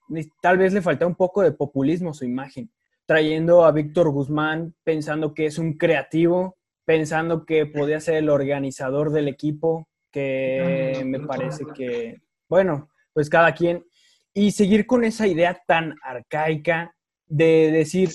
Tal 0.40 0.56
vez 0.56 0.72
le 0.72 0.82
faltaba 0.82 1.08
un 1.08 1.16
poco 1.16 1.42
de 1.42 1.50
populismo 1.50 2.14
su 2.14 2.24
imagen. 2.24 2.70
Trayendo 3.06 3.64
a 3.64 3.72
Víctor 3.72 4.10
Guzmán 4.10 4.72
pensando 4.84 5.34
que 5.34 5.46
es 5.46 5.58
un 5.58 5.78
creativo 5.78 6.56
pensando 6.84 7.44
que 7.44 7.66
podía 7.66 7.98
ser 7.98 8.14
el 8.14 8.28
organizador 8.28 9.10
del 9.10 9.26
equipo, 9.26 9.88
que 10.12 11.02
me 11.04 11.18
parece 11.18 11.64
que, 11.74 12.22
bueno, 12.48 12.88
pues 13.12 13.28
cada 13.28 13.52
quien, 13.52 13.84
y 14.32 14.52
seguir 14.52 14.86
con 14.86 15.02
esa 15.02 15.26
idea 15.26 15.60
tan 15.66 15.96
arcaica 16.04 16.94
de 17.34 17.72
decir, 17.72 18.10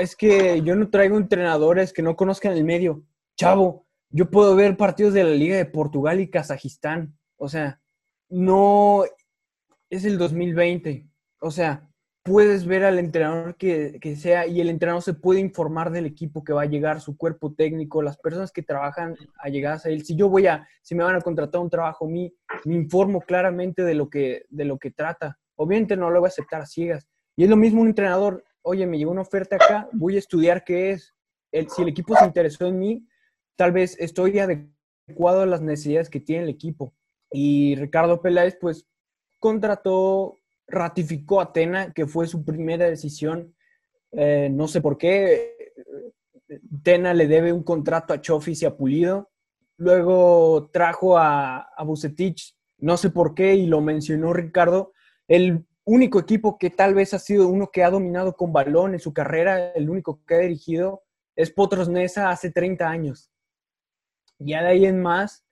es 0.00 0.16
que 0.16 0.60
yo 0.62 0.74
no 0.74 0.90
traigo 0.90 1.16
entrenadores 1.16 1.92
que 1.92 2.02
no 2.02 2.16
conozcan 2.16 2.54
el 2.54 2.64
medio. 2.64 3.04
Chavo, 3.36 3.86
yo 4.10 4.30
puedo 4.30 4.56
ver 4.56 4.76
partidos 4.76 5.14
de 5.14 5.22
la 5.22 5.30
Liga 5.30 5.56
de 5.56 5.64
Portugal 5.64 6.20
y 6.20 6.28
Kazajistán. 6.28 7.16
O 7.36 7.48
sea, 7.48 7.80
no 8.28 9.04
es 9.90 10.04
el 10.04 10.18
2020. 10.18 11.08
O 11.38 11.52
sea, 11.52 11.88
puedes 12.24 12.66
ver 12.66 12.82
al 12.82 12.98
entrenador 12.98 13.56
que, 13.56 14.16
sea 14.16 14.48
y 14.48 14.60
el 14.60 14.68
entrenador 14.68 15.02
se 15.02 15.14
puede 15.14 15.38
informar 15.38 15.92
del 15.92 16.06
equipo 16.06 16.42
que 16.42 16.52
va 16.52 16.62
a 16.62 16.66
llegar, 16.66 17.00
su 17.00 17.16
cuerpo 17.16 17.54
técnico, 17.54 18.02
las 18.02 18.18
personas 18.18 18.50
que 18.50 18.64
trabajan 18.64 19.14
allegadas 19.38 19.86
a 19.86 19.90
él. 19.90 20.04
Si 20.04 20.16
yo 20.16 20.28
voy 20.28 20.48
a, 20.48 20.66
si 20.82 20.96
me 20.96 21.04
van 21.04 21.14
a 21.14 21.20
contratar 21.20 21.60
un 21.60 21.70
trabajo 21.70 22.06
a 22.06 22.10
mí, 22.10 22.34
me 22.64 22.74
informo 22.74 23.20
claramente 23.20 23.84
de 23.84 23.94
lo 23.94 24.10
que, 24.10 24.46
de 24.48 24.64
lo 24.64 24.78
que 24.78 24.90
trata. 24.90 25.38
Obviamente 25.54 25.96
no 25.96 26.10
lo 26.10 26.18
voy 26.18 26.26
a 26.26 26.34
aceptar 26.34 26.60
a 26.60 26.66
ciegas. 26.66 27.08
Y 27.36 27.44
es 27.44 27.50
lo 27.50 27.56
mismo 27.56 27.80
un 27.80 27.88
entrenador, 27.88 28.42
oye, 28.64 28.86
me 28.86 28.98
llegó 28.98 29.12
una 29.12 29.22
oferta 29.22 29.56
acá, 29.56 29.88
voy 29.92 30.16
a 30.16 30.18
estudiar 30.18 30.64
qué 30.64 30.90
es. 30.90 31.14
Si 31.52 31.82
el 31.82 31.88
equipo 31.88 32.16
se 32.16 32.24
interesó 32.24 32.66
en 32.66 32.78
mí, 32.78 33.06
tal 33.56 33.70
vez 33.70 33.96
estoy 34.00 34.38
adecuado 34.40 35.42
a 35.42 35.46
las 35.46 35.62
necesidades 35.62 36.10
que 36.10 36.18
tiene 36.18 36.44
el 36.44 36.50
equipo. 36.50 36.94
Y 37.30 37.76
Ricardo 37.76 38.20
Peláez, 38.20 38.56
pues, 38.60 38.88
contrató 39.38 40.38
ratificó 40.66 41.40
a 41.40 41.52
Tena, 41.52 41.92
que 41.92 42.06
fue 42.06 42.26
su 42.26 42.44
primera 42.44 42.88
decisión. 42.88 43.54
Eh, 44.12 44.48
no 44.50 44.66
sé 44.66 44.80
por 44.80 44.98
qué. 44.98 45.72
Tena 46.82 47.14
le 47.14 47.26
debe 47.26 47.52
un 47.52 47.62
contrato 47.62 48.14
a 48.14 48.20
Chofis 48.20 48.62
y 48.62 48.66
a 48.66 48.76
Pulido. 48.76 49.30
Luego 49.76 50.70
trajo 50.72 51.18
a, 51.18 51.58
a 51.58 51.84
Bucetich, 51.84 52.56
no 52.78 52.96
sé 52.96 53.10
por 53.10 53.34
qué, 53.34 53.54
y 53.54 53.66
lo 53.66 53.80
mencionó 53.80 54.32
Ricardo. 54.32 54.92
El 55.28 55.66
único 55.84 56.18
equipo 56.18 56.58
que 56.58 56.70
tal 56.70 56.94
vez 56.94 57.14
ha 57.14 57.18
sido 57.18 57.48
uno 57.48 57.70
que 57.70 57.84
ha 57.84 57.90
dominado 57.90 58.36
con 58.36 58.52
balón 58.52 58.94
en 58.94 59.00
su 59.00 59.12
carrera, 59.12 59.72
el 59.72 59.90
único 59.90 60.24
que 60.26 60.34
ha 60.34 60.38
dirigido, 60.38 61.02
es 61.36 61.50
Potros 61.50 61.88
Nesa 61.88 62.30
hace 62.30 62.50
30 62.50 62.88
años. 62.88 63.30
Ya 64.38 64.62
de 64.62 64.68
ahí 64.68 64.86
en 64.86 65.00
más, 65.00 65.44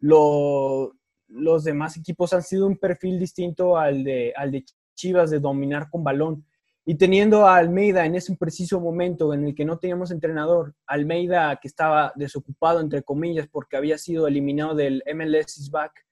lo, 0.00 0.94
los 1.28 1.64
demás 1.64 1.96
equipos 1.96 2.32
han 2.32 2.42
sido 2.42 2.66
un 2.66 2.76
perfil 2.76 3.18
distinto 3.18 3.76
al 3.76 4.04
de, 4.04 4.32
al 4.36 4.50
de 4.50 4.64
Chivas 4.94 5.30
de 5.30 5.38
dominar 5.38 5.90
con 5.90 6.02
balón. 6.02 6.44
Y 6.84 6.94
teniendo 6.94 7.46
a 7.46 7.56
Almeida 7.56 8.06
en 8.06 8.14
ese 8.14 8.34
preciso 8.36 8.80
momento 8.80 9.34
en 9.34 9.44
el 9.44 9.54
que 9.54 9.64
no 9.64 9.78
teníamos 9.78 10.10
entrenador, 10.10 10.74
Almeida 10.86 11.58
que 11.60 11.68
estaba 11.68 12.12
desocupado, 12.16 12.80
entre 12.80 13.02
comillas, 13.02 13.46
porque 13.46 13.76
había 13.76 13.98
sido 13.98 14.26
eliminado 14.26 14.74
del 14.74 15.02
MLS 15.14 15.70
back, 15.70 16.06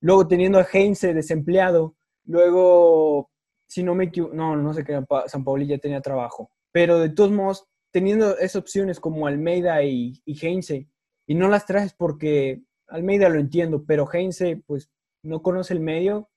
luego 0.00 0.28
teniendo 0.28 0.58
a 0.58 0.66
Heinze 0.72 1.14
desempleado, 1.14 1.96
Luego, 2.26 3.30
si 3.66 3.82
no 3.82 3.94
me 3.94 4.04
equivoco, 4.04 4.34
no, 4.34 4.56
no 4.56 4.72
sé 4.72 4.84
qué, 4.84 5.00
San 5.26 5.44
Pauli 5.44 5.66
ya 5.66 5.78
tenía 5.78 6.00
trabajo. 6.00 6.50
Pero 6.72 6.98
de 6.98 7.10
todos 7.10 7.30
modos, 7.30 7.66
teniendo 7.90 8.36
esas 8.38 8.56
opciones 8.56 9.00
como 9.00 9.26
Almeida 9.26 9.82
y, 9.82 10.20
y 10.24 10.38
Heinze, 10.44 10.88
y 11.26 11.34
no 11.34 11.48
las 11.48 11.66
traes 11.66 11.94
porque 11.94 12.62
Almeida 12.88 13.28
lo 13.28 13.40
entiendo, 13.40 13.84
pero 13.86 14.10
Heinze, 14.10 14.62
pues, 14.66 14.90
no 15.22 15.42
conoce 15.42 15.74
el 15.74 15.80
medio. 15.80 16.28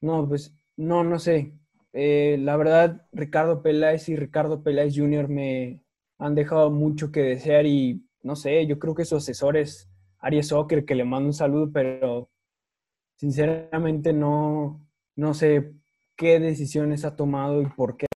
No, 0.00 0.28
pues, 0.28 0.54
no, 0.76 1.04
no 1.04 1.18
sé. 1.18 1.54
Eh, 1.92 2.38
la 2.40 2.56
verdad, 2.56 3.06
Ricardo 3.12 3.62
Peláez 3.62 4.08
y 4.08 4.16
Ricardo 4.16 4.62
Peláez 4.62 4.94
Jr. 4.96 5.28
me 5.28 5.82
han 6.18 6.34
dejado 6.34 6.70
mucho 6.70 7.12
que 7.12 7.20
desear 7.20 7.66
y 7.66 8.06
no 8.22 8.36
sé, 8.36 8.66
yo 8.66 8.78
creo 8.78 8.94
que 8.94 9.04
su 9.04 9.16
asesor 9.16 9.56
es 9.56 9.90
Aries 10.18 10.48
Soccer, 10.48 10.84
que 10.84 10.94
le 10.94 11.04
mando 11.04 11.26
un 11.26 11.34
saludo, 11.34 11.70
pero 11.72 12.30
sinceramente 13.16 14.12
no, 14.12 14.86
no 15.16 15.34
sé 15.34 15.72
qué 16.16 16.40
decisiones 16.40 17.04
ha 17.04 17.16
tomado 17.16 17.62
y 17.62 17.66
por 17.66 17.96
qué. 17.96 18.06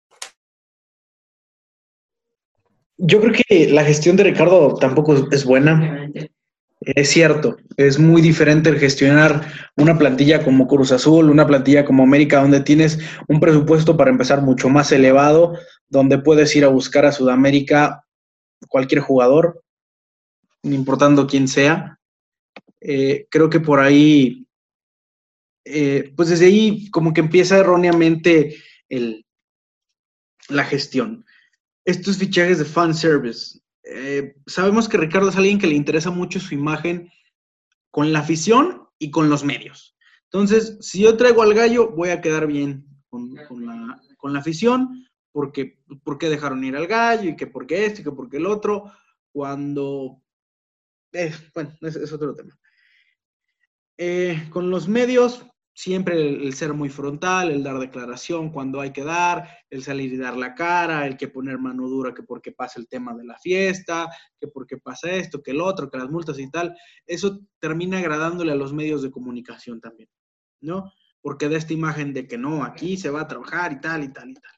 Yo 2.97 3.21
creo 3.21 3.33
que 3.47 3.69
la 3.69 3.83
gestión 3.83 4.15
de 4.15 4.23
Ricardo 4.23 4.75
tampoco 4.75 5.15
es 5.31 5.45
buena. 5.45 6.09
Es 6.79 7.09
cierto, 7.09 7.57
es 7.75 7.99
muy 7.99 8.21
diferente 8.21 8.69
el 8.69 8.79
gestionar 8.79 9.51
una 9.75 9.97
plantilla 9.97 10.43
como 10.43 10.67
Cruz 10.67 10.91
Azul, 10.91 11.29
una 11.29 11.45
plantilla 11.45 11.83
como 11.83 12.03
América, 12.03 12.41
donde 12.41 12.61
tienes 12.61 12.99
un 13.27 13.39
presupuesto 13.39 13.97
para 13.97 14.11
empezar 14.11 14.41
mucho 14.41 14.69
más 14.69 14.91
elevado, 14.91 15.57
donde 15.89 16.19
puedes 16.19 16.55
ir 16.55 16.63
a 16.63 16.69
buscar 16.69 17.05
a 17.05 17.11
Sudamérica 17.11 18.05
cualquier 18.67 19.01
jugador, 19.01 19.63
no 20.63 20.73
importando 20.73 21.27
quién 21.27 21.47
sea. 21.47 21.99
Eh, 22.79 23.27
creo 23.29 23.49
que 23.49 23.59
por 23.59 23.79
ahí, 23.79 24.46
eh, 25.69 26.13
pues 26.15 26.29
desde 26.29 26.45
ahí 26.45 26.89
como 26.91 27.13
que 27.13 27.19
empieza 27.19 27.57
erróneamente 27.57 28.55
el, 28.87 29.25
la 30.47 30.63
gestión. 30.63 31.25
Estos 31.83 32.17
fichajes 32.17 32.59
de 32.59 32.65
fan 32.65 32.93
service, 32.93 33.59
eh, 33.83 34.35
sabemos 34.45 34.87
que 34.87 34.97
Ricardo 34.97 35.29
es 35.29 35.35
alguien 35.35 35.59
que 35.59 35.67
le 35.67 35.75
interesa 35.75 36.09
mucho 36.09 36.39
su 36.39 36.53
imagen 36.53 37.11
con 37.91 38.13
la 38.13 38.19
afición 38.19 38.87
y 38.97 39.11
con 39.11 39.29
los 39.29 39.43
medios. 39.43 39.97
Entonces, 40.31 40.77
si 40.79 41.01
yo 41.01 41.17
traigo 41.17 41.41
al 41.41 41.53
gallo, 41.53 41.89
voy 41.89 42.09
a 42.09 42.21
quedar 42.21 42.47
bien 42.47 42.85
con, 43.09 43.33
la, 43.33 44.39
afición, 44.39 45.05
porque 45.31 45.79
¿por 46.03 46.17
qué 46.17 46.29
dejaron 46.29 46.63
ir 46.63 46.75
al 46.75 46.87
gallo? 46.87 47.29
Y 47.29 47.35
que 47.35 47.47
por 47.47 47.67
qué 47.67 47.85
esto 47.85 48.01
y 48.01 48.03
que 48.05 48.11
por 48.11 48.29
qué 48.29 48.37
el 48.37 48.45
otro, 48.45 48.91
cuando... 49.31 50.21
Eh, 51.13 51.33
bueno, 51.53 51.73
es, 51.81 52.11
otro 52.11 52.35
tema. 52.35 52.57
Con 54.49 54.69
los 54.69 54.87
medios, 54.87 55.45
siempre 55.77 56.27
el, 56.27 56.55
ser 56.55 56.73
muy 56.73 56.89
frontal, 56.89 57.51
el 57.51 57.61
dar 57.61 57.77
declaración 57.77 58.49
cuando 58.49 58.81
hay 58.81 58.91
que 58.91 59.03
dar, 59.03 59.47
el 59.69 59.83
salir 59.83 60.11
y 60.11 60.17
dar 60.17 60.35
la 60.35 60.55
cara, 60.55 61.05
el 61.05 61.17
que 61.17 61.27
poner 61.27 61.59
mano 61.59 61.87
dura 61.87 62.15
que 62.15 62.23
porque 62.23 62.51
pasa 62.51 62.79
el 62.79 62.87
tema 62.87 63.13
de 63.13 63.23
la 63.23 63.37
fiesta, 63.37 64.09
que 64.39 64.47
porque 64.47 64.77
pasa 64.77 65.11
esto, 65.11 65.43
que 65.43 65.51
el 65.51 65.61
otro, 65.61 65.87
que 65.87 65.99
las 65.99 66.09
multas 66.09 66.39
y 66.39 66.49
tal, 66.49 66.75
eso 67.05 67.41
termina 67.59 67.99
agradándole 67.99 68.53
a 68.53 68.55
los 68.55 68.73
medios 68.73 69.03
de 69.03 69.11
comunicación 69.11 69.79
también, 69.79 70.09
¿no? 70.61 70.91
Porque 71.21 71.47
da 71.47 71.57
esta 71.57 71.73
imagen 71.73 72.11
de 72.11 72.27
que 72.27 72.39
no, 72.39 72.63
aquí 72.63 72.97
se 72.97 73.11
va 73.11 73.21
a 73.21 73.27
trabajar 73.27 73.71
y 73.73 73.79
tal 73.79 74.03
y 74.03 74.11
tal 74.11 74.31
y 74.31 74.33
tal. 74.33 74.53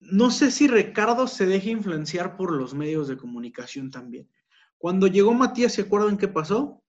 No 0.00 0.32
sé 0.32 0.50
si 0.50 0.66
Ricardo 0.66 1.28
se 1.28 1.46
deja 1.46 1.70
influenciar 1.70 2.36
por 2.36 2.50
los 2.50 2.74
medios 2.74 3.06
de 3.06 3.16
comunicación 3.16 3.92
también. 3.92 4.28
Cuando 4.76 5.06
llegó 5.06 5.34
Matías, 5.34 5.74
¿se 5.74 5.82
acuerdan 5.82 6.18
qué 6.18 6.26
pasó? 6.26 6.82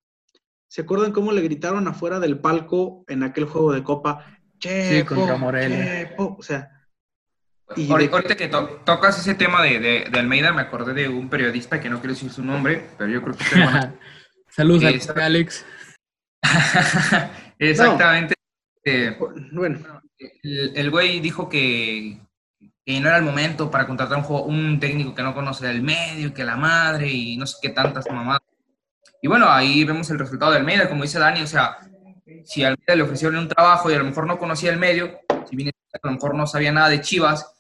¿Se 0.68 0.82
acuerdan 0.82 1.12
cómo 1.12 1.32
le 1.32 1.42
gritaron 1.42 1.88
afuera 1.88 2.20
del 2.20 2.40
palco 2.40 3.06
en 3.08 3.24
aquel 3.24 3.46
juego 3.46 3.72
de 3.72 3.84
Copa? 3.84 4.26
Che, 4.60 5.00
sí, 5.00 5.06
contra 5.06 5.38
Morelia. 5.38 6.14
o 6.18 6.42
sea. 6.42 6.72
Y 7.76 7.90
ahorita 7.92 8.36
que 8.36 8.48
tocas 8.48 9.20
ese 9.20 9.36
tema 9.36 9.62
de, 9.62 10.10
Almeida, 10.14 10.54
me 10.54 10.62
acordé 10.62 10.94
de 10.94 11.10
un 11.10 11.30
periodista 11.30 11.82
que 11.82 11.90
no 11.90 12.00
quiero 12.00 12.14
decir 12.14 12.32
su 12.32 12.44
nombre, 12.44 12.90
pero 12.98 13.10
yo 13.10 13.22
creo 13.22 13.36
que 13.36 13.44
Saludos 14.50 15.10
a 15.10 15.26
Alex. 15.26 15.66
Exactamente. 17.60 18.34
Eh, 18.84 19.18
bueno. 19.52 20.02
El, 20.42 20.90
güey 20.90 21.20
dijo 21.20 21.48
que, 21.48 22.20
no 22.88 23.08
era 23.08 23.18
el 23.18 23.24
momento 23.24 23.70
para 23.70 23.86
contratar 23.86 24.18
un, 24.18 24.56
un 24.56 24.80
técnico 24.80 25.14
que 25.14 25.22
no 25.22 25.34
conoce 25.36 25.70
el 25.70 25.82
medio, 25.82 26.34
que 26.34 26.44
la 26.44 26.56
madre 26.56 27.10
y 27.12 27.38
no 27.38 27.46
sé 27.46 27.58
qué 27.62 27.70
tantas 27.70 28.10
mamadas. 28.10 28.47
Bueno, 29.28 29.50
ahí 29.50 29.84
vemos 29.84 30.10
el 30.10 30.20
resultado 30.20 30.52
del 30.52 30.64
medio, 30.64 30.88
como 30.90 31.04
dice 31.04 31.20
Dani, 31.20 31.42
o 31.42 31.48
sea, 31.48 31.78
si 32.46 32.64
a 32.64 32.70
Almeida 32.70 32.96
le 32.96 33.04
ofrecieron 33.04 33.38
un 33.38 33.48
trabajo 33.48 33.90
y 33.90 33.94
a 33.94 34.00
lo 34.00 34.06
mejor 34.06 34.26
no 34.26 34.38
conocía 34.38 34.72
el 34.72 34.80
medio, 34.80 35.20
si 35.50 35.56
bien 35.56 35.72
a 35.94 36.08
lo 36.08 36.14
mejor 36.14 36.36
no 36.36 36.48
sabía 36.48 36.72
nada 36.72 36.90
de 36.90 37.02
Chivas, 37.02 37.54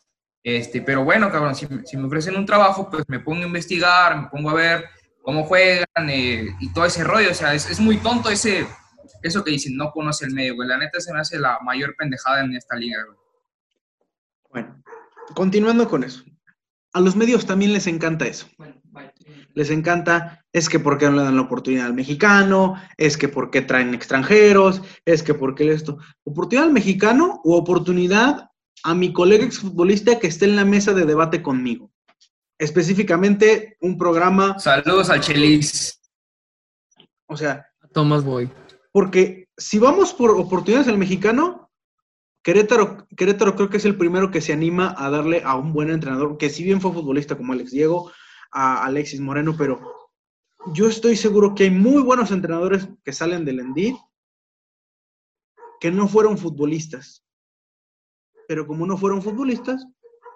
este, 0.43 0.81
pero 0.81 1.03
bueno, 1.03 1.29
cabrón, 1.31 1.55
si, 1.55 1.67
me 1.67 2.05
ofrecen 2.05 2.37
un 2.37 2.45
trabajo, 2.45 2.89
pues 2.89 3.03
me 3.07 3.19
pongo 3.19 3.43
a 3.43 3.47
investigar, 3.47 4.19
me 4.19 4.27
pongo 4.29 4.49
a 4.51 4.53
ver 4.53 4.85
cómo 5.21 5.43
juegan 5.43 6.09
eh, 6.09 6.55
y 6.59 6.73
todo 6.73 6.85
ese 6.85 7.03
rollo, 7.03 7.31
o 7.31 7.33
sea, 7.33 7.53
es, 7.53 7.69
es, 7.69 7.79
muy 7.79 7.97
tonto 7.97 8.29
ese, 8.29 8.65
eso 9.23 9.43
que 9.43 9.51
dicen, 9.51 9.75
no 9.75 9.91
conoce 9.91 10.25
el 10.25 10.33
medio, 10.33 10.55
güey, 10.55 10.69
la 10.69 10.77
neta 10.77 11.01
se 11.01 11.13
me 11.13 11.19
hace 11.19 11.37
la 11.37 11.59
mayor 11.63 11.95
pendejada 11.97 12.41
en 12.41 12.55
esta 12.55 12.75
liga. 12.75 13.05
Bueno, 14.49 14.81
continuando 15.33 15.89
con 15.89 16.03
eso, 16.03 16.23
a 16.93 17.01
los 17.01 17.15
medios 17.15 17.45
también 17.45 17.73
les 17.73 17.87
encanta 17.87 18.25
eso. 18.25 18.47
Les 19.57 19.71
encanta, 19.71 20.45
es 20.53 20.69
que 20.69 20.77
por 20.77 20.99
qué 20.99 21.09
no 21.09 21.15
le 21.15 21.23
dan 21.23 21.35
la 21.35 21.41
oportunidad 21.41 21.87
al 21.87 21.95
mexicano, 21.95 22.75
es 22.95 23.17
que 23.17 23.27
por 23.27 23.49
qué 23.49 23.63
traen 23.63 23.95
extranjeros, 23.95 24.83
es 25.03 25.23
que 25.23 25.33
por 25.33 25.55
qué 25.55 25.71
esto. 25.71 25.97
¿Oportunidad 26.25 26.67
al 26.67 26.73
mexicano 26.73 27.41
o 27.43 27.57
oportunidad 27.57 28.51
a 28.83 28.93
mi 28.93 29.11
colega 29.11 29.43
exfutbolista 29.43 30.19
que 30.19 30.27
esté 30.27 30.45
en 30.45 30.57
la 30.57 30.63
mesa 30.63 30.93
de 30.93 31.05
debate 31.05 31.41
conmigo? 31.41 31.89
Específicamente 32.59 33.77
un 33.81 33.97
programa. 33.97 34.59
Saludos 34.59 35.09
al 35.09 35.21
Chelis. 35.21 36.01
O 37.25 37.35
sea. 37.35 37.65
Tomás 37.93 38.23
Boy. 38.23 38.51
Porque 38.91 39.47
si 39.57 39.79
vamos 39.79 40.13
por 40.13 40.29
oportunidades 40.37 40.87
al 40.87 40.99
mexicano, 40.99 41.71
Querétaro, 42.43 43.07
Querétaro 43.17 43.55
creo 43.55 43.71
que 43.71 43.77
es 43.77 43.85
el 43.85 43.97
primero 43.97 44.29
que 44.29 44.41
se 44.41 44.53
anima 44.53 44.93
a 44.95 45.09
darle 45.09 45.41
a 45.43 45.55
un 45.55 45.73
buen 45.73 45.89
entrenador, 45.89 46.37
que 46.37 46.51
si 46.51 46.63
bien 46.63 46.79
fue 46.79 46.93
futbolista 46.93 47.35
como 47.35 47.53
Alex 47.53 47.71
Diego, 47.71 48.11
a 48.51 48.85
Alexis 48.85 49.19
Moreno, 49.19 49.55
pero 49.57 50.09
yo 50.73 50.87
estoy 50.87 51.15
seguro 51.15 51.55
que 51.55 51.63
hay 51.63 51.71
muy 51.71 52.01
buenos 52.01 52.31
entrenadores 52.31 52.87
que 53.03 53.13
salen 53.13 53.45
del 53.45 53.59
Endid 53.59 53.95
que 55.79 55.91
no 55.91 56.07
fueron 56.07 56.37
futbolistas. 56.37 57.23
Pero 58.47 58.65
como 58.65 58.85
no 58.85 58.97
fueron 58.97 59.21
futbolistas, 59.21 59.85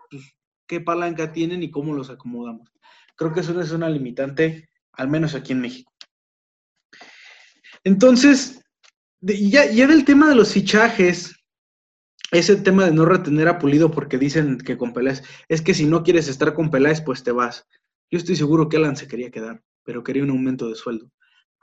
pues, 0.09 0.23
¿qué 0.67 0.81
palanca 0.81 1.31
tienen 1.31 1.63
y 1.63 1.71
cómo 1.71 1.93
los 1.93 2.09
acomodamos? 2.09 2.71
Creo 3.15 3.33
que 3.33 3.39
eso 3.41 3.59
es 3.59 3.71
una 3.71 3.89
limitante, 3.89 4.69
al 4.93 5.07
menos 5.07 5.35
aquí 5.35 5.53
en 5.53 5.61
México. 5.61 5.91
Entonces, 7.83 8.63
ya, 9.21 9.69
ya 9.71 9.88
del 9.88 10.05
tema 10.05 10.27
de 10.27 10.35
los 10.35 10.53
fichajes, 10.53 11.35
ese 12.31 12.55
tema 12.57 12.85
de 12.85 12.91
no 12.91 13.05
retener 13.05 13.47
a 13.47 13.59
Pulido 13.59 13.91
porque 13.91 14.17
dicen 14.17 14.57
que 14.57 14.77
con 14.77 14.93
Peláez, 14.93 15.23
es 15.47 15.61
que 15.61 15.73
si 15.73 15.85
no 15.85 16.03
quieres 16.03 16.27
estar 16.27 16.53
con 16.53 16.69
Peláez, 16.69 17.01
pues 17.01 17.23
te 17.23 17.31
vas. 17.31 17.67
Yo 18.11 18.17
estoy 18.17 18.35
seguro 18.35 18.69
que 18.69 18.77
Alan 18.77 18.97
se 18.97 19.07
quería 19.07 19.31
quedar, 19.31 19.63
pero 19.83 20.03
quería 20.03 20.23
un 20.23 20.31
aumento 20.31 20.67
de 20.67 20.75
sueldo. 20.75 21.09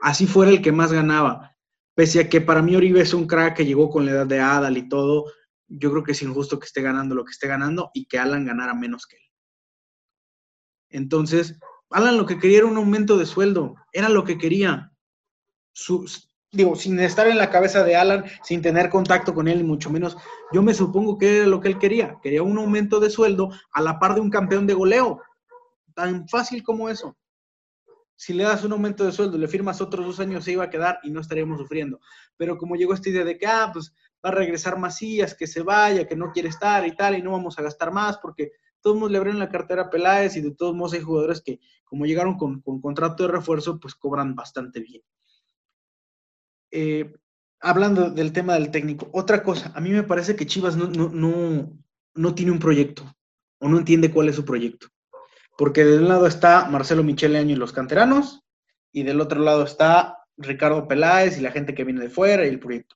Así 0.01 0.27
fuera 0.27 0.51
el 0.51 0.63
que 0.63 0.73
más 0.73 0.93
ganaba. 0.93 1.55
Pese 1.95 2.21
a 2.21 2.29
que 2.29 2.41
para 2.41 2.63
mí 2.63 2.75
Oribe 2.75 3.01
es 3.03 3.13
un 3.13 3.27
crack 3.27 3.57
que 3.57 3.67
llegó 3.67 3.91
con 3.91 4.07
la 4.07 4.13
edad 4.13 4.27
de 4.27 4.41
Adal 4.41 4.79
y 4.79 4.89
todo, 4.89 5.27
yo 5.69 5.91
creo 5.91 6.03
que 6.03 6.13
es 6.13 6.23
injusto 6.23 6.59
que 6.59 6.67
esté 6.67 6.81
ganando 6.81 7.15
lo 7.15 7.25
que 7.25 7.33
esté 7.33 7.47
ganando 7.47 7.91
y 7.93 8.07
que 8.07 8.19
Alan 8.19 8.47
ganara 8.47 8.75
menos 8.75 9.07
que 9.07 9.17
él. 9.17 9.23
Entonces, 10.91 11.59
Alan 11.91 12.17
lo 12.17 12.27
que 12.27 12.39
quería 12.39 12.59
era 12.59 12.67
un 12.67 12.77
aumento 12.77 13.19
de 13.19 13.27
sueldo, 13.27 13.75
era 13.93 14.09
lo 14.09 14.25
que 14.25 14.39
quería. 14.39 14.93
digo, 16.51 16.77
sin 16.77 16.99
estar 17.01 17.27
en 17.29 17.37
la 17.37 17.51
cabeza 17.51 17.85
de 17.85 17.97
Alan, 17.97 18.25
sin 18.43 18.63
tener 18.63 18.89
contacto 18.89 19.35
con 19.35 19.49
él, 19.49 19.61
y 19.61 19.65
mucho 19.65 19.91
menos, 19.91 20.17
yo 20.53 20.63
me 20.63 20.73
supongo 20.73 21.19
que 21.19 21.39
era 21.39 21.47
lo 21.47 21.61
que 21.61 21.69
él 21.69 21.79
quería. 21.79 22.19
Quería 22.23 22.43
un 22.43 22.57
aumento 22.57 23.01
de 23.01 23.11
sueldo 23.11 23.51
a 23.73 23.83
la 23.83 23.99
par 23.99 24.15
de 24.15 24.21
un 24.21 24.31
campeón 24.31 24.67
de 24.67 24.75
goleo. 24.75 25.21
Tan 25.99 26.29
fácil 26.29 26.63
como 26.63 26.89
eso. 26.89 27.19
Si 28.15 28.33
le 28.33 28.45
das 28.45 28.63
un 28.63 28.71
aumento 28.71 29.05
de 29.05 29.11
sueldo, 29.11 29.37
le 29.37 29.49
firmas 29.49 29.81
otros 29.81 30.07
dos 30.07 30.21
años, 30.21 30.45
se 30.45 30.53
iba 30.53 30.63
a 30.63 30.71
quedar 30.71 31.01
y 31.03 31.11
no 31.11 31.21
estaríamos 31.21 31.59
sufriendo. 31.59 31.99
Pero 32.37 32.57
como 32.57 32.77
llegó 32.77 32.95
esta 32.95 33.09
idea 33.09 33.25
de 33.25 33.37
que, 33.37 33.49
ah, 33.49 33.69
pues 33.73 33.93
va 34.25 34.31
a 34.31 34.33
regresar 34.33 34.79
Macías, 34.79 35.35
que 35.35 35.49
se 35.49 35.63
vaya, 35.63 36.07
que 36.07 36.15
no 36.15 36.31
quiere 36.31 36.51
estar 36.51 36.87
y 36.87 36.95
tal, 36.95 37.19
y 37.19 37.23
no 37.23 37.33
vamos 37.33 37.59
a 37.59 37.63
gastar 37.63 37.91
más, 37.91 38.17
porque 38.19 38.53
todos 38.81 39.11
le 39.11 39.19
abrieron 39.19 39.41
la 39.41 39.49
cartera 39.49 39.83
a 39.83 39.91
Peláez 39.91 40.37
y 40.37 40.41
de 40.41 40.53
todos 40.53 40.73
modos 40.73 40.93
hay 40.93 41.01
jugadores 41.01 41.43
que, 41.43 41.59
como 41.85 42.07
llegaron 42.07 42.37
con, 42.37 42.61
contrato 42.61 43.25
de 43.25 43.33
refuerzo, 43.33 43.81
pues 43.81 43.97
cobran 43.97 44.37
bastante 44.37 44.79
bien. 44.79 45.03
Eh, 46.71 47.13
hablando 47.59 48.09
del 48.09 48.33
tema 48.33 48.55
del 48.55 48.71
técnico, 48.71 49.11
otra 49.13 49.43
cosa, 49.43 49.73
a 49.75 49.81
mí 49.81 49.91
me 49.91 50.05
parece 50.05 50.37
que 50.37 50.47
Chivas 50.47 50.77
no, 50.77 50.87
no, 50.87 51.77
no 52.15 52.35
tiene 52.37 52.53
un 52.53 52.61
proyecto 52.61 53.03
o 53.59 53.69
no 53.69 53.79
entiende 53.79 54.13
cuál 54.13 54.29
es 54.29 54.37
su 54.37 54.45
proyecto 54.45 54.87
porque 55.59 55.85
de 55.85 55.99
un 55.99 56.07
lado 56.07 56.29
está 56.29 56.69
Marcelo 56.71 57.03
Michele 57.03 57.37
Año 57.37 57.57
y 57.57 57.59
los 57.59 57.73
canteranos, 57.73 58.45
y 58.93 59.03
del 59.03 59.21
otro 59.21 59.41
lado 59.41 59.65
está 59.65 60.23
Ricardo 60.37 60.87
Peláez 60.87 61.37
y 61.37 61.41
la 61.41 61.51
gente 61.51 61.75
que 61.75 61.83
viene 61.83 62.01
de 62.01 62.11
fuera 62.11 62.47
y 62.47 62.49
el 62.49 62.61
proyecto. 62.61 62.95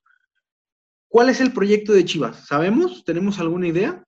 ¿Cuál 1.09 1.27
es 1.27 1.41
el 1.41 1.51
proyecto 1.51 1.91
de 1.91 2.05
Chivas? 2.05 2.47
¿Sabemos? 2.47 3.03
¿Tenemos 3.03 3.37
alguna 3.39 3.67
idea? 3.67 4.01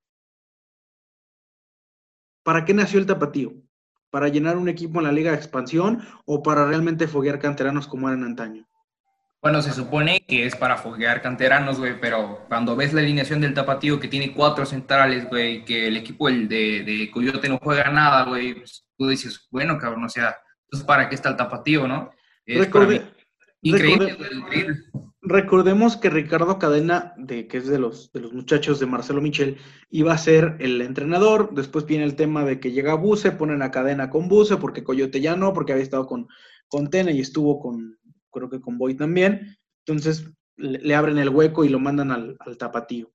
¿Para 2.44 2.64
qué 2.64 2.73
nació 2.73 2.98
el 2.98 3.06
tapatío? 3.06 3.53
¿Para 4.10 4.30
llenar 4.30 4.56
un 4.56 4.69
equipo 4.69 4.99
en 4.99 5.06
la 5.07 5.11
Liga 5.11 5.32
de 5.32 5.38
Expansión 5.38 6.02
o 6.23 6.41
para 6.41 6.65
realmente 6.65 7.10
foguear 7.10 7.40
canteranos 7.40 7.90
como 7.90 8.07
eran 8.07 8.23
antaño? 8.23 8.65
Bueno, 9.45 9.61
se 9.61 9.73
supone 9.73 10.26
que 10.27 10.47
es 10.47 10.55
para 10.55 10.76
foguear 10.76 11.22
canteranos, 11.22 11.77
güey, 11.77 12.01
pero 12.01 12.45
cuando 12.47 12.76
ves 12.76 12.93
la 12.93 13.01
alineación 13.01 13.41
del 13.41 13.53
tapatío 13.53 13.99
que 13.99 14.07
tiene 14.07 14.34
cuatro 14.34 14.65
centrales, 14.65 15.30
güey, 15.30 15.63
que 15.63 15.85
el 15.88 15.97
equipo 15.97 16.27
el 16.30 16.49
de, 16.49 16.81
de 16.84 17.11
Coyote 17.11 17.47
no 17.47 17.59
juega 17.61 17.91
nada, 17.91 18.23
güey, 18.26 18.55
pues, 18.55 18.88
tú 18.97 19.07
dices, 19.07 19.47
bueno, 19.51 19.77
cabrón, 19.77 20.03
o 20.05 20.09
sea, 20.09 20.35
entonces 20.63 20.88
¿para 20.88 21.07
qué 21.07 21.13
está 21.13 21.30
el 21.30 21.35
tapatío, 21.38 21.88
no? 21.88 22.09
Es 22.43 22.65
para 22.69 22.88
mí 22.88 22.95
Recorde- 22.95 23.11
increíble, 23.61 24.13
recorde- 24.13 24.17
güey, 24.17 24.39
increíble. 24.39 24.77
Recordemos 25.22 25.95
que 25.97 26.09
Ricardo 26.09 26.57
Cadena, 26.57 27.13
de, 27.15 27.47
que 27.47 27.57
es 27.57 27.67
de 27.67 27.77
los, 27.77 28.11
de 28.13 28.22
los 28.22 28.34
muchachos 28.34 28.80
de 28.80 28.88
Marcelo 28.88 29.22
Michel, 29.22 29.57
iba 29.91 30.11
a 30.11 30.17
ser 30.17 30.55
el 30.59 30.81
entrenador. 30.81 31.51
Después 31.53 31.85
viene 31.85 32.03
el 32.03 32.15
tema 32.15 32.45
de 32.45 32.59
que 32.59 32.72
llega 32.72 32.95
Buse, 32.95 33.31
ponen 33.31 33.61
a 33.61 33.69
Cadena 33.69 34.09
con 34.09 34.27
Buse, 34.27 34.57
porque 34.57 34.84
Coyote 34.84 35.22
ya 35.22 35.35
no, 35.35 35.53
porque 35.53 35.72
había 35.72 35.84
estado 35.84 36.07
con, 36.07 36.27
con 36.67 36.89
Tena 36.89 37.11
y 37.11 37.22
estuvo 37.22 37.59
con, 37.59 37.99
creo 38.36 38.49
que 38.49 38.62
con 38.62 38.78
Boy 38.78 38.95
también. 38.95 39.57
Entonces 39.86 40.30
le, 40.57 40.80
le 40.80 40.95
abren 40.95 41.18
el 41.18 41.30
hueco 41.30 41.66
y 41.66 41.70
lo 41.70 41.80
mandan 41.80 42.12
al, 42.12 42.38
al 42.40 42.57
tapatío. 42.57 43.12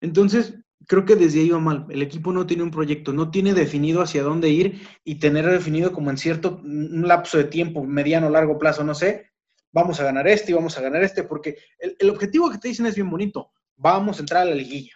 Entonces, 0.00 0.54
creo 0.86 1.04
que 1.04 1.16
desde 1.16 1.40
ahí 1.40 1.50
va 1.50 1.58
mal. 1.58 1.86
El 1.90 2.02
equipo 2.02 2.32
no 2.32 2.46
tiene 2.46 2.62
un 2.62 2.70
proyecto, 2.70 3.12
no 3.12 3.30
tiene 3.30 3.54
definido 3.54 4.02
hacia 4.02 4.22
dónde 4.22 4.48
ir 4.48 4.80
y 5.04 5.16
tener 5.16 5.46
definido 5.46 5.92
como 5.92 6.10
en 6.10 6.18
cierto 6.18 6.60
un 6.62 7.06
lapso 7.06 7.38
de 7.38 7.44
tiempo, 7.44 7.84
mediano, 7.84 8.30
largo 8.30 8.58
plazo, 8.58 8.84
no 8.84 8.94
sé, 8.94 9.30
vamos 9.72 10.00
a 10.00 10.04
ganar 10.04 10.26
este 10.28 10.52
y 10.52 10.54
vamos 10.54 10.76
a 10.78 10.80
ganar 10.80 11.02
este, 11.02 11.24
porque 11.24 11.58
el, 11.78 11.96
el 11.98 12.10
objetivo 12.10 12.50
que 12.50 12.58
te 12.58 12.68
dicen 12.68 12.86
es 12.86 12.94
bien 12.94 13.10
bonito. 13.10 13.52
Vamos 13.76 14.18
a 14.18 14.20
entrar 14.20 14.42
a 14.42 14.46
la 14.46 14.54
liguilla. 14.54 14.92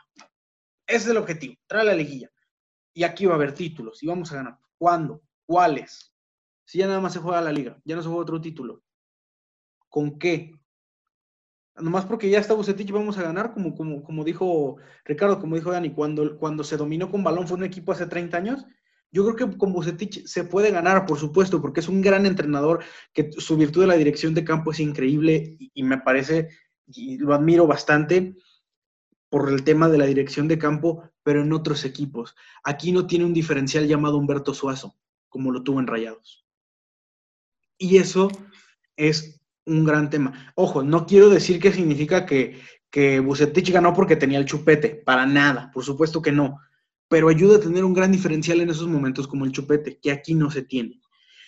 Ese 0.86 1.04
es 1.04 1.08
el 1.08 1.16
objetivo, 1.16 1.54
entrar 1.62 1.82
a 1.82 1.84
la 1.84 1.94
liguilla. 1.94 2.30
Y 2.94 3.04
aquí 3.04 3.26
va 3.26 3.32
a 3.32 3.36
haber 3.36 3.54
títulos 3.54 4.02
y 4.02 4.06
vamos 4.06 4.30
a 4.32 4.36
ganar. 4.36 4.58
¿Cuándo? 4.76 5.22
¿Cuáles? 5.46 6.14
Si 6.64 6.78
ya 6.78 6.86
nada 6.86 7.00
más 7.00 7.12
se 7.12 7.20
juega 7.20 7.40
la 7.40 7.52
liga, 7.52 7.80
ya 7.84 7.96
no 7.96 8.02
se 8.02 8.08
juega 8.08 8.22
otro 8.22 8.40
título. 8.40 8.82
¿Con 9.92 10.18
qué? 10.18 10.58
Nomás 11.76 12.06
porque 12.06 12.30
ya 12.30 12.38
está 12.38 12.54
Bucetich 12.54 12.90
vamos 12.90 13.18
a 13.18 13.22
ganar, 13.22 13.52
como, 13.52 13.74
como, 13.74 14.02
como 14.02 14.24
dijo 14.24 14.78
Ricardo, 15.04 15.38
como 15.38 15.54
dijo 15.54 15.70
Dani, 15.70 15.90
cuando, 15.92 16.38
cuando 16.38 16.64
se 16.64 16.78
dominó 16.78 17.10
con 17.10 17.22
balón 17.22 17.46
fue 17.46 17.58
un 17.58 17.64
equipo 17.64 17.92
hace 17.92 18.06
30 18.06 18.34
años. 18.38 18.66
Yo 19.10 19.22
creo 19.22 19.36
que 19.36 19.58
con 19.58 19.74
Bucetich 19.74 20.24
se 20.24 20.44
puede 20.44 20.70
ganar, 20.70 21.04
por 21.04 21.18
supuesto, 21.18 21.60
porque 21.60 21.80
es 21.80 21.88
un 21.90 22.00
gran 22.00 22.24
entrenador, 22.24 22.82
que 23.12 23.32
su 23.32 23.58
virtud 23.58 23.82
de 23.82 23.88
la 23.88 23.98
dirección 23.98 24.32
de 24.32 24.44
campo 24.44 24.70
es 24.70 24.80
increíble 24.80 25.56
y, 25.58 25.70
y 25.74 25.82
me 25.82 25.98
parece, 25.98 26.48
y 26.86 27.18
lo 27.18 27.34
admiro 27.34 27.66
bastante 27.66 28.34
por 29.28 29.50
el 29.50 29.62
tema 29.62 29.90
de 29.90 29.98
la 29.98 30.06
dirección 30.06 30.48
de 30.48 30.58
campo, 30.58 31.10
pero 31.22 31.42
en 31.42 31.52
otros 31.52 31.84
equipos. 31.84 32.34
Aquí 32.64 32.92
no 32.92 33.06
tiene 33.06 33.26
un 33.26 33.34
diferencial 33.34 33.86
llamado 33.86 34.16
Humberto 34.16 34.54
Suazo, 34.54 34.96
como 35.28 35.50
lo 35.50 35.62
tuvo 35.62 35.80
en 35.80 35.86
Rayados. 35.86 36.46
Y 37.76 37.98
eso 37.98 38.30
es 38.96 39.41
un 39.66 39.84
gran 39.84 40.10
tema. 40.10 40.52
Ojo, 40.54 40.82
no 40.82 41.06
quiero 41.06 41.28
decir 41.28 41.60
que 41.60 41.72
significa 41.72 42.26
que, 42.26 42.60
que 42.90 43.22
ganó 43.72 43.94
porque 43.94 44.16
tenía 44.16 44.38
el 44.38 44.44
chupete, 44.44 44.90
para 44.90 45.26
nada, 45.26 45.70
por 45.72 45.84
supuesto 45.84 46.20
que 46.20 46.32
no, 46.32 46.58
pero 47.08 47.28
ayuda 47.28 47.56
a 47.56 47.60
tener 47.60 47.84
un 47.84 47.94
gran 47.94 48.12
diferencial 48.12 48.60
en 48.60 48.70
esos 48.70 48.88
momentos 48.88 49.28
como 49.28 49.44
el 49.44 49.52
chupete, 49.52 49.98
que 50.00 50.10
aquí 50.10 50.34
no 50.34 50.50
se 50.50 50.62
tiene. 50.62 51.00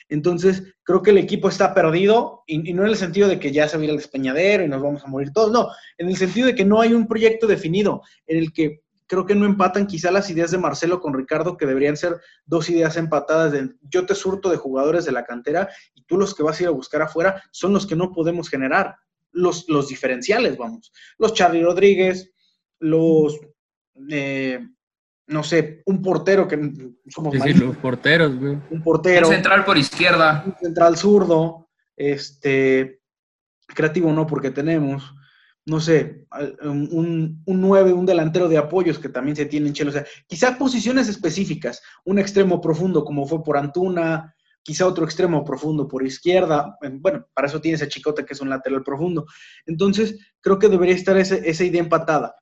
Entonces, 0.09 0.62
creo 0.82 1.03
que 1.03 1.11
el 1.11 1.19
equipo 1.19 1.49
está 1.49 1.73
perdido, 1.73 2.43
y, 2.47 2.70
y 2.70 2.74
no 2.74 2.82
en 2.82 2.91
el 2.91 2.97
sentido 2.97 3.27
de 3.27 3.39
que 3.39 3.53
ya 3.53 3.66
se 3.66 3.77
va 3.77 3.82
a 3.82 3.85
ir 3.85 3.91
al 3.91 3.97
despeñadero 3.97 4.65
y 4.65 4.69
nos 4.69 4.82
vamos 4.82 5.03
a 5.03 5.09
morir 5.09 5.32
todos, 5.32 5.51
no, 5.51 5.69
en 5.97 6.09
el 6.09 6.16
sentido 6.16 6.47
de 6.47 6.55
que 6.55 6.65
no 6.65 6.81
hay 6.81 6.93
un 6.93 7.07
proyecto 7.09 7.47
definido 7.47 8.03
en 8.27 8.39
el 8.39 8.53
que 8.53 8.84
creo 9.06 9.26
que 9.26 9.35
no 9.35 9.47
empatan 9.47 9.86
quizá 9.86 10.10
las 10.10 10.31
ideas 10.31 10.51
de 10.51 10.59
Marcelo 10.59 11.01
con 11.01 11.14
Ricardo, 11.14 11.56
que 11.56 11.66
deberían 11.66 11.97
ser 11.97 12.20
dos 12.47 12.68
ideas 12.70 12.97
empatadas 12.97 13.52
de 13.52 13.74
yo 13.82 14.06
te 14.06 14.14
surto 14.14 14.51
de 14.51 14.56
jugadores 14.56 15.05
de 15.05 15.12
la 15.12 15.24
cantera 15.24 15.68
y 15.94 16.02
tú 16.02 16.16
los 16.16 16.35
que 16.35 16.43
vas 16.43 16.59
a 16.59 16.62
ir 16.62 16.68
a 16.68 16.72
buscar 16.72 17.02
afuera 17.02 17.43
son 17.51 17.72
los 17.72 17.86
que 17.86 17.97
no 17.97 18.12
podemos 18.12 18.48
generar, 18.48 18.97
los, 19.32 19.68
los 19.68 19.89
diferenciales, 19.89 20.56
vamos. 20.56 20.93
Los 21.18 21.35
Charlie 21.35 21.62
Rodríguez, 21.62 22.32
los, 22.78 23.39
eh, 24.10 24.60
no 25.26 25.43
sé, 25.43 25.82
un 25.86 26.02
portero 26.02 26.47
que 26.48 26.56
somos 27.09 27.35
malísimos, 27.35 27.74
los 27.74 27.82
porteros, 27.82 28.39
güey. 28.39 28.59
un 28.70 28.82
portero, 28.82 29.28
Un 29.28 29.35
central 29.35 29.64
por 29.64 29.76
izquierda. 29.76 30.44
un 30.47 30.56
central 30.56 30.97
zurdo, 30.97 31.68
este, 31.97 33.01
creativo 33.66 34.12
no 34.12 34.26
porque 34.26 34.51
tenemos, 34.51 35.14
no 35.66 35.81
sé, 35.81 36.27
al- 36.31 36.57
un, 36.62 37.43
un 37.47 37.61
9, 37.61 37.93
un 37.93 38.07
delantero 38.07 38.49
de 38.49 38.59
apoyos 38.59 38.99
que 38.99 39.09
también 39.09 39.36
se 39.36 39.47
tiene 39.47 39.69
en 39.69 39.73
Chelo. 39.74 39.91
O 39.91 39.93
sea, 39.95 40.05
quizá 40.27 40.59
posiciones 40.59 41.09
específicas, 41.09 41.81
un 42.05 42.19
extremo 42.19 42.61
profundo 42.61 43.05
como 43.05 43.27
fue 43.27 43.43
por 43.43 43.57
Antuna, 43.57 44.35
quizá 44.62 44.86
otro 44.86 45.05
extremo 45.05 45.45
profundo 45.45 45.86
por 45.89 46.05
izquierda. 46.07 46.77
eh, 46.82 46.91
Bueno, 46.93 47.27
para 47.35 47.49
eso 47.49 47.61
tienes 47.61 47.82
a 47.82 47.89
Chicote 47.89 48.24
que 48.24 48.35
es 48.35 48.41
un 48.41 48.51
lateral 48.51 48.82
profundo. 48.82 49.27
Entonces, 49.66 50.19
creo 50.41 50.59
que 50.59 50.69
debería 50.69 50.95
estar 50.95 51.16
ese- 51.16 51.49
esa 51.49 51.65
idea 51.65 51.81
empatada. 51.82 52.35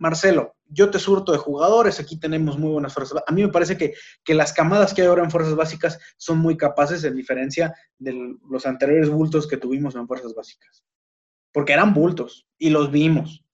Marcelo, 0.00 0.54
yo 0.66 0.90
te 0.90 1.00
surto 1.00 1.32
de 1.32 1.38
jugadores, 1.38 1.98
aquí 1.98 2.20
tenemos 2.20 2.56
muy 2.56 2.70
buenas 2.70 2.94
fuerzas. 2.94 3.20
A 3.26 3.32
mí 3.32 3.42
me 3.42 3.48
parece 3.48 3.76
que, 3.76 3.94
que 4.22 4.34
las 4.34 4.52
camadas 4.52 4.94
que 4.94 5.02
hay 5.02 5.08
ahora 5.08 5.24
en 5.24 5.30
fuerzas 5.32 5.56
básicas 5.56 5.98
son 6.16 6.38
muy 6.38 6.56
capaces, 6.56 7.02
en 7.02 7.16
diferencia 7.16 7.74
de 7.98 8.36
los 8.48 8.64
anteriores 8.66 9.10
bultos 9.10 9.48
que 9.48 9.56
tuvimos 9.56 9.96
en 9.96 10.06
fuerzas 10.06 10.34
básicas. 10.34 10.84
Porque 11.52 11.72
eran 11.72 11.94
bultos 11.94 12.46
y 12.58 12.70
los 12.70 12.90
vimos. 12.90 13.44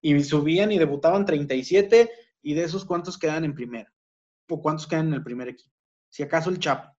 Y 0.00 0.22
subían 0.24 0.72
y 0.72 0.78
debutaban 0.78 1.24
37 1.24 2.10
y 2.42 2.54
de 2.54 2.64
esos 2.64 2.84
cuántos 2.84 3.18
quedan 3.18 3.44
en 3.44 3.54
primera. 3.54 3.92
O 4.48 4.60
cuántos 4.60 4.86
quedan 4.86 5.08
en 5.08 5.14
el 5.14 5.22
primer 5.22 5.48
equipo. 5.48 5.72
Si 6.08 6.22
acaso 6.22 6.50
el 6.50 6.58
Chapo. 6.58 6.90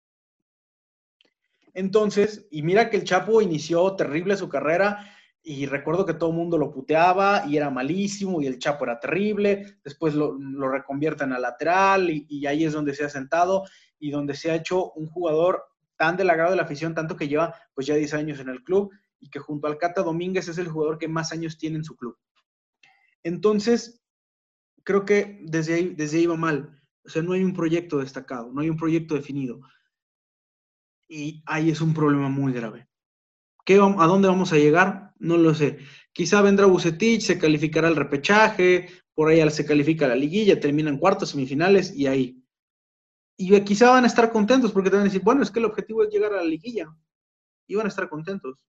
Entonces, 1.75 2.47
y 2.51 2.63
mira 2.63 2.91
que 2.91 2.99
el 2.99 3.05
Chapo 3.05 3.41
inició 3.41 3.95
terrible 3.97 4.37
su 4.37 4.49
carrera 4.49 5.11
y 5.43 5.67
recuerdo 5.67 6.07
que 6.07 6.15
todo 6.15 6.31
el 6.31 6.37
mundo 6.37 6.57
lo 6.57 6.71
puteaba 6.71 7.45
y 7.47 7.57
era 7.57 7.71
malísimo 7.71 8.41
y 8.41 8.47
el 8.47 8.59
Chapo 8.59 8.85
era 8.85 9.01
terrible, 9.01 9.79
después 9.83 10.15
lo, 10.15 10.39
lo 10.39 10.69
reconvierten 10.69 11.33
a 11.33 11.39
lateral 11.39 12.11
y, 12.11 12.27
y 12.29 12.47
ahí 12.47 12.65
es 12.65 12.73
donde 12.73 12.95
se 12.95 13.05
ha 13.05 13.09
sentado 13.09 13.65
y 13.99 14.11
donde 14.11 14.35
se 14.35 14.51
ha 14.51 14.55
hecho 14.55 14.93
un 14.93 15.07
jugador 15.09 15.65
tan 15.97 16.17
del 16.17 16.31
agrado 16.31 16.51
de 16.51 16.57
la 16.57 16.63
afición, 16.63 16.95
tanto 16.95 17.17
que 17.17 17.29
lleva 17.29 17.55
pues 17.75 17.87
ya 17.87 17.95
10 17.95 18.15
años 18.15 18.41
en 18.41 18.49
el 18.49 18.63
club 18.63 18.91
y 19.23 19.31
que 19.31 19.39
junto 19.39 19.69
al 19.69 19.79
Cata 19.79 20.03
Domínguez 20.03 20.49
es 20.49 20.59
el 20.59 20.69
jugador 20.69 20.99
que 20.99 21.09
más 21.09 21.33
años 21.33 21.57
tiene 21.57 21.77
en 21.77 21.85
su 21.85 21.97
club. 21.97 22.19
Entonces, 23.23 24.03
creo 24.83 25.05
que 25.05 25.39
desde 25.45 25.75
ahí, 25.75 25.95
desde 25.95 26.19
ahí 26.19 26.27
va 26.27 26.37
mal. 26.37 26.83
O 27.05 27.09
sea, 27.09 27.23
no 27.23 27.33
hay 27.33 27.45
un 27.45 27.55
proyecto 27.55 27.99
destacado, 27.99 28.53
no 28.53 28.61
hay 28.61 28.69
un 28.69 28.77
proyecto 28.77 29.15
definido. 29.15 29.61
Y 31.09 31.43
ahí 31.47 31.71
es 31.71 31.81
un 31.81 31.95
problema 31.95 32.29
muy 32.29 32.53
grave. 32.53 32.89
¿Qué, 33.65 33.75
¿A 33.77 34.07
dónde 34.07 34.29
vamos 34.29 34.53
a 34.53 34.59
llegar? 34.59 35.15
No 35.19 35.37
lo 35.37 35.55
sé. 35.55 35.79
Quizá 36.13 36.43
vendrá 36.43 36.67
Bucetich, 36.67 37.23
se 37.23 37.39
calificará 37.39 37.89
el 37.89 37.97
repechaje, 37.97 38.89
por 39.15 39.29
ahí 39.29 39.49
se 39.51 39.65
califica 39.65 40.09
la 40.09 40.17
liguilla, 40.17 40.59
terminan 40.59 40.99
cuartos, 40.99 41.31
semifinales 41.31 41.95
y 41.95 42.09
ahí. 42.09 42.43
Y 43.37 43.61
quizá 43.61 43.91
van 43.91 44.05
a 44.05 44.09
estar 44.09 44.33
contentos 44.33 44.73
porque 44.73 44.91
te 44.91 44.97
van 44.97 45.03
a 45.03 45.09
decir, 45.09 45.23
bueno, 45.23 45.43
es 45.43 45.51
que 45.51 45.61
el 45.61 45.67
objetivo 45.67 46.03
es 46.03 46.11
llegar 46.11 46.33
a 46.33 46.39
la 46.39 46.45
liguilla. 46.45 46.93
Y 47.69 47.77
van 47.77 47.87
a 47.87 47.89
estar 47.89 48.09
contentos. 48.09 48.65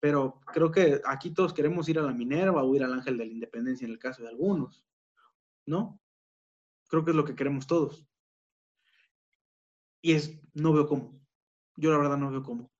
Pero 0.00 0.40
creo 0.46 0.72
que 0.72 1.00
aquí 1.04 1.30
todos 1.30 1.52
queremos 1.52 1.88
ir 1.88 1.98
a 1.98 2.02
la 2.02 2.12
Minerva 2.12 2.64
o 2.64 2.74
ir 2.74 2.82
al 2.82 2.94
Ángel 2.94 3.18
de 3.18 3.26
la 3.26 3.32
Independencia 3.32 3.84
en 3.84 3.92
el 3.92 3.98
caso 3.98 4.22
de 4.22 4.28
algunos. 4.28 4.82
¿No? 5.66 6.00
Creo 6.88 7.04
que 7.04 7.10
es 7.10 7.16
lo 7.16 7.24
que 7.24 7.36
queremos 7.36 7.66
todos. 7.66 8.06
Y 10.02 10.12
es, 10.12 10.40
no 10.54 10.72
veo 10.72 10.88
cómo. 10.88 11.20
Yo 11.76 11.92
la 11.92 11.98
verdad 11.98 12.16
no 12.16 12.30
veo 12.30 12.42
cómo. 12.42 12.70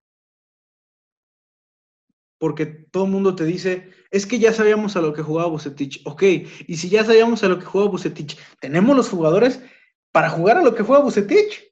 Porque 2.38 2.64
todo 2.64 3.05
el 3.05 3.10
mundo 3.10 3.34
te 3.34 3.44
dice, 3.44 3.90
es 4.10 4.26
que 4.26 4.38
ya 4.38 4.55
sabíamos 4.55 4.97
a 4.97 5.02
lo 5.02 5.12
que 5.12 5.22
jugaba 5.22 5.51
Bucetich. 5.51 6.01
Ok, 6.06 6.22
y 6.66 6.76
si 6.78 6.88
ya 6.88 7.05
sabíamos 7.05 7.44
a 7.44 7.48
lo 7.48 7.59
que 7.59 7.66
jugaba 7.66 7.90
Bucetich, 7.90 8.38
¿tenemos 8.60 8.97
los 8.97 9.10
jugadores 9.10 9.62
para 10.10 10.30
jugar 10.30 10.56
a 10.56 10.62
lo 10.62 10.74
que 10.74 10.82
juega 10.82 11.05
Bucetich? 11.05 11.70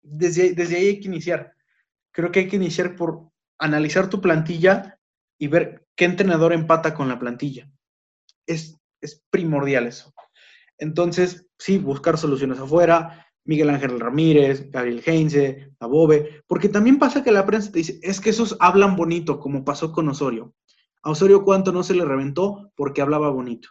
Desde, 0.00 0.54
desde 0.54 0.76
ahí 0.76 0.86
hay 0.86 1.00
que 1.00 1.08
iniciar. 1.08 1.54
Creo 2.12 2.32
que 2.32 2.40
hay 2.40 2.48
que 2.48 2.56
iniciar 2.56 2.96
por 2.96 3.30
analizar 3.58 4.08
tu 4.08 4.20
plantilla 4.20 4.98
y 5.38 5.48
ver 5.48 5.86
qué 5.96 6.04
entrenador 6.04 6.52
empata 6.52 6.94
con 6.94 7.08
la 7.08 7.18
plantilla. 7.18 7.70
Es, 8.46 8.76
primordial 9.30 9.86
eso. 9.86 10.12
Entonces, 10.78 11.46
sí, 11.58 11.78
buscar 11.78 12.18
soluciones 12.18 12.58
afuera, 12.58 13.26
Miguel 13.44 13.70
Ángel 13.70 14.00
Ramírez, 14.00 14.70
Gabriel 14.70 15.02
Heinze, 15.04 15.72
Abobe, 15.80 16.42
porque 16.46 16.68
también 16.68 16.98
pasa 16.98 17.22
que 17.22 17.32
la 17.32 17.46
prensa 17.46 17.70
te 17.70 17.78
dice, 17.78 17.98
es 18.02 18.20
que 18.20 18.30
esos 18.30 18.56
hablan 18.60 18.96
bonito, 18.96 19.38
como 19.38 19.64
pasó 19.64 19.92
con 19.92 20.08
Osorio. 20.08 20.54
A 21.02 21.10
Osorio 21.10 21.44
cuánto 21.44 21.72
no 21.72 21.82
se 21.82 21.94
le 21.94 22.04
reventó 22.04 22.72
porque 22.74 23.02
hablaba 23.02 23.30
bonito. 23.30 23.68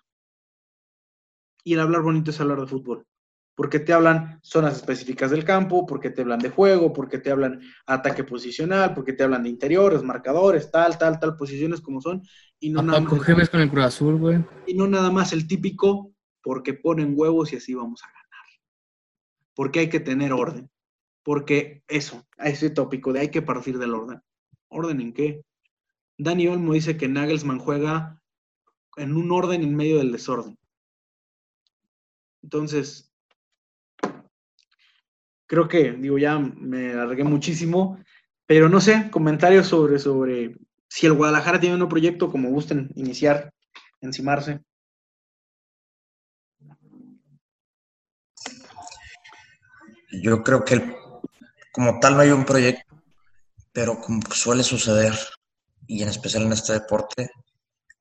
Y 1.64 1.74
el 1.74 1.82
hablar 1.82 2.02
bonito 2.02 2.32
es 2.32 2.40
hablar 2.40 2.62
de 2.62 2.68
fútbol. 2.68 3.06
Porque 3.58 3.80
te 3.80 3.92
hablan 3.92 4.40
zonas 4.44 4.76
específicas 4.76 5.32
del 5.32 5.44
campo, 5.44 5.88
porque 5.88 6.12
te 6.12 6.22
hablan 6.22 6.38
de 6.38 6.52
juego, 6.52 6.94
porque 6.94 7.18
te 7.18 7.32
hablan 7.32 7.60
ataque 7.88 8.24
posicional, 8.24 8.94
porque 8.94 9.14
te 9.14 9.24
hablan 9.24 9.42
de 9.42 9.50
interiores, 9.50 10.04
marcadores, 10.04 10.70
tal, 10.70 10.96
tal, 11.00 11.20
tal, 11.20 11.36
posiciones 11.36 11.82
como 11.82 12.00
son. 12.00 12.22
Y 12.60 12.70
no, 12.70 12.84
nada 12.84 13.00
más, 13.00 13.24
Gemes 13.24 13.50
con 13.50 13.62
el 13.62 13.72
Cruz 13.72 13.86
Azul, 13.86 14.20
güey. 14.20 14.46
Y 14.68 14.76
no 14.76 14.86
nada 14.86 15.10
más 15.10 15.34
el 15.34 15.48
típico, 15.48 16.14
porque 16.44 16.76
ponen 16.76 17.16
huevos 17.16 17.52
y 17.52 17.56
así 17.56 17.74
vamos 17.74 18.04
a 18.04 18.08
ganar. 18.10 18.46
Porque 19.56 19.80
hay 19.80 19.90
que 19.90 20.02
tener 20.02 20.34
orden. 20.34 20.70
Porque 21.24 21.82
eso, 21.88 22.28
ese 22.38 22.70
tópico 22.70 23.12
de 23.12 23.22
hay 23.22 23.32
que 23.32 23.42
partir 23.42 23.80
del 23.80 23.96
orden. 23.96 24.22
¿Orden 24.68 25.02
en 25.02 25.14
qué? 25.14 25.44
Dani 26.20 26.48
Olmo 26.48 26.74
dice 26.74 26.96
que 26.96 27.08
Nagelsmann 27.08 27.58
juega 27.58 28.22
en 28.98 29.18
un 29.18 29.32
orden 29.32 29.64
en 29.64 29.76
medio 29.76 29.98
del 29.98 30.12
desorden. 30.12 30.60
Entonces, 32.44 33.07
creo 35.48 35.68
que, 35.68 35.94
digo, 35.94 36.18
ya 36.18 36.38
me 36.38 36.91
alargué 36.91 37.24
muchísimo, 37.24 37.99
pero 38.45 38.69
no 38.69 38.80
sé, 38.80 39.10
comentarios 39.10 39.68
sobre, 39.68 39.99
sobre 39.99 40.56
si 40.90 41.06
el 41.06 41.14
Guadalajara 41.14 41.60
tiene 41.60 41.82
un 41.82 41.90
proyecto, 41.90 42.30
como 42.30 42.49
gusten 42.49 42.91
iniciar, 42.95 43.53
encimarse. 44.02 44.61
Yo 50.22 50.44
creo 50.44 50.64
que 50.64 50.95
como 51.72 51.99
tal 51.99 52.15
no 52.15 52.22
hay 52.22 52.32
un 52.32 52.45
proyecto, 52.45 53.03
pero 53.72 53.99
como 53.99 54.22
suele 54.32 54.64
suceder, 54.64 55.14
y 55.86 56.03
en 56.03 56.10
especial 56.10 56.44
en 56.44 56.53
este 56.53 56.74
deporte, 56.74 57.30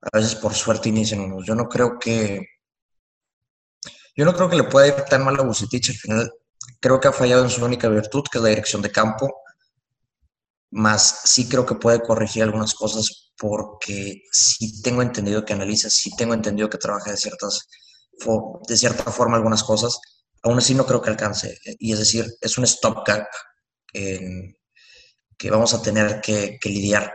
a 0.00 0.16
veces 0.16 0.34
por 0.36 0.54
suerte 0.54 0.88
inician 0.88 1.20
unos. 1.20 1.44
Yo 1.46 1.54
no 1.54 1.68
creo 1.68 1.98
que 1.98 2.46
yo 4.16 4.24
no 4.24 4.32
creo 4.32 4.48
que 4.48 4.56
le 4.56 4.64
pueda 4.64 4.88
ir 4.88 4.94
tan 5.10 5.24
mal 5.24 5.38
a 5.38 5.42
Bucetich. 5.42 5.90
Al 5.90 5.96
final, 5.96 6.32
creo 6.80 7.00
que 7.00 7.08
ha 7.08 7.12
fallado 7.12 7.44
en 7.44 7.50
su 7.50 7.64
única 7.64 7.88
virtud, 7.88 8.24
que 8.30 8.38
es 8.38 8.42
la 8.42 8.50
dirección 8.50 8.82
de 8.82 8.92
campo. 8.92 9.42
Más 10.70 11.20
sí 11.24 11.48
creo 11.48 11.64
que 11.64 11.74
puede 11.76 12.00
corregir 12.00 12.42
algunas 12.42 12.74
cosas 12.74 13.32
porque 13.38 14.22
sí 14.32 14.82
tengo 14.82 15.02
entendido 15.02 15.44
que 15.44 15.52
analiza, 15.52 15.90
sí 15.90 16.10
tengo 16.16 16.34
entendido 16.34 16.70
que 16.70 16.78
trabaja 16.78 17.10
de, 17.10 17.16
ciertas, 17.16 17.68
de 18.66 18.76
cierta 18.76 19.10
forma 19.12 19.36
algunas 19.36 19.62
cosas. 19.62 19.98
Aún 20.42 20.58
así 20.58 20.74
no 20.74 20.86
creo 20.86 21.02
que 21.02 21.10
alcance. 21.10 21.58
Y 21.78 21.92
es 21.92 21.98
decir, 21.98 22.26
es 22.40 22.58
un 22.58 22.66
stopgap 22.66 23.26
que 23.92 25.50
vamos 25.50 25.74
a 25.74 25.82
tener 25.82 26.20
que, 26.20 26.58
que 26.60 26.68
lidiar 26.68 27.12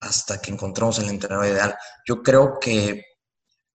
hasta 0.00 0.40
que 0.40 0.50
encontremos 0.50 0.98
el 0.98 1.08
entrenador 1.08 1.46
ideal. 1.46 1.76
Yo 2.06 2.22
creo 2.22 2.58
que 2.58 3.04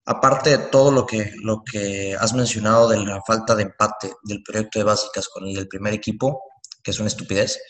aparte 0.06 0.50
de 0.50 0.58
todo 0.58 0.92
lo 0.92 1.04
que, 1.04 1.32
lo 1.42 1.62
que 1.64 2.16
has 2.18 2.32
mencionado 2.32 2.88
de 2.88 2.98
la 3.04 3.20
falta 3.22 3.54
de 3.54 3.64
empate 3.64 4.14
del 4.22 4.42
proyecto 4.42 4.78
de 4.78 4.84
básicas 4.84 5.28
con 5.28 5.46
el 5.46 5.54
del 5.54 5.68
primer 5.68 5.92
equipo, 5.92 6.42
que 6.82 6.92
es 6.92 7.00
una 7.00 7.08
estupidez, 7.08 7.60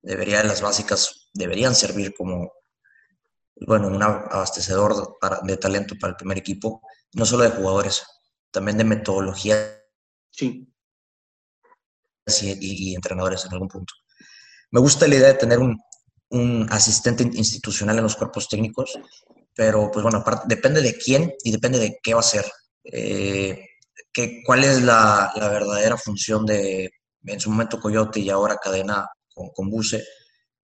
debería, 0.00 0.42
las 0.42 0.62
básicas 0.62 1.28
deberían 1.34 1.74
servir 1.74 2.14
como, 2.16 2.50
bueno, 3.66 3.88
un 3.88 4.02
abastecedor 4.02 5.18
de 5.42 5.56
talento 5.58 5.94
para 6.00 6.12
el 6.12 6.16
primer 6.16 6.38
equipo, 6.38 6.80
no 7.12 7.26
solo 7.26 7.44
de 7.44 7.50
jugadores, 7.50 8.04
también 8.50 8.78
de 8.78 8.84
metodología 8.84 9.82
sí. 10.30 10.72
y, 12.26 12.90
y 12.90 12.94
entrenadores 12.94 13.44
en 13.44 13.52
algún 13.52 13.68
punto. 13.68 13.92
Me 14.70 14.80
gusta 14.80 15.06
la 15.06 15.16
idea 15.16 15.28
de 15.28 15.34
tener 15.34 15.58
un, 15.58 15.78
un 16.30 16.66
asistente 16.70 17.22
institucional 17.22 17.98
en 17.98 18.04
los 18.04 18.16
cuerpos 18.16 18.48
técnicos 18.48 18.98
pero 19.56 19.90
pues 19.90 20.02
bueno, 20.02 20.22
depende 20.44 20.82
de 20.82 20.96
quién 20.96 21.32
y 21.42 21.50
depende 21.50 21.78
de 21.78 21.98
qué 22.02 22.12
va 22.12 22.20
a 22.20 22.22
ser. 22.22 22.44
Eh, 22.84 23.58
¿Cuál 24.44 24.64
es 24.64 24.82
la, 24.82 25.32
verdadera 25.34 25.96
función 25.96 26.44
de, 26.44 26.90
en 27.24 27.40
su 27.40 27.50
momento, 27.50 27.80
Coyote 27.80 28.20
y 28.20 28.28
ahora 28.28 28.58
Cadena 28.62 29.08
con, 29.32 29.48
con 29.48 29.70
Buse? 29.70 30.04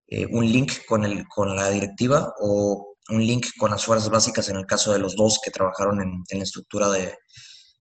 Eh, 0.06 0.26
¿Un 0.26 0.44
link 0.44 0.84
con, 0.86 1.04
el, 1.06 1.26
con 1.26 1.56
la 1.56 1.70
directiva 1.70 2.34
o 2.40 2.96
un 3.08 3.26
link 3.26 3.46
con 3.58 3.70
las 3.70 3.84
fuerzas 3.84 4.10
básicas 4.10 4.48
en 4.50 4.56
el 4.56 4.66
caso 4.66 4.92
de 4.92 4.98
los 4.98 5.16
dos 5.16 5.40
que 5.42 5.50
trabajaron 5.50 6.02
en, 6.02 6.38
la 6.38 6.44
estructura 6.44 6.90
de, 6.90 7.16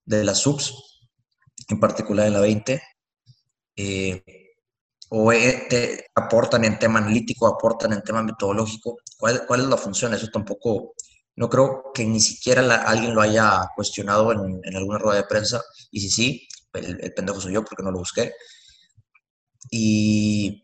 de, 0.06 0.24
las 0.24 0.40
subs, 0.40 0.74
en 1.68 1.80
particular 1.80 2.28
en 2.28 2.34
la 2.34 2.40
20? 2.40 2.82
Eh, 3.76 4.24
o 5.14 5.30
te 5.70 6.06
aportan 6.16 6.64
en 6.64 6.80
tema 6.80 7.00
analítico, 7.00 7.46
aportan 7.46 7.92
en 7.92 8.02
tema 8.02 8.24
metodológico. 8.24 8.98
¿Cuál, 9.18 9.46
¿Cuál, 9.46 9.62
es 9.62 9.68
la 9.68 9.76
función? 9.76 10.14
Eso 10.14 10.28
tampoco, 10.32 10.94
no 11.36 11.50
creo 11.50 11.92
que 11.94 12.06
ni 12.06 12.22
siquiera 12.22 12.62
alguien 12.84 13.14
lo 13.14 13.22
haya 13.22 13.68
cuestionado 13.76 14.32
en, 14.32 14.62
en, 14.64 14.76
alguna 14.78 15.00
rueda 15.00 15.18
de 15.18 15.28
prensa. 15.28 15.62
Y 15.92 16.00
si 16.00 16.10
sí, 16.10 16.48
el, 16.74 17.14
pendejo 17.14 17.42
soy 17.42 17.54
yo 17.54 17.64
porque 17.66 17.84
no 17.84 17.92
lo 17.92 18.00
busqué. 18.00 18.34
Y, 19.70 20.64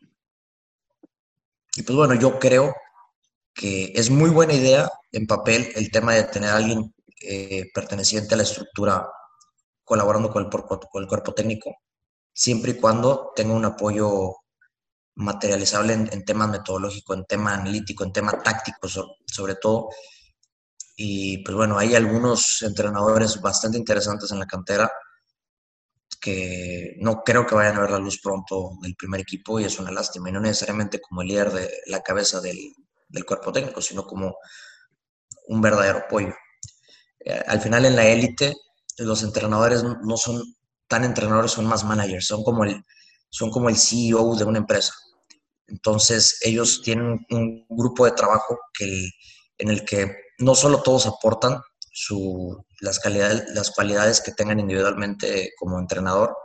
y 1.75 1.81
pues 1.83 1.97
bueno, 1.97 2.13
yo 2.15 2.39
creo 2.39 2.73
que 3.53 3.91
es 3.95 4.09
muy 4.09 4.29
buena 4.29 4.53
idea 4.53 4.89
en 5.11 5.27
papel 5.27 5.73
el 5.75 5.91
tema 5.91 6.13
de 6.13 6.23
tener 6.23 6.51
a 6.51 6.55
alguien 6.55 6.95
eh, 7.21 7.69
perteneciente 7.73 8.35
a 8.35 8.37
la 8.37 8.43
estructura 8.43 9.09
colaborando 9.83 10.31
con 10.31 10.45
el, 10.45 10.49
con 10.49 11.03
el 11.03 11.07
cuerpo 11.09 11.33
técnico 11.33 11.75
siempre 12.37 12.71
y 12.73 12.75
cuando 12.75 13.31
tenga 13.35 13.55
un 13.55 13.65
apoyo 13.65 14.35
materializable 15.15 15.93
en, 15.93 16.23
temas 16.23 16.49
metodológicos, 16.49 17.17
en 17.17 17.25
tema 17.25 17.55
analítico, 17.55 18.03
en 18.03 18.13
tema 18.13 18.43
táctico 18.43 18.87
sobre, 18.87 19.55
todo. 19.55 19.89
Y 20.95 21.39
pues 21.39 21.57
bueno, 21.57 21.79
hay 21.79 21.95
algunos 21.95 22.61
entrenadores 22.61 23.41
bastante 23.41 23.79
interesantes 23.79 24.31
en 24.31 24.37
la 24.37 24.45
cantera 24.45 24.91
que 26.21 26.95
no 26.99 27.23
creo 27.23 27.47
que 27.47 27.55
vayan 27.55 27.77
a 27.77 27.81
ver 27.81 27.91
la 27.91 27.99
luz 27.99 28.19
pronto 28.21 28.73
del 28.83 28.95
primer 28.95 29.21
equipo 29.21 29.59
y 29.59 29.65
es 29.65 29.79
una 29.79 29.91
lástima. 29.91 30.29
Y 30.29 30.31
no 30.31 30.39
necesariamente 30.39 31.01
como 31.01 31.23
el 31.23 31.29
líder 31.29 31.51
de 31.51 31.71
la 31.87 32.01
cabeza 32.01 32.39
del, 32.39 32.57
del 33.07 33.25
cuerpo 33.25 33.51
técnico, 33.51 33.81
sino 33.81 34.05
como 34.05 34.35
un 35.47 35.59
verdadero 35.59 35.99
apoyo. 36.05 36.35
Eh, 37.19 37.43
al 37.47 37.61
final 37.61 37.85
en 37.85 37.95
la 37.95 38.05
élite 38.05 38.53
los 38.99 39.23
entrenadores 39.23 39.83
no 39.83 40.17
son 40.17 40.56
tan 40.87 41.03
entrenadores, 41.03 41.51
son 41.51 41.65
más 41.65 41.83
managers, 41.83 42.25
son 42.25 42.43
como 42.43 42.63
el, 42.63 42.83
son 43.29 43.51
como 43.51 43.69
el 43.69 43.77
CEO 43.77 44.35
de 44.35 44.43
una 44.43 44.59
empresa. 44.59 44.93
Entonces, 45.67 46.39
ellos 46.41 46.81
tienen 46.81 47.25
un 47.29 47.65
grupo 47.69 48.05
de 48.05 48.11
trabajo 48.11 48.57
que, 48.73 49.09
en 49.57 49.69
el 49.69 49.83
que 49.83 50.15
no 50.39 50.55
solo 50.55 50.81
todos 50.81 51.05
aportan 51.07 51.61
su, 51.91 52.65
las, 52.79 52.99
calidades, 52.99 53.49
las 53.53 53.71
cualidades 53.71 54.21
que 54.21 54.31
tengan 54.31 54.59
individualmente 54.59 55.51
como 55.57 55.79
entrenador, 55.79 56.35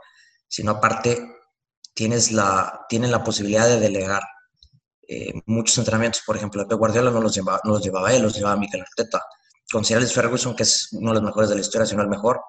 sino 0.49 0.73
aparte 0.73 1.23
tienes 1.95 2.33
la, 2.33 2.87
tienen 2.89 3.11
la 3.11 3.23
posibilidad 3.23 3.69
de 3.69 3.79
delegar. 3.79 4.23
Eh, 5.07 5.33
muchos 5.47 5.79
entrenamientos, 5.79 6.23
por 6.27 6.37
ejemplo, 6.37 6.67
Pep 6.67 6.79
Guardiola 6.79 7.11
no 7.11 7.21
los, 7.21 7.35
llevaba, 7.35 7.61
no 7.65 7.73
los 7.73 7.83
llevaba 7.83 8.13
él, 8.13 8.23
los 8.23 8.35
llevaba 8.35 8.57
Mikel 8.57 8.81
Arteta. 8.81 9.23
Con 9.71 9.85
Sir 9.85 10.07
Ferguson, 10.07 10.57
que 10.57 10.65
es 10.65 10.89
uno 10.93 11.11
de 11.11 11.15
los 11.15 11.23
mejores 11.23 11.49
de 11.49 11.55
la 11.55 11.61
historia, 11.61 11.87
sino 11.87 12.03
el 12.03 12.09
mejor, 12.09 12.41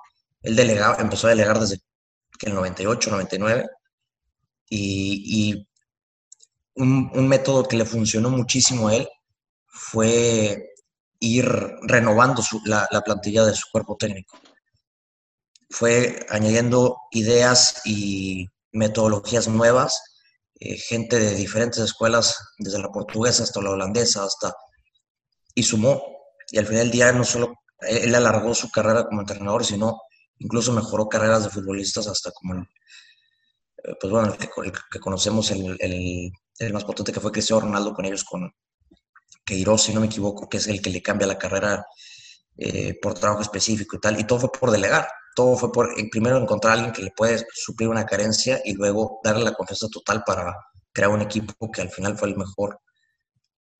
él 0.44 0.56
delegaba, 0.56 0.98
empezó 1.00 1.28
a 1.28 1.32
delegar 1.32 1.60
desde 1.60 1.80
el 2.42 2.54
98, 2.54 3.10
99, 3.10 3.70
y, 4.70 5.68
un, 6.76 7.28
método 7.28 7.68
que 7.68 7.78
le 7.78 7.86
funcionó 7.86 8.30
muchísimo 8.30 8.88
a 8.88 8.96
él 8.96 9.10
fue 9.68 10.74
ir 11.20 11.46
renovando 11.84 12.42
la, 12.66 12.88
plantilla 13.06 13.46
de 13.46 13.56
su 13.56 13.70
cuerpo 13.72 13.96
técnico. 13.96 14.38
Fue 15.70 16.26
añadiendo 16.30 16.98
ideas 17.12 17.82
y 17.86 18.48
metodologías 18.72 19.48
nuevas, 19.48 20.02
eh, 20.60 20.78
gente 20.78 21.20
de 21.20 21.36
diferentes 21.36 21.80
escuelas, 21.80 22.36
desde 22.58 22.80
la 22.80 22.92
portuguesa 22.92 23.44
hasta 23.44 23.62
la 23.62 23.72
holandesa, 23.72 24.24
hasta... 24.26 24.54
y 25.56 25.64
sumó. 25.64 26.02
Y 26.52 26.58
al 26.58 26.66
final 26.66 26.84
del 26.84 26.92
día 26.92 27.12
no 27.12 27.24
solo 27.24 27.54
él 27.80 28.14
alargó 28.16 28.54
su 28.54 28.70
carrera 28.72 29.06
como 29.06 29.22
entrenador, 29.22 29.66
sino 29.66 30.00
incluso 30.44 30.74
mejoró 30.74 31.08
carreras 31.08 31.44
de 31.44 31.50
futbolistas 31.50 32.08
hasta 32.08 32.32
como 32.32 32.56
el, 32.56 32.62
eh, 33.84 33.96
pues 34.00 34.12
bueno, 34.12 34.34
el 34.34 34.72
que, 34.92 35.00
conocemos, 35.00 35.52
el, 35.52 35.78
el, 35.80 36.74
más 36.74 36.86
potente 36.86 37.12
que 37.12 37.20
fue 37.20 37.32
Cristiano 37.32 37.62
Ronaldo 37.62 37.94
con 37.94 38.06
ellos, 38.06 38.24
con 38.24 38.52
Queiroz, 39.46 39.84
si 39.84 39.94
no 39.94 40.00
me 40.00 40.06
equivoco, 40.08 40.48
que 40.48 40.58
es 40.58 40.68
el 40.68 40.82
que 40.82 40.90
le 40.90 41.02
cambia 41.02 41.28
la 41.28 41.38
carrera 41.38 41.86
eh, 42.58 42.98
por 43.02 43.14
trabajo 43.14 43.42
específico 43.42 43.98
y 43.98 44.00
tal, 44.00 44.20
y 44.20 44.26
todo 44.26 44.40
fue 44.42 44.52
por 44.52 44.72
delegar, 44.72 45.08
todo 45.36 45.58
fue 45.58 45.72
por 45.72 45.94
primero 46.12 46.38
encontrar 46.38 46.72
a 46.72 46.76
alguien 46.76 46.94
que 46.94 47.02
le 47.02 47.12
puede 47.12 47.46
suplir 47.54 47.90
una 47.90 48.06
carencia 48.06 48.62
y 48.64 48.74
luego 48.74 49.20
darle 49.24 49.44
la 49.44 49.54
confianza 49.54 49.88
total 49.90 50.24
para 50.26 50.56
crear 50.94 51.10
un 51.10 51.22
equipo 51.22 51.72
que 51.72 51.82
al 51.82 51.90
final 51.90 52.18
fue 52.18 52.30
el 52.30 52.38
mejor 52.38 52.80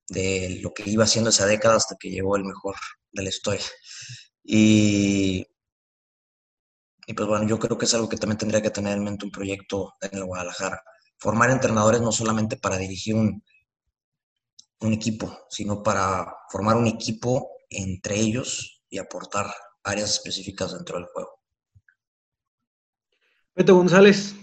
de 0.08 0.58
lo 0.62 0.74
que 0.74 0.88
iba 0.90 1.04
haciendo 1.04 1.30
esa 1.30 1.46
década 1.46 1.76
hasta 1.76 1.96
que 1.98 2.10
llegó 2.10 2.36
el 2.36 2.44
mejor 2.44 2.74
de 3.12 3.22
la 3.22 3.28
historia. 3.28 3.64
Y 4.42 5.46
y 7.06 7.14
pues 7.14 7.28
bueno, 7.28 7.46
yo 7.46 7.58
creo 7.58 7.76
que 7.76 7.84
es 7.84 7.94
algo 7.94 8.08
que 8.08 8.16
también 8.16 8.38
tendría 8.38 8.62
que 8.62 8.70
tener 8.70 8.96
en 8.96 9.04
mente 9.04 9.24
un 9.24 9.30
proyecto 9.30 9.94
en 10.00 10.18
el 10.18 10.24
Guadalajara. 10.24 10.82
Formar 11.18 11.50
entrenadores 11.50 12.00
no 12.00 12.12
solamente 12.12 12.56
para 12.56 12.78
dirigir 12.78 13.14
un, 13.14 13.42
un 14.80 14.92
equipo, 14.92 15.46
sino 15.48 15.82
para 15.82 16.26
formar 16.50 16.76
un 16.76 16.86
equipo 16.86 17.50
entre 17.68 18.18
ellos 18.18 18.82
y 18.88 18.98
aportar 18.98 19.52
áreas 19.82 20.12
específicas 20.12 20.72
dentro 20.72 20.96
del 20.96 21.06
juego. 21.06 21.40
Beto 23.54 23.76
González. 23.76 24.34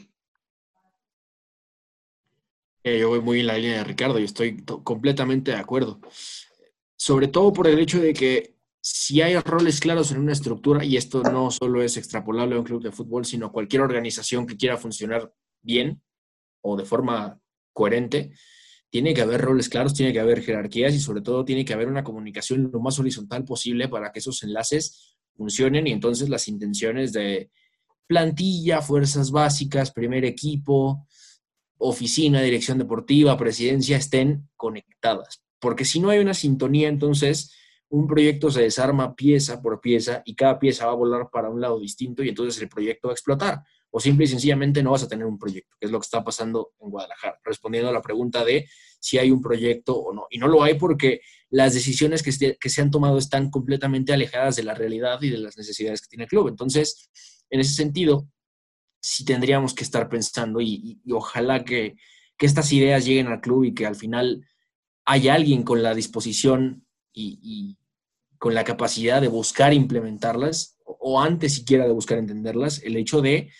Eh, 2.84 3.00
yo 3.00 3.10
voy 3.10 3.22
muy 3.22 3.42
en 3.42 3.48
la 3.48 3.58
línea 3.58 3.78
de 3.78 3.84
Ricardo 3.84 4.20
y 4.20 4.24
estoy 4.24 4.64
completamente 4.64 5.52
de 5.52 5.58
acuerdo. 5.58 6.00
Sobre 6.96 7.28
todo 7.28 7.54
por 7.54 7.68
el 7.68 7.80
hecho 7.80 8.00
de 8.00 8.14
que 8.14 8.61
si 8.82 9.22
hay 9.22 9.38
roles 9.38 9.80
claros 9.80 10.12
en 10.12 10.18
una 10.18 10.34
estructura, 10.34 10.84
y 10.84 10.98
esto 10.98 11.22
no 11.22 11.52
solo 11.52 11.84
es 11.84 11.98
extrapolable 11.98 12.56
a 12.56 12.60
un 12.60 12.66
club 12.66 12.82
de 12.82 12.91
fútbol, 12.91 13.26
sino 13.26 13.52
cualquier 13.52 13.84
organización 13.84 14.48
que 14.48 14.58
quiera 14.58 14.78
funcionar 14.78 15.32
bien 15.62 16.02
o 16.62 16.76
de 16.76 16.86
forma 16.86 17.40
coherente, 17.74 18.34
tiene 18.90 19.14
que 19.14 19.22
haber 19.22 19.41
roles 19.41 19.70
claros, 19.70 19.94
tiene 19.94 20.12
que 20.12 20.20
haber 20.20 20.41
jerarquías 20.41 20.94
y 20.94 20.99
sobre 20.99 21.22
todo 21.22 21.45
tiene 21.45 21.64
que 21.64 21.74
haber 21.74 21.88
una 21.88 22.03
comunicación 22.03 22.70
lo 22.74 22.80
más 22.82 22.99
horizontal 22.99 23.45
posible 23.45 23.88
para 23.88 24.12
que 24.12 24.20
esos 24.20 24.44
enlaces 24.44 25.16
funcionen 25.36 25.88
y 25.88 25.91
entonces 25.91 26.28
las 26.28 26.48
intenciones 26.48 27.14
de 27.14 27.52
plantilla, 28.08 28.82
fuerzas 28.82 29.32
básicas, 29.32 29.91
primer 29.91 30.26
equipo, 30.26 31.08
oficina, 31.78 32.41
dirección 32.41 32.80
deportiva, 32.80 33.38
presidencia 33.38 33.95
estén 33.95 34.49
conectadas. 34.58 35.41
Porque 35.60 35.86
si 35.86 35.99
no 35.99 36.10
hay 36.10 36.20
una 36.20 36.34
sintonía, 36.34 36.90
entonces 36.90 37.56
un 37.92 38.08
proyecto 38.08 38.50
se 38.50 38.62
desarma 38.62 39.16
pieza 39.16 39.62
por 39.62 39.82
pieza 39.82 40.22
y 40.26 40.34
cada 40.34 40.58
pieza 40.58 40.86
va 40.86 40.94
a 40.94 40.96
volar 40.96 41.30
para 41.30 41.50
un 41.50 41.60
lado 41.60 41.78
distinto 41.80 42.24
y 42.24 42.30
entonces 42.30 42.62
el 42.62 42.70
proyecto 42.70 43.10
va 43.10 43.12
a 43.12 43.16
explotar 43.16 43.64
o 43.90 44.00
simple 44.00 44.24
y 44.24 44.28
sencillamente 44.28 44.82
no 44.82 44.92
vas 44.92 45.04
a 45.04 45.10
tener 45.10 45.26
un 45.26 45.38
proyecto, 45.38 45.76
que 45.78 45.86
es 45.88 45.92
lo 45.92 46.00
que 46.00 46.06
está 46.06 46.24
pasando 46.24 46.72
en 46.80 46.90
Guadalajara, 46.90 47.38
respondiendo 47.44 47.90
a 47.90 47.94
la 47.94 48.02
pregunta 48.02 48.46
de 48.46 48.70
si 49.02 49.18
hay 49.18 49.30
un 49.30 49.42
proyecto 49.42 49.98
o 49.98 50.14
no. 50.14 50.28
Y 50.30 50.38
no 50.38 50.48
lo 50.48 50.64
hay 50.64 50.76
porque 50.76 51.20
las 51.50 51.74
decisiones 51.74 52.24
que 52.24 52.32
se, 52.32 52.58
que 52.58 52.70
se 52.70 52.82
han 52.82 52.90
tomado 52.90 53.18
están 53.18 53.50
completamente 53.50 54.14
alejadas 54.14 54.56
de 54.56 54.64
la 54.64 54.74
realidad 54.74 55.22
y 55.22 55.30
de 55.30 55.40
las 55.40 55.58
necesidades 55.58 56.02
que 56.02 56.08
tiene 56.08 56.24
el 56.24 56.30
club. 56.30 56.48
Entonces, 56.48 57.10
en 57.50 57.60
ese 57.60 57.74
sentido, 57.74 58.30
sí 59.02 59.26
tendríamos 59.26 59.74
que 59.74 59.84
estar 59.84 60.08
pensando 60.08 60.62
y, 60.62 61.02
ojalá 61.12 61.66
que, 61.66 61.98
que, 62.38 62.46
estas 62.46 62.72
ideas 62.72 63.04
lleguen 63.04 63.28
al 63.28 63.42
club 63.42 63.66
y 63.66 63.74
que 63.74 63.86
al 63.86 63.96
final 63.96 64.48
haya 65.04 65.34
alguien 65.34 65.64
con 65.64 65.84
la 65.84 65.94
disposición 65.94 66.86
y 67.14 67.78
con 68.42 68.56
la 68.56 68.64
capacidad 68.64 69.22
de 69.22 69.28
buscar 69.28 69.72
implementarlas 69.72 70.80
o 70.84 71.22
antes 71.22 71.54
siquiera 71.54 71.86
de 71.86 71.94
buscar 71.94 72.18
entenderlas, 72.18 72.82
el 72.82 72.98
hecho 72.98 73.22
de 73.22 73.52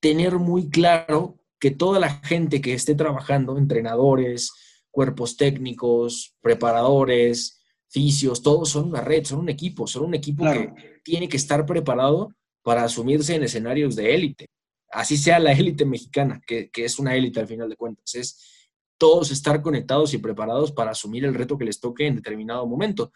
tener 0.00 0.34
muy 0.40 0.68
claro 0.68 1.38
que 1.60 1.70
toda 1.70 2.00
la 2.00 2.10
gente 2.14 2.60
que 2.60 2.74
esté 2.74 2.96
trabajando, 2.96 3.56
entrenadores, 3.56 4.50
cuerpos 4.90 5.36
técnicos, 5.36 6.34
preparadores, 6.40 7.62
fisios, 7.88 8.42
todos 8.42 8.70
son 8.70 8.88
una 8.88 9.00
red, 9.00 9.24
son 9.24 9.38
un 9.38 9.48
equipo, 9.48 9.86
son 9.86 10.06
un 10.06 10.14
equipo 10.14 10.42
que 10.42 10.72
tiene 11.04 11.28
que 11.28 11.36
estar 11.36 11.64
preparado 11.64 12.34
para 12.62 12.82
asumirse 12.82 13.36
en 13.36 13.44
escenarios 13.44 13.94
de 13.94 14.12
élite. 14.12 14.46
Así 14.90 15.16
sea 15.16 15.38
la 15.38 15.52
élite 15.52 15.84
mexicana, 15.84 16.40
que, 16.44 16.68
es 16.74 16.98
una 16.98 17.14
élite 17.14 17.38
al 17.38 17.46
final 17.46 17.68
de 17.68 17.76
cuentas. 17.76 18.12
Es 18.16 18.60
todos 19.00 19.30
estar 19.30 19.62
conectados 19.62 20.12
y 20.12 20.18
preparados 20.18 20.72
para 20.72 20.90
asumir 20.90 21.24
el 21.24 21.34
reto 21.34 21.56
que 21.56 21.64
les 21.64 21.80
toque 21.80 22.06
en 22.06 22.16
determinado 22.16 22.66
momento. 22.66 23.12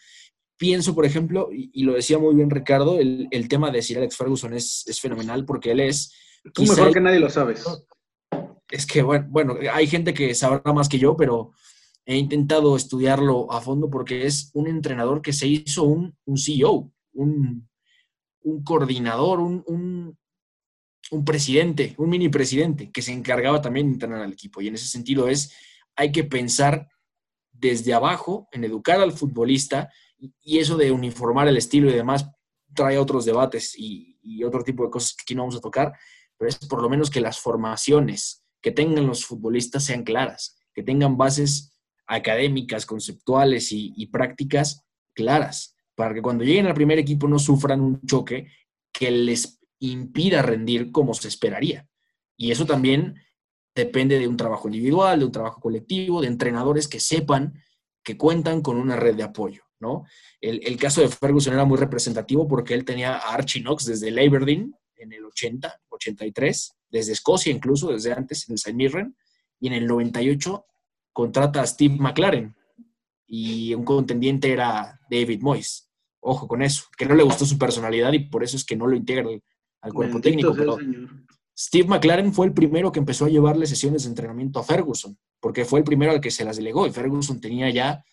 Pienso, 0.56 0.94
por 0.94 1.04
ejemplo, 1.04 1.48
y, 1.52 1.82
lo 1.82 1.94
decía 1.94 2.18
muy 2.18 2.34
bien 2.34 2.50
Ricardo, 2.50 2.98
el, 2.98 3.48
tema 3.48 3.70
de 3.70 3.82
Sir 3.82 3.98
Alex 3.98 4.16
Ferguson 4.16 4.54
es, 4.54 4.84
es 4.86 5.00
fenomenal 5.00 5.44
porque 5.44 5.72
él 5.72 5.80
es 5.80 6.12
Tú 6.52 6.62
mejor 6.62 6.92
que 6.92 7.00
nadie 7.00 7.20
lo 7.20 7.30
sabes. 7.30 7.64
Es 8.70 8.86
que, 8.86 9.02
bueno, 9.02 9.26
bueno, 9.30 9.56
hay 9.72 9.86
gente 9.86 10.12
que 10.12 10.34
sabrá 10.34 10.72
más 10.72 10.88
que 10.88 10.98
yo, 10.98 11.16
pero 11.16 11.52
he 12.04 12.16
intentado 12.16 12.76
estudiarlo 12.76 13.50
a 13.50 13.60
fondo 13.60 13.88
porque 13.88 14.26
es 14.26 14.50
un 14.52 14.66
entrenador 14.66 15.22
que 15.22 15.32
se 15.32 15.46
hizo 15.46 15.84
un, 15.84 16.16
un 16.26 16.36
CEO, 16.36 16.92
un, 17.14 17.68
un 18.42 18.64
coordinador, 18.64 19.40
un, 19.40 19.64
un, 19.66 20.18
un, 21.10 21.24
presidente, 21.24 21.94
un 21.96 22.10
mini 22.10 22.28
presidente, 22.28 22.90
que 22.90 23.00
se 23.00 23.12
encargaba 23.12 23.62
también 23.62 23.86
de 23.86 23.92
entrenar 23.94 24.20
al 24.20 24.32
equipo. 24.32 24.60
Y 24.60 24.68
en 24.68 24.74
ese 24.74 24.86
sentido 24.86 25.28
es, 25.28 25.54
hay 25.96 26.12
que 26.12 26.24
pensar 26.24 26.88
desde 27.52 27.94
abajo 27.94 28.48
en 28.52 28.64
educar 28.64 29.00
al 29.00 29.12
futbolista 29.12 29.90
y 30.18 30.58
eso 30.58 30.76
de 30.76 30.92
uniformar 30.92 31.48
el 31.48 31.56
estilo 31.56 31.90
y 31.90 31.94
demás 31.94 32.26
trae 32.74 32.98
otros 32.98 33.24
debates 33.24 33.74
y, 33.78 34.12
otro 34.44 34.62
tipo 34.62 34.84
de 34.84 34.90
cosas 34.90 35.14
que 35.14 35.22
aquí 35.22 35.34
no 35.34 35.42
vamos 35.42 35.56
a 35.56 35.60
tocar, 35.60 35.92
pero 36.36 36.48
es 36.48 36.56
por 36.56 36.82
lo 36.82 36.88
menos 36.88 37.08
que 37.08 37.20
las 37.20 37.38
formaciones 37.38 38.44
que 38.60 38.72
tengan 38.72 39.06
los 39.06 39.24
futbolistas 39.24 39.84
sean 39.84 40.02
claras, 40.02 40.58
que 40.74 40.82
tengan 40.82 41.16
bases 41.16 41.78
académicas, 42.06 42.84
conceptuales 42.84 43.68
y, 43.70 44.06
prácticas 44.06 44.84
claras, 45.14 45.76
para 45.94 46.14
que 46.14 46.22
cuando 46.22 46.44
lleguen 46.44 46.66
al 46.66 46.74
primer 46.74 46.98
equipo 46.98 47.28
no 47.28 47.38
sufran 47.38 47.80
un 47.80 48.00
choque 48.06 48.48
que 48.92 49.10
les 49.10 49.60
impida 49.78 50.42
rendir 50.42 50.90
como 50.90 51.14
se 51.14 51.28
esperaría. 51.28 51.86
Y 52.36 52.50
eso 52.50 52.66
también 52.66 53.14
depende 53.74 54.18
de 54.18 54.28
un 54.28 54.36
trabajo 54.36 54.68
individual, 54.68 55.20
de 55.20 55.26
un 55.26 55.32
trabajo 55.32 55.60
colectivo, 55.60 56.20
de 56.20 56.28
entrenadores 56.28 56.88
que 56.88 57.00
sepan 57.00 57.62
que 58.02 58.16
cuentan 58.16 58.60
con 58.60 58.76
una 58.76 58.96
red 58.96 59.14
de 59.16 59.22
apoyo, 59.22 59.63
¿no? 59.80 60.04
El, 60.40 60.60
el 60.66 60.76
caso 60.76 61.00
de 61.00 61.08
Ferguson 61.08 61.54
era 61.54 61.64
muy 61.64 61.78
representativo 61.78 62.46
porque 62.46 62.74
él 62.74 62.84
tenía 62.84 63.16
a 63.16 63.34
Archie 63.34 63.62
Knox 63.62 63.84
desde 63.84 64.08
el 64.08 64.18
Aberdeen, 64.18 64.74
en 64.96 65.12
el 65.12 65.24
80, 65.24 65.80
83, 65.88 66.76
desde 66.90 67.12
Escocia 67.12 67.52
incluso, 67.52 67.92
desde 67.92 68.12
antes, 68.12 68.48
en 68.48 68.52
el 68.52 68.56
St. 68.56 68.74
Mirren, 68.74 69.16
y 69.60 69.68
en 69.68 69.74
el 69.74 69.86
98 69.86 70.64
contrata 71.12 71.60
a 71.60 71.66
Steve 71.66 71.96
McLaren, 71.98 72.54
y 73.26 73.74
un 73.74 73.84
contendiente 73.84 74.52
era 74.52 75.00
David 75.10 75.40
Moyes. 75.40 75.90
Ojo 76.20 76.48
con 76.48 76.62
eso, 76.62 76.84
que 76.96 77.06
no 77.06 77.14
le 77.14 77.22
gustó 77.22 77.44
su 77.44 77.58
personalidad 77.58 78.12
y 78.12 78.20
por 78.20 78.42
eso 78.42 78.56
es 78.56 78.64
que 78.64 78.76
no 78.76 78.86
lo 78.86 78.96
integra 78.96 79.28
al, 79.80 79.92
cuerpo 79.92 80.20
técnico. 80.20 80.54
Pero 80.54 80.78
Steve 81.56 81.88
McLaren 81.88 82.32
fue 82.32 82.46
el 82.46 82.52
primero 82.52 82.90
que 82.90 82.98
empezó 82.98 83.26
a 83.26 83.28
llevarle 83.28 83.66
sesiones 83.66 84.04
de 84.04 84.08
entrenamiento 84.08 84.58
a 84.58 84.64
Ferguson, 84.64 85.18
porque 85.40 85.64
fue 85.64 85.80
el 85.80 85.84
primero 85.84 86.12
al 86.12 86.20
que 86.20 86.30
se 86.30 86.44
las 86.44 86.56
delegó 86.56 86.86
y 86.86 86.92
Ferguson 86.92 87.40
tenía 87.40 87.68
ya 87.70 88.04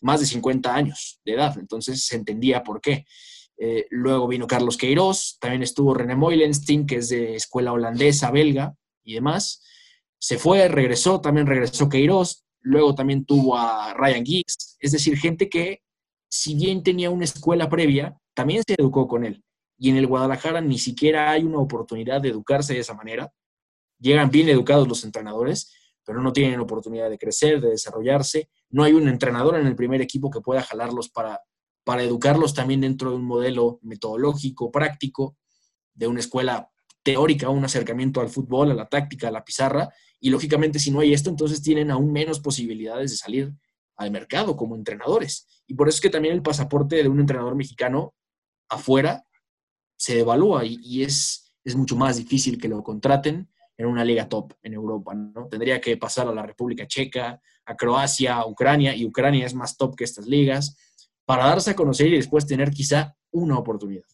más 0.00 0.20
de 0.20 0.26
50 0.26 0.74
años 0.74 1.20
de 1.24 1.32
edad, 1.32 1.56
entonces 1.58 2.04
se 2.04 2.16
entendía 2.16 2.62
por 2.62 2.80
qué. 2.80 3.06
Eh, 3.58 3.86
luego 3.90 4.28
vino 4.28 4.46
Carlos 4.46 4.76
Queiroz, 4.76 5.38
también 5.40 5.62
estuvo 5.62 5.94
René 5.94 6.14
Moilenstein, 6.14 6.86
que 6.86 6.96
es 6.96 7.08
de 7.08 7.36
escuela 7.36 7.72
holandesa, 7.72 8.30
belga 8.30 8.74
y 9.02 9.14
demás. 9.14 9.62
Se 10.18 10.38
fue, 10.38 10.68
regresó, 10.68 11.20
también 11.20 11.46
regresó 11.46 11.88
Queiroz. 11.88 12.44
Luego 12.60 12.94
también 12.94 13.24
tuvo 13.24 13.56
a 13.56 13.94
Ryan 13.94 14.24
Giggs. 14.24 14.76
Es 14.80 14.92
decir, 14.92 15.16
gente 15.16 15.48
que, 15.48 15.82
si 16.28 16.54
bien 16.54 16.82
tenía 16.82 17.10
una 17.10 17.24
escuela 17.24 17.68
previa, 17.68 18.18
también 18.34 18.62
se 18.66 18.74
educó 18.76 19.06
con 19.06 19.24
él. 19.24 19.42
Y 19.78 19.90
en 19.90 19.96
el 19.96 20.06
Guadalajara 20.06 20.60
ni 20.60 20.78
siquiera 20.78 21.30
hay 21.30 21.44
una 21.44 21.58
oportunidad 21.58 22.20
de 22.20 22.30
educarse 22.30 22.74
de 22.74 22.80
esa 22.80 22.94
manera. 22.94 23.32
Llegan 23.98 24.30
bien 24.30 24.48
educados 24.48 24.88
los 24.88 25.04
entrenadores, 25.04 25.72
pero 26.04 26.20
no 26.20 26.32
tienen 26.32 26.60
oportunidad 26.60 27.08
de 27.08 27.18
crecer, 27.18 27.60
de 27.60 27.70
desarrollarse. 27.70 28.50
No 28.70 28.84
hay 28.84 28.92
un 28.92 29.08
entrenador 29.08 29.56
en 29.56 29.66
el 29.66 29.76
primer 29.76 30.00
equipo 30.00 30.30
que 30.30 30.40
pueda 30.40 30.62
jalarlos 30.62 31.08
para 31.08 31.40
para 31.86 32.02
educarlos 32.02 32.52
también 32.52 32.80
dentro 32.80 33.10
de 33.10 33.16
un 33.16 33.24
modelo 33.24 33.78
metodológico, 33.80 34.72
práctico, 34.72 35.36
de 35.94 36.08
una 36.08 36.18
escuela 36.18 36.68
teórica, 37.04 37.48
un 37.48 37.64
acercamiento 37.64 38.20
al 38.20 38.28
fútbol, 38.28 38.72
a 38.72 38.74
la 38.74 38.88
táctica, 38.88 39.28
a 39.28 39.30
la 39.30 39.44
pizarra. 39.44 39.88
Y 40.18 40.30
lógicamente, 40.30 40.80
si 40.80 40.90
no 40.90 40.98
hay 40.98 41.12
esto, 41.12 41.30
entonces 41.30 41.62
tienen 41.62 41.92
aún 41.92 42.10
menos 42.10 42.40
posibilidades 42.40 43.12
de 43.12 43.16
salir 43.16 43.54
al 43.94 44.10
mercado 44.10 44.56
como 44.56 44.74
entrenadores. 44.74 45.62
Y 45.68 45.74
por 45.74 45.88
eso 45.88 45.98
es 45.98 46.00
que 46.00 46.10
también 46.10 46.34
el 46.34 46.42
pasaporte 46.42 46.96
de 46.96 47.08
un 47.08 47.20
entrenador 47.20 47.54
mexicano 47.54 48.16
afuera 48.68 49.24
se 49.96 50.16
devalúa 50.16 50.64
y, 50.64 51.04
es, 51.04 51.54
es 51.62 51.76
mucho 51.76 51.94
más 51.94 52.16
difícil 52.16 52.58
que 52.58 52.66
lo 52.66 52.82
contraten 52.82 53.48
en 53.76 53.86
una 53.86 54.04
liga 54.04 54.28
top 54.28 54.54
en 54.60 54.74
Europa, 54.74 55.14
¿no? 55.14 55.46
Tendría 55.46 55.80
que 55.80 55.96
pasar 55.96 56.26
a 56.26 56.34
la 56.34 56.42
República 56.42 56.88
Checa, 56.88 57.40
a 57.66 57.76
Croacia, 57.76 58.36
a 58.36 58.46
Ucrania, 58.46 58.94
y 58.94 59.04
Ucrania 59.04 59.44
es 59.44 59.54
más 59.54 59.76
top 59.76 59.96
que 59.96 60.04
estas 60.04 60.26
ligas 60.26 60.76
para 61.24 61.46
darse 61.46 61.72
a 61.72 61.76
conocer 61.76 62.06
y 62.06 62.16
después 62.16 62.46
tener 62.46 62.70
quizá 62.70 63.16
una 63.32 63.58
oportunidad. 63.58 64.04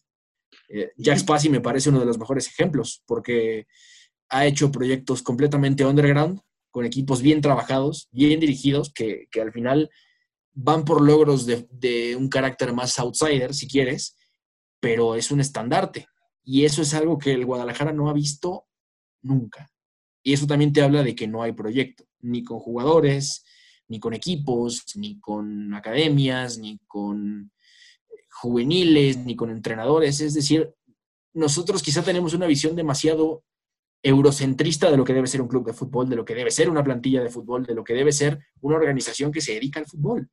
Eh, 0.69 0.93
Jack 0.97 1.19
Spassi 1.19 1.51
me 1.51 1.61
parece 1.61 1.91
uno 1.91 2.01
de 2.01 2.07
los 2.07 2.19
mejores 2.19 2.49
ejemplos 2.49 3.03
porque 3.07 3.66
ha 4.31 4.47
hecho 4.47 4.73
proyectos 4.73 5.23
completamente 5.23 5.85
underground, 5.85 6.41
con 6.70 6.87
equipos 6.87 7.20
bien 7.20 7.43
trabajados, 7.43 8.09
bien 8.11 8.41
dirigidos, 8.41 8.91
que, 8.93 9.29
al 9.41 9.53
final 9.53 9.91
van 10.55 10.85
por 10.85 11.03
logros 11.03 11.45
de, 11.45 11.69
de, 11.70 12.16
un 12.16 12.29
carácter 12.29 12.73
más 12.73 12.99
outsider, 12.99 13.53
si 13.53 13.69
quieres, 13.69 14.16
pero 14.81 15.15
es 15.15 15.31
un 15.31 15.41
estandarte. 15.41 16.07
Y 16.43 16.65
eso 16.65 16.81
es 16.81 16.95
algo 16.95 17.19
que 17.19 17.33
el 17.33 17.45
Guadalajara 17.45 17.93
no 17.93 18.09
ha 18.09 18.15
visto 18.15 18.66
nunca. 19.20 19.72
Y 20.23 20.32
eso 20.32 20.47
también 20.47 20.73
te 20.73 20.82
habla 20.82 21.03
de 21.03 21.15
que 21.15 21.27
no 21.27 21.43
hay 21.43 21.53
proyecto, 21.53 22.05
ni 22.20 22.44
con 22.44 22.59
jugadores, 22.59 23.44
ni 23.89 23.99
con 24.01 24.15
equipos, 24.15 24.85
ni 24.97 25.19
con 25.20 25.74
academias, 25.74 26.59
ni 26.59 26.78
con 26.86 27.51
eh, 28.09 28.24
juveniles, 28.31 29.19
ni 29.19 29.36
con 29.36 29.51
entrenadores. 29.51 30.20
Es 30.20 30.35
decir, 30.35 30.73
nosotros 31.35 31.82
quizá 31.82 32.03
tenemos 32.03 32.35
una 32.35 32.47
visión 32.47 32.77
demasiado 32.77 33.44
eurocentrista 34.03 34.90
de 34.90 34.97
lo 34.97 35.05
que 35.05 35.15
debe 35.15 35.27
ser 35.28 35.40
un 35.40 35.49
club 35.49 35.66
de 35.66 35.73
fútbol, 35.73 36.09
de 36.09 36.16
lo 36.16 36.24
que 36.24 36.35
debe 36.35 36.51
ser 36.51 36.69
una 36.69 36.82
plantilla 36.82 37.23
de 37.23 37.31
fútbol, 37.31 37.65
de 37.65 37.74
lo 37.74 37.85
que 37.85 37.94
debe 37.94 38.12
ser 38.12 38.39
una 38.61 38.77
organización 38.77 39.31
que 39.31 39.40
se 39.40 39.53
dedica 39.53 39.78
al 39.78 39.86
fútbol. 39.86 40.28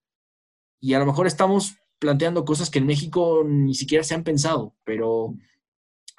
Y 0.79 0.93
a 0.93 0.99
lo 0.99 1.05
mejor 1.05 1.27
estamos 1.27 1.75
planteando 1.99 2.45
cosas 2.45 2.69
que 2.69 2.79
en 2.79 2.87
México 2.87 3.43
ni 3.45 3.75
siquiera 3.75 4.03
se 4.03 4.15
han 4.15 4.23
pensado, 4.23 4.75
pero 4.83 5.35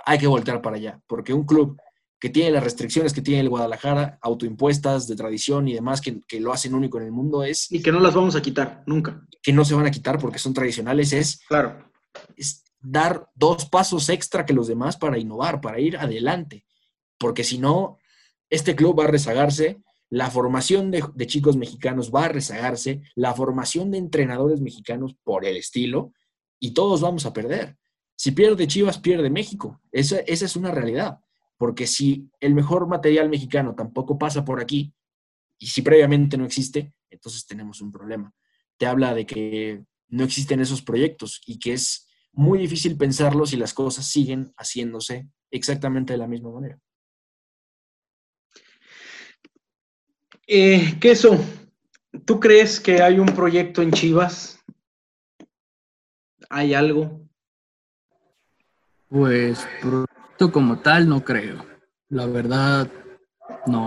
hay 0.05 0.19
que 0.19 0.27
voltear 0.27 0.63
para 0.63 0.77
allá, 0.77 1.01
porque 1.07 1.33
un 1.33 1.45
club 1.45 1.81
que 2.21 2.29
tiene 2.29 2.51
las 2.51 2.63
restricciones 2.63 3.13
que 3.15 3.23
tiene 3.23 3.41
el 3.41 3.49
Guadalajara, 3.49 4.19
autoimpuestas, 4.21 5.09
de 5.09 5.17
tradición 5.17 5.67
y 5.69 5.75
demás, 5.75 6.01
que, 6.01 6.21
que 6.29 6.39
lo 6.39 6.53
hacen 6.53 6.75
único 6.75 6.99
en 6.99 7.07
el 7.07 7.13
mundo, 7.13 7.43
es 7.43 7.71
Y 7.73 7.81
que 7.83 7.91
no 7.91 7.99
las 8.01 8.15
vamos 8.15 8.37
a 8.37 8.43
quitar, 8.43 8.83
nunca. 8.87 9.27
que 9.43 9.53
no 9.53 9.65
se 9.65 9.75
van 9.75 9.87
a 9.87 9.91
quitar 9.91 10.19
porque 10.19 10.39
son 10.39 10.53
tradicionales, 10.53 11.13
es 11.13 11.41
Claro. 11.49 11.91
es 12.37 12.63
dar 12.83 13.29
dos 13.35 13.65
pasos 13.67 14.09
extra 14.09 14.45
que 14.47 14.53
los 14.53 14.69
demás 14.69 14.97
para 14.97 15.19
innovar, 15.19 15.61
para 15.61 15.81
ir 15.81 15.97
adelante. 15.97 16.65
Porque 17.19 17.43
si 17.45 17.59
no, 17.59 17.97
este 18.51 18.75
club 18.77 18.99
va 19.01 19.05
a 19.05 19.09
rezagarse, 19.09 19.83
la 20.11 20.31
formación 20.31 20.91
de, 20.91 21.05
de 21.15 21.27
chicos 21.27 21.57
mexicanos 21.57 22.11
va 22.11 22.25
a 22.25 22.29
rezagarse, 22.29 23.01
la 23.15 23.33
formación 23.35 23.91
de 23.91 23.99
entrenadores 23.99 24.61
mexicanos 24.61 25.15
por 25.25 25.45
el 25.45 25.57
estilo, 25.57 26.13
y 26.59 26.73
todos 26.73 27.01
vamos 27.01 27.25
a 27.27 27.33
perder. 27.33 27.77
Si 28.17 28.33
pierde 28.33 28.67
Chivas, 28.67 28.99
pierde 28.99 29.31
México. 29.31 29.81
Esa, 29.93 30.19
esa 30.27 30.45
es 30.45 30.57
una 30.57 30.71
realidad. 30.71 31.21
Porque 31.61 31.87
si 31.87 32.31
el 32.41 32.55
mejor 32.55 32.89
material 32.89 33.29
mexicano 33.29 33.75
tampoco 33.75 34.17
pasa 34.17 34.47
por 34.47 34.63
aquí, 34.63 34.95
y 35.59 35.67
si 35.67 35.83
previamente 35.83 36.39
no 36.39 36.47
existe, 36.47 36.95
entonces 37.11 37.47
tenemos 37.47 37.83
un 37.83 37.93
problema. 37.93 38.33
Te 38.79 38.87
habla 38.87 39.13
de 39.13 39.27
que 39.27 39.85
no 40.09 40.25
existen 40.25 40.61
esos 40.61 40.81
proyectos 40.81 41.43
y 41.45 41.59
que 41.59 41.75
es 41.75 42.09
muy 42.33 42.61
difícil 42.61 42.97
pensarlo 42.97 43.45
si 43.45 43.59
las 43.59 43.75
cosas 43.75 44.07
siguen 44.07 44.55
haciéndose 44.57 45.29
exactamente 45.51 46.15
de 46.15 46.19
la 46.19 46.27
misma 46.27 46.51
manera. 46.51 46.81
Eh, 50.47 50.97
Queso, 50.99 51.37
¿tú 52.25 52.41
crees 52.41 52.81
que 52.81 53.03
hay 53.03 53.19
un 53.19 53.27
proyecto 53.27 53.83
en 53.83 53.93
Chivas? 53.93 54.59
¿Hay 56.49 56.73
algo? 56.73 57.21
Pues 59.11 59.69
proyecto 60.41 60.53
como 60.53 60.79
tal 60.79 61.09
no 61.09 61.23
creo. 61.23 61.65
La 62.09 62.27
verdad, 62.27 62.89
no. 63.67 63.87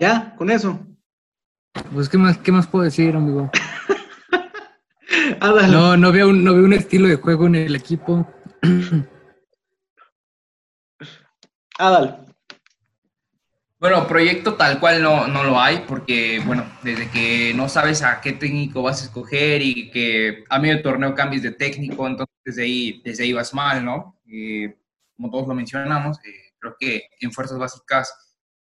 ¿Ya? 0.00 0.34
¿Con 0.36 0.50
eso? 0.50 0.78
Pues, 1.92 2.08
¿qué 2.08 2.18
más, 2.18 2.38
qué 2.38 2.52
más 2.52 2.66
puedo 2.66 2.84
decir, 2.84 3.14
amigo? 3.14 3.50
No, 5.70 5.96
no 5.96 6.10
veo, 6.10 6.28
un, 6.28 6.42
no 6.42 6.54
veo 6.54 6.64
un 6.64 6.72
estilo 6.72 7.06
de 7.06 7.16
juego 7.16 7.46
en 7.46 7.54
el 7.54 7.76
equipo. 7.76 8.26
Ándale. 11.78 12.27
Bueno, 13.80 14.08
proyecto 14.08 14.54
tal 14.54 14.80
cual 14.80 15.00
no, 15.00 15.28
no 15.28 15.44
lo 15.44 15.60
hay, 15.60 15.84
porque, 15.86 16.42
bueno, 16.44 16.66
desde 16.82 17.08
que 17.12 17.54
no 17.54 17.68
sabes 17.68 18.02
a 18.02 18.20
qué 18.20 18.32
técnico 18.32 18.82
vas 18.82 19.02
a 19.02 19.04
escoger 19.04 19.62
y 19.62 19.88
que 19.92 20.42
a 20.48 20.58
medio 20.58 20.82
torneo 20.82 21.14
cambies 21.14 21.44
de 21.44 21.52
técnico, 21.52 22.04
entonces 22.08 22.34
desde 22.44 22.64
ahí, 22.64 23.00
desde 23.04 23.22
ahí 23.22 23.32
vas 23.32 23.54
mal, 23.54 23.84
¿no? 23.84 24.20
Eh, 24.26 24.76
como 25.16 25.30
todos 25.30 25.46
lo 25.46 25.54
mencionamos, 25.54 26.18
eh, 26.24 26.54
creo 26.58 26.74
que 26.76 27.08
en 27.20 27.30
fuerzas 27.30 27.56
básicas 27.56 28.12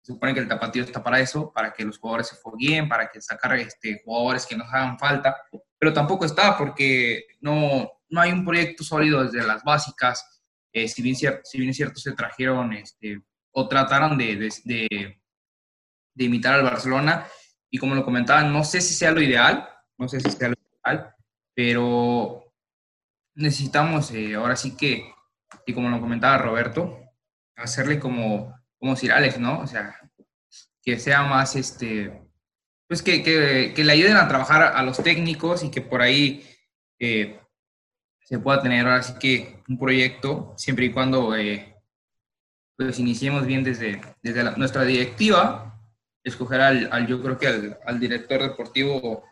se 0.00 0.12
supone 0.12 0.32
que 0.32 0.40
el 0.40 0.48
tapatío 0.48 0.84
está 0.84 1.02
para 1.02 1.18
eso, 1.18 1.52
para 1.52 1.72
que 1.72 1.84
los 1.84 1.98
jugadores 1.98 2.28
se 2.28 2.36
fogueen, 2.36 2.88
para 2.88 3.10
que 3.10 3.20
sacar 3.20 3.58
este, 3.58 4.00
jugadores 4.04 4.46
que 4.46 4.56
nos 4.56 4.72
hagan 4.72 4.96
falta, 4.96 5.36
pero 5.76 5.92
tampoco 5.92 6.24
está 6.24 6.56
porque 6.56 7.24
no, 7.40 7.90
no 8.10 8.20
hay 8.20 8.30
un 8.30 8.44
proyecto 8.44 8.84
sólido 8.84 9.24
desde 9.24 9.44
las 9.44 9.64
básicas. 9.64 10.40
Eh, 10.72 10.86
si, 10.86 11.02
bien 11.02 11.16
si 11.16 11.58
bien 11.58 11.70
es 11.70 11.76
cierto, 11.76 11.98
se 11.98 12.12
trajeron 12.12 12.72
este, 12.74 13.20
o 13.52 13.68
trataron 13.68 14.16
de, 14.18 14.36
de, 14.36 14.50
de- 14.64 16.24
imitar 16.24 16.54
al 16.54 16.62
Barcelona. 16.64 17.26
Y 17.70 17.78
como 17.78 17.94
lo 17.94 18.04
comentaban, 18.04 18.52
no 18.52 18.64
sé 18.64 18.80
si 18.80 18.94
sea 18.94 19.12
lo 19.12 19.20
ideal, 19.22 19.68
no 19.98 20.08
sé 20.08 20.20
si 20.20 20.30
sea 20.30 20.48
lo 20.48 20.54
ideal, 20.54 21.14
pero 21.54 22.52
necesitamos 23.34 24.10
eh, 24.12 24.34
ahora 24.34 24.56
sí 24.56 24.76
que, 24.76 25.12
y 25.66 25.72
como 25.72 25.88
lo 25.88 26.00
comentaba 26.00 26.38
Roberto, 26.38 26.98
hacerle 27.56 28.00
como, 28.00 28.54
como 28.78 28.96
Sir 28.96 29.12
Alex, 29.12 29.38
¿no? 29.38 29.60
O 29.60 29.66
sea, 29.66 29.96
que 30.82 30.98
sea 30.98 31.22
más, 31.22 31.54
este, 31.56 32.22
pues 32.88 33.02
que, 33.02 33.22
que, 33.22 33.72
que 33.74 33.84
le 33.84 33.92
ayuden 33.92 34.16
a 34.16 34.26
trabajar 34.28 34.62
a 34.62 34.82
los 34.82 35.02
técnicos 35.02 35.62
y 35.62 35.70
que 35.70 35.80
por 35.80 36.02
ahí 36.02 36.44
eh, 36.98 37.38
se 38.22 38.38
pueda 38.38 38.62
tener 38.62 38.86
ahora 38.86 39.02
sí 39.02 39.14
que 39.20 39.62
un 39.68 39.78
proyecto, 39.78 40.54
siempre 40.56 40.86
y 40.86 40.92
cuando 40.92 41.36
eh, 41.36 41.69
pues 42.80 42.98
iniciemos 42.98 43.44
bien 43.44 43.62
desde, 43.62 44.00
desde 44.22 44.42
la- 44.42 44.52
nuestra 44.56 44.84
directiva, 44.84 45.78
escoger 46.24 46.60
al, 46.62 46.88
al- 46.90 47.06
yo 47.06 47.22
creo 47.22 47.36
que 47.36 47.46
al, 47.46 47.78
al 47.84 48.00
director 48.00 48.40
deportivo 48.42 49.22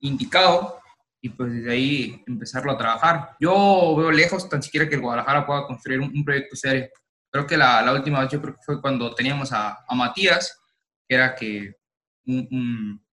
indicado 0.00 0.78
y 1.22 1.30
pues 1.30 1.50
desde 1.50 1.72
ahí 1.72 2.22
empezarlo 2.26 2.72
a 2.72 2.76
trabajar. 2.76 3.30
Yo 3.40 3.94
veo 3.96 4.10
lejos 4.10 4.46
tan 4.50 4.62
siquiera 4.62 4.86
que 4.86 4.96
el 4.96 5.00
Guadalajara 5.00 5.46
pueda 5.46 5.66
construir 5.66 6.00
un, 6.00 6.12
un 6.14 6.24
proyecto 6.24 6.56
serio. 6.56 6.88
Creo 7.30 7.46
que 7.46 7.56
la, 7.56 7.80
la 7.80 7.92
última 7.94 8.20
vez 8.20 8.30
yo 8.32 8.40
creo 8.42 8.54
que 8.54 8.60
fue 8.66 8.80
cuando 8.82 9.14
teníamos 9.14 9.50
a, 9.52 9.78
a 9.88 9.94
Matías, 9.94 10.60
que 11.08 11.14
era 11.14 11.34
que 11.34 11.74
un, 12.26 12.48
un- 12.50 13.06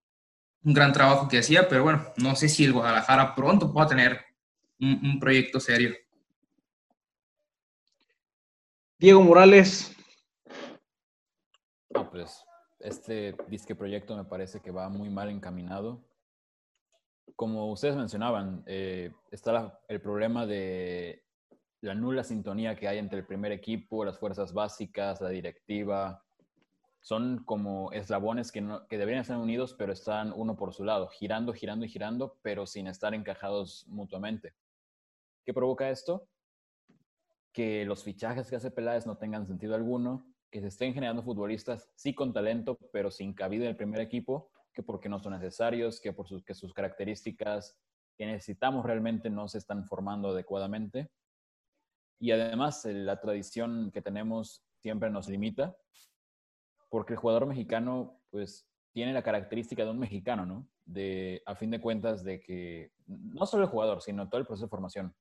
un 0.64 0.74
gran 0.74 0.92
trabajo 0.92 1.30
que 1.30 1.40
hacía, 1.40 1.70
pero 1.70 1.84
bueno, 1.84 2.06
no 2.18 2.36
sé 2.36 2.50
si 2.50 2.66
el 2.66 2.74
Guadalajara 2.74 3.34
pronto 3.36 3.72
pueda 3.72 3.88
tener 3.88 4.20
un, 4.82 5.18
proyecto 5.18 5.62
serio. 5.62 5.96
Diego 9.00 9.22
Morales, 9.22 9.96
No, 11.92 12.10
pues 12.10 12.44
este 12.80 13.36
disque 13.48 13.76
proyecto 13.76 14.16
me 14.16 14.26
parece 14.26 14.60
que 14.60 14.72
va 14.72 14.90
muy 14.90 15.10
mal 15.10 15.30
encaminado. 15.30 16.04
Como 17.36 17.72
ustedes 17.72 17.96
mencionaban, 17.96 18.64
eh, 18.66 19.12
está 19.32 19.80
el 19.88 20.02
problema 20.02 20.46
de 20.46 21.24
la 21.82 21.94
nula 21.94 22.24
sintonía 22.24 22.76
que 22.76 22.88
hay 22.88 22.98
entre 22.98 23.20
el 23.20 23.26
primer 23.26 23.52
equipo, 23.52 24.04
las 24.04 24.18
fuerzas 24.18 24.54
básicas, 24.54 25.22
la 25.22 25.30
directiva. 25.30 26.24
Son 27.02 27.44
como 27.46 27.92
eslabones 27.92 28.52
que, 28.52 28.62
no- 28.62 28.88
que 28.88 28.98
deberían 28.98 29.22
estar 29.22 29.38
unidos, 29.38 29.76
pero 29.78 29.94
están 29.94 30.34
uno 30.36 30.58
por 30.58 30.74
su 30.74 30.84
lado, 30.84 31.08
girando, 31.08 31.54
girando 31.54 31.86
y 31.86 31.90
girando, 31.90 32.38
pero 32.42 32.66
sin 32.66 32.88
estar 32.88 33.14
encajados 33.14 33.86
mutuamente. 33.88 34.54
¿Qué 35.46 35.54
provoca 35.54 35.90
esto? 35.90 36.28
Que 37.58 37.86
los 37.86 38.04
fichajes 38.04 38.52
que 38.52 38.56
hace 38.56 38.70
Peláez 38.70 39.08
no 39.08 39.18
tengan 39.18 39.48
sentido 39.48 39.74
alguno, 39.74 40.28
que 40.52 40.62
se 40.62 40.68
estén 40.68 40.94
generando 40.94 41.24
futbolistas 41.24 41.90
sí 41.96 42.14
con 42.14 42.32
talento, 42.32 42.78
pero 42.94 43.10
sin 43.10 43.34
cabida 43.34 43.64
en 43.64 43.72
el 43.72 43.76
primer 43.76 44.00
equipo, 44.00 44.52
que 44.72 44.84
porque 44.84 45.10
no 45.10 45.18
son 45.18 45.34
necesarios, 45.34 46.00
que 46.00 46.14
por 46.14 46.28
sus, 46.28 46.44
que 46.44 46.54
sus 46.54 46.72
características 46.72 47.76
que 48.16 48.28
necesitamos 48.28 48.86
realmente 48.86 49.32
no 49.32 49.48
se 49.48 49.58
están 49.58 49.88
formando 49.88 50.30
adecuadamente. 50.30 51.10
Y 52.20 52.30
además 52.30 52.86
la 52.86 53.20
tradición 53.20 53.90
que 53.92 54.04
tenemos 54.04 54.64
siempre 54.76 55.10
nos 55.10 55.28
limita, 55.28 55.76
porque 56.90 57.14
el 57.14 57.20
jugador 57.20 57.48
mexicano 57.48 58.22
pues 58.30 58.70
tiene 58.92 59.14
la 59.14 59.24
característica 59.24 59.84
de 59.84 59.90
un 59.90 59.98
mexicano, 59.98 60.46
¿no? 60.46 60.70
De, 60.86 61.42
a 61.48 61.56
fin 61.56 61.72
de 61.72 61.82
cuentas, 61.82 62.24
de 62.24 62.40
que 62.40 62.92
no 63.08 63.48
solo 63.48 63.64
el 63.64 63.70
jugador, 63.72 64.04
sino 64.04 64.30
todo 64.30 64.40
el 64.42 64.46
proceso 64.46 64.68
de 64.68 64.70
formación 64.70 65.16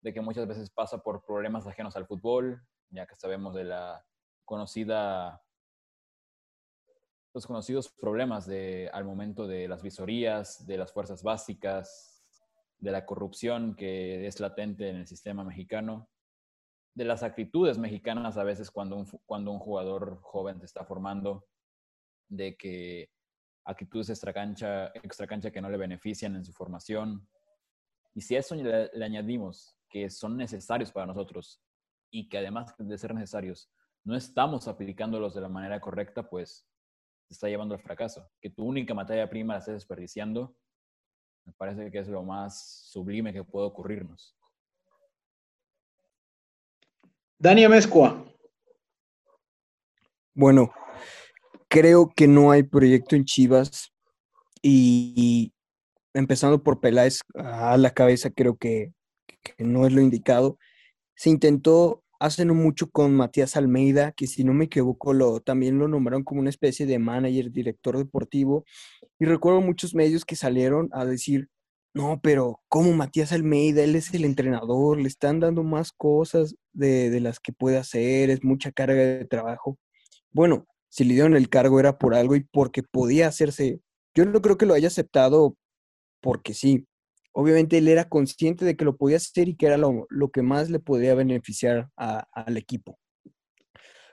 de 0.00 0.12
que 0.12 0.20
muchas 0.20 0.46
veces 0.46 0.70
pasa 0.70 0.98
por 0.98 1.24
problemas 1.24 1.66
ajenos 1.66 1.96
al 1.96 2.06
fútbol, 2.06 2.62
ya 2.90 3.06
que 3.06 3.16
sabemos 3.16 3.54
de 3.54 3.64
la 3.64 4.04
conocida, 4.44 5.42
los 7.34 7.46
conocidos 7.46 7.90
problemas 7.90 8.46
de, 8.46 8.90
al 8.92 9.04
momento 9.04 9.46
de 9.46 9.68
las 9.68 9.82
visorías, 9.82 10.66
de 10.66 10.78
las 10.78 10.92
fuerzas 10.92 11.22
básicas, 11.22 12.24
de 12.78 12.90
la 12.90 13.04
corrupción 13.04 13.76
que 13.76 14.26
es 14.26 14.40
latente 14.40 14.88
en 14.88 14.96
el 14.96 15.06
sistema 15.06 15.44
mexicano, 15.44 16.08
de 16.94 17.04
las 17.04 17.22
actitudes 17.22 17.78
mexicanas 17.78 18.36
a 18.36 18.44
veces 18.44 18.70
cuando 18.70 18.96
un, 18.96 19.06
cuando 19.26 19.52
un 19.52 19.58
jugador 19.58 20.20
joven 20.22 20.58
se 20.58 20.66
está 20.66 20.84
formando, 20.84 21.46
de 22.28 22.56
que 22.56 23.10
actitudes 23.64 24.08
extracancha, 24.08 24.88
extracancha 24.94 25.50
que 25.50 25.60
no 25.60 25.68
le 25.68 25.76
benefician 25.76 26.34
en 26.34 26.44
su 26.44 26.52
formación, 26.52 27.28
y 28.14 28.22
si 28.22 28.34
a 28.34 28.40
eso 28.40 28.54
le, 28.56 28.90
le 28.92 29.04
añadimos 29.04 29.79
que 29.90 30.08
son 30.08 30.36
necesarios 30.36 30.92
para 30.92 31.06
nosotros 31.06 31.60
y 32.10 32.28
que 32.28 32.38
además 32.38 32.74
de 32.78 32.98
ser 32.98 33.14
necesarios, 33.14 33.70
no 34.04 34.16
estamos 34.16 34.66
aplicándolos 34.68 35.34
de 35.34 35.40
la 35.40 35.48
manera 35.48 35.80
correcta, 35.80 36.28
pues 36.28 36.66
se 37.26 37.34
está 37.34 37.48
llevando 37.48 37.74
al 37.74 37.80
fracaso. 37.80 38.28
Que 38.40 38.50
tu 38.50 38.64
única 38.64 38.94
materia 38.94 39.28
prima 39.28 39.54
la 39.54 39.58
estés 39.58 39.74
desperdiciando, 39.74 40.56
me 41.44 41.52
parece 41.52 41.90
que 41.90 41.98
es 41.98 42.08
lo 42.08 42.22
más 42.22 42.88
sublime 42.90 43.32
que 43.32 43.44
puede 43.44 43.66
ocurrirnos. 43.66 44.36
Dani 47.38 47.64
Amezcua. 47.64 48.24
Bueno, 50.34 50.72
creo 51.68 52.10
que 52.14 52.28
no 52.28 52.50
hay 52.50 52.62
proyecto 52.62 53.16
en 53.16 53.24
Chivas 53.24 53.92
y, 54.62 55.14
y 55.16 55.54
empezando 56.14 56.62
por 56.62 56.80
Peláez 56.80 57.20
a 57.34 57.76
la 57.76 57.90
cabeza, 57.90 58.30
creo 58.30 58.56
que, 58.56 58.92
que 59.42 59.64
no 59.64 59.86
es 59.86 59.92
lo 59.92 60.00
indicado. 60.00 60.58
Se 61.14 61.30
intentó 61.30 62.02
hace 62.20 62.44
no 62.44 62.54
mucho 62.54 62.90
con 62.90 63.14
Matías 63.14 63.56
Almeida, 63.56 64.12
que 64.12 64.26
si 64.26 64.44
no 64.44 64.52
me 64.52 64.66
equivoco 64.66 65.14
lo, 65.14 65.40
también 65.40 65.78
lo 65.78 65.88
nombraron 65.88 66.22
como 66.22 66.40
una 66.40 66.50
especie 66.50 66.86
de 66.86 66.98
manager, 66.98 67.50
director 67.50 67.96
deportivo, 67.96 68.64
y 69.18 69.24
recuerdo 69.24 69.60
muchos 69.62 69.94
medios 69.94 70.24
que 70.24 70.36
salieron 70.36 70.90
a 70.92 71.06
decir, 71.06 71.48
no, 71.94 72.20
pero 72.22 72.60
¿cómo 72.68 72.92
Matías 72.92 73.32
Almeida? 73.32 73.82
Él 73.82 73.96
es 73.96 74.12
el 74.14 74.24
entrenador, 74.24 75.00
le 75.00 75.08
están 75.08 75.40
dando 75.40 75.64
más 75.64 75.92
cosas 75.92 76.54
de, 76.72 77.10
de 77.10 77.20
las 77.20 77.40
que 77.40 77.52
puede 77.52 77.78
hacer, 77.78 78.30
es 78.30 78.44
mucha 78.44 78.70
carga 78.70 79.02
de 79.02 79.24
trabajo. 79.24 79.78
Bueno, 80.30 80.66
si 80.90 81.04
le 81.04 81.14
dieron 81.14 81.36
el 81.36 81.48
cargo 81.48 81.80
era 81.80 81.98
por 81.98 82.14
algo 82.14 82.36
y 82.36 82.40
porque 82.44 82.82
podía 82.82 83.28
hacerse. 83.28 83.80
Yo 84.14 84.24
no 84.24 84.42
creo 84.42 84.58
que 84.58 84.66
lo 84.66 84.74
haya 84.74 84.88
aceptado 84.88 85.56
porque 86.20 86.54
sí. 86.54 86.86
Obviamente 87.32 87.78
él 87.78 87.88
era 87.88 88.08
consciente 88.08 88.64
de 88.64 88.76
que 88.76 88.84
lo 88.84 88.96
podía 88.96 89.18
hacer 89.18 89.48
y 89.48 89.56
que 89.56 89.66
era 89.66 89.76
lo, 89.76 90.06
que 90.32 90.42
más 90.42 90.70
le 90.70 90.80
podía 90.80 91.14
beneficiar 91.14 91.88
al 91.96 92.56
equipo. 92.56 92.98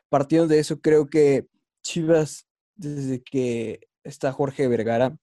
Partiendo 0.10 0.48
de 0.48 0.60
eso, 0.60 0.80
creo 0.80 1.08
que 1.08 1.48
Chivas, 1.84 2.48
desde 2.76 3.22
que 3.22 3.82
está 4.04 4.32
Jorge 4.32 4.68
Vergara, 4.68 5.18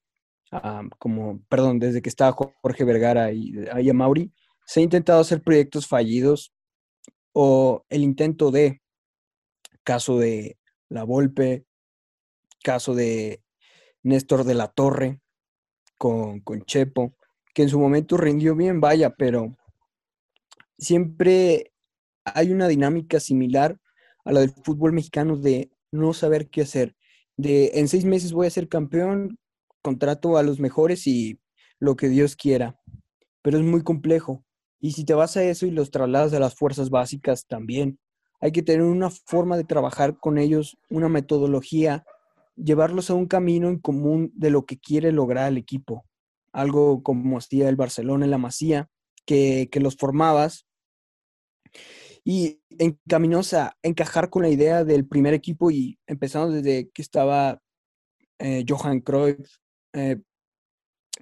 ah, 0.52 0.82
como, 0.98 1.40
perdón, 1.48 1.78
desde 1.78 2.02
que 2.02 2.08
está 2.08 2.32
Jo- 2.32 2.54
Jorge 2.62 2.84
Vergara 2.84 3.32
y 3.32 3.52
ahí 3.72 3.90
a 3.90 3.94
se 4.66 4.80
ha 4.80 4.82
intentado 4.82 5.20
hacer 5.20 5.42
proyectos 5.42 5.86
fallidos 5.86 6.52
o 7.32 7.84
el 7.88 8.02
intento 8.02 8.50
de, 8.50 8.80
caso 9.82 10.18
de 10.18 10.58
La 10.88 11.04
Volpe, 11.04 11.66
caso 12.62 12.94
de 12.94 13.42
Néstor 14.02 14.44
de 14.44 14.54
la 14.54 14.68
Torre 14.68 15.20
con, 15.98 16.40
con 16.40 16.62
Chepo, 16.64 17.14
que 17.54 17.62
en 17.62 17.68
su 17.70 17.78
momento 17.78 18.16
rindió 18.16 18.54
bien, 18.54 18.80
vaya, 18.80 19.10
pero 19.10 19.56
siempre 20.76 21.72
hay 22.24 22.52
una 22.52 22.68
dinámica 22.68 23.20
similar 23.20 23.78
a 24.24 24.32
la 24.32 24.40
del 24.40 24.50
fútbol 24.50 24.92
mexicano 24.92 25.36
de 25.36 25.70
no 25.92 26.12
saber 26.12 26.48
qué 26.50 26.62
hacer, 26.62 26.96
de 27.36 27.70
en 27.74 27.88
seis 27.88 28.04
meses 28.04 28.32
voy 28.32 28.46
a 28.46 28.50
ser 28.50 28.68
campeón, 28.68 29.38
contrato 29.82 30.36
a 30.36 30.42
los 30.42 30.60
mejores 30.60 31.06
y 31.06 31.38
lo 31.78 31.96
que 31.96 32.08
Dios 32.08 32.36
quiera, 32.36 32.80
pero 33.42 33.58
es 33.58 33.64
muy 33.64 33.82
complejo. 33.82 34.44
Y 34.80 34.92
si 34.92 35.04
te 35.04 35.14
vas 35.14 35.36
a 35.36 35.44
eso 35.44 35.66
y 35.66 35.70
los 35.70 35.90
trasladas 35.90 36.32
a 36.34 36.40
las 36.40 36.54
fuerzas 36.54 36.90
básicas 36.90 37.46
también, 37.46 37.98
hay 38.40 38.52
que 38.52 38.62
tener 38.62 38.82
una 38.82 39.10
forma 39.10 39.56
de 39.56 39.64
trabajar 39.64 40.18
con 40.18 40.38
ellos, 40.38 40.76
una 40.90 41.08
metodología, 41.08 42.04
llevarlos 42.56 43.10
a 43.10 43.14
un 43.14 43.26
camino 43.26 43.68
en 43.68 43.78
común 43.78 44.32
de 44.34 44.50
lo 44.50 44.66
que 44.66 44.78
quiere 44.78 45.12
lograr 45.12 45.50
el 45.50 45.56
equipo. 45.56 46.04
Algo 46.54 47.02
como 47.02 47.36
hacía 47.36 47.68
el 47.68 47.76
Barcelona 47.76 48.24
en 48.24 48.30
la 48.30 48.38
Masía, 48.38 48.88
que, 49.26 49.68
que 49.70 49.80
los 49.80 49.96
formabas 49.96 50.66
y 52.24 52.60
encaminóse 52.78 53.58
a 53.58 53.76
encajar 53.82 54.30
con 54.30 54.42
la 54.42 54.48
idea 54.48 54.84
del 54.84 55.06
primer 55.06 55.34
equipo 55.34 55.70
y 55.70 55.98
empezando 56.06 56.54
desde 56.54 56.88
que 56.90 57.02
estaba 57.02 57.60
eh, 58.38 58.64
Johan 58.66 59.00
Cruyff, 59.00 59.58
eh, 59.92 60.16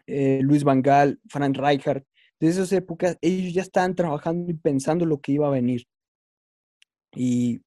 eh, 0.07 0.41
Luis 0.43 0.63
Van 0.63 0.81
Gaal, 0.81 1.21
Frank 1.29 1.57
Rijkaard, 1.57 2.05
desde 2.39 2.63
esas 2.63 2.73
épocas 2.73 3.19
ellos 3.21 3.53
ya 3.53 3.63
estaban 3.63 3.95
trabajando 3.95 4.51
y 4.51 4.55
pensando 4.55 5.05
lo 5.05 5.21
que 5.21 5.33
iba 5.33 5.47
a 5.49 5.51
venir 5.51 5.87
y 7.15 7.61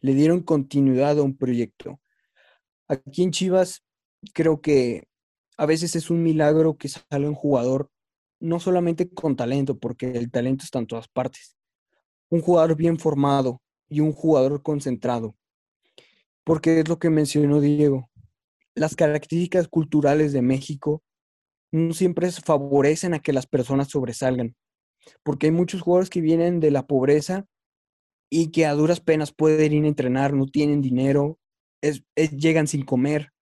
le 0.00 0.14
dieron 0.14 0.42
continuidad 0.42 1.18
a 1.18 1.22
un 1.22 1.36
proyecto. 1.36 2.00
Aquí 2.88 3.22
en 3.22 3.30
Chivas 3.30 3.84
creo 4.34 4.60
que 4.60 5.07
a 5.58 5.66
veces 5.66 5.96
es 5.96 6.08
un 6.08 6.22
milagro 6.22 6.78
que 6.78 6.88
salga 6.88 7.28
un 7.28 7.34
jugador 7.34 7.90
no 8.40 8.60
solamente 8.60 9.10
con 9.10 9.36
talento, 9.36 9.78
porque 9.78 10.12
el 10.12 10.30
talento 10.30 10.64
está 10.64 10.78
en 10.78 10.86
todas 10.86 11.08
partes, 11.08 11.56
un 12.30 12.40
jugador 12.40 12.76
bien 12.76 12.98
formado 12.98 13.60
y 13.88 14.00
un 14.00 14.12
jugador 14.12 14.62
concentrado. 14.62 15.34
Porque 16.44 16.80
es 16.80 16.88
lo 16.88 16.98
que 16.98 17.10
mencionó 17.10 17.60
Diego. 17.60 18.08
Las 18.74 18.94
características 18.94 19.68
culturales 19.68 20.32
de 20.32 20.42
México 20.42 21.02
no 21.72 21.92
siempre 21.92 22.30
favorecen 22.30 23.14
a 23.14 23.18
que 23.18 23.32
las 23.32 23.46
personas 23.46 23.88
sobresalgan. 23.88 24.54
Porque 25.22 25.46
hay 25.46 25.52
muchos 25.52 25.82
jugadores 25.82 26.10
que 26.10 26.20
vienen 26.20 26.60
de 26.60 26.70
la 26.70 26.86
pobreza 26.86 27.46
y 28.30 28.50
que 28.50 28.66
a 28.66 28.74
duras 28.74 29.00
penas 29.00 29.32
pueden 29.32 29.72
ir 29.72 29.84
a 29.84 29.88
entrenar, 29.88 30.32
no 30.32 30.46
tienen 30.46 30.80
dinero, 30.80 31.38
es, 31.82 32.04
llegan 32.14 32.66
sin 32.66 32.84
comer. 32.84 33.32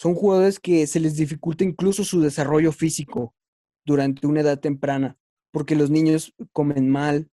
Son 0.00 0.14
jugadores 0.14 0.58
que 0.58 0.86
se 0.86 0.98
les 0.98 1.16
dificulta 1.16 1.62
incluso 1.62 2.04
su 2.04 2.22
desarrollo 2.22 2.72
físico 2.72 3.34
durante 3.84 4.26
una 4.26 4.40
edad 4.40 4.58
temprana, 4.58 5.18
porque 5.50 5.74
los 5.74 5.90
niños 5.90 6.34
comen 6.52 6.88
mal, 6.88 7.28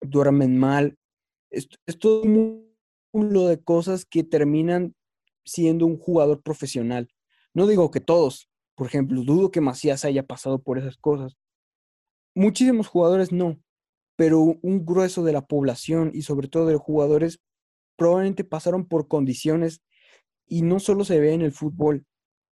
duermen 0.00 0.58
mal. 0.58 0.96
Es, 1.50 1.68
es 1.84 1.98
todo 1.98 2.22
un 2.22 2.74
mundo 3.12 3.46
de 3.46 3.62
cosas 3.62 4.06
que 4.06 4.24
terminan 4.24 4.94
siendo 5.44 5.84
un 5.84 5.98
jugador 5.98 6.40
profesional. 6.42 7.10
No 7.52 7.66
digo 7.66 7.90
que 7.90 8.00
todos, 8.00 8.48
por 8.74 8.86
ejemplo, 8.86 9.22
dudo 9.22 9.50
que 9.50 9.60
Macías 9.60 10.06
haya 10.06 10.26
pasado 10.26 10.62
por 10.62 10.78
esas 10.78 10.96
cosas. 10.96 11.36
Muchísimos 12.34 12.86
jugadores 12.86 13.32
no, 13.32 13.60
pero 14.16 14.40
un 14.40 14.86
grueso 14.86 15.22
de 15.24 15.34
la 15.34 15.46
población 15.46 16.10
y 16.14 16.22
sobre 16.22 16.48
todo 16.48 16.64
de 16.64 16.72
los 16.72 16.80
jugadores 16.80 17.38
probablemente 17.96 18.44
pasaron 18.44 18.86
por 18.88 19.08
condiciones 19.08 19.82
y 20.48 20.62
no 20.62 20.80
solo 20.80 21.04
se 21.04 21.20
ve 21.20 21.34
en 21.34 21.42
el 21.42 21.52
fútbol, 21.52 22.06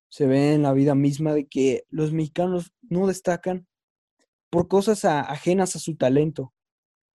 se 0.08 0.26
ve 0.26 0.54
en 0.54 0.62
la 0.62 0.72
vida 0.72 0.94
misma 0.94 1.34
de 1.34 1.46
que 1.46 1.84
los 1.90 2.12
mexicanos 2.12 2.72
no 2.82 3.06
destacan 3.06 3.66
por 4.50 4.68
cosas 4.68 5.04
ajenas 5.04 5.76
a 5.76 5.78
su 5.78 5.96
talento. 5.96 6.52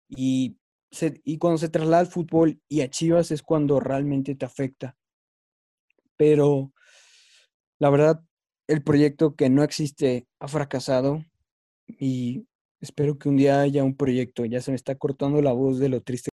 Y, 0.09 0.57
se, 0.91 1.21
y 1.23 1.37
cuando 1.37 1.57
se 1.57 1.69
traslada 1.69 1.99
al 1.99 2.07
fútbol 2.07 2.61
y 2.69 2.81
a 2.81 2.89
Chivas 2.89 3.31
es 3.31 3.43
cuando 3.43 3.79
realmente 3.79 4.35
te 4.35 4.45
afecta. 4.45 4.95
Pero 6.15 6.71
la 7.79 7.89
verdad, 7.89 8.23
el 8.67 8.83
proyecto 8.83 9.35
que 9.35 9.49
no 9.49 9.63
existe 9.63 10.27
ha 10.39 10.47
fracasado 10.47 11.23
y 11.87 12.47
espero 12.81 13.17
que 13.17 13.29
un 13.29 13.37
día 13.37 13.61
haya 13.61 13.83
un 13.83 13.95
proyecto. 13.95 14.45
Ya 14.45 14.61
se 14.61 14.71
me 14.71 14.75
está 14.75 14.95
cortando 14.95 15.41
la 15.41 15.53
voz 15.53 15.79
de 15.79 15.89
lo 15.89 16.01
triste. 16.01 16.29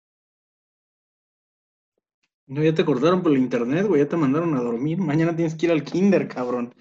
No, 2.48 2.64
ya 2.64 2.74
te 2.74 2.84
cortaron 2.84 3.24
por 3.24 3.32
el 3.32 3.38
internet, 3.38 3.88
güey, 3.88 4.04
ya 4.04 4.10
te 4.10 4.18
mandaron 4.18 4.56
a 4.56 4.62
dormir. 4.62 4.98
Mañana 4.98 5.36
tienes 5.36 5.56
que 5.56 5.68
ir 5.68 5.72
al 5.72 5.84
kinder, 5.84 6.28
cabrón. 6.28 6.74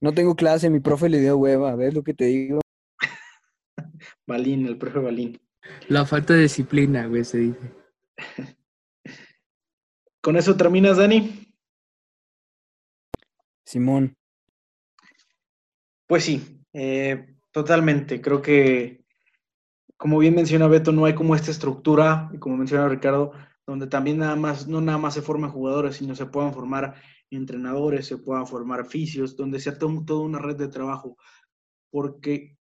No 0.00 0.12
tengo 0.12 0.34
clase, 0.34 0.70
mi 0.70 0.80
profe 0.80 1.08
le 1.08 1.20
dio 1.20 1.36
hueva, 1.36 1.74
¿ves 1.74 1.94
lo 1.94 2.02
que 2.02 2.14
te 2.14 2.26
digo? 2.26 2.60
Balín, 4.26 4.66
el 4.66 4.78
profe 4.78 4.98
Balín. 4.98 5.40
La 5.88 6.06
falta 6.06 6.34
de 6.34 6.42
disciplina, 6.42 7.06
güey, 7.06 7.24
se 7.24 7.38
dice. 7.38 7.74
¿Con 10.20 10.36
eso 10.36 10.56
terminas, 10.56 10.96
Dani? 10.96 11.48
Simón. 13.64 14.16
Pues 16.06 16.24
sí, 16.24 16.64
eh, 16.72 17.36
totalmente. 17.50 18.20
Creo 18.20 18.40
que, 18.40 19.04
como 19.96 20.18
bien 20.18 20.34
menciona 20.34 20.66
Beto, 20.68 20.90
no 20.90 21.04
hay 21.04 21.14
como 21.14 21.34
esta 21.34 21.50
estructura, 21.50 22.30
y 22.32 22.38
como 22.38 22.56
menciona 22.56 22.88
Ricardo, 22.88 23.32
donde 23.68 23.86
también 23.86 24.16
nada 24.16 24.34
más, 24.34 24.66
no 24.66 24.80
nada 24.80 24.96
más 24.96 25.12
se 25.12 25.20
forman 25.20 25.50
jugadores, 25.50 25.96
sino 25.96 26.14
se 26.14 26.24
puedan 26.24 26.54
formar 26.54 26.94
entrenadores, 27.28 28.06
se 28.06 28.16
puedan 28.16 28.46
formar 28.46 28.86
fisios, 28.86 29.36
donde 29.36 29.60
sea 29.60 29.76
todo, 29.76 30.02
toda 30.06 30.20
una 30.20 30.38
red 30.38 30.56
de 30.56 30.68
trabajo. 30.68 31.18
Porque 31.90 32.56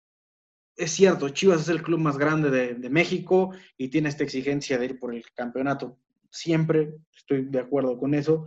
es 0.76 0.92
cierto, 0.92 1.30
Chivas 1.30 1.62
es 1.62 1.70
el 1.70 1.82
club 1.82 2.00
más 2.00 2.18
grande 2.18 2.50
de, 2.50 2.74
de, 2.74 2.90
México 2.90 3.52
y 3.78 3.88
tiene 3.88 4.10
esta 4.10 4.26
exigencia 4.26 4.78
de 4.78 4.84
ir 4.84 5.00
por 5.00 5.16
el 5.16 5.24
campeonato. 5.34 5.98
Siempre 6.30 6.98
estoy 7.16 7.46
de 7.46 7.60
acuerdo 7.60 7.98
con 7.98 8.14
eso. 8.14 8.46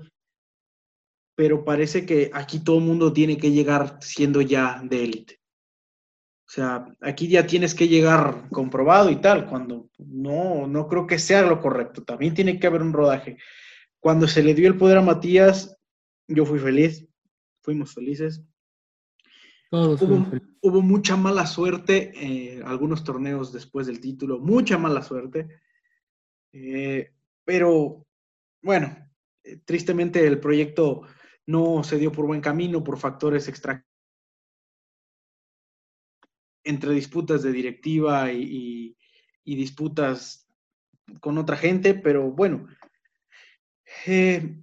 Pero 1.35 1.65
parece 1.65 2.05
que 2.05 2.31
aquí 2.35 2.63
todo 2.63 2.77
el 2.77 2.85
mundo 2.85 3.11
tiene 3.11 3.39
que 3.39 3.53
llegar 3.53 3.97
siendo 4.03 4.43
ya 4.43 4.83
de 4.85 5.03
élite. 5.03 5.40
O 6.51 6.53
sea, 6.53 6.85
aquí 7.01 7.29
ya 7.29 7.47
tienes 7.47 7.77
que 7.77 7.87
llegar 7.87 8.49
comprobado 8.51 9.09
y 9.09 9.21
tal, 9.21 9.47
cuando 9.47 9.89
no, 9.99 10.67
no 10.67 10.89
creo 10.89 11.07
que 11.07 11.21
sea 11.21 11.43
lo 11.43 11.61
correcto. 11.61 12.03
También 12.03 12.35
tiene 12.35 12.59
que 12.59 12.67
haber 12.67 12.83
un 12.83 12.93
rodaje. 12.93 13.39
Cuando 14.01 14.27
se 14.27 14.43
le 14.43 14.53
dio 14.53 14.67
el 14.67 14.77
poder 14.77 14.99
a 14.99 15.01
Matías, 15.01 15.79
yo 16.27 16.45
fui 16.45 16.59
feliz, 16.59 17.07
fuimos 17.63 17.95
felices. 17.95 18.43
Todos 19.71 20.03
hubo, 20.03 20.27
hubo, 20.63 20.83
mucha 20.83 21.17
mala 21.17 21.47
suerte 21.47 22.11
eh, 22.17 22.61
algunos 22.65 23.05
torneos 23.05 23.53
después 23.53 23.87
del 23.87 24.01
título, 24.01 24.41
mucha 24.41 24.77
mala 24.77 25.05
suerte. 25.05 25.47
Eh, 26.53 27.13
pero 27.45 28.09
bueno, 28.61 28.97
eh, 29.45 29.61
tristemente 29.65 30.27
el 30.27 30.41
proyecto 30.41 31.03
no 31.47 31.85
se 31.85 31.97
dio 31.97 32.11
por 32.11 32.27
buen 32.27 32.41
camino 32.41 32.83
por 32.83 32.99
factores 32.99 33.47
extra 33.47 33.87
entre 36.65 36.93
disputas 36.93 37.43
de 37.43 37.53
directiva 37.53 38.33
y, 38.33 38.43
y, 38.43 38.97
y, 39.45 39.57
disputas 39.57 40.49
con 41.21 41.39
otra 41.39 41.57
gente, 41.57 41.95
pero 41.95 42.31
bueno, 42.31 42.67
eh, 44.07 44.57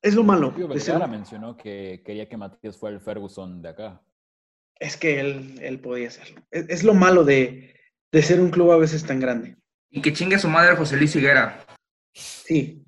es 0.00 0.14
lo 0.14 0.24
malo. 0.24 0.54
Ser... 0.78 1.06
mencionó 1.08 1.56
que 1.56 2.02
quería 2.04 2.28
que 2.28 2.36
Matías 2.36 2.76
fuera 2.76 2.96
el 2.96 3.02
Ferguson 3.02 3.62
de 3.62 3.68
acá. 3.68 4.02
Es 4.78 4.96
que 4.96 5.20
él, 5.20 5.58
él 5.62 5.78
podía 5.80 6.08
hacerlo. 6.08 6.42
Es, 6.50 6.68
es 6.68 6.82
lo 6.84 6.94
malo 6.94 7.24
de, 7.24 7.74
de, 8.10 8.22
ser 8.22 8.40
un 8.40 8.50
club 8.50 8.72
a 8.72 8.78
veces 8.78 9.04
tan 9.04 9.20
grande. 9.20 9.56
Y 9.90 10.02
que 10.02 10.12
chingue 10.12 10.36
a 10.36 10.40
su 10.40 10.48
madre 10.48 10.74
José 10.76 10.96
Luis 10.96 11.14
Higuera. 11.14 11.64
Sí, 12.12 12.82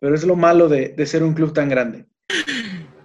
pero 0.00 0.14
es 0.14 0.24
lo 0.24 0.34
malo 0.34 0.68
de, 0.68 0.88
de 0.88 1.06
ser 1.06 1.22
un 1.22 1.34
club 1.34 1.52
tan 1.52 1.68
grande. 1.68 2.06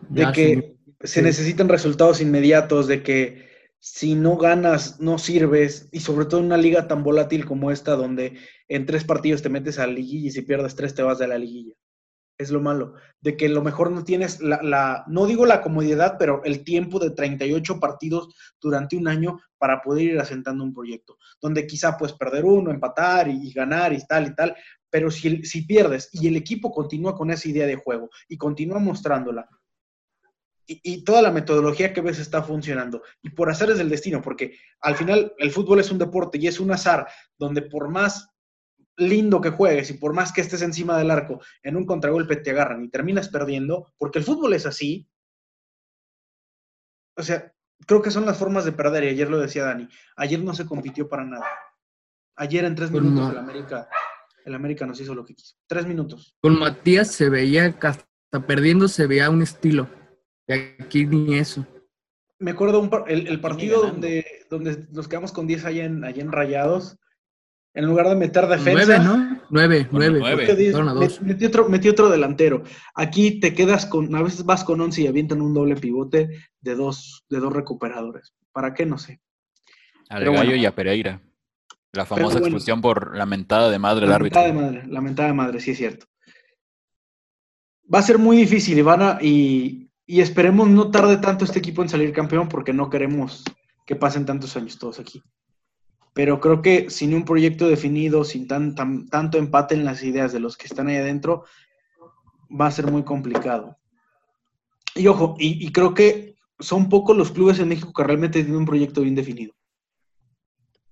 De 0.09 0.21
Ya, 0.21 0.31
que 0.31 0.55
sí. 0.55 0.95
se 1.01 1.19
Sí. 1.19 1.21
necesitan 1.21 1.69
resultados 1.69 2.21
inmediatos, 2.21 2.87
de 2.87 3.03
que 3.03 3.52
si 3.85 4.15
no 4.15 4.37
ganas, 4.37 4.99
no 5.01 5.17
sirves, 5.17 5.89
y 5.91 5.99
sobre 5.99 6.25
todo 6.25 6.39
en 6.39 6.45
una 6.47 6.57
liga 6.57 6.87
tan 6.87 7.03
volátil 7.03 7.45
como 7.45 7.69
esta, 7.69 7.95
donde 7.95 8.37
en 8.69 8.85
tres 8.85 9.03
partidos 9.03 9.41
te 9.41 9.49
metes 9.49 9.77
a 9.77 9.87
la 9.87 9.93
liguilla 9.93 10.29
y 10.29 10.31
si 10.31 10.41
pierdes 10.43 10.75
tres 10.75 10.95
te 10.95 11.03
vas 11.03 11.19
de 11.19 11.27
la 11.27 11.37
liguilla. 11.37 11.73
Es 12.37 12.51
lo 12.51 12.61
malo, 12.61 12.95
de 13.21 13.37
que 13.37 13.47
a 13.47 13.49
lo 13.49 13.61
mejor 13.63 13.91
no 13.91 14.03
tienes 14.03 14.41
la, 14.41 14.61
la- 14.63 15.03
no 15.07 15.25
digo 15.27 15.45
la 15.45 15.61
comodidad, 15.61 16.17
pero 16.19 16.43
el 16.45 16.63
tiempo 16.63 16.99
de 16.99 17.11
38 17.11 17.79
partidos 17.79 18.33
durante 18.61 18.95
un 18.97 19.07
año 19.07 19.39
para 19.57 19.81
poder 19.81 20.03
ir 20.05 20.19
asentando 20.19 20.63
un 20.63 20.73
proyecto, 20.73 21.17
donde 21.41 21.67
quizá 21.67 21.97
puedes 21.97 22.15
perder 22.15 22.45
uno, 22.45 22.71
empatar 22.71 23.29
y, 23.29 23.39
y 23.49 23.53
ganar 23.53 23.93
y 23.93 24.05
tal 24.07 24.27
y 24.27 24.35
tal, 24.35 24.55
pero 24.89 25.11
si, 25.11 25.43
si 25.45 25.63
pierdes 25.65 26.09
y 26.13 26.27
el 26.27 26.35
equipo 26.37 26.71
continúa 26.71 27.15
con 27.15 27.31
esa 27.31 27.49
idea 27.49 27.67
de 27.67 27.75
juego 27.75 28.09
y 28.27 28.37
continúa 28.37 28.79
mostrándola, 28.79 29.47
y, 30.67 30.79
y 30.83 31.03
toda 31.03 31.21
la 31.21 31.31
metodología 31.31 31.93
que 31.93 32.01
ves 32.01 32.19
está 32.19 32.43
funcionando. 32.43 33.01
Y 33.21 33.29
por 33.29 33.49
hacer 33.49 33.69
es 33.69 33.79
el 33.79 33.89
destino, 33.89 34.21
porque 34.21 34.57
al 34.81 34.95
final 34.95 35.33
el 35.37 35.51
fútbol 35.51 35.79
es 35.79 35.91
un 35.91 35.97
deporte 35.97 36.37
y 36.37 36.47
es 36.47 36.59
un 36.59 36.71
azar 36.71 37.07
donde 37.37 37.63
por 37.63 37.89
más 37.89 38.33
lindo 38.97 39.41
que 39.41 39.49
juegues 39.49 39.89
y 39.89 39.95
por 39.95 40.13
más 40.13 40.31
que 40.31 40.41
estés 40.41 40.61
encima 40.61 40.97
del 40.97 41.11
arco, 41.11 41.41
en 41.61 41.75
un 41.75 41.85
contragolpe 41.85 42.35
te 42.37 42.51
agarran 42.51 42.83
y 42.83 42.89
terminas 42.89 43.29
perdiendo, 43.29 43.93
porque 43.97 44.19
el 44.19 44.25
fútbol 44.25 44.53
es 44.53 44.65
así. 44.65 45.09
O 47.15 47.23
sea, 47.23 47.53
creo 47.85 48.01
que 48.01 48.11
son 48.11 48.25
las 48.25 48.37
formas 48.37 48.65
de 48.65 48.71
perder, 48.71 49.03
y 49.05 49.09
ayer 49.09 49.29
lo 49.29 49.39
decía 49.39 49.65
Dani. 49.65 49.87
Ayer 50.15 50.39
no 50.39 50.53
se 50.53 50.65
compitió 50.65 51.07
para 51.07 51.25
nada. 51.25 51.45
Ayer 52.35 52.65
en 52.65 52.75
tres 52.75 52.91
minutos 52.91 53.19
no. 53.19 53.31
el 53.31 53.37
América, 53.37 53.87
el 54.45 54.55
América 54.55 54.85
nos 54.85 54.99
hizo 54.99 55.13
lo 55.13 55.23
que 55.25 55.35
quiso. 55.35 55.55
Tres 55.67 55.85
minutos. 55.85 56.35
Con 56.41 56.59
Matías 56.59 57.11
se 57.11 57.29
veía 57.29 57.77
hasta 57.79 58.47
perdiendo 58.47 58.87
se 58.87 59.05
veía 59.05 59.29
un 59.29 59.43
estilo. 59.43 59.87
Y 60.47 60.53
aquí 60.53 61.05
ni 61.05 61.35
eso. 61.37 61.65
me 62.39 62.51
acuerdo 62.51 62.79
un 62.79 62.89
par- 62.89 63.05
el, 63.07 63.27
el 63.27 63.39
partido 63.39 63.81
donde, 63.81 64.25
donde 64.49 64.85
nos 64.91 65.07
quedamos 65.07 65.31
con 65.31 65.47
10 65.47 65.65
allá 65.65 65.85
en, 65.85 66.03
allá 66.03 66.21
en 66.21 66.31
Rayados, 66.31 66.97
en 67.73 67.85
lugar 67.85 68.07
de 68.09 68.15
meter 68.15 68.45
defensa, 68.47 68.85
Nueve, 68.85 69.03
¿no? 69.03 69.41
Nueve, 69.49 69.87
Bueno, 69.89 69.89
nueve. 69.91 70.19
nueve. 70.19 70.45
porque 70.47 70.61
diez- 70.61 70.71
Fueron 70.71 70.89
a 70.89 70.93
dos. 70.93 71.21
met- 71.21 71.25
metí, 71.25 71.45
otro, 71.45 71.69
metí 71.69 71.89
otro 71.89 72.09
delantero. 72.09 72.63
Aquí 72.93 73.39
te 73.39 73.53
quedas 73.53 73.85
con, 73.85 74.13
a 74.15 74.21
veces 74.21 74.43
vas 74.45 74.63
con 74.63 74.79
11 74.81 75.01
y 75.03 75.07
avientan 75.07 75.41
un 75.41 75.53
doble 75.53 75.75
pivote 75.75 76.27
de 76.61 76.75
dos, 76.75 77.23
de 77.29 77.39
dos 77.39 77.51
recuperadores. 77.53 78.33
¿Para 78.51 78.73
qué? 78.73 78.85
No 78.85 78.97
sé. 78.97 79.21
Al 80.09 80.19
Pero 80.19 80.33
Gallo 80.33 80.45
bueno. 80.49 80.61
y 80.61 80.65
a 80.65 80.75
Pereira. 80.75 81.21
La 81.93 82.05
famosa 82.05 82.33
bueno. 82.39 82.47
expulsión 82.47 82.81
por 82.81 83.15
la 83.15 83.25
mentada 83.25 83.69
de 83.71 83.79
madre 83.79 84.01
del 84.07 84.13
árbitro. 84.13 84.41
Lamentada 84.41 84.65
de 84.67 84.73
madre, 84.77 84.91
lamentada 84.91 85.27
de 85.29 85.33
madre, 85.33 85.59
sí 85.59 85.71
es 85.71 85.77
cierto. 85.77 86.05
Va 87.93 87.99
a 87.99 88.03
ser 88.03 88.17
muy 88.17 88.37
difícil, 88.37 88.77
Ivana, 88.77 89.19
y, 89.21 89.82
y 90.05 90.21
esperemos 90.21 90.69
no 90.69 90.91
tarde 90.91 91.17
tanto 91.17 91.45
este 91.45 91.59
equipo 91.59 91.81
en 91.81 91.89
salir 91.89 92.11
campeón 92.13 92.49
porque 92.49 92.73
no 92.73 92.89
queremos 92.89 93.43
que 93.85 93.95
pasen 93.95 94.25
tantos 94.25 94.55
años 94.57 94.77
todos 94.77 94.99
aquí. 94.99 95.21
Pero 96.13 96.39
creo 96.39 96.61
que 96.61 96.89
sin 96.89 97.13
un 97.15 97.25
proyecto 97.25 97.67
definido, 97.67 98.23
sin 98.23 98.47
tan, 98.47 98.75
tan- 98.75 99.07
tanto 99.07 99.37
empate 99.37 99.75
en 99.75 99.85
las 99.85 100.03
ideas 100.03 100.31
de 100.31 100.39
los 100.39 100.57
que 100.57 100.67
están 100.67 100.87
ahí 100.87 100.97
adentro, 100.97 101.45
va 102.49 102.67
a 102.67 102.71
ser 102.71 102.91
muy 102.91 103.03
complicado. 103.03 103.77
Y 104.95 105.07
ojo, 105.07 105.35
y, 105.39 105.71
creo 105.71 105.93
que 105.95 106.35
son 106.59 106.87
pocos 106.87 107.17
los 107.17 107.31
clubes 107.31 107.57
en 107.59 107.69
México 107.69 107.91
que 107.93 108.03
realmente 108.03 108.41
tienen 108.41 108.59
un 108.59 108.65
proyecto 108.65 109.01
bien 109.01 109.15
definido. 109.15 109.53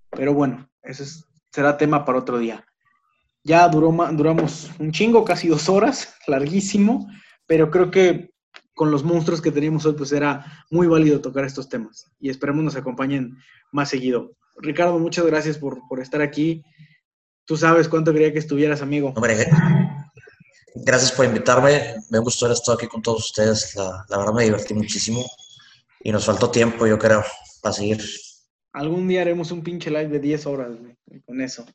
Pero 0.09 0.33
bueno, 0.33 0.67
ese 0.81 1.03
es- 1.03 1.25
será 1.51 1.77
tema 1.77 2.03
para 2.03 2.19
otro 2.19 2.39
día. 2.39 2.65
Ya 3.43 3.67
duró, 3.69 3.91
duramos 4.13 4.71
un 4.79 4.91
chingo, 4.91 5.23
casi 5.23 5.47
dos 5.47 5.69
horas, 5.69 6.15
larguísimo, 6.27 7.07
pero 7.45 7.69
creo 7.69 7.91
que 7.91 8.30
con 8.81 8.89
los 8.89 9.03
monstruos 9.03 9.43
que 9.43 9.51
teníamos 9.51 9.85
hoy, 9.85 9.93
pues 9.93 10.11
era 10.11 10.65
muy 10.71 10.87
válido 10.87 11.21
tocar 11.21 11.45
estos 11.45 11.69
temas. 11.69 12.07
Y 12.19 12.31
esperemos 12.31 12.63
nos 12.63 12.75
acompañen 12.75 13.37
más 13.71 13.89
seguido. 13.89 14.31
Ricardo, 14.57 14.97
muchas 14.97 15.23
gracias 15.27 15.59
por, 15.59 15.87
por 15.87 15.99
estar 15.99 16.19
aquí. 16.19 16.63
Tú 17.45 17.57
sabes 17.57 17.87
cuánto 17.87 18.11
quería 18.11 18.33
que 18.33 18.39
estuvieras, 18.39 18.81
amigo. 18.81 19.13
Hombre, 19.15 19.45
gracias 20.73 21.11
por 21.11 21.27
invitarme. 21.27 21.93
Me 22.09 22.17
gustó 22.17 22.47
haber 22.47 22.57
estado 22.57 22.75
aquí 22.75 22.87
con 22.87 23.03
todos 23.03 23.23
ustedes. 23.25 23.75
La, 23.75 24.03
la 24.09 24.17
verdad 24.17 24.33
me 24.33 24.45
divertí 24.45 24.73
muchísimo. 24.73 25.23
Y 26.03 26.11
nos 26.11 26.25
faltó 26.25 26.49
tiempo, 26.49 26.87
yo 26.87 26.97
creo, 26.97 27.23
para 27.61 27.73
seguir. 27.73 28.03
Algún 28.73 29.07
día 29.07 29.21
haremos 29.21 29.51
un 29.51 29.61
pinche 29.61 29.91
live 29.91 30.07
de 30.07 30.19
10 30.19 30.47
horas 30.47 30.71
güey, 30.75 30.97
con 31.23 31.39
eso. 31.39 31.67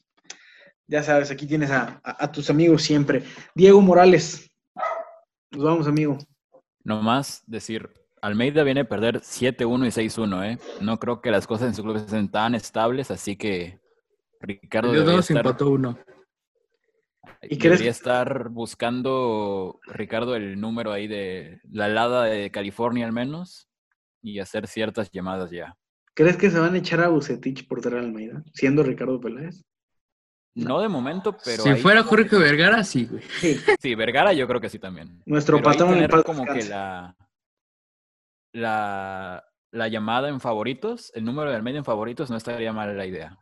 Ya 0.89 1.05
sabes, 1.05 1.31
aquí 1.31 1.47
tienes 1.47 1.71
a, 1.71 2.01
a- 2.03 2.25
a 2.25 2.33
tus 2.33 2.51
amigos 2.51 2.83
siempre. 2.83 3.23
Diego 3.55 3.81
Morales. 3.81 4.51
Nos 5.53 5.63
vamos, 5.63 5.87
amigo. 5.87 6.19
Nomás 6.87 7.43
decir, 7.49 7.91
Almeida 8.23 8.63
viene 8.63 8.83
a 8.83 8.89
perder 8.89 9.21
7-1 9.21 9.87
y 9.87 9.91
6-1, 9.91 10.53
¿eh? 10.53 10.59
No 10.81 11.01
creo 11.01 11.21
que 11.21 11.33
las 11.33 11.45
cosas 11.45 11.67
en 11.67 11.75
su 11.75 11.83
club 11.83 11.97
estén 11.97 12.31
tan 12.31 12.55
estables, 12.55 13.11
así 13.11 13.35
que 13.35 13.81
Ricardo 14.41 14.93
debería 14.93 15.17
dos, 15.17 15.29
estar, 15.29 15.45
empató 15.45 15.71
uno. 15.71 15.99
¿Y 17.43 17.57
debería 17.57 17.91
estar 17.91 18.51
buscando, 18.51 19.81
Ricardo, 19.89 20.37
el 20.37 20.61
número 20.61 20.93
ahí 20.93 21.09
de 21.09 21.61
la 21.69 21.87
helada 21.87 22.23
de 22.27 22.53
California 22.53 23.05
al 23.05 23.13
menos 23.13 23.69
y 24.23 24.39
hacer 24.39 24.69
ciertas 24.69 25.11
llamadas 25.11 25.51
ya. 25.51 25.77
¿Crees 26.15 26.37
que 26.37 26.53
se 26.53 26.61
van 26.61 26.75
a 26.75 26.79
echar 26.79 27.01
a 27.01 27.09
Bucetich 27.09 27.67
por 27.67 27.81
Terra 27.81 27.99
Almeida, 27.99 28.45
siendo 28.55 28.85
Ricardo 28.85 29.21
Peláez? 29.21 29.65
No 30.57 30.81
de 30.81 30.89
momento, 30.89 31.37
pero 31.45 31.63
si 31.63 31.69
ahí 31.69 31.81
fuera 31.81 32.03
como 32.03 32.17
Jorge 32.17 32.37
Vergara, 32.39 32.83
sí, 32.83 33.05
güey. 33.05 33.23
Sí. 33.41 33.61
Sí, 33.79 33.95
Vergara 33.95 34.33
yo 34.33 34.49
creo 34.49 34.61
que 34.61 34.71
sí 34.71 34.79
también. 34.79 35.23
Nuestro 35.27 35.59
Pero 35.59 35.71
patrón 35.71 35.95
tener 35.95 36.11
como 36.25 36.47
que 36.47 36.65
la, 36.65 37.15
la, 38.53 39.45
la 39.71 39.89
llamada 39.89 40.31
en 40.31 40.41
favoritos, 40.41 41.13
el 41.15 41.25
número 41.27 41.51
de 41.51 41.57
Almeida 41.57 41.79
en 41.79 41.85
favoritos, 41.85 42.31
no 42.31 42.39
estaría 42.39 42.73
mal 42.73 42.97
la 42.97 43.05
idea. 43.05 43.39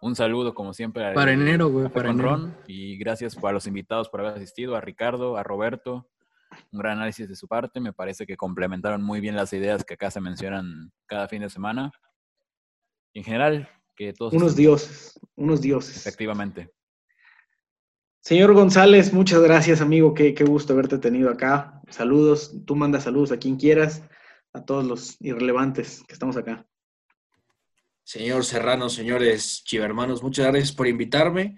Un 0.00 0.16
saludo, 0.16 0.54
como 0.54 0.72
siempre, 0.72 1.04
al 1.04 1.12
Para 1.12 1.32
enero, 1.32 1.68
güey, 1.68 1.88
para 1.90 2.08
con 2.08 2.18
enero. 2.18 2.36
Ron, 2.36 2.56
y 2.66 2.96
gracias 2.96 3.36
a 3.36 3.52
los 3.52 3.66
invitados 3.66 4.08
por 4.08 4.20
haber 4.20 4.32
asistido, 4.34 4.76
a 4.76 4.80
Ricardo, 4.80 5.36
a 5.36 5.42
Roberto. 5.42 6.08
Un 6.72 6.80
gran 6.80 6.96
análisis 6.96 7.28
de 7.28 7.36
su 7.36 7.46
parte. 7.46 7.78
Me 7.80 7.92
parece 7.92 8.26
que 8.26 8.38
complementaron 8.38 9.02
muy 9.02 9.20
bien 9.20 9.36
las 9.36 9.52
ideas 9.52 9.84
que 9.84 9.94
acá 9.94 10.10
se 10.10 10.22
mencionan 10.22 10.90
cada 11.06 11.28
fin 11.28 11.42
de 11.42 11.50
semana. 11.50 11.92
En 13.12 13.22
general, 13.22 13.68
que 14.00 14.14
todos 14.14 14.32
Unos 14.32 14.52
estén- 14.52 14.62
dioses, 14.64 15.20
unos 15.36 15.60
dioses. 15.60 15.96
Efectivamente. 15.98 16.70
Señor 18.22 18.54
González, 18.54 19.12
muchas 19.12 19.42
gracias, 19.42 19.82
amigo. 19.82 20.14
Qué, 20.14 20.32
qué 20.32 20.44
gusto 20.44 20.72
haberte 20.72 20.96
tenido 20.96 21.28
acá. 21.28 21.82
Saludos. 21.90 22.64
Tú 22.64 22.76
mandas 22.76 23.04
saludos 23.04 23.30
a 23.30 23.36
quien 23.36 23.56
quieras, 23.58 24.02
a 24.54 24.64
todos 24.64 24.86
los 24.86 25.16
irrelevantes 25.20 26.02
que 26.08 26.14
estamos 26.14 26.38
acá. 26.38 26.66
Señor 28.02 28.46
Serrano, 28.46 28.88
señores 28.88 29.62
chivermanos, 29.64 30.22
muchas 30.22 30.46
gracias 30.46 30.72
por 30.72 30.86
invitarme, 30.86 31.56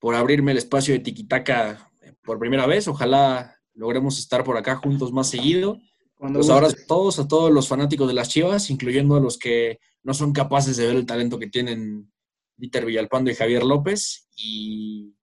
por 0.00 0.16
abrirme 0.16 0.50
el 0.50 0.58
espacio 0.58 0.92
de 0.92 0.98
Tiquitaca 1.00 1.88
por 2.24 2.40
primera 2.40 2.66
vez. 2.66 2.88
Ojalá 2.88 3.56
logremos 3.74 4.18
estar 4.18 4.42
por 4.42 4.56
acá 4.56 4.74
juntos 4.74 5.12
más 5.12 5.30
seguido. 5.30 5.78
Cuando 6.16 6.38
Pues 6.38 6.50
ahora 6.50 6.68
a 6.68 6.86
todos, 6.86 7.18
a 7.18 7.28
todos 7.28 7.52
los 7.52 7.68
fanáticos 7.68 8.08
de 8.08 8.14
las 8.14 8.28
Chivas, 8.28 8.70
incluyendo 8.70 9.16
a 9.16 9.20
los 9.20 9.38
que 9.38 9.78
no 10.02 10.14
son 10.14 10.32
capaces 10.32 10.76
de 10.76 10.86
ver 10.86 10.96
el 10.96 11.06
talento 11.06 11.38
que 11.38 11.48
tienen 11.48 12.10
Dieter 12.56 12.86
Villalpando 12.86 13.30
y 13.30 13.34
Javier 13.34 13.64
López. 13.64 14.28
Y 14.36 15.14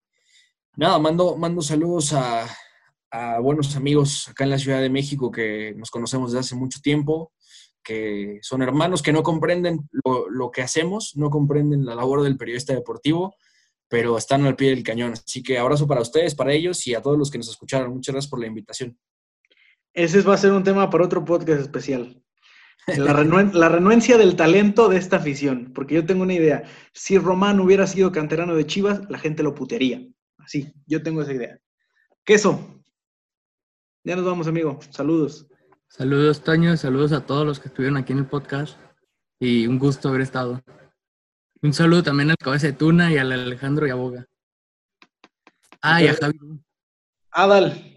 nada, 0.76 0.99
mando, 0.99 1.36
mando 1.36 1.61
saludos 1.61 2.14
a, 2.14 2.48
a 3.10 3.40
buenos 3.40 3.76
amigos 3.76 4.28
acá 4.30 4.44
en 4.44 4.52
la 4.52 4.60
Ciudad 4.60 4.82
de 4.82 4.90
México 4.90 5.32
que 5.32 5.74
nos 5.76 5.90
conocemos 5.90 6.32
desde 6.32 6.41
hace 6.41 6.56
mucho 6.56 6.80
tiempo, 6.80 7.32
que 7.84 8.40
son 8.41 8.61
hermanos 8.61 9.02
que 9.02 9.14
no 9.14 9.24
comprenden 9.24 9.90
lo, 10.06 10.30
lo 10.30 10.52
que 10.52 10.61
hacemos, 10.61 11.15
no 11.15 11.30
comprenden 11.30 11.86
la 11.86 11.95
labor 11.95 12.22
del 12.22 12.38
periodista 12.38 12.74
deportivo, 12.74 13.36
pero 13.88 14.18
están 14.18 14.45
al 14.45 14.56
pie 14.56 14.70
del 14.70 14.84
cañón. 14.84 15.14
Así 15.14 15.41
que 15.41 15.57
abrazo 15.57 15.88
para 15.88 16.02
ustedes, 16.02 16.36
para 16.36 16.53
ellos 16.53 16.86
y 16.88 16.94
a 16.94 17.02
todos 17.02 17.18
los 17.18 17.32
que 17.32 17.38
nos 17.38 17.49
escucharon. 17.49 17.94
Muchas 17.94 18.14
gracias 18.14 18.30
por 18.30 18.40
la 18.40 18.48
invitación. 18.48 18.98
Ese 19.94 20.22
va 20.22 20.34
a 20.34 20.38
ser 20.38 20.52
un 20.52 20.64
tema 20.64 20.90
para 20.90 21.06
otro 21.06 21.24
podcast 21.24 21.61
especial. 21.61 22.20
La, 22.88 23.14
renuen- 23.14 23.53
la 23.53 23.70
renuencia 23.70 24.18
del 24.18 24.36
talento 24.36 24.90
de 24.90 24.98
esta 24.98 25.18
afición. 25.18 25.72
Porque 25.74 25.95
yo 25.95 26.06
tengo 26.06 26.24
una 26.24 26.34
idea. 26.34 26.64
Si 26.94 27.18
Román 27.18 27.60
hubiera 27.60 27.88
sido 27.88 28.11
canterano 28.11 28.56
de 28.56 28.65
Chivas, 28.65 29.02
la 29.10 29.20
gente 29.20 29.44
lo 29.44 29.53
putearía. 29.56 30.06
Así, 30.40 30.74
yo 30.86 31.02
tengo 31.02 31.22
esa 31.22 31.34
idea. 31.34 31.60
Queso. 32.26 32.84
Ya 34.03 34.15
nos 34.15 34.26
vamos, 34.26 34.48
amigo. 34.48 34.80
Saludos. 34.90 35.48
Saludos, 35.88 36.44
Toño. 36.44 36.76
Saludos 36.76 37.14
a 37.14 37.26
todos 37.26 37.45
los 37.45 37.60
que 37.60 37.70
estuvieron 37.70 37.98
aquí 37.98 38.11
en 38.11 38.20
el 38.20 38.26
podcast. 38.26 38.78
Y 39.40 39.68
un 39.68 39.80
gusto 39.80 40.10
haber 40.10 40.22
estado. 40.22 40.61
Un 41.61 41.74
saludo 41.74 42.03
también 42.03 42.32
al 42.32 42.38
Cabeza 42.38 42.68
de 42.68 42.74
Tuna 42.74 43.14
y 43.14 43.18
al 43.18 43.32
Alejandro 43.32 43.88
Yaboga. 43.88 44.26
Ah, 45.82 46.02
y 46.02 46.07
a 46.07 46.15
Javi. 46.15 46.38
Adal. 47.32 47.93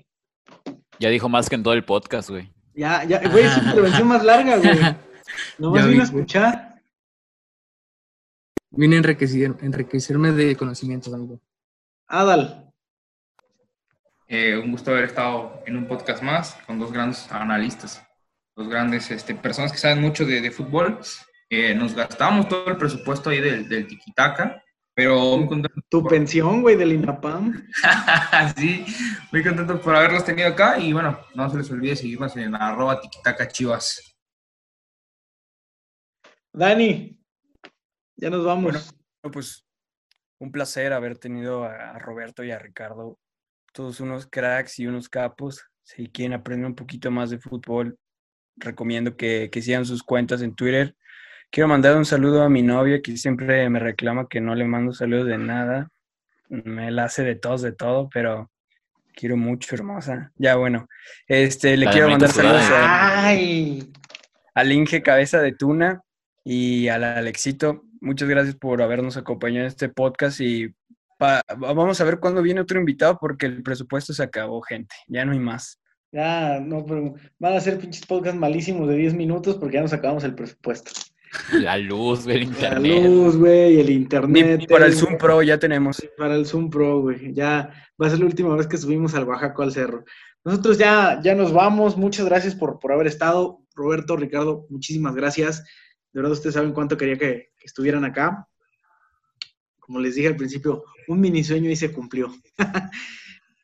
Ya 0.99 1.09
dijo 1.09 1.29
más 1.29 1.49
que 1.49 1.55
en 1.55 1.63
todo 1.63 1.75
el 1.75 1.85
podcast, 1.85 2.31
güey. 2.31 2.51
Ya, 2.75 3.05
ya, 3.05 3.27
güey, 3.29 3.45
es 3.45 3.53
su 3.53 3.61
intervención 3.61 4.09
más 4.09 4.25
larga, 4.25 4.57
güey. 4.57 4.79
Nomás 5.59 5.83
Ya 5.83 5.89
vine 5.89 6.01
a 6.01 6.05
escuchar. 6.05 6.83
Vine 8.71 8.97
a 8.97 8.99
enriquecer, 8.99 9.55
enriquecerme 9.61 10.33
de 10.33 10.57
conocimientos, 10.57 11.13
amigo. 11.13 11.41
Adal. 12.07 12.71
Eh, 14.29 14.57
un 14.57 14.73
gusto 14.73 14.91
haber 14.91 15.05
estado 15.05 15.63
en 15.67 15.77
un 15.77 15.87
podcast 15.87 16.23
más 16.23 16.55
con 16.67 16.79
dos 16.79 16.93
grandes 16.93 17.31
analistas. 17.31 18.03
los 18.57 18.69
grandes 18.69 19.11
este, 19.11 19.35
personas 19.35 19.71
que 19.73 19.79
saben 19.79 20.01
mucho 20.01 20.25
de, 20.25 20.41
de 20.41 20.51
fútbol. 20.51 20.99
Eh, 21.49 21.75
nos 21.75 21.95
gastamos 21.95 22.49
todo 22.49 22.69
el 22.69 22.77
presupuesto 22.77 23.31
ahí 23.31 23.41
del, 23.41 23.69
del 23.69 23.87
Tiquitaca, 23.87 24.63
pero 24.97 25.37
muy 25.37 25.47
contento. 25.47 25.79
Tu 25.91 26.03
pensión, 26.05 26.63
güey, 26.63 26.75
del 26.75 26.95
INAPAM. 26.95 27.69
sí, 28.57 28.87
muy 29.31 29.43
contento 29.43 29.79
por 29.79 29.95
haberlos 29.95 30.25
tenido 30.25 30.49
acá 30.49 30.79
y 30.79 30.95
bueno, 30.95 31.21
no 31.35 31.51
se 31.51 31.59
les 31.59 31.71
olvide 31.71 31.95
seguirnos 31.95 32.35
en 32.39 32.55
arroba 32.55 32.99
Tiquitaca 32.99 33.47
Chivas. 33.47 34.17
Dani, 36.51 37.21
ya 38.17 38.31
nos 38.31 38.43
vamos. 38.47 38.73
Bueno, 39.23 39.33
pues 39.35 39.67
un 40.39 40.51
placer 40.51 40.95
haber 40.95 41.19
tenido 41.19 41.65
a 41.65 41.99
Roberto 41.99 42.43
y 42.43 42.51
a 42.51 42.59
Ricardo, 42.59 43.19
todos 43.75 44.01
unos 44.01 44.27
cracks 44.27 44.79
y 44.79 44.87
unos 44.87 45.11
capos. 45.11 45.63
Si 45.83 46.09
quieren 46.09 46.33
aprender 46.33 46.69
un 46.69 46.75
poquito 46.75 47.11
más 47.11 47.29
de 47.29 47.39
fútbol, 47.39 47.99
recomiendo 48.57 49.15
que, 49.15 49.51
que 49.53 49.61
sigan 49.61 49.85
sus 49.85 50.03
cuentas 50.03 50.41
en 50.41 50.55
Twitter. 50.55 50.97
Quiero 51.51 51.69
mandar 51.69 51.97
un 51.97 52.05
saludo 52.05 52.43
a 52.43 52.49
mi 52.49 52.63
novia 52.63 53.01
que 53.01 53.17
siempre 53.17 53.69
me 53.71 53.79
reclama 53.79 54.29
que 54.29 54.41
no 54.41 54.55
le 54.55 54.65
mando 54.65 54.93
saludos 54.93 55.27
de 55.27 55.39
nada. 55.39 55.89
Me 56.49 56.91
la 56.91 57.05
hace 57.05 57.25
de 57.25 57.35
todos, 57.35 57.63
de 57.63 57.73
todo, 57.73 58.09
pero 58.13 58.51
quiero 59.15 59.37
mucho, 59.37 59.75
hermosa. 59.75 60.33
Ya, 60.37 60.57
bueno, 60.57 60.87
este, 61.27 61.77
le 61.77 61.87
La 61.87 61.93
quiero 61.93 62.09
mandar 62.11 62.31
saludos 62.31 62.63
a, 62.71 63.27
Ay, 63.29 63.91
al 64.55 64.73
Inge 64.73 65.03
Cabeza 65.03 65.41
de 65.41 65.53
Tuna 65.53 66.03
y 66.45 66.89
al 66.89 67.05
Alexito. 67.05 67.83
Muchas 68.01 68.29
gracias 68.29 68.55
por 68.57 68.83
habernos 68.83 69.17
acompañado 69.17 69.63
en 69.63 69.67
este 69.69 69.89
podcast 69.89 70.41
y 70.41 70.69
pa- 71.19 71.43
vamos 71.57 72.01
a 72.01 72.05
ver 72.05 72.21
cuándo 72.21 72.43
viene 72.43 72.61
otro 72.61 72.79
invitado 72.79 73.19
porque 73.19 73.47
el 73.47 73.63
presupuesto 73.63 74.13
se 74.13 74.23
acabó, 74.23 74.61
gente. 74.61 74.95
Ya 75.09 75.25
no 75.25 75.33
hay 75.33 75.39
más. 75.41 75.81
ya, 76.13 76.61
no, 76.61 76.85
pero 76.85 77.15
van 77.39 77.55
a 77.55 77.61
ser 77.61 77.79
pinches 77.79 78.05
podcasts 78.07 78.39
malísimos 78.39 78.89
de 78.89 78.97
10 78.97 79.15
minutos 79.15 79.57
porque 79.57 79.77
ya 79.77 79.83
nos 79.83 79.93
acabamos 79.95 80.23
el 80.25 80.35
presupuesto. 80.35 80.93
La 81.53 81.79
luz 81.79 82.25
del 82.25 82.39
La 82.41 82.45
internet. 82.45 83.05
luz, 83.07 83.37
güey, 83.37 83.81
el 83.81 83.91
internet. 83.91 84.59
ni 84.61 84.67
para 84.67 84.87
el 84.87 84.93
el- 84.93 84.99
Zoom 84.99 85.17
Pro 85.19 85.43
ya 85.43 85.59
tenemos. 85.59 86.03
Para 86.17 86.35
el 86.35 86.47
Zoom 86.47 86.71
Pro, 86.71 87.01
güey. 87.01 87.33
Ya 87.35 87.71
va 88.01 88.07
a 88.07 88.11
ser 88.11 88.19
la 88.21 88.27
última 88.27 88.55
vez 88.57 88.67
que 88.67 88.79
subimos 88.79 89.15
al 89.15 89.25
Oaxaca 89.25 89.63
al 89.63 89.73
cerro. 89.73 90.05
Nosotros 90.45 90.79
ya, 90.79 91.21
ya 91.23 91.35
nos 91.35 91.53
vamos. 91.53 91.97
Muchas 91.97 92.27
gracias 92.27 92.55
por, 92.55 92.79
por 92.79 92.93
haber 92.93 93.07
estado. 93.07 93.61
Roberto, 93.75 94.17
Ricardo, 94.17 94.67
muchísimas 94.71 95.15
gracias. 95.15 95.63
De 96.13 96.21
verdad, 96.21 96.33
ustedes 96.33 96.55
saben 96.55 96.73
cuánto 96.73 96.97
quería 96.97 97.17
que, 97.19 97.51
que 97.59 97.67
estuvieran 97.67 98.05
acá. 98.05 98.49
Como 99.81 100.01
les 100.01 100.15
dije 100.15 100.29
al 100.29 100.37
principio, 100.37 100.85
un 101.09 101.21
mini 101.21 101.45
sueño 101.45 101.71
y 101.71 101.77
se 101.77 101.93
cumplió. 101.93 102.33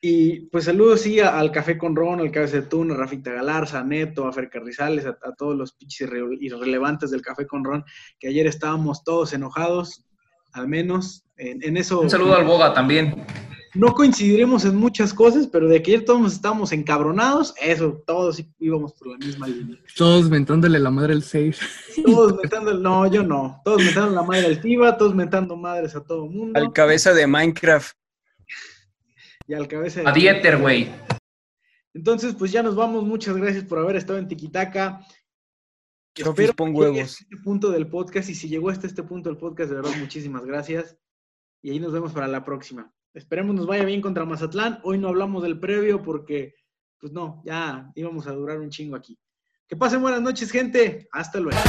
y 0.05 0.41
pues 0.51 0.65
saludos, 0.65 1.01
sí, 1.03 1.21
a- 1.21 1.39
al 1.39 1.53
Café 1.53 1.79
con 1.79 1.95
Ron, 1.95 2.19
al 2.21 2.31
Cabeza 2.33 2.57
de 2.57 2.63
Tuna, 2.63 2.95
a 2.95 2.97
Rafita 2.99 3.31
Galarza, 3.33 3.79
a 3.81 3.85
Neto, 3.85 4.27
a 4.27 4.33
Fer 4.33 4.51
Carrizales, 4.51 5.07
a, 5.07 5.11
a 5.11 5.33
todos 5.39 5.57
los 5.57 5.73
pinches 5.73 6.11
irre- 6.11 6.37
irrelevantes 6.41 7.11
del 7.13 7.23
Café 7.23 7.47
con 7.47 7.65
Ron, 7.65 7.85
que 8.19 8.29
ayer 8.29 8.47
estábamos 8.49 9.05
todos 9.05 9.33
enojados, 9.33 10.05
al 10.53 10.67
menos. 10.69 11.25
En, 11.37 11.63
en 11.63 11.77
eso. 11.77 12.01
Un 12.01 12.11
saludo 12.11 12.35
al 12.37 12.45
Boga 12.45 12.75
también. 12.75 13.25
No 13.75 13.95
coincidiremos 13.95 14.67
en 14.67 14.77
muchas 14.77 15.15
cosas, 15.15 15.47
pero 15.47 15.67
de 15.67 15.83
que 15.83 15.93
ayer 15.95 16.05
todos 16.05 16.33
estábamos 16.35 16.73
encabronados, 16.73 17.55
eso, 17.59 18.03
todos 18.07 18.45
íbamos 18.59 18.93
por 18.93 19.09
la 19.13 19.17
misma 19.17 19.47
línea. 19.49 19.79
Todos 19.97 20.29
mentándole 20.29 20.79
la 20.79 20.91
madre 20.91 21.15
el 21.15 21.23
6. 21.23 21.59
Todos 22.05 22.37
metando, 22.43 22.75
no, 22.75 23.11
yo 23.11 23.23
no. 23.23 23.63
Todos 23.65 23.83
metando 23.83 24.11
la 24.11 24.23
madre 24.23 24.47
al 24.47 24.57
FIBA, 24.61 24.99
todos 24.99 25.15
metando 25.15 25.57
madres 25.57 25.97
a 25.97 26.05
todo 26.05 26.27
mundo. 26.27 26.59
Al 26.61 26.73
cabeza 26.75 27.15
de 27.15 27.27
Minecraft. 27.27 27.97
Y 29.53 29.55
al 29.55 29.69
cabeza 29.69 30.01
de- 30.01 30.09
A 30.09 30.13
Dieter, 30.13 30.57
güey. 30.57 30.91
Entonces, 31.93 32.35
pues 32.35 32.51
ya 32.51 32.63
nos 32.63 32.75
vamos. 32.75 33.05
Muchas 33.05 33.37
gracias 33.37 33.65
por 33.65 33.79
haber 33.79 33.97
estado 33.97 34.19
en 34.19 34.27
Tiquitaca. 34.27 35.07
Espero 36.15 36.55
pon 36.55 36.73
que 36.75 36.81
llegue 36.81 37.01
hasta 37.03 37.23
este 37.25 37.37
punto 37.45 37.71
del 37.71 37.87
podcast. 37.89 38.31
Y 38.31 38.35
si 38.35 38.49
llegó 38.49 38.71
hasta 38.71 38.87
este 38.87 39.03
punto 39.03 39.29
del 39.29 39.37
podcast, 39.39 39.69
de 39.71 39.77
verdad, 39.77 39.93
muchísimas 39.99 40.47
gracias. 40.47 40.97
Y 41.61 41.71
ahí 41.71 41.79
nos 41.79 41.93
vemos 41.93 42.13
para 42.13 42.29
la 42.29 42.45
próxima. 42.45 42.91
Esperemos 43.13 43.55
nos 43.55 43.67
vaya 43.67 43.85
bien 43.85 44.01
contra 44.01 44.25
Mazatlán. 44.25 44.81
Hoy 44.85 44.97
no 44.97 45.09
hablamos 45.09 45.43
del 45.43 45.61
previo 45.61 46.03
porque, 46.03 46.55
pues 46.99 47.13
no, 47.13 47.43
ya 47.45 47.93
íbamos 47.95 48.27
a 48.27 48.33
durar 48.33 48.59
un 48.59 48.71
chingo 48.71 48.97
aquí. 48.97 49.19
Que 49.69 49.77
pasen 49.77 50.01
buenas 50.01 50.23
noches, 50.23 50.51
gente. 50.51 51.09
Hasta 51.13 51.41
luego. 51.41 51.61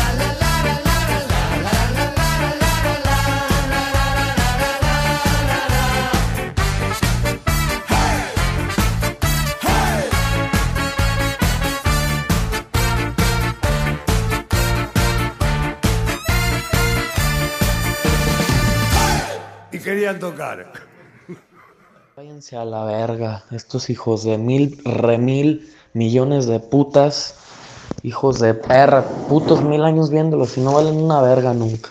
Tocar. 20.19 20.72
Váyanse 22.15 22.56
a 22.56 22.65
la 22.65 22.84
verga, 22.85 23.44
estos 23.52 23.90
hijos 23.90 24.23
de 24.23 24.38
mil, 24.38 24.80
remil, 24.85 25.73
millones 25.94 26.45
de 26.45 26.60
putas, 26.60 27.35
hijos 28.03 28.40
de 28.40 28.53
perra, 28.53 29.03
putos 29.27 29.64
mil 29.64 29.84
años 29.84 30.10
viéndolos 30.10 30.57
y 30.57 30.61
no 30.61 30.73
valen 30.73 30.95
una 30.95 31.22
verga 31.22 31.53
nunca. 31.53 31.90